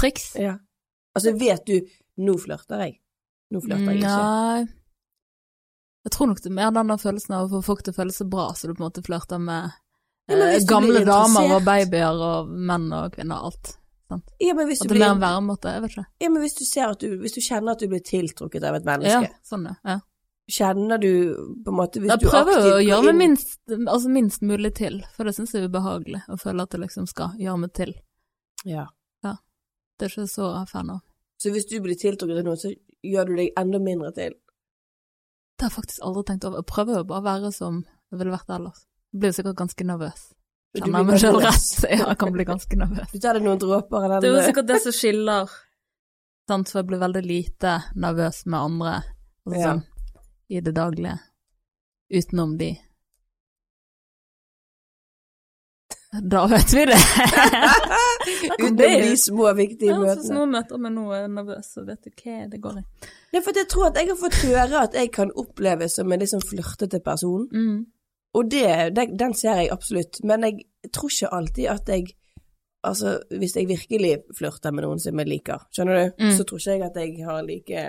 Triks? 0.00 0.32
Ja. 0.40 0.56
Altså, 1.14 1.34
vet 1.38 1.66
du 1.66 1.78
Nå 2.20 2.34
flørter 2.36 2.82
jeg. 2.84 2.98
Nå 3.54 3.62
flørter 3.64 3.94
jeg 3.94 4.02
ikke. 4.02 4.16
Nei. 4.16 4.64
Jeg 6.04 6.12
tror 6.14 6.28
nok 6.30 6.40
det 6.40 6.50
er 6.50 6.56
mer 6.56 6.72
denne 6.74 6.96
følelsen 7.00 7.36
av 7.36 7.46
å 7.46 7.52
få 7.54 7.60
folk 7.70 7.84
til 7.84 7.94
å 7.94 7.96
føle 7.96 8.12
seg 8.12 8.28
bra, 8.32 8.50
så 8.56 8.68
du 8.68 8.74
på 8.74 8.82
en 8.82 8.88
måte 8.88 9.04
flørter 9.04 9.40
med 9.40 9.72
Ja, 10.30 10.48
eh, 10.48 10.64
gamle 10.68 11.02
damer 11.06 11.56
og 11.56 11.64
babyer 11.66 12.24
og 12.30 12.50
menn 12.50 12.88
og 12.96 13.16
kvinner, 13.16 13.46
alt. 13.50 13.74
Sant? 14.10 14.30
Ja, 14.42 14.54
men 14.58 14.66
hvis 14.66 14.82
At 14.82 14.88
du, 14.88 14.94
det 14.94 15.02
er 15.02 15.08
mer 15.08 15.16
en 15.16 15.22
væremåte, 15.22 15.72
jeg 15.74 15.82
vet 15.84 15.96
ikke. 15.96 16.06
ja, 16.24 16.28
men 16.30 16.42
hvis 16.42 16.56
du 16.58 16.64
du 16.98 17.08
Hvis 17.22 17.34
du 17.36 17.40
kjenner 17.40 17.72
at 17.76 17.82
du 17.82 17.88
blir 17.88 18.00
tiltrukket 18.02 18.64
av 18.66 18.74
et 18.74 18.84
Ja, 18.84 18.96
menneske, 18.96 19.34
sånn 19.46 19.68
ja. 19.68 19.74
ja. 19.86 19.98
kjenner 20.50 20.98
du 20.98 21.12
på 21.64 21.70
en 21.70 21.78
måte 21.78 22.00
Hvis 22.00 22.10
Jeg 22.10 22.24
du 22.24 22.26
prøver 22.26 22.66
jo 22.66 22.72
å 22.74 22.80
gjøre 22.82 23.12
meg 23.12 23.18
minst, 23.20 23.58
altså 23.70 24.08
minst 24.10 24.42
mulig 24.42 24.74
til, 24.74 24.98
for 25.14 25.24
det 25.24 25.36
syns 25.36 25.54
jeg 25.54 25.62
er 25.62 25.70
ubehagelig, 25.70 26.24
å 26.26 26.38
føle 26.42 26.62
at 26.66 26.74
det 26.74 26.80
liksom 26.80 27.06
skal 27.06 27.36
gjøre 27.38 27.58
meg 27.66 27.72
til. 27.78 27.94
Ja. 28.66 28.88
Det 30.00 30.06
er 30.08 30.14
ikke 30.14 30.32
så 30.32 30.46
fan 30.66 30.90
av. 30.94 31.00
Så 31.36 31.50
hvis 31.52 31.66
du 31.68 31.76
blir 31.84 31.96
tiltrukket 32.00 32.38
av 32.40 32.46
noen, 32.46 32.56
så 32.56 32.70
gjør 33.04 33.28
du 33.28 33.34
deg 33.36 33.50
enda 33.60 33.78
mindre 33.84 34.12
til. 34.16 34.32
Det 35.56 35.66
har 35.66 35.68
jeg 35.68 35.76
faktisk 35.76 36.04
aldri 36.08 36.22
tenkt 36.24 36.46
over. 36.48 36.62
Jeg 36.62 36.68
prøver 36.72 36.96
jo 37.02 37.08
bare 37.10 37.20
å 37.20 37.26
være 37.26 37.50
som 37.52 37.82
jeg 37.84 38.20
ville 38.22 38.32
vært 38.32 38.54
ellers. 38.56 38.86
Blir 39.12 39.32
sikkert 39.34 39.56
ganske 39.58 39.84
nervøs. 39.86 40.28
Kjenner 40.78 41.02
meg 41.08 41.18
selv 41.18 41.40
rett? 41.42 41.70
Ja, 41.90 42.04
jeg 42.12 42.18
kan 42.20 42.30
bli 42.32 42.44
ganske 42.46 42.76
nervøs. 42.78 43.08
Du 43.10 43.18
tar 43.18 43.34
deg 43.34 43.42
noen 43.42 43.58
dråper 43.58 44.04
av 44.04 44.12
den 44.12 44.20
Det 44.22 44.28
er 44.30 44.36
jo 44.38 44.44
sikkert 44.52 44.68
det 44.70 44.76
som 44.84 44.94
skiller, 44.94 45.50
sant, 46.50 46.70
for 46.70 46.78
jeg 46.82 46.86
blir 46.92 47.00
veldig 47.02 47.22
lite 47.26 47.72
nervøs 47.98 48.44
med 48.46 48.60
andre, 48.60 48.92
altså 49.46 49.58
Ja. 49.60 49.72
sånn, 49.72 49.82
i 50.50 50.60
det 50.60 50.74
daglige, 50.78 51.16
utenom 52.10 52.54
de. 52.58 52.70
Da 56.22 56.46
vet 56.50 56.72
vi 56.74 56.84
det! 56.90 56.96
Utenom 58.58 58.76
de 58.76 59.16
små, 59.16 59.52
viktige 59.54 59.92
Ja, 59.92 59.96
så 59.96 60.00
møtene. 60.02 60.26
små 60.26 60.46
møter 60.50 60.80
med 60.82 60.92
noe 60.96 61.20
er 61.22 61.28
nervøs, 61.30 61.68
så 61.76 61.84
vet 61.86 62.02
du 62.02 62.10
hva 62.10 62.48
det 62.50 62.58
går 62.64 62.80
i. 62.80 62.82
Det 63.30 63.42
for 63.46 63.54
jeg 63.60 63.68
tror 63.70 63.86
at 63.92 64.00
jeg 64.00 64.08
har 64.10 64.18
fått 64.18 64.38
høre 64.42 64.80
at 64.88 64.96
jeg 64.98 65.12
kan 65.14 65.30
oppleves 65.38 65.94
som 65.98 66.10
en 66.12 66.18
litt 66.22 66.32
sånn 66.32 66.42
flørtete 66.42 66.98
person. 67.06 67.46
Mm. 67.54 67.78
Og 68.34 68.50
det, 68.50 68.94
den 69.18 69.34
ser 69.34 69.56
jeg 69.58 69.70
absolutt, 69.74 70.20
men 70.24 70.44
jeg 70.46 70.90
tror 70.94 71.10
ikke 71.10 71.32
alltid 71.40 71.66
at 71.72 71.88
jeg 71.96 72.16
Altså, 72.82 73.18
hvis 73.28 73.52
jeg 73.58 73.66
virkelig 73.68 74.22
flørter 74.38 74.72
med 74.72 74.86
noen 74.86 74.98
som 75.02 75.18
jeg 75.20 75.28
liker, 75.28 75.66
skjønner 75.68 75.98
du, 75.98 76.22
Mm. 76.24 76.30
så 76.32 76.44
tror 76.48 76.56
ikke 76.62 76.72
jeg 76.78 76.82
at 76.86 76.94
jeg 76.96 77.26
har 77.26 77.42
like 77.44 77.82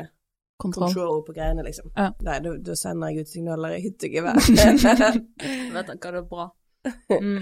Kontroll. 0.59 0.91
control 0.91 1.21
på 1.23 1.33
greiene, 1.37 1.63
liksom. 1.63 1.93
Ja. 1.95 2.09
Nei, 2.27 2.39
da, 2.43 2.75
sender 2.75 3.07
jeg 3.13 3.21
ut 3.23 3.29
signaler 3.31 3.77
i 3.77 3.79
hytt 3.85 4.03
og 4.03 4.11
gevær. 4.11 4.35
Vet 5.77 5.87
du 5.87 5.95
hva 5.95 6.11
det 6.11 6.19
er 6.19 6.27
bra. 6.27 6.49
Mm. 7.21 7.39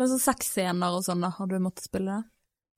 Men 0.00 0.08
så 0.08 0.18
sexscener 0.18 0.96
og 0.96 1.04
sånn, 1.04 1.20
da, 1.22 1.28
har 1.36 1.46
du 1.46 1.58
måttet 1.62 1.84
spille 1.86 2.10
det? 2.10 2.26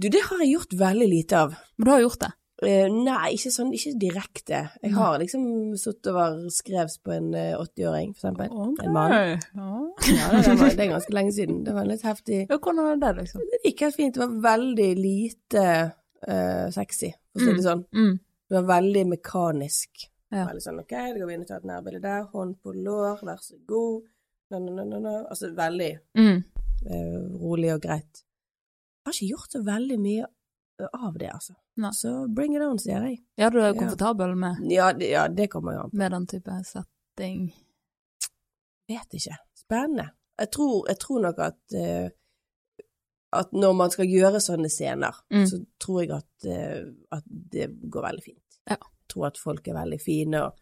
du, 0.03 0.09
det 0.11 0.23
har 0.29 0.39
jeg 0.45 0.53
gjort 0.59 0.73
veldig 0.81 1.09
lite 1.09 1.39
av. 1.47 1.57
Men 1.79 1.85
du 1.87 1.91
har 1.95 2.01
gjort 2.05 2.21
det? 2.21 2.31
Eh, 2.69 2.87
nei, 2.93 3.33
ikke 3.37 3.51
sånn, 3.55 3.73
ikke 3.75 3.93
direkte. 3.99 4.59
Jeg 4.83 4.93
har 4.95 5.19
liksom 5.23 5.45
sittet 5.81 6.09
og 6.13 6.17
skrevet 6.19 6.53
skrevs 6.57 6.99
på 7.03 7.13
en 7.17 7.31
eh, 7.35 7.55
80-åring, 7.59 8.13
for 8.15 8.29
eksempel. 8.31 8.53
En 8.85 8.93
mann. 8.95 9.13
Ja. 9.13 9.39
Ja, 9.57 10.29
det, 10.31 10.45
det, 10.47 10.55
var, 10.61 10.69
det 10.77 10.85
er 10.87 10.93
ganske 10.93 11.15
lenge 11.17 11.33
siden. 11.37 11.63
Det 11.67 11.75
var 11.75 11.89
litt 11.89 12.05
heftig. 12.07 12.41
Ja, 12.51 12.59
hvordan 12.59 12.85
var 12.91 13.01
det, 13.03 13.13
liksom? 13.23 13.43
Det 13.51 13.61
gikk 13.67 13.85
helt 13.87 13.99
fint. 13.99 14.15
Det 14.15 14.23
var 14.27 14.37
veldig 14.57 14.89
lite 14.99 15.65
uh, 16.29 16.67
sexy, 16.75 17.13
for 17.33 17.43
å 17.43 17.47
si 17.49 17.57
det 17.59 17.67
sånn. 17.67 17.85
Mm. 17.97 18.13
Det 18.53 18.59
var 18.61 18.69
veldig 18.77 19.05
mekanisk. 19.17 20.09
Ja. 20.33 20.47
Veldig 20.49 20.63
sånn, 20.65 20.79
ok, 20.81 20.93
da 20.97 21.17
går 21.19 21.29
vi 21.29 21.35
inn 21.37 21.43
og 21.45 21.49
tar 21.51 21.61
et 21.61 21.69
nærbilde 21.69 22.03
der, 22.05 22.23
hånd 22.33 22.55
på 22.65 22.73
lår, 22.77 23.21
vær 23.27 23.41
så 23.45 23.59
god. 23.69 24.07
No, 24.53 24.59
no, 24.65 24.85
no, 24.85 24.99
no. 25.01 25.17
Altså 25.33 25.51
veldig 25.57 25.91
Mm. 26.19 26.39
uh, 26.87 27.19
rolig 27.43 27.73
og 27.75 27.83
greit. 27.85 28.23
Jeg 29.03 29.11
har 29.11 29.17
ikke 29.19 29.31
gjort 29.35 29.55
så 29.57 29.61
veldig 29.67 29.97
mye 29.99 30.23
eh, 30.23 30.31
av 30.93 31.15
det, 31.19 31.29
altså. 31.33 31.55
Nei. 31.77 31.91
Så 31.93 32.13
bring 32.35 32.57
it 32.57 32.63
on, 32.63 32.79
sier 32.79 33.03
jeg. 33.07 33.19
Ja, 33.39 33.51
du 33.51 33.59
er 33.61 33.73
jo 33.73 33.79
komfortabel 33.81 34.35
med, 34.37 34.63
Ja, 34.71 34.93
det, 34.93 35.11
ja, 35.11 35.29
det 35.29 35.51
kommer 35.51 35.73
jo 35.77 35.81
an 35.85 35.91
på. 35.91 35.97
med 35.97 36.11
den 36.13 36.27
type 36.27 36.57
setting? 36.65 37.53
Vet 38.89 39.15
ikke. 39.15 39.37
Spennende. 39.55 40.09
Jeg 40.39 40.51
tror, 40.51 40.89
jeg 40.89 40.99
tror 40.99 41.21
nok 41.23 41.39
at 41.39 41.77
uh, 41.77 42.09
at 43.33 43.53
når 43.57 43.73
man 43.73 43.91
skal 43.91 44.11
gjøre 44.11 44.41
sånne 44.45 44.69
scener, 44.69 45.15
Mm. 45.33 45.47
så 45.49 45.63
tror 45.81 46.01
jeg 46.03 46.11
at, 46.11 46.47
uh, 46.47 46.93
at 47.17 47.23
det 47.53 47.71
går 47.91 48.03
veldig 48.09 48.25
fint. 48.25 48.59
Ja. 48.69 48.77
Jeg 48.77 49.09
tror 49.15 49.27
at 49.27 49.39
folk 49.41 49.69
er 49.69 49.75
veldig 49.79 50.01
fine, 50.01 50.43
og 50.43 50.59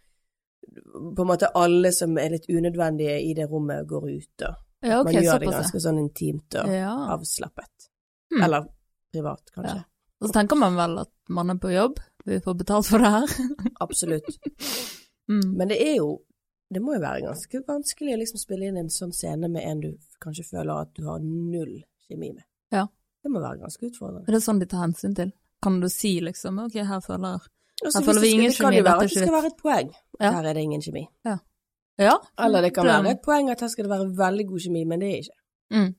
på 1.17 1.23
en 1.25 1.27
måte 1.33 1.49
alle 1.55 1.91
som 1.93 2.17
er 2.19 2.31
litt 2.31 2.47
unødvendige 2.49 3.17
i 3.31 3.35
det 3.35 3.49
rommet, 3.51 3.87
går 3.89 4.07
ut, 4.11 4.43
og 4.49 4.55
Ja, 4.83 5.01
okay, 5.01 5.13
man 5.15 5.23
gjør 5.25 5.39
det 5.43 5.49
ganske 5.51 5.81
sånn 5.83 5.99
intimt 5.99 6.55
og 6.63 6.69
Ja. 6.73 6.93
avslappet. 7.17 7.89
Mm. 8.33 8.43
Eller 8.45 8.67
privat, 9.13 9.51
kanskje. 9.53 9.85
Ja. 10.21 10.25
Og 10.27 10.29
så 10.29 10.33
tenker 10.37 10.57
man 10.61 10.75
vel 10.77 10.99
at 11.01 11.11
man 11.29 11.51
er 11.51 11.57
på 11.57 11.71
jobb, 11.73 11.99
vi 12.27 12.39
får 12.45 12.55
betalt 12.59 12.87
for 12.87 12.99
det 12.99 13.11
her. 13.11 13.29
Absolutt. 13.81 14.27
Mm. 15.31 15.57
Men 15.57 15.69
det 15.69 15.79
er 15.81 15.97
jo 15.97 16.21
Det 16.71 16.79
må 16.83 16.93
jo 16.95 17.01
være 17.03 17.23
ganske 17.25 17.61
vanskelig 17.67 18.13
å 18.15 18.19
liksom 18.21 18.39
spille 18.39 18.69
inn 18.69 18.77
en 18.79 18.89
sånn 18.95 19.11
scene 19.13 19.49
med 19.51 19.65
en 19.67 19.81
du 19.81 19.89
kanskje 20.23 20.45
føler 20.47 20.85
at 20.85 20.93
du 20.95 21.03
har 21.09 21.19
null 21.19 21.81
kjemi 22.07 22.29
med. 22.35 22.45
Ja. 22.71 22.85
Det 23.25 23.31
må 23.33 23.41
være 23.43 23.59
ganske 23.59 23.89
utfordrende. 23.89 24.23
Er 24.29 24.37
det 24.37 24.43
sånn 24.45 24.61
de 24.61 24.67
tar 24.71 24.85
hensyn 24.85 25.17
til? 25.19 25.33
Kan 25.65 25.81
du 25.83 25.89
si 25.91 26.21
liksom, 26.23 26.61
ok, 26.69 26.77
her 26.87 27.01
føler 27.03 27.41
Altså, 27.83 27.99
Her 27.99 28.07
føler 28.07 28.21
vi 28.21 28.29
det 28.29 28.31
skal- 28.31 28.39
ingen 28.39 28.51
Det 28.51 28.57
kan 28.61 28.71
kjemi, 28.71 28.77
dette 28.77 28.85
være 28.85 29.01
er 29.01 29.03
at 29.03 29.11
det 29.11 29.23
skal 29.25 29.35
være 29.35 29.47
et 29.51 29.57
poeng. 29.63 29.91
Ja. 30.21 30.31
Her 30.37 30.45
er 30.45 30.55
det 30.55 30.63
ingen 30.63 30.81
kjemi. 30.85 31.03
Ja. 31.25 31.37
Eller 32.39 32.61
det 32.63 32.75
kan 32.75 32.85
Det- 32.87 32.93
være 32.95 33.11
et 33.11 33.23
poeng 33.25 33.51
at 33.51 33.61
her 33.61 33.69
skal 33.69 33.85
det 33.85 33.91
være 33.91 34.17
veldig 34.17 34.47
god 34.49 34.61
kjemi, 34.61 34.85
men 34.87 35.01
det 35.01 35.09
er 35.09 35.19
ikke. 35.25 35.39
Mm. 35.73 35.95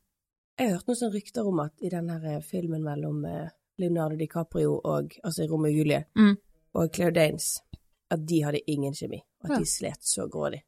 Jeg 0.60 0.68
har 0.70 0.76
hørt 0.78 0.88
noen 0.88 0.96
sånne 1.02 1.14
rykter 1.16 1.48
om 1.48 1.60
at 1.60 1.72
i 1.82 1.90
den 1.90 2.10
her 2.10 2.26
eh, 2.38 2.42
filmen 2.42 2.84
mellom 2.84 3.26
eh, 3.26 3.50
Leonardo 3.80 4.16
DiCaprio 4.20 4.80
og 4.84 5.12
altså 5.24 5.48
Romeo 5.50 5.72
og 5.72 5.78
Julie 5.78 6.04
Mm. 6.16 6.36
og 6.76 6.90
Claire 6.96 7.12
Danes, 7.14 7.62
at 8.12 8.26
de 8.28 8.42
hadde 8.44 8.60
ingen 8.68 8.94
kjemi, 8.94 9.22
og 9.44 9.46
at 9.50 9.52
Ja. 9.56 9.60
de 9.60 9.66
slet 9.66 10.02
så 10.04 10.28
grådig. 10.30 10.62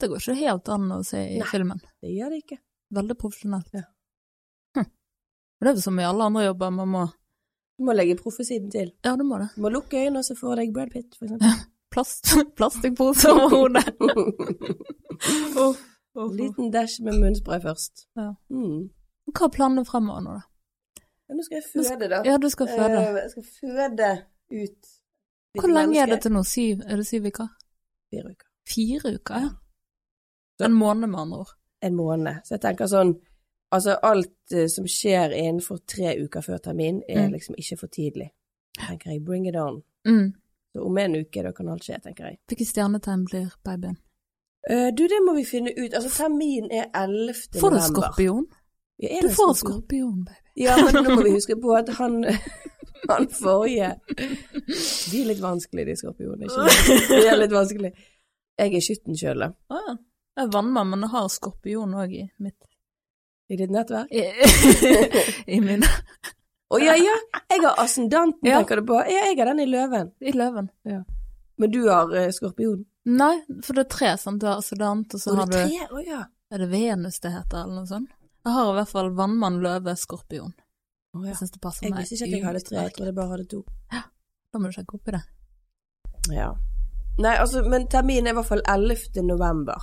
Det 0.00 0.08
går 0.10 0.16
ikke 0.20 0.34
helt 0.36 0.68
an 0.68 0.88
å 0.92 1.02
se 1.04 1.16
i 1.18 1.38
Nei. 1.38 1.46
filmen. 1.46 1.80
Det 2.02 2.10
gjør 2.10 2.30
det 2.30 2.42
ikke. 2.44 2.58
Veldig 2.92 3.16
profesjonelt. 3.18 3.70
Ja. 3.72 3.82
Hm. 4.76 4.84
Det 5.60 5.68
er 5.68 5.74
jo 5.74 5.80
som 5.80 5.98
i 5.98 6.02
alle 6.04 6.22
andre 6.24 6.44
jobber, 6.46 6.70
man 6.70 6.88
må 6.88 7.12
Du 7.78 7.84
må 7.84 7.92
legge 7.94 8.16
profesiden 8.16 8.70
til. 8.70 8.92
Ja, 9.04 9.16
du 9.16 9.24
må 9.24 9.38
det. 9.38 9.50
Du 9.54 9.60
må 9.60 9.68
lukke 9.70 9.96
øynene, 10.00 10.18
og 10.18 10.24
se 10.24 10.34
for 10.34 10.56
deg 10.56 10.72
Brad 10.72 10.90
Pitt, 10.90 11.14
for 11.18 11.26
eksempel. 11.26 11.66
Plast, 11.90 12.24
plastikkpose 12.56 13.28
over 13.28 13.48
hodet. 13.50 13.96
oh, 14.00 15.56
oh, 15.56 15.76
oh. 16.14 16.30
Liten 16.32 16.70
dash 16.72 17.00
med 17.02 17.14
munnspray 17.20 17.60
først. 17.60 18.06
Ja. 18.16 18.34
Mm. 18.50 18.88
Hva 19.32 19.44
er 19.48 19.52
planene 19.56 19.84
fremover 19.84 20.22
nå, 20.24 20.36
da? 20.38 20.42
Nå 21.28 21.42
skal 21.42 21.56
jeg 21.56 21.64
føde, 21.72 22.08
da. 22.08 22.22
Ja, 22.24 22.36
du 22.38 22.48
skal 22.48 22.68
føde. 22.68 22.98
Eh, 23.08 23.14
Jeg 23.22 23.30
skal 23.30 23.44
føde 23.60 24.10
ut 24.52 24.86
Hvor 25.58 25.68
lenge 25.72 26.00
er 26.02 26.06
det 26.06 26.20
til 26.22 26.32
nå? 26.32 26.42
Syv? 26.44 26.80
Er 26.86 26.96
det 26.96 27.06
syv 27.06 27.26
uker? 27.26 27.48
Fire 28.10 28.30
uker. 28.30 28.46
Fire 28.68 29.14
uker, 29.14 29.34
ja. 29.34 29.48
Så- 30.58 30.64
En 30.64 30.72
måned, 30.72 31.06
med 31.08 31.18
andre 31.20 31.38
ord. 31.38 31.50
En 31.82 31.94
måned. 31.94 32.34
Så 32.44 32.54
jeg 32.54 32.60
tenker 32.60 32.86
sånn 32.86 33.14
Altså, 33.72 33.96
alt 34.02 34.52
eh, 34.54 34.68
som 34.68 34.84
skjer 34.86 35.32
innenfor 35.34 35.78
tre 35.86 36.14
uker 36.24 36.40
før 36.40 36.58
termin, 36.58 37.02
er 37.08 37.26
Mm. 37.26 37.32
liksom 37.32 37.54
ikke 37.58 37.76
for 37.78 37.86
tidlig. 37.88 38.30
Tenker 38.78 39.10
jeg, 39.10 39.24
bring 39.24 39.46
it 39.48 39.56
on. 39.56 39.82
Mm. 40.06 40.32
Så 40.72 40.84
om 40.86 40.98
en 40.98 41.14
uke, 41.16 41.42
da 41.42 41.50
kan 41.52 41.68
alt 41.68 41.82
skje, 41.84 41.98
tenker 42.02 42.24
jeg. 42.24 42.38
Hvilket 42.48 42.66
stjernetegn 42.68 43.24
blir 43.24 43.50
babyen? 43.64 43.96
Uh, 44.70 44.90
du, 44.96 45.02
det 45.08 45.18
må 45.26 45.34
vi 45.34 45.44
finne 45.44 45.70
ut. 45.78 45.94
Altså, 45.94 46.10
termin 46.22 46.68
er 46.70 46.86
11. 46.94 47.34
november. 47.54 47.60
Får 47.60 47.70
du 47.70 47.78
skorpion? 47.80 48.46
Ja, 49.02 49.20
Du 49.22 49.28
får 49.28 49.54
skorpion? 49.54 49.56
skorpion, 49.56 50.20
baby. 50.24 50.42
Ja, 50.64 50.76
men 50.80 50.94
nå 51.04 51.14
må 51.16 51.22
vi 51.26 51.34
huske 51.34 51.56
på 51.60 51.74
at 51.76 51.90
han, 51.98 52.14
han 53.10 53.26
forrige 53.28 53.90
De 54.16 55.20
er 55.20 55.26
litt 55.28 55.42
vanskelige, 55.42 55.90
de 55.90 55.96
skorpionene. 56.00 56.48
De 57.10 57.18
er 57.28 57.36
litt 57.42 57.52
vanskelig. 57.52 57.90
Jeg 58.56 58.72
er 58.78 58.80
skytten 58.86 59.18
sjøl, 59.20 59.42
da. 59.44 59.50
Å 59.68 59.82
ja. 59.88 59.96
Jeg 60.36 60.46
er 60.48 60.52
vannmann, 60.52 60.88
men 60.94 61.04
jeg 61.04 61.12
har 61.12 61.28
skorpion 61.32 61.92
òg 61.96 62.14
i 62.16 62.24
mitt 62.44 62.56
I 63.52 63.56
ditt 63.60 63.70
nettverk. 63.72 64.08
I, 64.12 65.60
mine. 65.66 65.76
min 65.84 65.84
Å 66.72 66.80
ja, 66.82 66.96
ja! 66.98 67.14
Jeg 67.52 67.62
har 67.62 67.76
ascendanten, 67.84 68.48
Ja. 68.48 68.58
tenker 68.58 68.80
du 68.80 68.88
på? 68.88 68.96
Ja, 69.06 69.26
jeg 69.28 69.36
har 69.38 69.52
den 69.52 69.60
i 69.62 69.68
løven. 69.70 70.08
I 70.24 70.32
løven. 70.34 70.72
Men 71.60 71.70
du 71.72 71.82
har 71.88 72.10
uh, 72.10 72.24
skorpion. 72.34 72.80
Nei, 73.06 73.36
for 73.62 73.76
det 73.78 73.84
er 73.86 73.92
tre, 73.92 74.08
sant. 74.18 74.40
Du 74.42 74.48
har 74.48 74.58
ascendant, 74.64 75.14
og 75.14 75.20
så 75.22 75.30
Og 75.36 75.44
har 75.44 75.52
du 75.52 75.54
tre? 75.60 75.84
Oh, 75.92 76.00
ja. 76.02 76.24
Er 76.50 76.64
det 76.64 76.66
Venus 76.72 77.20
det 77.22 77.30
heter, 77.36 77.62
eller 77.62 77.80
noe 77.84 77.88
sånt? 77.92 78.10
Jeg 78.46 78.54
har 78.54 78.68
i 78.70 78.74
hvert 78.78 78.88
fall 78.92 79.08
vannmann, 79.18 79.56
løve, 79.64 79.96
skorpion. 79.98 80.52
Oh, 81.16 81.22
ja. 81.24 81.32
Jeg 81.32 81.40
syns 81.40 81.50
det 81.56 81.60
passer 81.64 81.86
Jeg 81.88 81.94
meg. 81.96 82.04
visste 82.04 82.14
ikke 82.14 82.26
at 82.28 82.36
jeg 82.38 82.44
hadde 82.46 82.60
tre, 82.68 82.76
jeg 82.84 82.92
trodde 82.94 83.08
jeg 83.10 83.16
bare 83.16 83.32
hadde 83.34 83.46
to. 83.50 83.64
Da 84.52 84.58
må 84.62 84.68
du 84.70 84.76
sjekke 84.76 84.94
opp 85.00 85.08
i 85.10 85.14
det. 85.16 85.22
Ja. 86.36 86.50
Nei, 87.18 87.32
altså, 87.40 87.62
men 87.66 87.88
terminen 87.90 88.26
er 88.28 88.34
i 88.34 88.38
hvert 88.38 88.46
fall 88.50 88.62
11. 88.68 89.22
november. 89.26 89.82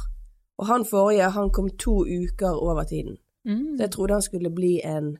Og 0.61 0.67
han 0.69 0.85
forrige, 0.85 1.29
han 1.33 1.49
kom 1.51 1.67
to 1.81 1.95
uker 2.05 2.53
over 2.55 2.83
tiden. 2.87 3.17
Mm. 3.45 3.75
Så 3.77 3.83
jeg 3.83 3.91
trodde 3.91 4.13
han 4.13 4.21
skulle 4.25 4.51
bli 4.55 4.79
en 4.85 5.17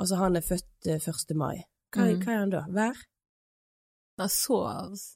Altså, 0.00 0.16
han 0.16 0.36
er 0.36 0.40
født 0.40 0.86
eh, 0.88 0.96
1. 0.96 1.36
mai. 1.36 1.58
Hva, 1.92 2.06
Mm. 2.08 2.20
hva 2.24 2.32
er 2.32 2.38
han 2.38 2.50
da? 2.50 2.60
Vær? 2.72 2.96
Er 4.18 4.26
så 4.32 4.56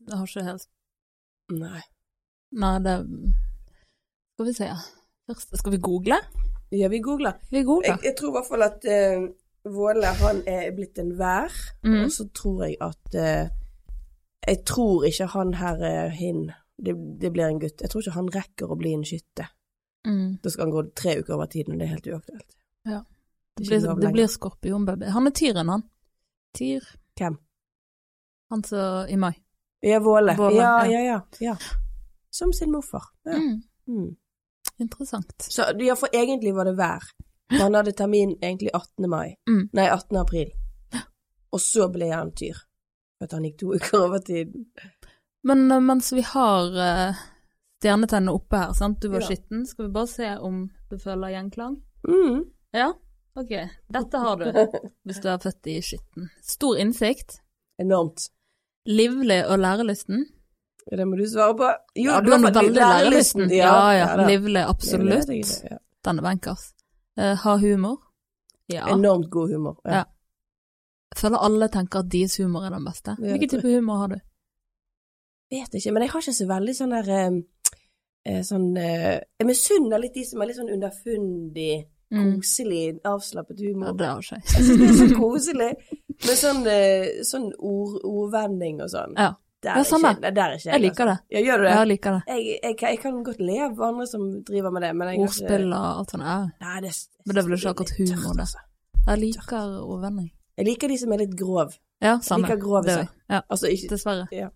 Jeg 0.06 0.18
har 0.18 0.26
ikke 0.26 0.44
helt 0.44 0.66
Nei. 1.50 1.80
Nei, 2.52 2.78
det 2.84 2.94
Skal 4.34 4.46
vi 4.46 4.52
se. 4.52 4.68
Først 5.26 5.56
Skal 5.58 5.72
vi 5.72 5.78
google? 5.78 6.18
Ja, 6.74 6.90
vi 6.90 7.00
googler. 7.04 7.38
Jeg, 7.52 7.98
jeg 8.10 8.14
tror 8.18 8.32
i 8.32 8.36
hvert 8.38 8.48
fall 8.50 8.66
at 8.66 8.86
uh, 8.90 9.26
Våle, 9.64 10.10
han 10.20 10.42
er 10.50 10.72
blitt 10.76 10.98
en 11.00 11.14
vær. 11.18 11.52
Mm. 11.86 12.02
Og 12.04 12.12
så 12.12 12.26
tror 12.36 12.66
jeg 12.66 12.76
at 12.84 13.16
uh, 13.16 13.52
Jeg 14.44 14.60
tror 14.68 15.06
ikke 15.08 15.30
han 15.32 15.54
her 15.56 15.84
er 15.88 16.08
hin. 16.12 16.50
Det, 16.76 16.94
det 17.20 17.30
blir 17.32 17.48
en 17.48 17.60
gutt. 17.62 17.80
Jeg 17.80 17.90
tror 17.90 18.02
ikke 18.02 18.18
han 18.18 18.32
rekker 18.34 18.72
å 18.72 18.76
bli 18.76 18.92
en 18.96 19.06
skytte. 19.08 19.46
Mm. 20.04 20.36
Da 20.42 20.52
skal 20.52 20.66
han 20.66 20.74
gå 20.74 20.82
tre 20.92 21.16
uker 21.22 21.36
over 21.38 21.48
tiden, 21.48 21.74
og 21.74 21.80
det 21.80 21.86
er 21.86 21.94
helt 21.94 22.10
uaktuelt. 22.12 22.56
Ja. 22.84 23.00
Det 23.54 23.68
blir, 23.68 23.86
det 24.00 24.10
blir 24.12 24.28
skorpionbaby. 24.28 25.08
Han 25.14 25.30
er 25.30 25.32
tyren, 25.38 25.70
han. 25.70 25.86
Tyr. 26.58 26.84
Hvem? 27.16 27.38
Han 28.50 28.64
som 28.66 29.08
i 29.08 29.16
mai. 29.16 29.32
Ja, 29.84 30.00
Våle. 30.02 30.34
Våle, 30.36 30.58
ja, 30.58 30.74
ja. 30.84 30.90
ja, 30.90 31.00
ja, 31.00 31.20
ja. 31.40 31.56
Som 32.30 32.52
sin 32.52 32.72
morfar. 32.72 33.06
Ja. 33.24 33.38
Mm. 33.86 34.16
Interessant. 34.80 35.34
Så 35.38 35.68
ja, 35.78 35.94
for 35.94 36.08
egentlig 36.12 36.54
var 36.56 36.64
det 36.68 36.76
vær. 36.78 37.04
Han 37.54 37.74
hadde 37.76 37.92
termin 37.92 38.32
egentlig 38.42 38.70
18. 38.74 39.08
mai. 39.10 39.34
Mm. 39.48 39.68
Nei, 39.72 39.86
18. 39.92 40.16
april. 40.18 40.50
Og 41.54 41.60
så 41.62 41.86
ble 41.92 42.08
han 42.10 42.32
tyr. 42.34 42.56
For 43.18 43.28
at 43.28 43.36
han 43.36 43.44
gikk 43.46 43.58
to 43.60 43.74
uker 43.76 44.00
over 44.08 44.18
tiden. 44.26 44.64
Men 45.46 45.70
eh, 45.70 45.80
mens 45.84 46.08
vi 46.16 46.24
har 46.26 46.72
uh, 46.74 47.20
stjernetennene 47.78 48.32
oppe 48.34 48.58
her, 48.58 48.72
sant, 48.74 48.98
du 49.02 49.08
var 49.12 49.20
Ja. 49.22 49.28
skitten, 49.28 49.66
skal 49.68 49.86
vi 49.86 49.92
bare 49.94 50.10
se 50.10 50.30
om 50.40 50.64
du 50.90 50.96
føler 50.98 51.34
gjenklang? 51.36 51.76
Mm. 52.08 52.40
Ja, 52.74 52.88
ok. 53.38 53.52
Dette 53.94 54.18
har 54.24 54.40
du, 54.40 54.48
hvis 55.06 55.20
du 55.22 55.28
er 55.30 55.38
født 55.44 55.70
i 55.70 55.78
skitten. 55.84 56.30
Stor 56.42 56.80
innsikt, 56.82 57.38
Enormt. 57.78 58.30
livlig 58.88 59.44
og 59.46 59.58
lærelysten. 59.62 60.26
Ja, 60.90 60.96
Det 60.96 61.06
må 61.08 61.16
du 61.16 61.24
svare 61.26 61.54
på. 61.56 61.68
Jo, 61.96 62.10
Ja, 62.10 62.20
du 62.20 62.30
har 62.30 62.38
veldig 62.44 62.74
lærelysten. 62.76 63.50
Ja, 63.50 63.90
ja, 63.96 64.16
da. 64.16 64.26
livlig, 64.28 64.64
absolutt. 64.68 65.28
Livlig, 65.28 65.44
ja. 65.70 65.78
Den 66.04 66.18
er 66.18 66.22
bankers. 66.22 66.74
Uh, 67.18 67.34
ha 67.44 67.56
humor. 67.56 67.98
Ja. 68.68 68.86
Enormt 68.92 69.30
god 69.30 69.52
humor. 69.52 69.78
Ja. 69.84 69.94
Ja. 69.94 70.04
Føler 71.16 71.38
alle 71.38 71.68
tenker 71.68 71.98
at 72.02 72.10
deres 72.12 72.36
humor 72.36 72.64
er 72.66 72.70
den 72.74 72.84
beste. 72.84 73.16
Ja, 73.20 73.30
Hvilken 73.36 73.48
type 73.48 73.68
humor 73.76 73.96
har 74.02 74.08
du? 74.08 74.16
Vet 75.52 75.74
ikke, 75.78 75.92
men 75.92 76.02
jeg 76.02 76.10
har 76.10 76.20
ikke 76.24 76.32
så 76.34 76.46
veldig 76.48 76.74
sånn 76.74 76.94
der 76.94 77.10
eh, 78.26 78.40
sånn 78.42 78.76
eh, 78.80 79.20
Jeg 79.38 79.46
misunner 79.46 80.00
litt 80.02 80.14
de 80.16 80.24
som 80.26 80.40
er 80.42 80.46
litt 80.50 80.56
sånn 80.60 80.72
underfundig, 80.74 81.84
Mm. 82.14 82.34
koselig, 82.36 83.00
avslappet 83.04 83.58
humor. 83.64 83.86
Ja, 83.88 83.92
det 83.98 84.06
har 84.06 84.18
ikke 84.20 84.36
jeg. 84.36 84.42
Jeg 84.44 84.64
synes 84.64 84.78
det 84.78 84.88
er 84.88 85.08
så 85.08 85.16
koselig 85.18 85.70
med 86.26 86.36
sånn, 86.38 86.66
eh, 86.70 87.06
sånn 87.26 87.46
ord, 87.58 87.94
ordvending 88.04 88.82
og 88.84 88.90
sånn. 88.92 89.14
Ja. 89.18 89.30
Der 89.64 89.76
Ja, 89.80 89.82
samme. 89.88 90.10
ikke, 90.14 90.30
der 90.36 90.42
er 90.44 90.54
ikke 90.58 90.70
Jeg 90.72 90.80
liker 90.84 91.04
det. 91.08 91.14
Altså. 91.16 91.32
Ja, 91.34 91.40
gjør 91.46 91.56
du 91.58 91.64
det? 91.64 91.72
Jeg 91.74 91.86
liker 91.88 92.12
det. 92.16 92.22
Jeg, 92.28 92.58
jeg, 92.62 92.76
kan- 92.78 92.88
jeg 92.94 92.98
kan 93.02 93.18
godt 93.24 93.40
le 93.40 93.58
av 93.64 93.82
andre 93.88 94.06
som 94.06 94.24
driver 94.44 94.70
med 94.76 94.82
det, 94.84 94.90
men 94.96 95.08
jeg 95.12 95.20
Ordspill 95.24 95.66
og 95.72 95.86
alt 95.98 96.10
sånt. 96.14 96.24
Ja. 96.24 96.38
Nei, 96.64 96.80
det, 96.84 96.90
jeg 96.94 97.26
Men 97.26 97.36
det 97.36 97.44
vel 97.44 97.56
ikke 97.58 97.72
akkurat 97.74 97.94
humor, 97.98 98.34
det. 98.34 98.40
altså. 98.46 98.58
Jeg 99.06 99.18
liker 99.24 99.78
ordvending. 99.84 100.30
Jeg 100.56 100.66
liker 100.66 100.88
de 100.88 100.98
som 100.98 101.12
er 101.12 101.18
litt 101.24 101.34
grov. 101.36 101.72
Ja, 102.02 102.18
samme. 102.20 102.44
Jeg 102.48 102.56
liker 102.56 102.62
grove 102.66 102.82
Det 102.84 103.08
Ja, 103.30 103.40
Altså 103.50 103.66
ikke 103.72 103.88
dessverre. 103.94 104.28
Ja. 104.32 104.48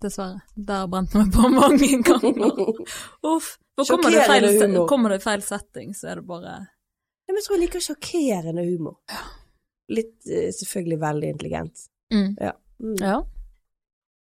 Dessverre. 0.00 0.40
Det 0.56 0.74
har 0.74 0.86
brent 0.88 1.14
meg 1.14 1.32
på 1.34 1.48
mange 1.52 2.02
ganger. 2.08 2.84
Uff. 3.24 3.58
For 3.76 3.84
kommer 3.96 4.10
det, 4.10 4.24
feil, 4.28 4.86
kommer 4.88 5.08
det 5.14 5.22
feil 5.22 5.42
setting, 5.42 5.92
så 5.96 6.08
er 6.10 6.14
det 6.20 6.26
bare 6.26 6.54
Ja, 6.60 7.32
men 7.32 7.36
jeg 7.40 7.44
tror 7.46 7.56
jeg 7.58 7.62
liker 7.66 7.80
sjokkerende 7.84 8.64
humor. 8.66 8.96
Litt 9.90 10.26
eh, 10.30 10.50
selvfølgelig 10.54 11.00
veldig 11.00 11.28
intelligent. 11.34 11.84
mm. 12.12 12.36
Ja. 12.40 12.52
Mm. 12.80 12.96
Ja. 13.00 13.20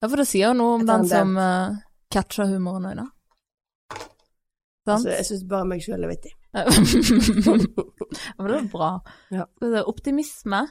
Ja, 0.01 0.09
for 0.09 0.17
det 0.21 0.27
sier 0.31 0.49
jo 0.51 0.57
noe 0.59 0.75
om 0.81 0.87
den 0.89 1.07
som 1.09 1.35
uh, 1.37 1.77
catcher 2.13 2.49
humoren 2.51 2.87
òg, 2.91 3.01
da. 3.03 3.07
Sant? 4.87 4.95
Altså, 4.97 5.11
jeg 5.13 5.27
syns 5.29 5.43
bare 5.51 5.67
meg 5.69 5.83
sjøl 5.85 6.05
er 6.07 6.11
vittig. 6.11 6.33
ja, 6.57 6.65
men 8.39 8.49
det 8.51 8.57
er 8.59 8.69
bra. 8.73 8.93
Ja. 9.31 9.45
Det 9.61 9.75
er 9.83 9.89
optimisme. 9.91 10.65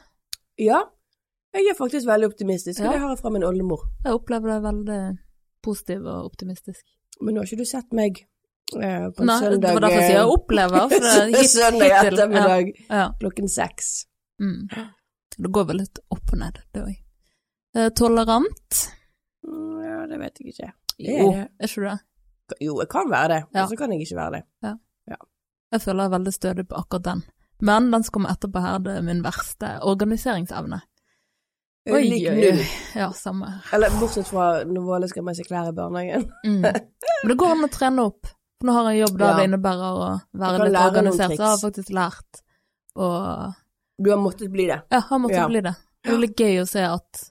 Ja, 0.59 0.81
jeg 1.55 1.69
er 1.71 1.77
faktisk 1.77 2.05
veldig 2.09 2.27
optimistisk, 2.33 2.79
og 2.81 2.85
Ja. 2.85 2.91
det 2.93 2.99
har 3.01 3.09
jeg 3.13 3.19
fra 3.21 3.29
min 3.33 3.43
oldemor. 3.47 3.85
Jeg 4.05 4.13
opplever 4.13 4.51
det 4.53 4.57
veldig 4.65 4.99
positiv 5.65 6.05
og 6.05 6.25
optimistisk. 6.29 6.83
Men 7.21 7.33
nå 7.35 7.41
har 7.41 7.47
ikke 7.49 7.63
du 7.63 7.65
sett 7.69 7.93
meg 7.95 8.19
eh, 8.77 9.07
på 9.09 9.23
en 9.23 9.27
Nei, 9.31 9.39
søndag 9.41 9.61
det 9.65 9.73
var 9.73 9.81
derfor 9.85 9.99
jeg 10.01 10.11
sier 10.11 10.19
eh, 10.21 10.33
opplever. 10.35 10.85
For 10.91 10.99
det 11.05 11.13
er 11.15 11.31
hit, 11.39 11.49
Søndag 11.53 11.95
ettermiddag 12.03 12.69
Ja, 12.75 12.95
ja. 13.01 13.07
klokken 13.19 13.49
seks. 13.49 13.89
Mm. 14.41 14.67
Det 15.39 15.51
går 15.57 15.65
vel 15.71 15.81
litt 15.83 15.99
opp 16.11 16.33
og 16.35 16.37
ned, 16.43 16.61
det 16.75 16.83
òg. 16.85 16.95
Eh, 17.77 17.89
tolerant? 17.97 18.83
Mm, 19.47 19.81
Ja, 19.83 20.05
det 20.07 20.19
vet 20.19 20.39
jeg 20.39 20.53
ikke. 20.53 20.71
Jo, 20.99 21.31
er 21.31 21.67
ikke 21.67 21.81
det? 21.89 21.99
Jo, 22.65 22.79
jeg 22.81 22.89
kan 22.89 23.09
være 23.11 23.27
det, 23.33 23.43
Ja. 23.53 23.63
og 23.63 23.69
så 23.69 23.77
kan 23.77 23.91
jeg 23.93 24.01
ikke 24.01 24.15
være 24.15 24.31
det. 24.39 24.43
Jeg 25.71 25.81
føler 25.81 26.03
jeg 26.03 26.09
er 26.09 26.17
veldig 26.17 26.31
stødig 26.33 26.63
på 26.67 26.75
akkurat 26.79 27.03
den. 27.03 27.19
Men 27.61 27.91
den 27.91 28.03
som 28.03 28.11
kommer 28.15 28.29
etterpå 28.33 28.59
her, 28.63 28.79
det 28.79 28.93
er 28.97 29.01
min 29.05 29.19
verste 29.23 29.67
organiseringsevne. 29.85 30.79
Oi, 31.89 32.01
oi, 32.09 32.49
oi. 32.51 32.65
Ja, 32.95 33.11
samme. 33.13 33.61
Eller 33.73 33.89
bortsett 33.99 34.25
fra 34.27 34.63
når 34.65 34.81
Våle 34.87 35.07
skal 35.11 35.23
med 35.23 35.35
seg 35.37 35.45
klær 35.45 35.69
i 35.69 35.75
barnehagen. 35.77 36.25
Mm. 36.45 36.61
Men 37.21 37.29
det 37.31 37.37
går 37.37 37.51
an 37.53 37.67
å 37.67 37.69
trene 37.69 38.05
opp. 38.09 38.31
Nå 38.65 38.73
har 38.75 38.89
jeg 38.91 38.97
en 38.99 39.07
jobb 39.07 39.17
der 39.19 39.29
Ja. 39.29 39.35
det 39.37 39.45
innebærer 39.47 39.93
å 39.93 40.09
være 40.33 40.65
litt 40.65 40.81
organisert, 40.81 41.31
så 41.37 41.37
jeg 41.37 41.47
har 41.53 41.61
faktisk 41.61 41.89
lært 41.95 42.41
å 42.97 43.53
Du 44.01 44.09
har 44.09 44.17
måttet 44.17 44.51
bli 44.51 44.65
det. 44.67 44.81
Ja, 44.91 44.99
har 45.01 45.19
måttet 45.19 45.37
Ja. 45.37 45.47
bli 45.47 45.61
det. 45.61 45.75
Det 46.03 46.13
er 46.13 46.17
litt 46.17 46.35
gøy 46.37 46.61
å 46.61 46.67
se 46.67 46.81
at, 46.81 47.23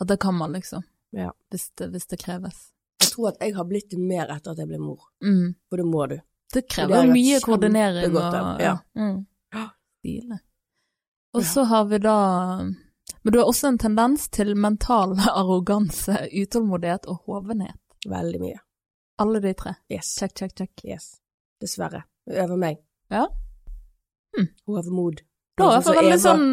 at 0.00 0.08
det 0.08 0.18
kan 0.18 0.34
man, 0.34 0.52
liksom. 0.52 0.82
Ja. 1.12 1.30
Hvis 1.52 1.70
det, 1.76 1.90
hvis 1.92 2.06
det 2.08 2.18
kreves. 2.22 2.70
Jeg 3.02 3.10
tror 3.12 3.28
at 3.32 3.40
jeg 3.44 3.54
har 3.56 3.64
blitt 3.68 3.90
det 3.90 3.98
mer 4.00 4.30
etter 4.32 4.52
at 4.54 4.58
jeg 4.62 4.68
ble 4.70 4.78
mor, 4.80 5.02
Mm. 5.22 5.54
for 5.68 5.76
det 5.76 5.86
må 5.86 6.06
du. 6.08 6.16
Det 6.16 6.62
Det 6.62 6.68
krever 6.68 6.96
er 6.96 7.06
jo 7.06 7.12
mye 7.12 7.40
koordinering 7.40 8.16
og 8.16 8.60
ja. 8.60 8.78
Mm. 8.96 9.26
Og 11.34 11.44
så 11.44 11.62
har 11.64 11.84
vi 11.88 11.98
da 11.98 12.16
Men 13.22 13.32
du 13.32 13.38
har 13.38 13.46
også 13.46 13.68
en 13.68 13.78
tendens 13.78 14.28
til 14.28 14.54
mental 14.56 15.14
arroganse, 15.40 16.16
utålmodighet 16.32 17.06
og 17.06 17.20
hovenhet. 17.26 17.78
Veldig 18.08 18.40
mye. 18.40 18.58
Alle 19.22 19.40
de 19.40 19.52
tre. 19.54 19.74
Yes. 19.90 20.16
Check, 20.18 20.34
check, 20.34 20.54
check. 20.56 20.70
yes. 20.84 21.20
Dessverre. 21.60 22.02
Over 22.26 22.56
meg. 22.56 22.80
Ja. 23.10 23.28
Hm. 24.36 24.48
Hovmod. 24.66 25.22
Da 25.56 25.68
er 25.76 25.80
som 25.84 25.94
veldig 25.94 26.18
sånn 26.18 26.44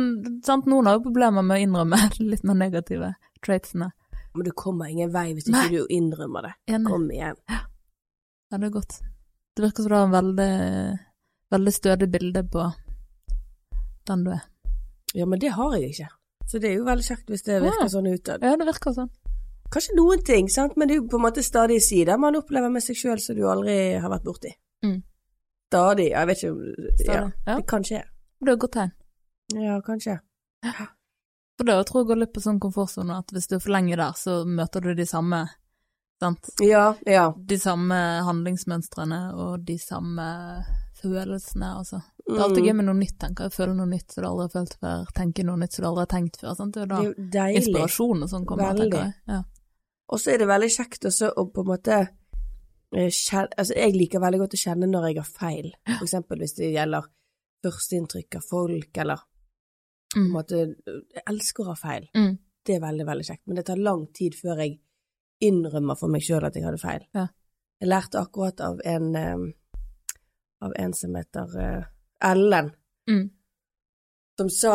sant, 0.46 0.66
Noen 0.68 0.86
har 0.86 0.98
jo 1.00 1.06
problemer 1.08 1.42
med 1.42 1.58
å 1.58 1.64
innrømme 1.64 2.00
litt 2.20 2.44
mer 2.44 2.54
negative 2.60 3.14
traitsene. 3.46 3.92
Men 4.40 4.48
du 4.48 4.52
kommer 4.56 4.88
ingen 4.88 5.12
vei 5.12 5.34
hvis 5.36 5.50
ikke 5.50 5.58
Nei. 5.58 5.70
du 5.74 5.90
innrømmer 5.92 6.46
det. 6.48 6.52
Enig. 6.72 6.88
Kom 6.88 7.10
igjen. 7.12 7.36
Ja, 7.52 8.58
det 8.58 8.70
er 8.70 8.72
godt. 8.78 9.00
Det 9.58 9.66
virker 9.66 9.84
som 9.84 9.92
du 9.92 9.96
har 9.98 10.06
en 10.08 10.14
veldig, 10.16 11.00
veldig 11.52 11.74
stødig 11.76 12.08
bilde 12.14 12.44
på 12.54 12.70
den 14.08 14.24
du 14.24 14.32
er. 14.38 14.46
Ja, 15.18 15.26
men 15.28 15.42
det 15.44 15.52
har 15.58 15.76
jeg 15.76 15.90
ikke. 15.92 16.08
Så 16.50 16.62
det 16.64 16.70
er 16.72 16.78
jo 16.80 16.86
veldig 16.88 17.06
kjekt 17.06 17.28
hvis 17.30 17.44
det 17.46 17.60
virker 17.62 17.84
Ja. 17.84 17.90
sånn 17.92 18.08
utad. 18.14 18.42
Ja, 18.48 18.56
det 18.58 18.66
virker 18.70 18.96
sånn. 18.96 19.10
Kanskje 19.70 19.96
noen 19.98 20.24
ting, 20.26 20.48
sant, 20.50 20.78
men 20.78 20.88
det 20.88 20.96
er 20.96 21.02
jo 21.02 21.08
på 21.12 21.20
en 21.20 21.26
måte 21.28 21.44
stadig 21.46 21.82
sider 21.86 22.18
man 22.18 22.36
opplever 22.40 22.72
med 22.74 22.82
seg 22.82 22.96
sjøl 22.98 23.20
som 23.22 23.36
du 23.38 23.44
aldri 23.46 24.00
har 24.02 24.10
vært 24.10 24.24
borti. 24.26 24.54
Mm. 24.86 25.04
Stadig. 25.70 26.08
Jeg 26.10 26.28
vet 26.32 26.38
ikke 26.42 26.52
om 26.52 26.64
ja. 27.06 27.32
Ja. 27.46 27.56
Det 27.60 27.68
kan 27.68 27.84
skje. 27.84 28.02
Det 28.40 28.50
er 28.50 28.54
et 28.56 28.60
godt 28.64 28.72
tegn. 28.80 28.92
Ja, 29.60 29.82
kanskje. 29.86 30.20
For 31.60 31.68
det 31.68 31.76
å 31.76 31.84
tro 31.84 32.02
jeg 32.06 32.08
går 32.14 32.22
litt 32.22 32.32
på 32.36 32.40
sånn 32.44 32.60
komfortsone 32.64 33.18
at 33.20 33.34
hvis 33.36 33.50
du 33.52 33.58
er 33.58 33.64
for 33.66 33.74
lenge 33.76 33.98
der, 34.00 34.14
så 34.16 34.38
møter 34.48 34.86
du 34.86 34.94
de 34.96 35.06
samme, 35.10 35.42
sant? 36.24 36.48
Ja, 36.64 36.94
ja. 37.06 37.26
De 37.36 37.58
samme 37.60 37.98
handlingsmønstrene 38.24 39.18
og 39.36 39.66
de 39.68 39.76
samme 39.84 40.28
følelsene, 41.02 41.74
altså. 41.82 42.00
Det 42.30 42.38
er 42.38 42.44
alltid 42.46 42.64
Mm. 42.64 42.68
gøy 42.70 42.76
med 42.80 42.86
noe 42.86 42.96
nytt, 43.00 43.18
tenker 43.20 43.44
jeg. 43.48 43.52
Føle 43.58 43.76
noe 43.76 43.88
nytt 43.92 44.12
som 44.14 44.24
du 44.24 44.28
aldri 44.30 44.44
har 44.48 44.54
følt 44.56 44.76
før, 44.80 45.06
tenke 45.18 45.44
noe 45.44 45.58
nytt 45.58 45.74
som 45.74 45.84
du 45.84 45.88
aldri 45.90 46.04
har 46.06 46.12
tenkt 46.14 46.38
før, 46.40 46.56
sant? 46.56 46.74
Det 46.74 46.82
er 46.84 47.04
jo 47.04 47.12
er 47.12 47.14
da 47.16 47.40
deilig. 47.40 47.62
inspirasjon 47.68 48.24
og 48.24 48.30
sånn 48.30 48.46
kommer, 48.46 48.70
Veldig. 48.74 48.92
tenker 48.92 49.04
jeg. 49.04 49.14
Ja. 49.28 49.44
Og 50.10 50.20
så 50.20 50.32
er 50.34 50.38
det 50.38 50.48
veldig 50.48 50.70
kjekt 50.78 51.06
også 51.06 51.34
å 51.36 51.46
på 51.54 51.62
en 51.62 51.70
måte 51.70 51.98
eh, 52.96 53.10
kjenne 53.14 53.50
Altså, 53.58 53.76
jeg 53.76 53.94
liker 53.94 54.20
veldig 54.20 54.40
godt 54.40 54.54
å 54.58 54.64
kjenne 54.64 54.88
når 54.90 55.08
jeg 55.10 55.18
har 55.18 55.32
feil. 55.40 55.72
For 55.98 56.06
eksempel 56.08 56.40
hvis 56.40 56.56
det 56.56 56.72
gjelder 56.74 57.04
førsteinntrykk 57.64 58.36
av 58.40 58.42
folk, 58.50 58.98
eller 58.98 59.20
Mm. 60.16 60.30
måte 60.34 60.58
Jeg 60.86 61.24
elsker 61.28 61.64
å 61.64 61.68
ha 61.68 61.76
feil. 61.76 62.08
Mm. 62.16 62.38
Det 62.66 62.76
er 62.76 62.80
veldig, 62.82 63.06
veldig 63.06 63.26
kjekt. 63.26 63.44
Men 63.48 63.56
det 63.56 63.66
tar 63.66 63.78
lang 63.78 64.08
tid 64.14 64.34
før 64.36 64.58
jeg 64.64 64.80
innrømmer 65.42 65.98
for 65.98 66.10
meg 66.10 66.22
sjøl 66.22 66.44
at 66.48 66.56
jeg 66.56 66.64
hadde 66.66 66.78
feil. 66.82 67.06
Ja. 67.16 67.28
Jeg 67.80 67.90
lærte 67.90 68.20
akkurat 68.20 68.60
av 68.62 68.80
en 68.84 69.16
av 70.62 70.74
en 70.76 70.94
som 70.94 71.16
heter 71.16 71.60
eh, 71.60 71.84
Ellen, 72.32 72.72
Mm. 73.10 73.30
som 74.38 74.50
sa 74.50 74.74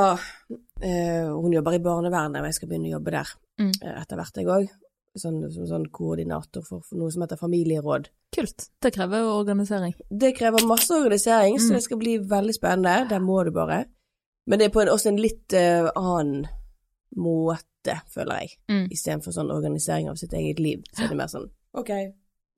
eh, 0.82 1.27
Hun 1.28 1.52
jobber 1.52 1.74
i 1.74 1.78
barnevernet, 1.78 2.40
og 2.40 2.47
jeg 2.48 2.55
skal 2.55 2.69
begynne 2.69 2.89
å 2.89 2.97
jobbe 2.98 3.11
der 3.11 3.28
Mm. 3.61 3.70
eh, 3.82 4.01
etter 4.02 4.16
hvert, 4.16 4.35
jeg 4.36 4.47
òg. 4.47 4.69
Sånn, 5.16 5.44
som 5.52 5.66
sånn 5.66 5.85
koordinator 5.93 6.62
for, 6.66 6.81
for 6.81 6.97
noe 6.98 7.11
som 7.12 7.23
heter 7.23 7.36
familieråd. 7.39 8.09
Kult. 8.35 8.69
Det 8.82 8.93
krever 8.93 9.20
jo 9.20 9.28
organisering. 9.44 9.94
Det 10.11 10.32
krever 10.36 10.66
masse 10.66 10.90
organisering, 10.90 11.59
så 11.61 11.69
Mm. 11.70 11.74
det 11.77 11.82
skal 11.85 11.98
bli 11.98 12.19
veldig 12.19 12.55
spennende. 12.55 13.09
Der 13.09 13.20
må 13.20 13.44
du 13.44 13.52
bare. 13.52 13.85
Men 14.46 14.58
det 14.60 14.66
er 14.68 14.74
på 14.74 14.82
en, 14.82 14.90
også 14.92 15.08
en 15.12 15.20
litt 15.22 15.54
uh, 15.56 15.88
annen 15.96 16.44
måte, 17.16 17.94
føler 18.12 18.42
jeg. 18.44 18.56
Mm. 18.70 18.84
Istedenfor 18.92 19.34
sånn 19.36 19.52
organisering 19.54 20.10
av 20.10 20.18
sitt 20.20 20.34
eget 20.36 20.60
liv. 20.60 20.82
Så 20.92 21.04
er 21.06 21.12
det 21.12 21.18
mer 21.20 21.30
sånn 21.32 21.48
OK, 21.74 21.90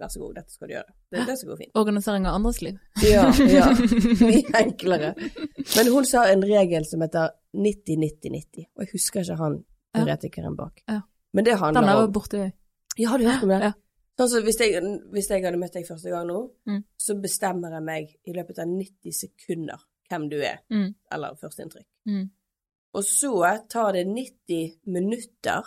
vær 0.01 0.11
så 0.13 0.21
god, 0.21 0.35
dette 0.37 0.53
skal 0.53 0.69
du 0.69 0.75
gjøre. 0.75 0.93
Det, 1.13 1.23
det 1.29 1.37
skal 1.41 1.51
gå 1.53 1.57
fint. 1.63 1.71
Organisering 1.81 2.27
av 2.29 2.35
andres 2.37 2.59
liv. 2.65 2.77
Ja, 3.07 3.23
ja. 3.49 3.71
Mye 4.27 4.59
enklere. 4.61 5.15
Men 5.77 5.91
hun 5.95 6.05
sa 6.09 6.27
en 6.29 6.45
regel 6.45 6.85
som 6.89 7.01
heter 7.05 7.33
90-90-90, 7.57 8.67
og 8.77 8.85
jeg 8.85 8.93
husker 8.93 9.25
ikke 9.25 9.39
han 9.41 9.59
teoretikeren 9.97 10.57
bak. 10.59 10.83
Ja. 10.91 11.01
Men 11.33 11.47
det 11.47 11.55
Den 11.57 11.63
handler 11.63 11.93
er 11.95 12.05
jo 12.05 12.13
borte, 12.13 12.45
Ja, 12.97 13.11
har 13.13 13.19
du 13.21 13.27
hørt 13.29 13.43
om 13.45 13.53
det? 13.55 13.61
Ja. 13.71 13.73
Som 14.27 14.45
hvis 14.47 14.57
jeg, 14.61 14.81
hvis 15.13 15.27
jeg 15.29 15.43
hadde 15.45 15.59
møtt 15.61 15.75
deg 15.77 15.85
første 15.89 16.09
gang 16.13 16.29
nå, 16.29 16.39
Mm. 16.67 16.83
så 16.97 17.17
bestemmer 17.21 17.75
jeg 17.77 17.85
meg 17.85 18.15
i 18.25 18.33
løpet 18.33 18.59
av 18.63 18.69
90 18.71 19.13
sekunder 19.13 19.81
hvem 20.09 20.29
du 20.31 20.37
er, 20.41 20.59
Mm. 20.71 20.95
eller 21.13 21.35
førsteinntrykk. 21.41 21.87
Mm. 22.07 22.31
Og 22.95 23.05
så 23.05 23.33
tar 23.69 23.93
det 23.93 24.07
90 24.07 24.81
minutter 24.87 25.63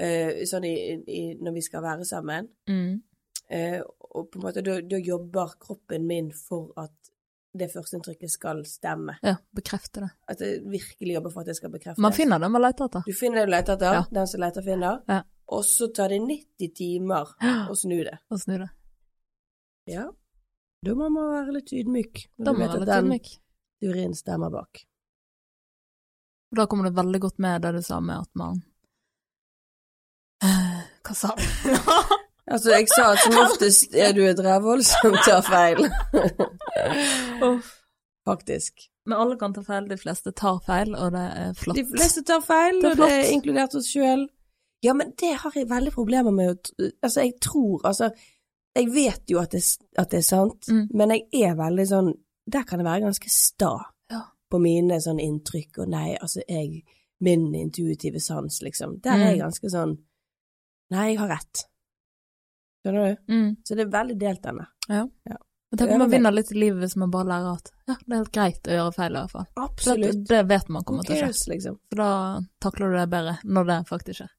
uh, 0.00 0.42
sånn 0.48 0.64
i, 0.64 0.74
i, 1.06 1.22
når 1.40 1.52
vi 1.58 1.62
skal 1.66 1.82
være 1.82 2.04
sammen, 2.08 2.48
Mm. 2.68 3.02
uh, 3.52 3.80
og 4.14 4.30
på 4.30 4.38
en 4.40 4.42
måte 4.46 4.62
da, 4.64 4.80
da 4.80 4.96
jobber 4.98 5.56
kroppen 5.60 6.06
min 6.06 6.32
for 6.32 6.72
at 6.80 6.90
det 7.58 7.66
førsteinntrykket 7.72 8.30
skal 8.30 8.60
stemme. 8.64 9.16
Ja, 9.26 9.34
bekrefte 9.54 10.00
det. 10.04 10.10
At 10.28 10.40
jeg 10.40 10.60
virkelig 10.70 11.14
jobber 11.16 11.30
for 11.34 11.40
at 11.40 11.46
det 11.50 11.56
skal 11.56 11.70
bekreftes. 11.70 11.98
Man 11.98 12.12
finner 12.14 12.38
det 12.38 12.50
man 12.50 12.62
leter 12.62 12.84
etter. 12.86 13.02
Du 13.06 13.12
finner 13.12 13.40
det 13.40 13.46
du 13.46 13.50
leter 13.56 13.74
etter, 13.74 13.92
Ja. 13.98 14.04
den 14.12 14.26
som 14.30 14.40
leter 14.40 14.62
finner, 14.62 15.00
Ja. 15.08 15.22
og 15.48 15.64
så 15.64 15.88
tar 15.92 16.08
det 16.08 16.20
90 16.22 16.68
timer 16.74 17.26
å 17.68 17.74
snu 17.76 18.04
det. 18.04 18.18
Og 18.30 18.38
snu 18.38 18.56
det. 18.58 18.68
Ja. 19.86 20.10
Da 20.86 20.94
må 20.96 21.10
man 21.12 21.26
være 21.34 21.52
litt 21.58 21.72
ydmyk. 21.76 22.22
Da 22.40 22.54
må 22.54 22.64
man 22.64 22.70
være 22.72 22.84
litt 22.86 22.94
ydmyk. 23.04 23.26
teorien 23.80 24.14
stemmer 24.16 24.52
bak. 24.52 24.80
Og 26.50 26.56
Da 26.56 26.66
kommer 26.66 26.88
det 26.88 26.96
veldig 26.96 27.20
godt 27.20 27.38
med 27.38 27.62
det 27.62 27.74
du 27.76 27.82
sa 27.84 28.00
med 28.00 28.24
at 28.24 28.30
man 28.34 28.62
Hva 31.04 31.14
sa 31.14 31.34
du? 31.36 31.44
Altså, 32.50 32.72
jeg 32.72 32.88
sa 32.90 33.12
at 33.12 33.20
som 33.22 33.36
oftest 33.38 33.92
er 33.94 34.10
du 34.16 34.24
et 34.26 34.40
rævhold 34.42 34.80
som 34.82 35.12
tar 35.22 35.44
feil. 35.46 35.84
Uff. 37.46 37.68
Faktisk. 38.26 38.88
Men 39.06 39.20
alle 39.22 39.36
kan 39.38 39.54
ta 39.54 39.62
feil, 39.62 39.86
de 39.86 39.98
fleste 40.00 40.32
tar 40.34 40.58
feil, 40.66 40.90
og 40.98 41.12
det 41.14 41.22
er 41.44 41.52
flott. 41.60 41.78
De 41.78 41.84
fleste 41.92 42.24
tar 42.26 42.42
feil, 42.42 42.80
Det 42.82 42.90
og 42.90 43.04
det 43.04 43.10
er 43.20 43.30
inkludert 43.36 43.76
oss 43.78 43.92
sjøl. 43.92 44.26
Ja, 44.82 44.96
men 44.98 45.12
det 45.20 45.30
har 45.44 45.54
jeg 45.54 45.68
veldig 45.70 45.92
problemer 45.94 46.34
med 46.34 46.72
Altså, 47.04 47.20
jeg 47.28 47.36
tror 47.44 47.86
Altså, 47.86 48.10
jeg 48.76 48.88
vet 48.94 49.22
jo 49.30 49.38
at 49.40 49.50
det, 49.50 49.62
at 49.98 50.10
det 50.10 50.18
er 50.18 50.22
sant, 50.22 50.66
Mm. 50.70 50.88
men 50.94 51.10
jeg 51.10 51.28
er 51.50 51.54
veldig 51.56 51.86
sånn 51.88 52.12
Der 52.50 52.64
kan 52.64 52.78
jeg 52.80 52.86
være 52.86 53.02
ganske 53.04 53.28
sta 53.30 53.72
Ja. 54.10 54.22
på 54.50 54.58
mine 54.60 54.98
sånn 55.00 55.20
inntrykk, 55.20 55.78
og 55.78 55.88
nei, 55.88 56.16
altså, 56.20 56.40
jeg 56.48 56.82
Min 57.22 57.54
intuitive 57.54 58.18
sans, 58.20 58.62
liksom. 58.62 59.00
Der 59.02 59.12
er 59.12 59.18
jeg 59.34 59.38
Mm. 59.38 59.44
ganske 59.50 59.70
sånn 59.70 59.98
Nei, 60.90 61.08
jeg 61.10 61.18
har 61.18 61.28
rett. 61.28 61.64
Skjønner 62.84 63.16
du? 63.26 63.32
Mm. 63.32 63.56
Så 63.64 63.76
det 63.76 63.84
er 63.86 63.90
veldig 63.90 64.18
delt, 64.18 64.42
denne. 64.42 64.66
Ja. 64.88 65.04
Ja, 65.28 65.36
tenk 65.76 65.92
om 65.92 65.98
man 65.98 66.08
det. 66.10 66.16
vinner 66.16 66.32
litt 66.32 66.50
i 66.50 66.54
livet 66.58 66.80
hvis 66.82 66.96
man 66.96 67.10
bare 67.10 67.26
lærer 67.28 67.52
at 67.58 67.70
ja, 67.86 67.94
det 67.94 68.12
er 68.12 68.16
helt 68.24 68.32
greit 68.32 68.62
å 68.66 68.74
gjøre 68.78 68.94
feil 68.96 69.12
i 69.14 69.20
hvert 69.20 69.30
fall. 69.30 69.46
Absolutt. 69.56 70.24
det 70.26 70.48
vet 70.48 70.68
man 70.68 70.82
kommer 70.82 71.02
til 71.06 71.16
å 71.22 71.28
skje. 71.28 71.48
liksom? 71.52 71.76
Så 71.92 71.96
da 71.96 72.40
takler 72.60 72.90
du 72.90 72.96
det 72.98 73.10
bedre 73.10 73.38
når 73.44 73.66
det 73.66 73.78
faktisk 73.86 74.16
skjer. 74.22 74.30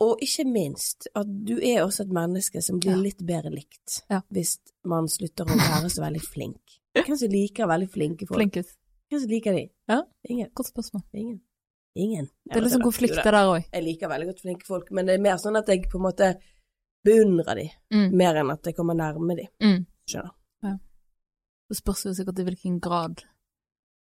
Og 0.00 0.18
ikke 0.24 0.46
minst 0.48 1.08
at 1.14 1.28
du 1.44 1.58
er 1.58 1.82
også 1.84 2.06
et 2.06 2.12
menneske 2.16 2.62
som 2.64 2.78
blir 2.80 2.94
Ja. 2.96 3.02
litt 3.02 3.18
bedre 3.26 3.50
likt 3.52 4.02
Ja. 4.10 4.22
hvis 4.32 4.58
man 4.84 5.08
slutter 5.08 5.44
å 5.44 5.56
være 5.58 5.90
så 5.90 6.00
veldig 6.00 6.22
flink. 6.22 6.80
Hvem 6.94 7.16
som 7.18 7.28
liker 7.28 7.66
veldig 7.68 7.90
flinke 7.90 8.26
folk? 8.26 8.38
Flinkus. 8.40 8.76
Hvem 9.10 9.20
som 9.20 9.28
liker 9.30 9.52
de? 9.52 9.70
Ja. 9.88 10.02
Ingen. 10.28 10.50
Godt 10.54 10.72
spørsmål. 10.72 11.02
Ingen. 11.14 11.40
Ingen. 11.96 12.30
Det 12.46 12.56
er 12.56 12.60
liksom 12.62 12.80
Jo 12.80 12.86
konflikter 12.90 13.30
der 13.34 13.46
òg. 13.50 13.64
Jeg 13.72 13.82
liker 13.84 14.08
veldig 14.08 14.26
godt 14.30 14.40
flinke 14.40 14.64
folk, 14.66 14.90
men 14.92 15.06
det 15.06 15.14
er 15.18 15.22
mer 15.22 15.36
sånn 15.36 15.58
at 15.58 15.66
jeg 15.66 15.82
på 15.90 15.98
en 15.98 16.06
måte 16.06 16.40
beundrer 17.04 17.54
de, 17.56 17.70
Mm. 17.92 18.12
mer 18.14 18.34
enn 18.36 18.50
at 18.52 18.62
jeg 18.62 18.76
kommer 18.76 18.94
nærme 18.94 19.36
de. 19.36 19.48
Mm. 19.60 19.86
Skjønner. 20.08 20.30
Det 21.70 21.76
spørs 21.78 22.04
jo 22.04 22.10
sikkert 22.14 22.38
i 22.40 22.44
hvilken 22.44 22.80
grad 22.80 23.22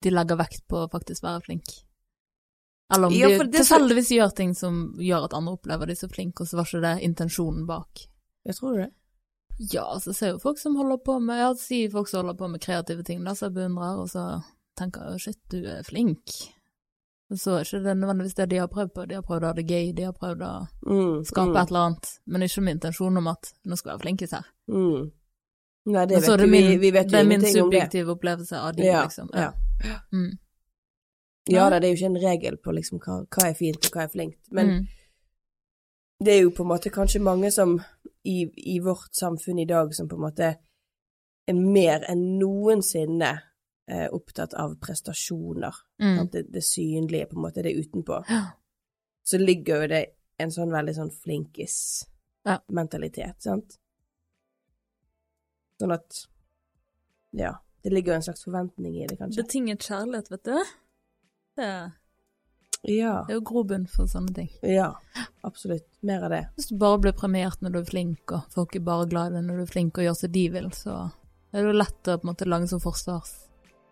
de 0.01 0.09
legger 0.09 0.37
vekt 0.37 0.61
på 0.69 0.85
å 0.85 0.89
faktisk 0.91 1.21
være 1.23 1.41
flink. 1.43 1.63
Eller 2.93 3.07
om 3.07 3.13
Ja, 3.13 3.27
de 3.29 3.47
tilfeldigvis 3.57 4.07
så- 4.09 4.15
gjør 4.17 4.35
ting 4.35 4.53
som 4.55 4.93
gjør 4.99 5.25
at 5.25 5.33
andre 5.33 5.53
opplever 5.57 5.87
de 5.87 5.95
så 5.95 6.09
flinke, 6.11 6.41
og 6.41 6.47
så 6.47 6.57
var 6.57 6.65
ikke 6.65 6.81
det 6.81 7.03
intensjonen 7.07 7.65
bak. 7.67 8.07
Jeg 8.45 8.55
tror 8.55 8.77
det. 8.77 8.89
Ja, 9.71 9.83
så 9.99 10.13
ser 10.15 10.31
jo 10.33 10.39
folk 10.39 10.57
som 10.57 10.75
holder 10.75 10.97
på 10.97 11.19
med 11.21 11.37
Ja, 11.37 11.53
si 11.53 11.87
folk 11.89 12.07
som 12.07 12.25
holder 12.25 12.37
på 12.37 12.49
med 12.49 12.61
kreative 12.61 13.03
ting, 13.03 13.23
da, 13.23 13.33
som 13.33 13.47
jeg 13.53 13.55
beundrer, 13.55 13.97
og 14.01 14.09
så 14.09 14.43
tenker 14.77 15.11
jeg 15.11 15.19
shit, 15.21 15.37
du 15.49 15.63
er 15.65 15.83
flink. 15.83 16.25
Så 17.31 17.53
er 17.59 17.63
ikke 17.63 17.83
det 17.83 17.95
nødvendigvis 17.97 18.35
det 18.35 18.49
de 18.49 18.57
har 18.57 18.67
prøvd 18.67 18.89
på. 18.93 19.07
De 19.07 19.15
har 19.15 19.21
prøvd 19.21 19.43
å 19.43 19.45
ha 19.47 19.53
det 19.53 19.67
gøy, 19.67 19.93
de 19.95 20.03
har 20.03 20.11
prøvd 20.13 20.41
å 20.41 20.67
Mm, 20.85 21.23
skape 21.25 21.47
mm, 21.53 21.61
et 21.61 21.67
eller 21.69 21.79
annet, 21.79 22.19
men 22.27 22.41
ikke 22.41 22.61
med 22.63 22.73
intensjon 22.75 23.17
om 23.17 23.27
at 23.27 23.53
nå 23.65 23.77
skal 23.77 23.91
jeg 23.91 23.99
være 23.99 24.03
flinkis 24.07 24.31
her. 24.31 24.45
mm. 24.69 25.11
Nei, 25.85 26.05
det 26.05 26.21
vet 26.21 26.37
det 26.37 26.45
vi, 26.45 26.51
min, 26.51 26.79
vi 26.79 26.91
vet 26.91 27.09
jo 27.09 27.17
ingenting 27.17 27.63
om 27.63 27.69
det. 27.71 27.79
Det 27.79 27.81
er 27.81 27.87
min 27.87 27.89
subjektive 27.89 28.09
opplevelse 28.15 28.53
av 28.57 28.75
de, 28.75 28.83
Ja, 28.83 29.01
liksom. 29.03 29.29
ja. 29.33 29.51
Mm. 30.13 30.37
Ja 31.55 31.69
da, 31.69 31.79
det 31.79 31.87
er 31.87 31.93
jo 31.93 31.99
ikke 31.99 32.11
en 32.11 32.23
regel 32.23 32.57
på 32.57 32.73
liksom 32.75 32.99
hva, 33.03 33.13
hva 33.27 33.43
er 33.49 33.55
fint 33.57 33.87
og 33.87 33.93
hva 33.95 34.03
er 34.05 34.13
flinkt, 34.13 34.41
men 34.51 34.65
mm. 34.71 34.81
det 36.25 36.33
er 36.33 36.41
jo 36.45 36.55
på 36.55 36.63
en 36.65 36.71
måte 36.71 36.93
kanskje 36.93 37.19
mange 37.23 37.49
som 37.51 37.69
i, 38.23 38.51
i 38.75 38.79
vårt 38.83 39.13
samfunn 39.17 39.59
i 39.59 39.69
dag 39.69 39.95
som 39.95 40.09
på 40.09 40.15
en 40.19 40.25
måte 40.27 40.47
er 41.49 41.57
mer 41.57 41.99
enn 42.09 42.23
noensinne 42.39 43.31
eh, 43.89 44.07
opptatt 44.13 44.53
av 44.53 44.79
prestasjoner. 44.79 45.75
Mm. 46.01 46.27
Det, 46.31 46.41
det 46.53 46.63
synlige, 46.65 47.25
på 47.31 47.35
en 47.35 47.41
måte, 47.47 47.63
det 47.65 47.73
utenpå. 47.73 48.23
Så 49.23 49.37
ligger 49.41 49.81
jo 49.81 49.87
det 49.91 50.05
en 50.41 50.51
sånn 50.53 50.71
veldig 50.73 50.95
sånn 50.97 51.11
flinkis-mentalitet, 51.13 53.37
sant? 53.43 53.69
Sånn 55.81 55.93
at 55.97 56.09
Ja. 57.31 57.53
Det 57.81 57.89
ligger 57.89 58.11
jo 58.11 58.15
en 58.19 58.21
slags 58.21 58.43
forventning 58.45 58.93
i 59.01 59.07
det, 59.09 59.17
kanskje. 59.17 59.41
Betinget 59.41 59.81
kjærlighet, 59.87 60.27
vet 60.29 60.45
du. 60.45 60.53
Det 61.57 61.91
Ja. 62.83 63.23
det 63.27 63.33
er 63.35 63.35
jo 63.35 63.41
grobunn 63.41 63.87
for 63.87 64.05
sånne 64.09 64.33
ting. 64.33 64.49
Ja. 64.63 64.93
Absolutt. 65.43 65.85
Mer 66.01 66.23
av 66.23 66.29
det. 66.31 66.47
Hvis 66.57 66.69
du 66.69 66.77
bare 66.77 66.97
blir 66.99 67.11
premiert 67.13 67.61
når 67.61 67.71
du 67.71 67.79
er 67.79 67.85
flink, 67.85 68.31
og 68.31 68.41
folk 68.49 68.75
er 68.75 68.79
bare 68.79 69.05
glad 69.09 69.31
i 69.31 69.35
deg 69.35 69.43
når 69.45 69.55
du 69.57 69.61
er 69.61 69.65
flink 69.73 69.97
og 69.97 70.03
gjør 70.05 70.15
som 70.17 70.31
de 70.31 70.49
vil, 70.49 70.69
så 70.71 70.95
er 71.53 71.61
det 71.61 71.65
jo 71.67 71.71
lett 71.77 72.03
å 72.07 72.17
på 72.17 72.23
en 72.27 72.33
måte 72.33 72.45
lage 72.49 72.67
som 72.67 72.79
sånn 72.79 72.91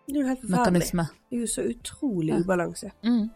forsvarsmekanisme. 0.08 1.06
Det 1.30 1.36
er 1.36 1.40
jo 1.40 1.46
så 1.46 1.62
utrolig 1.70 2.32
Ja. 2.34 2.38
ubalanse. 2.40 2.90
Mm. 3.04 3.30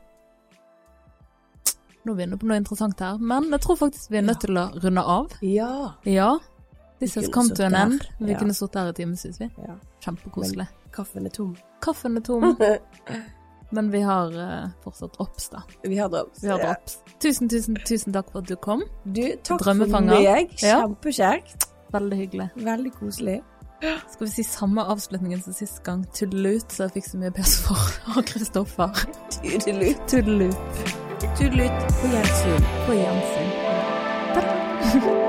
Nå 2.05 2.13
er 2.13 2.17
vi 2.17 2.23
inne 2.27 2.37
på 2.37 2.47
noe 2.47 2.57
interessant 2.61 2.99
her, 3.01 3.17
men 3.19 3.45
jeg 3.51 3.61
tror 3.61 3.77
faktisk 3.77 4.11
vi 4.11 4.19
er 4.19 4.23
nødt 4.23 4.41
til 4.41 4.55
å 4.57 4.67
runde 4.83 5.01
av. 5.07 5.31
Ja. 5.41 5.95
Ja. 6.05 6.39
This 7.01 7.15
has 7.15 7.29
come 7.29 7.49
to 7.55 7.65
an 7.65 7.75
end. 7.75 8.03
Vi 8.21 8.33
Ja. 8.33 8.39
kunne 8.39 8.53
sittet 8.55 8.75
her 8.81 8.89
i 8.89 8.93
timevis, 8.93 9.39
vi. 9.41 9.51
ja. 9.59 9.77
Kjempekoselig. 10.01 10.69
Kaffen 10.93 11.27
er 11.27 11.31
tom. 11.31 11.57
Kaffen 11.81 12.17
er 12.17 12.21
tom, 12.21 12.57
men 13.71 13.91
vi 13.91 14.03
har 14.05 14.35
uh, 14.37 14.69
fortsatt 14.85 15.17
drops, 15.17 15.49
da. 15.53 15.63
Vi 15.83 15.99
har 15.99 16.09
drops. 16.13 16.45
Vi 16.45 16.51
har 16.53 16.63
drops. 16.63 16.99
Tusen, 17.23 17.49
tusen, 17.49 17.79
tusen 17.87 18.15
takk 18.15 18.31
for 18.33 18.45
at 18.45 18.51
du 18.51 18.57
kom. 18.57 18.85
Du, 19.05 19.25
takk 19.47 19.65
for 19.65 20.05
meg. 20.05 20.55
Ja. 20.63 20.83
Kjempekjekt. 20.85 21.69
Veldig 21.95 22.17
hyggelig. 22.17 22.49
Veldig 22.55 22.93
koselig. 22.99 23.41
Skal 23.85 24.27
vi 24.27 24.31
si 24.31 24.43
samme 24.43 24.83
avslutningen 24.83 25.43
som 25.43 25.53
sist 25.53 25.83
gang? 25.85 26.05
Tuddelut, 26.15 26.73
så 26.73 26.83
jeg 26.87 26.93
fikk 26.99 27.11
så 27.11 27.21
mye 27.21 27.35
pes 27.37 27.57
for 27.67 27.99
av 28.17 28.23
Kristoffer. 28.31 29.05
Tudelut. 29.41 30.01
Tuddelut. 30.09 30.57
Tudelut. 31.39 31.93
På 32.01 32.15
gjensyn. 32.15 32.73
På 32.87 32.93
gjensyn. 33.03 33.51